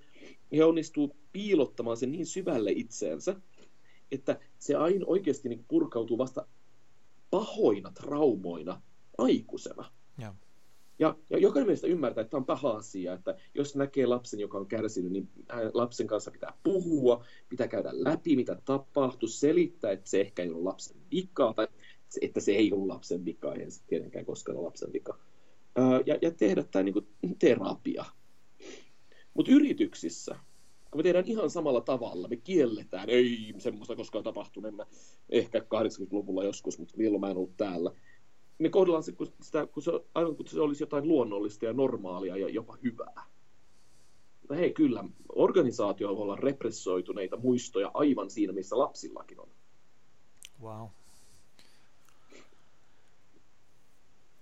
he 0.53 0.65
onnistuu 0.65 1.17
piilottamaan 1.33 1.97
sen 1.97 2.13
niin 2.13 2.27
syvälle 2.27 2.71
itseensä, 2.71 3.37
että 4.13 4.41
se 4.59 4.75
aina 4.75 5.07
oikeasti 5.07 5.49
niin 5.49 5.65
purkautuu 5.69 6.19
vasta 6.19 6.47
pahoina 7.31 7.91
traumoina 7.91 8.83
aikuisena. 9.19 9.91
Ja. 10.19 10.35
Ja, 10.99 11.17
ja 11.31 11.39
jokainen 11.39 11.67
meistä 11.67 11.87
ymmärtää, 11.87 12.23
että 12.23 12.31
tämä 12.31 12.39
on 12.39 12.47
paha 12.47 12.71
asia, 12.71 13.13
että 13.13 13.37
jos 13.55 13.77
näkee 13.77 14.07
lapsen, 14.07 14.41
joka 14.41 14.59
on 14.59 14.67
kärsinyt, 14.67 15.13
niin 15.13 15.29
lapsen 15.75 16.07
kanssa 16.07 16.31
pitää 16.31 16.53
puhua, 16.63 17.25
pitää 17.49 17.69
käydä 17.69 17.91
läpi, 17.93 18.37
mitä 18.37 18.57
tapahtuu, 18.65 19.29
selittää, 19.29 19.91
että 19.91 20.11
se 20.11 20.21
ehkä 20.21 20.43
ei 20.43 20.51
ole 20.51 20.63
lapsen 20.63 20.97
vika, 21.11 21.53
tai 21.57 21.69
että 22.21 22.41
se 22.41 22.53
ei 22.53 22.73
ole 22.73 22.87
lapsen 22.87 23.25
vika, 23.25 23.55
ei 23.55 23.71
se 23.71 23.83
tietenkään 23.87 24.25
koskaan 24.25 24.59
ole 24.59 24.65
lapsen 24.65 24.93
vika. 24.93 25.19
Ja, 26.07 26.19
ja 26.23 26.31
tehdä 26.31 26.63
tämä 26.63 26.83
niin 26.83 26.93
kuin 26.93 27.07
terapia. 27.39 28.05
Mutta 29.35 29.53
yrityksissä 29.53 30.37
kun 30.91 30.99
me 30.99 31.03
tehdään 31.03 31.25
ihan 31.27 31.51
samalla 31.51 31.81
tavalla, 31.81 32.29
me 32.29 32.37
kielletään, 32.37 33.11
ei 33.11 33.55
semmoista 33.59 33.97
koskaan 33.97 34.25
tapahtunut, 34.25 34.75
mä 34.75 34.87
ehkä 35.31 35.59
80-luvulla 35.59 36.45
joskus, 36.45 36.79
mutta 36.79 36.95
milloin 36.97 37.21
mä 37.21 37.31
en 37.31 37.37
ollut 37.37 37.57
täällä. 37.57 37.91
Me 38.59 38.69
kohdellaan 38.69 39.03
se, 39.03 39.13
kun, 39.13 39.33
sitä, 39.41 39.67
kun 39.67 39.83
se, 39.83 39.91
aivan 40.15 40.37
kuin 40.37 40.49
se 40.49 40.61
olisi 40.61 40.83
jotain 40.83 41.09
luonnollista 41.09 41.65
ja 41.65 41.73
normaalia 41.73 42.37
ja 42.37 42.49
jopa 42.49 42.77
hyvää. 42.83 43.25
Mutta 44.41 44.55
hei, 44.55 44.73
kyllä, 44.73 45.05
organisaatio 45.29 46.17
voi 46.17 46.23
olla 46.23 46.37
repressoituneita 46.37 47.37
muistoja 47.37 47.91
aivan 47.95 48.31
siinä, 48.31 48.53
missä 48.53 48.79
lapsillakin 48.79 49.41
on. 49.41 49.49
Wow. 50.63 50.89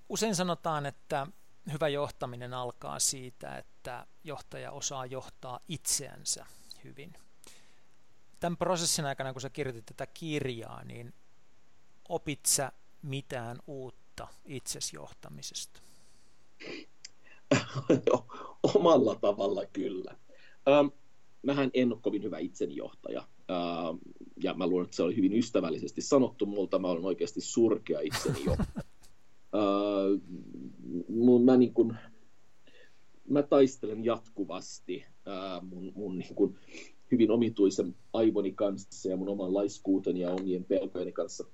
Usein 0.09 0.35
sanotaan, 0.35 0.87
että 0.87 1.27
hyvä 1.73 1.89
johtaminen 1.89 2.55
alkaa 2.55 2.99
siitä, 2.99 3.57
että 3.59 4.07
johtaja 4.25 4.73
osaa 4.73 5.07
johtaa 5.07 5.61
itseänsä 5.69 6.47
hyvin. 6.85 7.13
Tämän 8.41 8.57
prosessin 8.57 9.05
aikana, 9.05 9.33
kun 9.33 9.43
sä 9.43 9.51
kirjoitit 9.51 9.87
tätä 9.87 10.07
kirjaa, 10.07 10.85
niin 10.85 11.15
opit 12.09 12.47
sä 12.47 12.73
mitään 13.03 13.59
uutta 13.67 14.06
itsesjohtamisesta? 14.45 15.81
Omalla 18.75 19.15
tavalla 19.15 19.63
kyllä. 19.73 20.17
Ähm, 20.69 20.87
mähän 21.43 21.71
en 21.75 21.93
ole 21.93 22.01
kovin 22.03 22.23
hyvä 22.23 22.39
itsenjohtaja. 22.39 23.29
Ähm, 23.51 23.97
ja 24.43 24.55
mä 24.55 24.67
luulen, 24.67 24.85
että 24.85 24.97
se 24.97 25.03
oli 25.03 25.17
hyvin 25.17 25.33
ystävällisesti 25.33 26.03
sanottu 26.03 26.47
multa. 26.47 26.79
Mä 26.79 26.89
olen 26.89 27.05
oikeasti 27.05 27.41
surkea 27.41 28.01
itseni 28.01 28.45
johtaja. 28.45 28.67
äh, 29.57 30.21
mä, 31.45 31.57
niin 31.57 31.75
kun, 31.75 31.97
mä 33.29 33.43
taistelen 33.43 34.05
jatkuvasti 34.05 35.05
äh, 35.29 35.63
mun, 35.63 35.93
mun 35.95 36.19
niin 36.19 36.35
kun, 36.35 36.59
hyvin 37.11 37.31
omituisen 37.31 37.97
aivoni 38.13 38.53
kanssa 38.53 39.09
ja 39.09 39.17
mun 39.17 39.29
oman 39.29 39.55
laiskuuteni 39.55 40.21
ja 40.21 40.31
omien 40.31 40.65
pelkojeni 40.65 41.13
kanssa. 41.13 41.45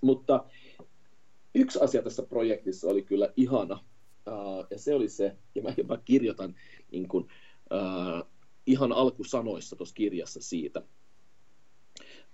Mutta 0.00 0.44
yksi 1.54 1.80
asia 1.80 2.02
tässä 2.02 2.22
projektissa 2.22 2.88
oli 2.88 3.02
kyllä 3.02 3.32
ihana, 3.36 3.84
uh, 4.28 4.66
ja 4.70 4.78
se 4.78 4.94
oli 4.94 5.08
se, 5.08 5.36
ja 5.54 5.62
mä 5.62 5.74
jopa 5.76 5.96
kirjoitan 5.96 6.54
niin 6.90 7.08
kun, 7.08 7.28
uh, 7.72 8.30
ihan 8.66 8.92
alkusanoissa 8.92 9.76
tuossa 9.76 9.94
kirjassa 9.94 10.42
siitä. 10.42 10.82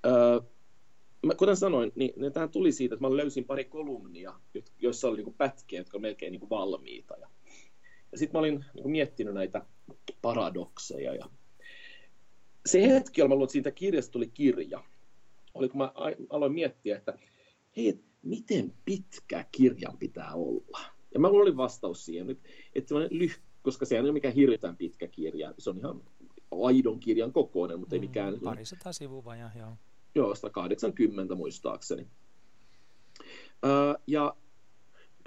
Uh, 0.06 0.50
mä, 1.26 1.34
kuten 1.34 1.56
sanoin, 1.56 1.92
niin, 1.94 2.12
niin 2.16 2.32
tämä 2.32 2.48
tuli 2.48 2.72
siitä, 2.72 2.94
että 2.94 3.08
mä 3.08 3.16
löysin 3.16 3.44
pari 3.44 3.64
kolumnia, 3.64 4.34
joissa 4.78 5.08
oli 5.08 5.22
niin 5.22 5.34
pätkiä, 5.34 5.80
jotka 5.80 5.96
on 5.96 6.02
melkein 6.02 6.32
niin 6.32 6.50
valmiita. 6.50 7.14
Ja, 7.20 7.28
ja 8.12 8.18
sitten 8.18 8.32
mä 8.32 8.38
olin 8.38 8.64
niin 8.74 8.90
miettinyt 8.90 9.34
näitä 9.34 9.66
paradokseja. 10.22 11.14
Ja 11.14 11.30
se 12.66 12.88
hetki, 12.88 13.20
jolloin 13.20 13.42
että 13.42 13.52
siitä 13.52 13.70
kirjasta 13.70 14.12
tuli 14.12 14.28
kirja, 14.28 14.84
oli 15.54 15.68
kun 15.68 15.78
mä 15.78 15.92
aloin 16.30 16.52
miettiä, 16.52 16.96
että 16.96 17.18
hei, 17.76 18.04
miten 18.22 18.72
pitkä 18.84 19.44
kirjan 19.52 19.98
pitää 19.98 20.34
olla? 20.34 20.78
Ja 21.14 21.20
mä 21.20 21.28
olin 21.28 21.56
vastaus 21.56 22.04
siihen, 22.04 22.30
että, 22.30 22.48
että 22.74 22.94
lyh, 23.10 23.40
koska 23.62 23.84
se 23.84 23.94
ei 23.94 24.00
ole 24.00 24.12
mikään 24.12 24.34
hirveän 24.34 24.76
pitkä 24.76 25.06
kirja, 25.06 25.54
se 25.58 25.70
on 25.70 25.78
ihan 25.78 26.02
aidon 26.64 27.00
kirjan 27.00 27.32
kokoinen, 27.32 27.78
mutta 27.80 27.94
ei 27.94 28.00
mm, 28.00 28.06
mikään... 28.06 28.34
Mm, 28.34 28.40
parisataa 28.40 28.92
sivua, 28.92 29.36
ja, 29.36 29.50
joo. 29.58 29.72
Joo, 30.14 30.34
180 30.34 31.34
muistaakseni. 31.34 32.06
Öö, 33.64 33.94
ja 34.06 34.36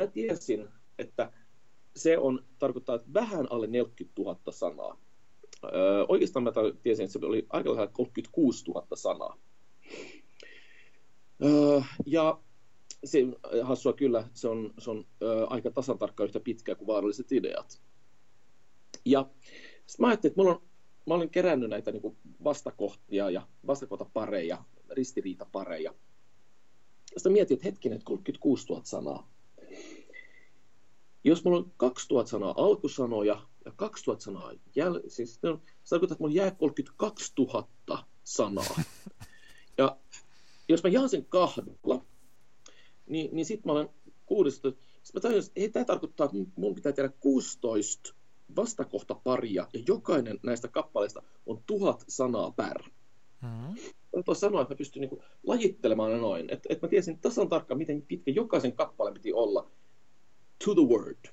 mä 0.01 0.07
tiesin, 0.07 0.67
että 0.99 1.31
se 1.95 2.17
on, 2.17 2.45
tarkoittaa, 2.59 2.95
että 2.95 3.13
vähän 3.13 3.51
alle 3.51 3.67
40 3.67 4.21
000 4.21 4.39
sanaa. 4.49 4.97
Öö, 5.63 6.05
oikeastaan 6.07 6.43
mä 6.43 6.51
tiesin, 6.83 7.05
että 7.05 7.19
se 7.19 7.25
oli 7.25 7.45
aika 7.49 7.69
lähellä 7.71 7.91
36 7.93 8.71
000 8.71 8.87
sanaa. 8.93 9.37
Öö, 11.43 11.81
ja 12.05 12.39
se, 13.03 13.19
hassua 13.63 13.93
kyllä, 13.93 14.29
se 14.33 14.47
on, 14.47 14.73
se 14.79 14.91
on 14.91 15.05
ö, 15.21 15.47
aika 15.47 15.71
tasan 15.71 15.97
tarkkaan 15.97 16.25
yhtä 16.25 16.39
pitkä 16.39 16.75
kuin 16.75 16.87
vaaralliset 16.87 17.31
ideat. 17.31 17.81
Ja 19.05 19.29
sitten 19.85 20.03
mä 20.03 20.07
ajattelin, 20.07 20.31
että 20.31 20.41
mulla 20.41 20.55
on, 20.55 20.61
mä 21.07 21.13
olin 21.13 21.29
kerännyt 21.29 21.69
näitä 21.69 21.91
niin 21.91 22.01
kuin 22.01 22.17
vastakohtia 22.43 23.29
ja 23.29 23.47
vastakohtapareja, 23.67 24.63
ristiriitapareja. 24.89 25.93
Sitten 27.17 27.31
mietin, 27.31 27.55
että 27.55 27.67
hetkinen, 27.67 27.95
että 27.95 28.05
36 28.05 28.67
000 28.69 28.85
sanaa. 28.85 29.29
Jos 31.23 31.43
mulla 31.43 31.57
on 31.57 31.71
2000 31.77 32.29
sanaa 32.29 32.53
alkusanoja 32.57 33.47
ja 33.65 33.71
2000 33.75 34.23
sanaa 34.23 34.51
jäl... 34.75 35.01
siis 35.07 35.33
se 35.33 35.39
tarkoittaa, 35.89 36.15
että 36.15 36.23
mulla 36.23 36.35
jää 36.35 36.51
32 36.51 37.33
000 37.37 37.67
sanaa. 38.23 38.81
Ja 39.77 39.97
jos 40.69 40.83
mä 40.83 40.89
jaan 40.89 41.09
sen 41.09 41.25
kahdella, 41.25 42.02
niin, 43.13 43.35
niin 43.35 43.45
sitten 43.45 43.69
mä 43.69 43.73
olen 43.73 43.89
16. 44.25 44.69
Sitten 45.03 45.11
mä 45.13 45.21
tajusin, 45.21 45.49
että 45.49 45.61
ei 45.61 45.69
tämä 45.69 45.85
tarkoittaa, 45.85 46.25
että 46.25 46.37
mun 46.55 46.75
pitää 46.75 46.91
tehdä 46.91 47.09
16 47.19 48.15
vastakohta 48.55 49.15
paria, 49.15 49.67
ja 49.73 49.79
jokainen 49.87 50.39
näistä 50.43 50.67
kappaleista 50.67 51.23
on 51.45 51.63
tuhat 51.65 52.05
sanaa 52.07 52.51
per. 52.51 52.83
Mm-hmm. 53.41 54.23
Tuossa 54.25 54.47
sanoa, 54.47 54.61
että 54.61 54.73
mä 54.73 54.77
pystyn 54.77 55.01
niinku 55.01 55.23
lajittelemaan 55.43 56.11
ne 56.11 56.17
noin. 56.17 56.49
Että 56.49 56.67
et 56.69 56.81
mä 56.81 56.87
tiesin 56.87 57.19
tasan 57.19 57.49
tarkkaan, 57.49 57.77
miten 57.77 58.01
pitkä 58.01 58.31
jokaisen 58.31 58.73
kappaleen 58.73 59.13
piti 59.13 59.33
olla 59.33 59.71
to 60.65 60.75
the 60.75 60.83
word. 60.83 61.25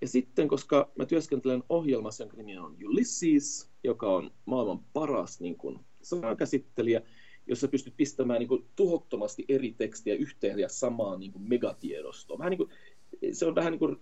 Ja 0.00 0.08
sitten, 0.08 0.48
koska 0.48 0.92
mä 0.98 1.06
työskentelen 1.06 1.62
ohjelmassa, 1.68 2.22
jonka 2.22 2.36
nimi 2.36 2.58
on 2.58 2.76
Ulysses, 2.84 3.70
joka 3.84 4.14
on 4.14 4.30
maailman 4.44 4.84
paras 4.92 5.40
niin 5.40 5.56
kuin, 5.56 5.80
sanakäsittelijä, 6.02 7.02
jossa 7.46 7.68
pystyt 7.68 7.96
pistämään 7.96 8.38
niin 8.38 8.48
kuin, 8.48 8.64
tuhottomasti 8.76 9.44
eri 9.48 9.72
tekstiä 9.72 10.14
yhteen 10.14 10.58
ja 10.58 10.68
samaan 10.68 11.20
niin 11.20 11.32
kuin, 11.32 11.48
megatiedostoon. 11.48 12.38
Vähän 12.38 12.50
niin 12.50 12.58
kuin, 12.58 12.70
se 13.32 13.46
on 13.46 13.54
vähän 13.54 13.72
niin 13.72 13.78
kuin, 13.78 13.98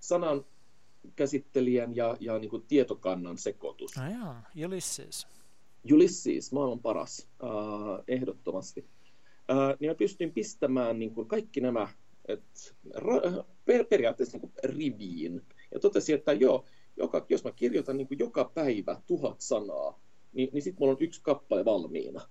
sanan 0.00 0.44
käsittelijän 1.16 1.96
ja, 1.96 2.16
ja 2.20 2.38
niin 2.38 2.50
kuin, 2.50 2.62
tietokannan 2.68 3.38
sekoitus. 3.38 3.98
Ah, 3.98 4.12
jaa, 4.12 4.50
Ulysses. 4.66 5.26
Ulysses, 5.92 6.52
maailman 6.52 6.78
paras, 6.78 7.28
uh, 7.42 8.04
ehdottomasti. 8.08 8.80
Uh, 9.50 9.76
niin 9.80 9.90
mä 9.90 9.94
pystyin 9.94 10.32
pistämään 10.32 10.98
niin 10.98 11.14
kuin, 11.14 11.28
kaikki 11.28 11.60
nämä 11.60 11.88
et, 12.28 12.76
ra, 12.94 13.44
per, 13.64 13.84
periaatteessa 13.84 14.38
niin 14.38 14.50
kuin, 14.50 14.52
riviin. 14.64 15.42
Ja 15.74 15.80
totesin, 15.80 16.14
että 16.14 16.32
joo, 16.32 16.64
joka, 16.96 17.26
jos 17.28 17.44
mä 17.44 17.52
kirjoitan 17.52 17.96
niin 17.96 18.08
kuin, 18.08 18.18
joka 18.18 18.50
päivä 18.54 19.00
tuhat 19.06 19.40
sanaa, 19.40 20.00
niin, 20.32 20.48
niin 20.52 20.62
sitten 20.62 20.80
mulla 20.80 20.92
on 20.92 21.02
yksi 21.02 21.20
kappale 21.22 21.64
valmiina. 21.64 22.28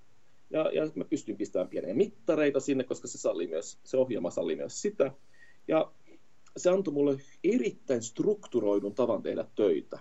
Ja, 0.52 0.72
ja 0.73 0.91
mä 0.95 1.06
pystyn 1.06 1.38
pistämään 1.38 1.69
pieniä 1.69 1.94
mittareita 1.94 2.60
sinne, 2.60 2.84
koska 2.84 3.07
se, 3.07 3.18
salli 3.18 3.48
myös, 3.48 3.80
se 3.84 3.98
ohjelma 3.98 4.30
salli 4.32 4.56
myös 4.56 4.82
sitä. 4.82 5.11
Ja 5.68 5.91
se 6.57 6.69
antoi 6.69 6.94
mulle 6.94 7.18
erittäin 7.44 8.02
strukturoidun 8.02 8.95
tavan 8.95 9.22
tehdä 9.22 9.45
töitä. 9.56 9.99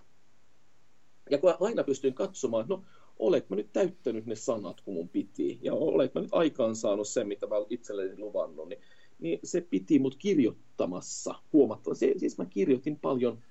Ja 1.31 1.39
kun 1.39 1.55
aina 1.60 1.85
pystyin 1.85 2.14
katsomaan, 2.14 2.62
että 2.62 2.74
no, 2.74 2.85
olet 3.18 3.51
mä 3.51 3.56
nyt 3.56 3.72
täyttänyt 3.72 4.27
ne 4.27 4.36
sanat, 4.36 4.81
kun 4.81 4.94
mun 4.94 5.09
piti, 5.09 5.59
ja 5.62 5.74
olet 5.74 6.14
mä 6.14 6.20
nyt 6.20 6.35
aikaan 6.35 6.77
saanut 6.77 7.09
sen, 7.09 7.28
mitä 7.28 7.47
mä 7.47 7.55
itselleni 7.70 8.18
luvannut, 8.18 8.68
niin, 8.68 8.81
niin 9.18 9.39
se 9.44 9.60
piti 9.60 9.98
mut 9.98 10.16
kirjoittamassa 10.16 11.35
huomattavasti. 11.52 12.14
Siis 12.16 12.39
mä 12.39 12.47
kirjoitin 12.47 12.97
paljon 12.97 13.43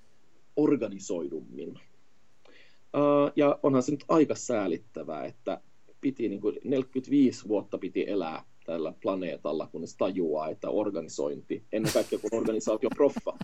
organisoidummin. 0.55 1.69
Uh, 1.69 3.31
ja 3.35 3.59
onhan 3.63 3.83
se 3.83 3.91
nyt 3.91 4.05
aika 4.07 4.35
säälittävää, 4.35 5.25
että 5.25 5.61
piti 6.01 6.29
niin 6.29 6.41
kuin 6.41 6.59
45 6.63 7.47
vuotta 7.47 7.77
piti 7.77 8.05
elää 8.07 8.43
tällä 8.65 8.93
planeetalla, 9.01 9.67
kunnes 9.67 9.97
tajuaa, 9.97 10.49
että 10.49 10.69
organisointi, 10.69 11.63
ennen 11.71 11.93
kaikkea 11.93 12.19
kun 12.19 12.39
organisaatio 12.39 12.89
proffa, 12.95 13.37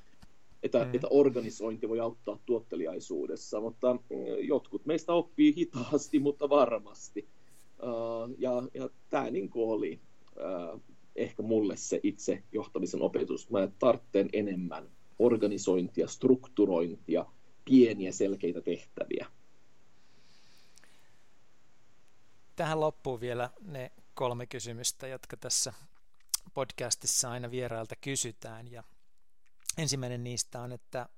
että, 0.63 0.83
mm. 0.83 0.89
että 0.93 1.07
organisointi 1.09 1.89
voi 1.89 1.99
auttaa 1.99 2.39
tuotteliaisuudessa, 2.45 3.61
mutta 3.61 3.93
mm, 3.93 3.99
jotkut 4.39 4.85
meistä 4.85 5.13
oppii 5.13 5.55
hitaasti, 5.55 6.19
mutta 6.19 6.49
varmasti. 6.49 7.27
Uh, 7.83 8.35
ja, 8.37 8.51
ja 8.73 8.89
tämä 9.09 9.29
niin 9.29 9.49
oli 9.55 9.99
uh, 10.35 10.81
ehkä 11.15 11.43
mulle 11.43 11.77
se 11.77 11.99
itse 12.03 12.43
johtamisen 12.51 13.01
opetus. 13.01 13.49
Mä 13.49 13.67
tarvitsen 13.79 14.29
enemmän 14.33 14.89
organisointia, 15.19 16.07
strukturointia, 16.07 17.25
pieniä 17.65 18.11
selkeitä 18.11 18.61
tehtäviä. 18.61 19.27
Tähän 22.55 22.79
loppuun 22.79 23.19
vielä 23.19 23.49
ne 23.61 23.91
kolme 24.13 24.45
kysymystä, 24.45 25.07
jotka 25.07 25.37
tässä 25.37 25.73
podcastissa 26.53 27.31
aina 27.31 27.51
vierailta 27.51 27.95
kysytään. 27.95 28.71
Ja 28.71 28.83
ensimmäinen 29.77 30.23
niistä 30.23 30.61
on, 30.61 30.71
että 30.71 31.09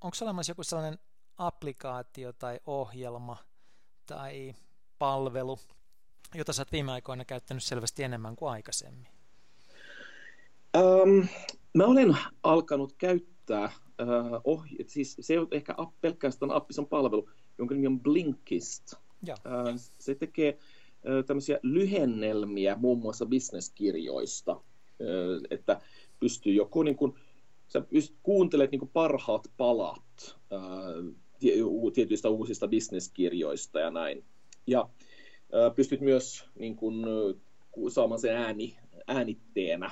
onko 0.00 0.16
olemassa 0.20 0.50
joku 0.50 0.62
sellainen 0.62 0.98
applikaatio 1.38 2.32
tai 2.32 2.60
ohjelma 2.66 3.36
tai 4.06 4.54
palvelu, 4.98 5.58
jota 6.34 6.52
sä 6.52 6.62
oot 6.62 6.72
viime 6.72 6.92
aikoina 6.92 7.24
käyttänyt 7.24 7.62
selvästi 7.62 8.02
enemmän 8.02 8.36
kuin 8.36 8.50
aikaisemmin? 8.50 9.08
Um, 10.76 11.28
mä 11.74 11.84
olen 11.84 12.16
alkanut 12.42 12.92
käyttää 12.92 13.64
uh, 13.64 14.40
ohje, 14.44 14.84
siis 14.86 15.16
se 15.20 15.32
ei 15.32 15.38
ole 15.38 15.48
ehkä 15.50 15.74
pelkästään 16.00 16.50
appisen 16.50 16.86
palvelu, 16.86 17.30
jonka 17.58 17.74
nimi 17.74 17.86
on 17.86 18.00
Blinkist. 18.00 18.94
Joo. 19.26 19.36
Se 19.98 20.14
tekee 20.14 20.58
tämmöisiä 21.26 21.58
lyhennelmiä 21.62 22.76
muun 22.76 22.98
muassa 22.98 23.26
bisneskirjoista, 23.26 24.60
että 25.50 25.80
pystyy 26.20 26.52
joko 26.52 26.82
niin 26.82 26.96
kuin, 26.96 27.14
sä 27.68 27.82
kuuntelet 28.22 28.70
niin 28.70 28.78
kuin 28.78 28.90
parhaat 28.92 29.50
palat 29.56 30.38
tietyistä 31.94 32.28
uusista 32.28 32.68
bisneskirjoista 32.68 33.80
ja 33.80 33.90
näin. 33.90 34.24
Ja 34.66 34.88
pystyt 35.76 36.00
myös 36.00 36.44
niin 36.58 36.76
kuin, 36.76 37.04
saamaan 37.88 38.20
sen 38.20 38.36
ääni, 38.36 38.76
äänitteenä. 39.06 39.90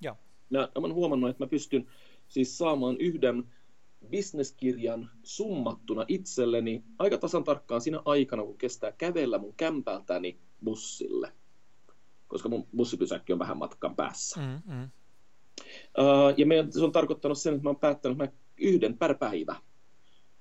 Joo. 0.00 0.16
Mä, 0.50 0.58
mä 0.58 0.68
olen 0.74 0.94
huomannut, 0.94 1.30
että 1.30 1.44
mä 1.44 1.48
pystyn 1.48 1.86
siis 2.28 2.58
saamaan 2.58 2.96
yhden 2.98 3.44
bisneskirjan 4.10 5.10
summattuna 5.22 6.04
itselleni 6.08 6.84
aika 6.98 7.18
tasan 7.18 7.44
tarkkaan 7.44 7.80
siinä 7.80 8.02
aikana, 8.04 8.42
kun 8.42 8.58
kestää 8.58 8.92
kävellä 8.92 9.38
mun 9.38 9.54
kämpältäni 9.56 10.38
bussille. 10.64 11.32
Koska 12.28 12.48
mun 12.48 12.66
bussipysäkki 12.76 13.32
on 13.32 13.38
vähän 13.38 13.56
matkan 13.56 13.96
päässä. 13.96 14.40
Mm, 14.40 14.74
mm. 14.74 14.90
Uh, 15.98 16.34
ja 16.36 16.46
meidän, 16.46 16.72
se 16.72 16.84
on 16.84 16.92
tarkoittanut 16.92 17.38
sen, 17.38 17.54
että 17.54 17.64
mä 17.64 17.70
oon 17.70 17.80
päättänyt 17.80 18.18
mä 18.18 18.28
yhden 18.58 18.98
per 18.98 19.14
päivä. 19.14 19.56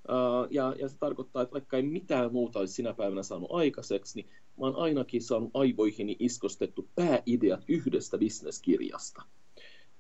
Uh, 0.10 0.48
ja, 0.50 0.76
ja 0.80 0.90
se 0.90 0.98
tarkoittaa, 0.98 1.42
että 1.42 1.54
vaikka 1.54 1.78
ei 1.78 1.84
mitään 1.84 2.34
muuta 2.34 2.60
olisi 2.60 2.74
sinä 2.74 2.94
päivänä 2.94 3.24
saanut 3.24 3.52
aikaiseksi, 3.52 4.16
niin 4.16 4.30
mä 4.30 4.66
oon 4.66 4.76
ainakin 4.76 5.22
saanut 5.22 5.52
aivoihini 5.54 6.16
iskostettu 6.20 6.90
pääideat 6.96 7.64
yhdestä 7.68 8.18
bisneskirjasta. 8.18 9.24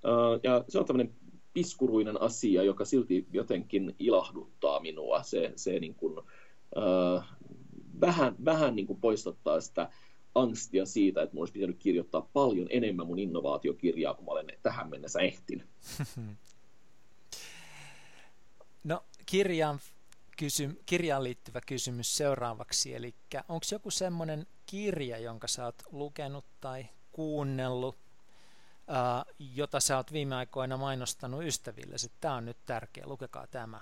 Uh, 0.03 0.40
ja 0.44 0.65
se 0.69 0.80
on 0.80 0.86
tämmöinen 0.86 1.15
piskuruinen 1.56 2.22
asia, 2.22 2.64
joka 2.64 2.86
silti 2.86 3.27
jotenkin 3.32 3.95
ilahduttaa 3.99 4.80
minua. 4.80 5.23
Se, 5.23 5.53
se 5.56 5.80
niin 5.80 5.95
kuin, 5.95 6.19
uh, 6.19 7.23
vähän, 8.02 8.36
vähän 8.45 8.76
niin 8.76 8.88
kuin 8.88 8.99
poistattaa 8.99 9.61
sitä 9.61 9.90
angstia 10.36 10.86
siitä, 10.86 11.22
että 11.22 11.36
mun 11.36 11.41
olisi 11.41 11.53
pitänyt 11.53 11.80
kirjoittaa 11.80 12.30
paljon 12.34 12.68
enemmän 12.69 13.07
mun 13.07 13.19
innovaatiokirjaa, 13.19 14.14
kun 14.14 14.26
mä 14.26 14.32
olen 14.32 14.48
tähän 14.64 14.90
mennessä 14.90 15.19
ehtinyt. 15.19 15.68
No 18.84 19.03
kirjaan, 19.26 19.80
kysy, 20.38 20.82
kirjaan 20.86 21.23
liittyvä 21.23 21.61
kysymys 21.68 22.18
seuraavaksi, 22.18 22.95
eli 22.95 23.15
onko 23.49 23.65
joku 23.72 23.91
semmoinen 23.91 24.48
kirja, 24.65 25.18
jonka 25.18 25.48
sä 25.48 25.65
oot 25.65 25.84
lukenut 25.91 26.45
tai 26.61 26.86
kuunnellut, 27.11 27.98
jota 29.56 29.80
sä 29.80 29.98
oot 29.98 30.14
viime 30.14 30.36
aikoina 30.36 30.78
mainostanut 30.78 31.44
ystäville. 31.44 31.95
Tämä 32.22 32.36
on 32.36 32.45
nyt 32.45 32.57
tärkeä, 32.66 33.03
lukekaa 33.07 33.48
tämä. 33.48 33.80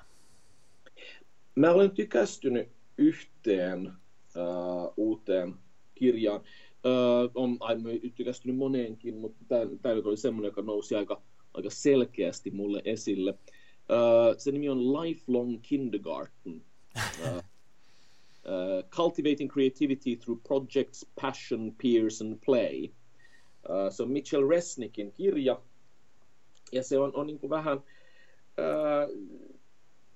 Mä 1.56 1.72
olen 1.72 1.92
tykästynyt 1.92 2.70
yhteen 2.98 3.88
uh, 3.88 4.94
uuteen 4.98 5.56
kirjaan. 5.96 6.42
Uh, 6.42 7.32
on 7.36 7.58
aiemmin 7.60 8.14
tykästynyt 8.16 8.58
moneenkin, 8.58 9.18
mutta 9.18 9.46
tämä 9.82 9.96
nyt 9.96 10.06
oli 10.06 10.18
semmoinen, 10.18 10.48
joka 10.50 10.62
nousi 10.62 10.96
aika, 10.96 11.22
aika 11.54 11.70
selkeästi 11.70 12.52
mulle 12.52 12.82
esille. 12.86 13.32
Uh, 13.32 14.36
se 14.38 14.52
nimi 14.52 14.70
on 14.70 14.94
Lifelong 14.94 15.60
Kindergarten. 15.62 16.62
Uh, 16.96 17.38
uh, 17.38 18.90
Cultivating 18.90 19.52
Creativity 19.52 20.16
Through 20.16 20.44
Projects, 20.44 21.06
Passion, 21.22 21.76
Peers 21.84 22.22
and 22.22 22.40
Play. 22.46 22.90
Uh, 23.70 23.92
se 23.92 24.04
on 24.04 24.12
Mitchell 24.12 24.50
Resnickin 24.50 25.12
kirja, 25.12 25.62
ja 26.72 26.84
se 26.84 27.00
on, 27.00 27.12
on 27.16 27.28
niin 27.28 27.40
kuin 27.40 27.50
vähän, 27.50 27.78
uh, 27.78 29.44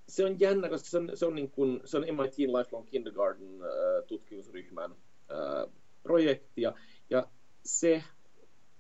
se 0.08 0.26
on 0.26 0.40
jännä, 0.40 0.70
koska 0.70 0.90
se 0.90 0.98
on, 0.98 1.12
se 1.14 1.26
on, 1.26 1.36
niin 1.36 1.52
kuin, 1.52 1.82
se 1.86 1.98
on 1.98 2.04
MIT 2.04 2.38
Lifelong 2.38 2.86
Kindergarten 2.86 3.56
uh, 3.56 4.08
tutkimusryhmän 4.08 4.92
uh, 4.92 5.74
projekti, 6.04 6.62
ja, 6.62 6.74
ja 7.10 7.28
se, 7.64 8.04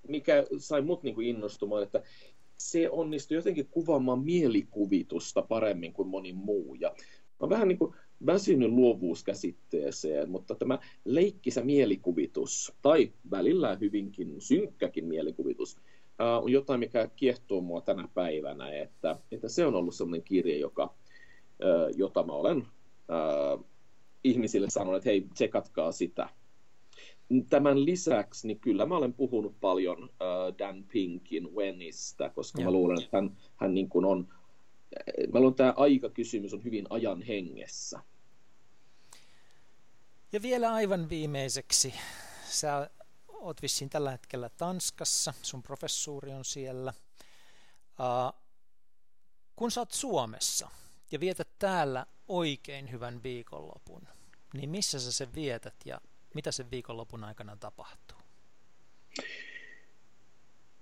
mikä 0.07 0.43
sai 0.57 0.81
mut 0.81 1.03
niin 1.03 1.15
kuin 1.15 1.27
innostumaan, 1.27 1.83
että 1.83 2.03
se 2.57 2.89
onnistui 2.89 3.37
jotenkin 3.37 3.67
kuvaamaan 3.67 4.19
mielikuvitusta 4.19 5.41
paremmin 5.41 5.93
kuin 5.93 6.07
moni 6.07 6.33
muu. 6.33 6.75
Ja 6.75 6.95
mä 7.41 7.49
vähän 7.49 7.67
niin 7.67 7.77
kuin 7.77 7.95
väsynyt 8.25 8.71
luovuuskäsitteeseen, 8.71 10.29
mutta 10.29 10.55
tämä 10.55 10.79
leikkisä 11.05 11.63
mielikuvitus, 11.63 12.73
tai 12.81 13.11
välillä 13.31 13.75
hyvinkin 13.75 14.35
synkkäkin 14.39 15.05
mielikuvitus, 15.05 15.77
on 16.41 16.51
jotain, 16.51 16.79
mikä 16.79 17.09
kiehtoo 17.15 17.61
mua 17.61 17.81
tänä 17.81 18.07
päivänä, 18.13 18.69
että, 18.69 19.19
että 19.31 19.49
se 19.49 19.65
on 19.65 19.75
ollut 19.75 19.95
sellainen 19.95 20.23
kirja, 20.23 20.57
joka, 20.57 20.93
jota 21.95 22.23
mä 22.23 22.33
olen 22.33 22.67
ihmisille 24.23 24.69
sanonut, 24.69 24.97
että 24.97 25.09
hei, 25.09 25.27
tsekatkaa 25.33 25.91
sitä. 25.91 26.29
Tämän 27.49 27.85
lisäksi, 27.85 28.47
niin 28.47 28.59
kyllä 28.59 28.85
mä 28.85 28.97
olen 28.97 29.13
puhunut 29.13 29.55
paljon 29.61 30.09
Dan 30.59 30.83
Pinkin 30.93 31.55
Wenistä, 31.55 32.29
koska 32.29 32.61
ja. 32.61 32.65
mä 32.65 32.71
luulen, 32.71 33.03
että 33.03 33.17
hän, 33.17 33.37
hän 33.55 33.73
niin 33.73 33.89
kuin 33.89 34.05
on 34.05 34.27
mä 35.33 35.39
luulen, 35.39 35.55
tämä 35.55 35.73
aikakysymys 35.77 36.53
on 36.53 36.63
hyvin 36.63 36.87
ajan 36.89 37.21
hengessä. 37.21 37.99
Ja 40.31 40.41
vielä 40.41 40.73
aivan 40.73 41.09
viimeiseksi, 41.09 41.93
sä 42.49 42.89
oot 43.27 43.61
vissiin 43.61 43.89
tällä 43.89 44.11
hetkellä 44.11 44.49
Tanskassa, 44.49 45.33
sun 45.41 45.63
professuuri 45.63 46.33
on 46.33 46.45
siellä. 46.45 46.93
Uh, 47.99 48.41
kun 49.55 49.71
sä 49.71 49.81
oot 49.81 49.91
Suomessa 49.91 50.69
ja 51.11 51.19
vietät 51.19 51.49
täällä 51.59 52.05
oikein 52.27 52.91
hyvän 52.91 53.23
viikonlopun, 53.23 54.07
niin 54.53 54.69
missä 54.69 54.99
sä 54.99 55.11
sen 55.11 55.35
vietät 55.35 55.75
ja 55.85 56.01
mitä 56.33 56.51
sen 56.51 56.71
viikonlopun 56.71 57.23
aikana 57.23 57.55
tapahtuu? 57.55 58.17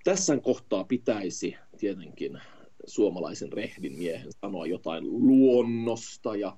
Tässä 0.04 0.38
kohtaa 0.38 0.84
pitäisi 0.84 1.56
tietenkin 1.78 2.42
suomalaisen 2.88 3.54
rehdin 3.54 3.98
miehen 3.98 4.32
sanoa 4.42 4.66
jotain 4.66 5.04
luonnosta 5.28 6.36
ja 6.36 6.58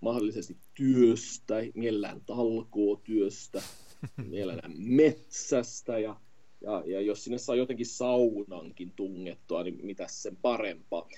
mahdollisesti 0.00 0.56
työstä, 0.74 1.54
mielellään 1.74 2.20
talkootyöstä, 2.26 3.62
mielellään 4.30 4.72
metsästä 4.76 5.98
ja, 5.98 6.20
ja, 6.60 6.82
ja 6.86 7.00
jos 7.00 7.24
sinne 7.24 7.38
saa 7.38 7.56
jotenkin 7.56 7.86
saunankin 7.86 8.92
tungettua, 8.96 9.62
niin 9.62 9.86
mitä 9.86 10.06
sen 10.08 10.36
parempaa. 10.36 11.08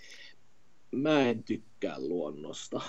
Mä 0.93 1.29
en 1.31 1.45
tykkää 1.45 2.01
luonnosta. 2.01 2.81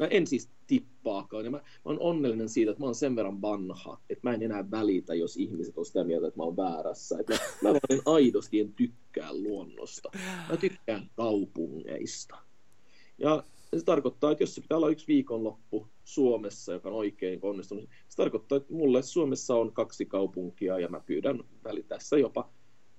Mä 0.00 0.06
en 0.06 0.26
siis 0.26 0.48
tippaakaan. 0.66 1.44
Ja 1.44 1.50
mä, 1.50 1.56
mä 1.56 1.64
oon 1.84 2.00
onnellinen 2.00 2.48
siitä, 2.48 2.70
että 2.70 2.80
mä 2.80 2.86
oon 2.86 2.94
sen 2.94 3.16
verran 3.16 3.42
vanha, 3.42 4.00
että 4.10 4.28
mä 4.28 4.34
en 4.34 4.42
enää 4.42 4.70
välitä, 4.70 5.14
jos 5.14 5.36
ihmiset 5.36 5.78
on 5.78 5.86
sitä 5.86 6.04
mieltä, 6.04 6.26
että 6.26 6.38
mä 6.38 6.44
oon 6.44 6.56
väärässä. 6.56 7.16
Että 7.20 7.32
mä, 7.62 7.68
mä 7.68 7.72
vaan 7.72 8.02
aidosti 8.04 8.60
en 8.60 8.72
tykkää 8.72 9.32
luonnosta. 9.32 10.10
Mä 10.48 10.56
tykkään 10.56 11.10
kaupungeista. 11.16 12.36
Ja 13.18 13.42
se 13.76 13.84
tarkoittaa, 13.84 14.32
että 14.32 14.42
jos 14.42 14.54
se 14.54 14.60
pitää 14.60 14.78
olla 14.78 14.88
yksi 14.88 15.06
viikonloppu 15.06 15.88
Suomessa, 16.04 16.72
joka 16.72 16.88
on 16.88 16.94
oikein 16.94 17.38
onnistunut, 17.42 17.88
se 18.08 18.16
tarkoittaa, 18.16 18.56
että 18.56 18.74
mulle 18.74 19.02
Suomessa 19.02 19.54
on 19.54 19.72
kaksi 19.72 20.06
kaupunkia 20.06 20.78
ja 20.78 20.88
mä 20.88 21.00
pyydän 21.00 21.44
välitässä 21.64 22.18
jopa 22.18 22.50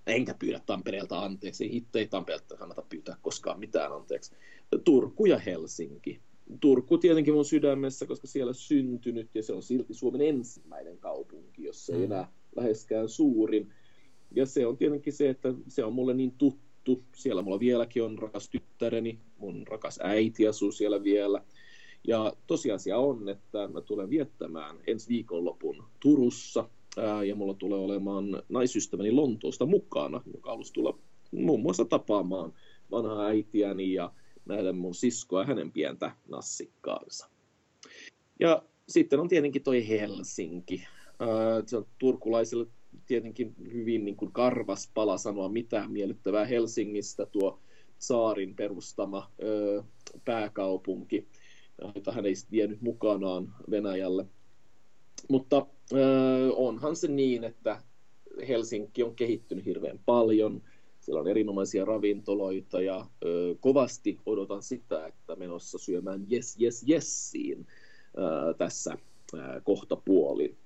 enkä 0.07 0.35
pyydä 0.39 0.61
Tampereelta 0.65 1.19
anteeksi, 1.19 1.71
hitto 1.71 1.99
ei 1.99 2.07
Tampereelta 2.07 2.57
kannata 2.57 2.81
pyytää 2.89 3.17
koskaan 3.21 3.59
mitään 3.59 3.93
anteeksi. 3.93 4.35
Turku 4.83 5.25
ja 5.25 5.39
Helsinki. 5.39 6.21
Turku 6.59 6.97
tietenkin 6.97 7.33
mun 7.33 7.45
sydämessä, 7.45 8.05
koska 8.05 8.27
siellä 8.27 8.53
syntynyt 8.53 9.29
ja 9.35 9.43
se 9.43 9.53
on 9.53 9.63
silti 9.63 9.93
Suomen 9.93 10.21
ensimmäinen 10.21 10.97
kaupunki, 10.97 11.63
jos 11.63 11.85
se 11.85 11.93
ei 11.93 11.99
mm. 11.99 12.05
enää 12.05 12.31
läheskään 12.55 13.09
suurin. 13.09 13.73
Ja 14.31 14.45
se 14.45 14.67
on 14.67 14.77
tietenkin 14.77 15.13
se, 15.13 15.29
että 15.29 15.53
se 15.67 15.83
on 15.83 15.93
mulle 15.93 16.13
niin 16.13 16.31
tuttu. 16.31 17.03
Siellä 17.15 17.41
mulla 17.41 17.59
vieläkin 17.59 18.03
on 18.03 18.17
rakas 18.17 18.49
tyttäreni, 18.49 19.19
mun 19.37 19.67
rakas 19.67 19.99
äiti 20.03 20.47
asuu 20.47 20.71
siellä 20.71 21.03
vielä. 21.03 21.43
Ja 22.07 22.33
tosiasia 22.47 22.97
on, 22.97 23.29
että 23.29 23.67
mä 23.67 23.81
tulen 23.81 24.09
viettämään 24.09 24.75
ensi 24.87 25.09
viikonlopun 25.09 25.83
Turussa, 25.99 26.69
ää, 26.97 27.23
ja 27.23 27.35
mulla 27.35 27.53
tulee 27.53 27.79
olemaan 27.79 28.43
naisystäväni 28.49 29.11
Lontoosta 29.11 29.65
mukana, 29.65 30.21
joka 30.33 30.49
halusi 30.49 30.73
tulla 30.73 30.99
muun 31.31 31.61
muassa 31.61 31.85
tapaamaan 31.85 32.53
vanhaa 32.91 33.25
äitiäni 33.25 33.93
ja 33.93 34.11
nähdä 34.45 34.73
mun 34.73 34.95
siskoa 34.95 35.41
ja 35.41 35.47
hänen 35.47 35.71
pientä 35.71 36.11
nassikkaansa. 36.27 37.29
Ja 38.39 38.63
sitten 38.89 39.19
on 39.19 39.27
tietenkin 39.27 39.63
toi 39.63 39.87
Helsinki. 39.87 40.87
Se 41.65 41.77
on 41.77 41.85
turkulaisille 41.97 42.67
tietenkin 43.07 43.55
hyvin 43.73 44.05
niin 44.05 44.15
kuin 44.15 44.31
karvas 44.31 44.91
pala 44.93 45.17
sanoa 45.17 45.49
mitään 45.49 45.91
miellyttävää 45.91 46.45
Helsingistä, 46.45 47.25
tuo 47.25 47.59
saarin 47.99 48.55
perustama 48.55 49.31
pääkaupunki, 50.25 51.27
jota 51.95 52.11
hän 52.11 52.25
ei 52.25 52.33
vienyt 52.51 52.81
mukanaan 52.81 53.55
Venäjälle. 53.71 54.25
Mutta 55.29 55.67
onhan 56.55 56.95
se 56.95 57.07
niin, 57.07 57.43
että 57.43 57.81
Helsinki 58.47 59.03
on 59.03 59.15
kehittynyt 59.15 59.65
hirveän 59.65 59.99
paljon– 60.05 60.61
siellä 61.05 61.21
on 61.21 61.27
erinomaisia 61.27 61.85
ravintoloita 61.85 62.81
ja 62.81 63.07
ö, 63.25 63.55
kovasti 63.59 64.19
odotan 64.25 64.63
sitä, 64.63 65.07
että 65.07 65.35
menossa 65.35 65.77
syömään 65.77 66.27
yes, 66.31 66.57
yes, 66.61 66.85
yesiin. 66.89 67.67
tässä 68.57 68.97
kohtapuolin. 69.63 70.57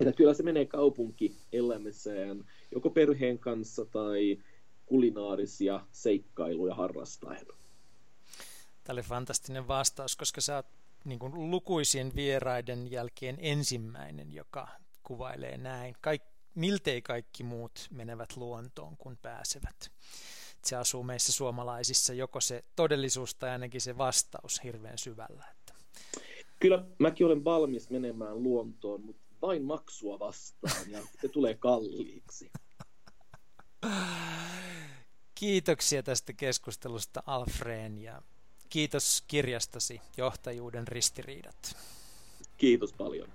Että 0.00 0.12
kyllä 0.12 0.34
se 0.34 0.42
menee 0.42 0.64
kaupunkielämiseen 0.64 2.44
joko 2.72 2.90
perheen 2.90 3.38
kanssa 3.38 3.84
tai 3.84 4.38
kulinaarisia 4.86 5.86
seikkailuja 5.92 6.74
harrastaen. 6.74 7.46
Tämä 8.84 8.94
oli 8.94 9.02
fantastinen 9.02 9.68
vastaus, 9.68 10.16
koska 10.16 10.40
sä 10.40 10.56
oot 10.56 10.66
niin 11.04 11.18
kuin 11.18 11.50
lukuisien 11.50 12.12
vieraiden 12.14 12.90
jälkeen 12.90 13.36
ensimmäinen, 13.40 14.32
joka 14.32 14.68
kuvailee 15.02 15.58
näin. 15.58 15.94
Kaik, 16.00 16.22
miltei 16.56 17.02
kaikki 17.02 17.42
muut 17.42 17.86
menevät 17.90 18.36
luontoon, 18.36 18.96
kun 18.96 19.18
pääsevät. 19.22 19.92
Se 20.64 20.76
asuu 20.76 21.02
meissä 21.02 21.32
suomalaisissa 21.32 22.14
joko 22.14 22.40
se 22.40 22.64
todellisuus 22.76 23.34
tai 23.34 23.50
ainakin 23.50 23.80
se 23.80 23.98
vastaus 23.98 24.64
hirveän 24.64 24.98
syvällä. 24.98 25.44
Että. 25.50 25.74
Kyllä 26.60 26.84
mäkin 26.98 27.26
olen 27.26 27.44
valmis 27.44 27.90
menemään 27.90 28.42
luontoon, 28.42 29.00
mutta 29.00 29.22
vain 29.42 29.64
maksua 29.64 30.18
vastaan 30.18 30.90
ja 30.90 31.02
se 31.20 31.28
tulee 31.28 31.54
kalliiksi. 31.54 32.50
Kiitoksia 35.34 36.02
tästä 36.02 36.32
keskustelusta 36.32 37.22
Alfreen 37.26 37.98
ja 37.98 38.22
kiitos 38.68 39.24
kirjastasi 39.26 40.00
Johtajuuden 40.16 40.88
ristiriidat. 40.88 41.76
Kiitos 42.56 42.92
paljon. 42.92 43.28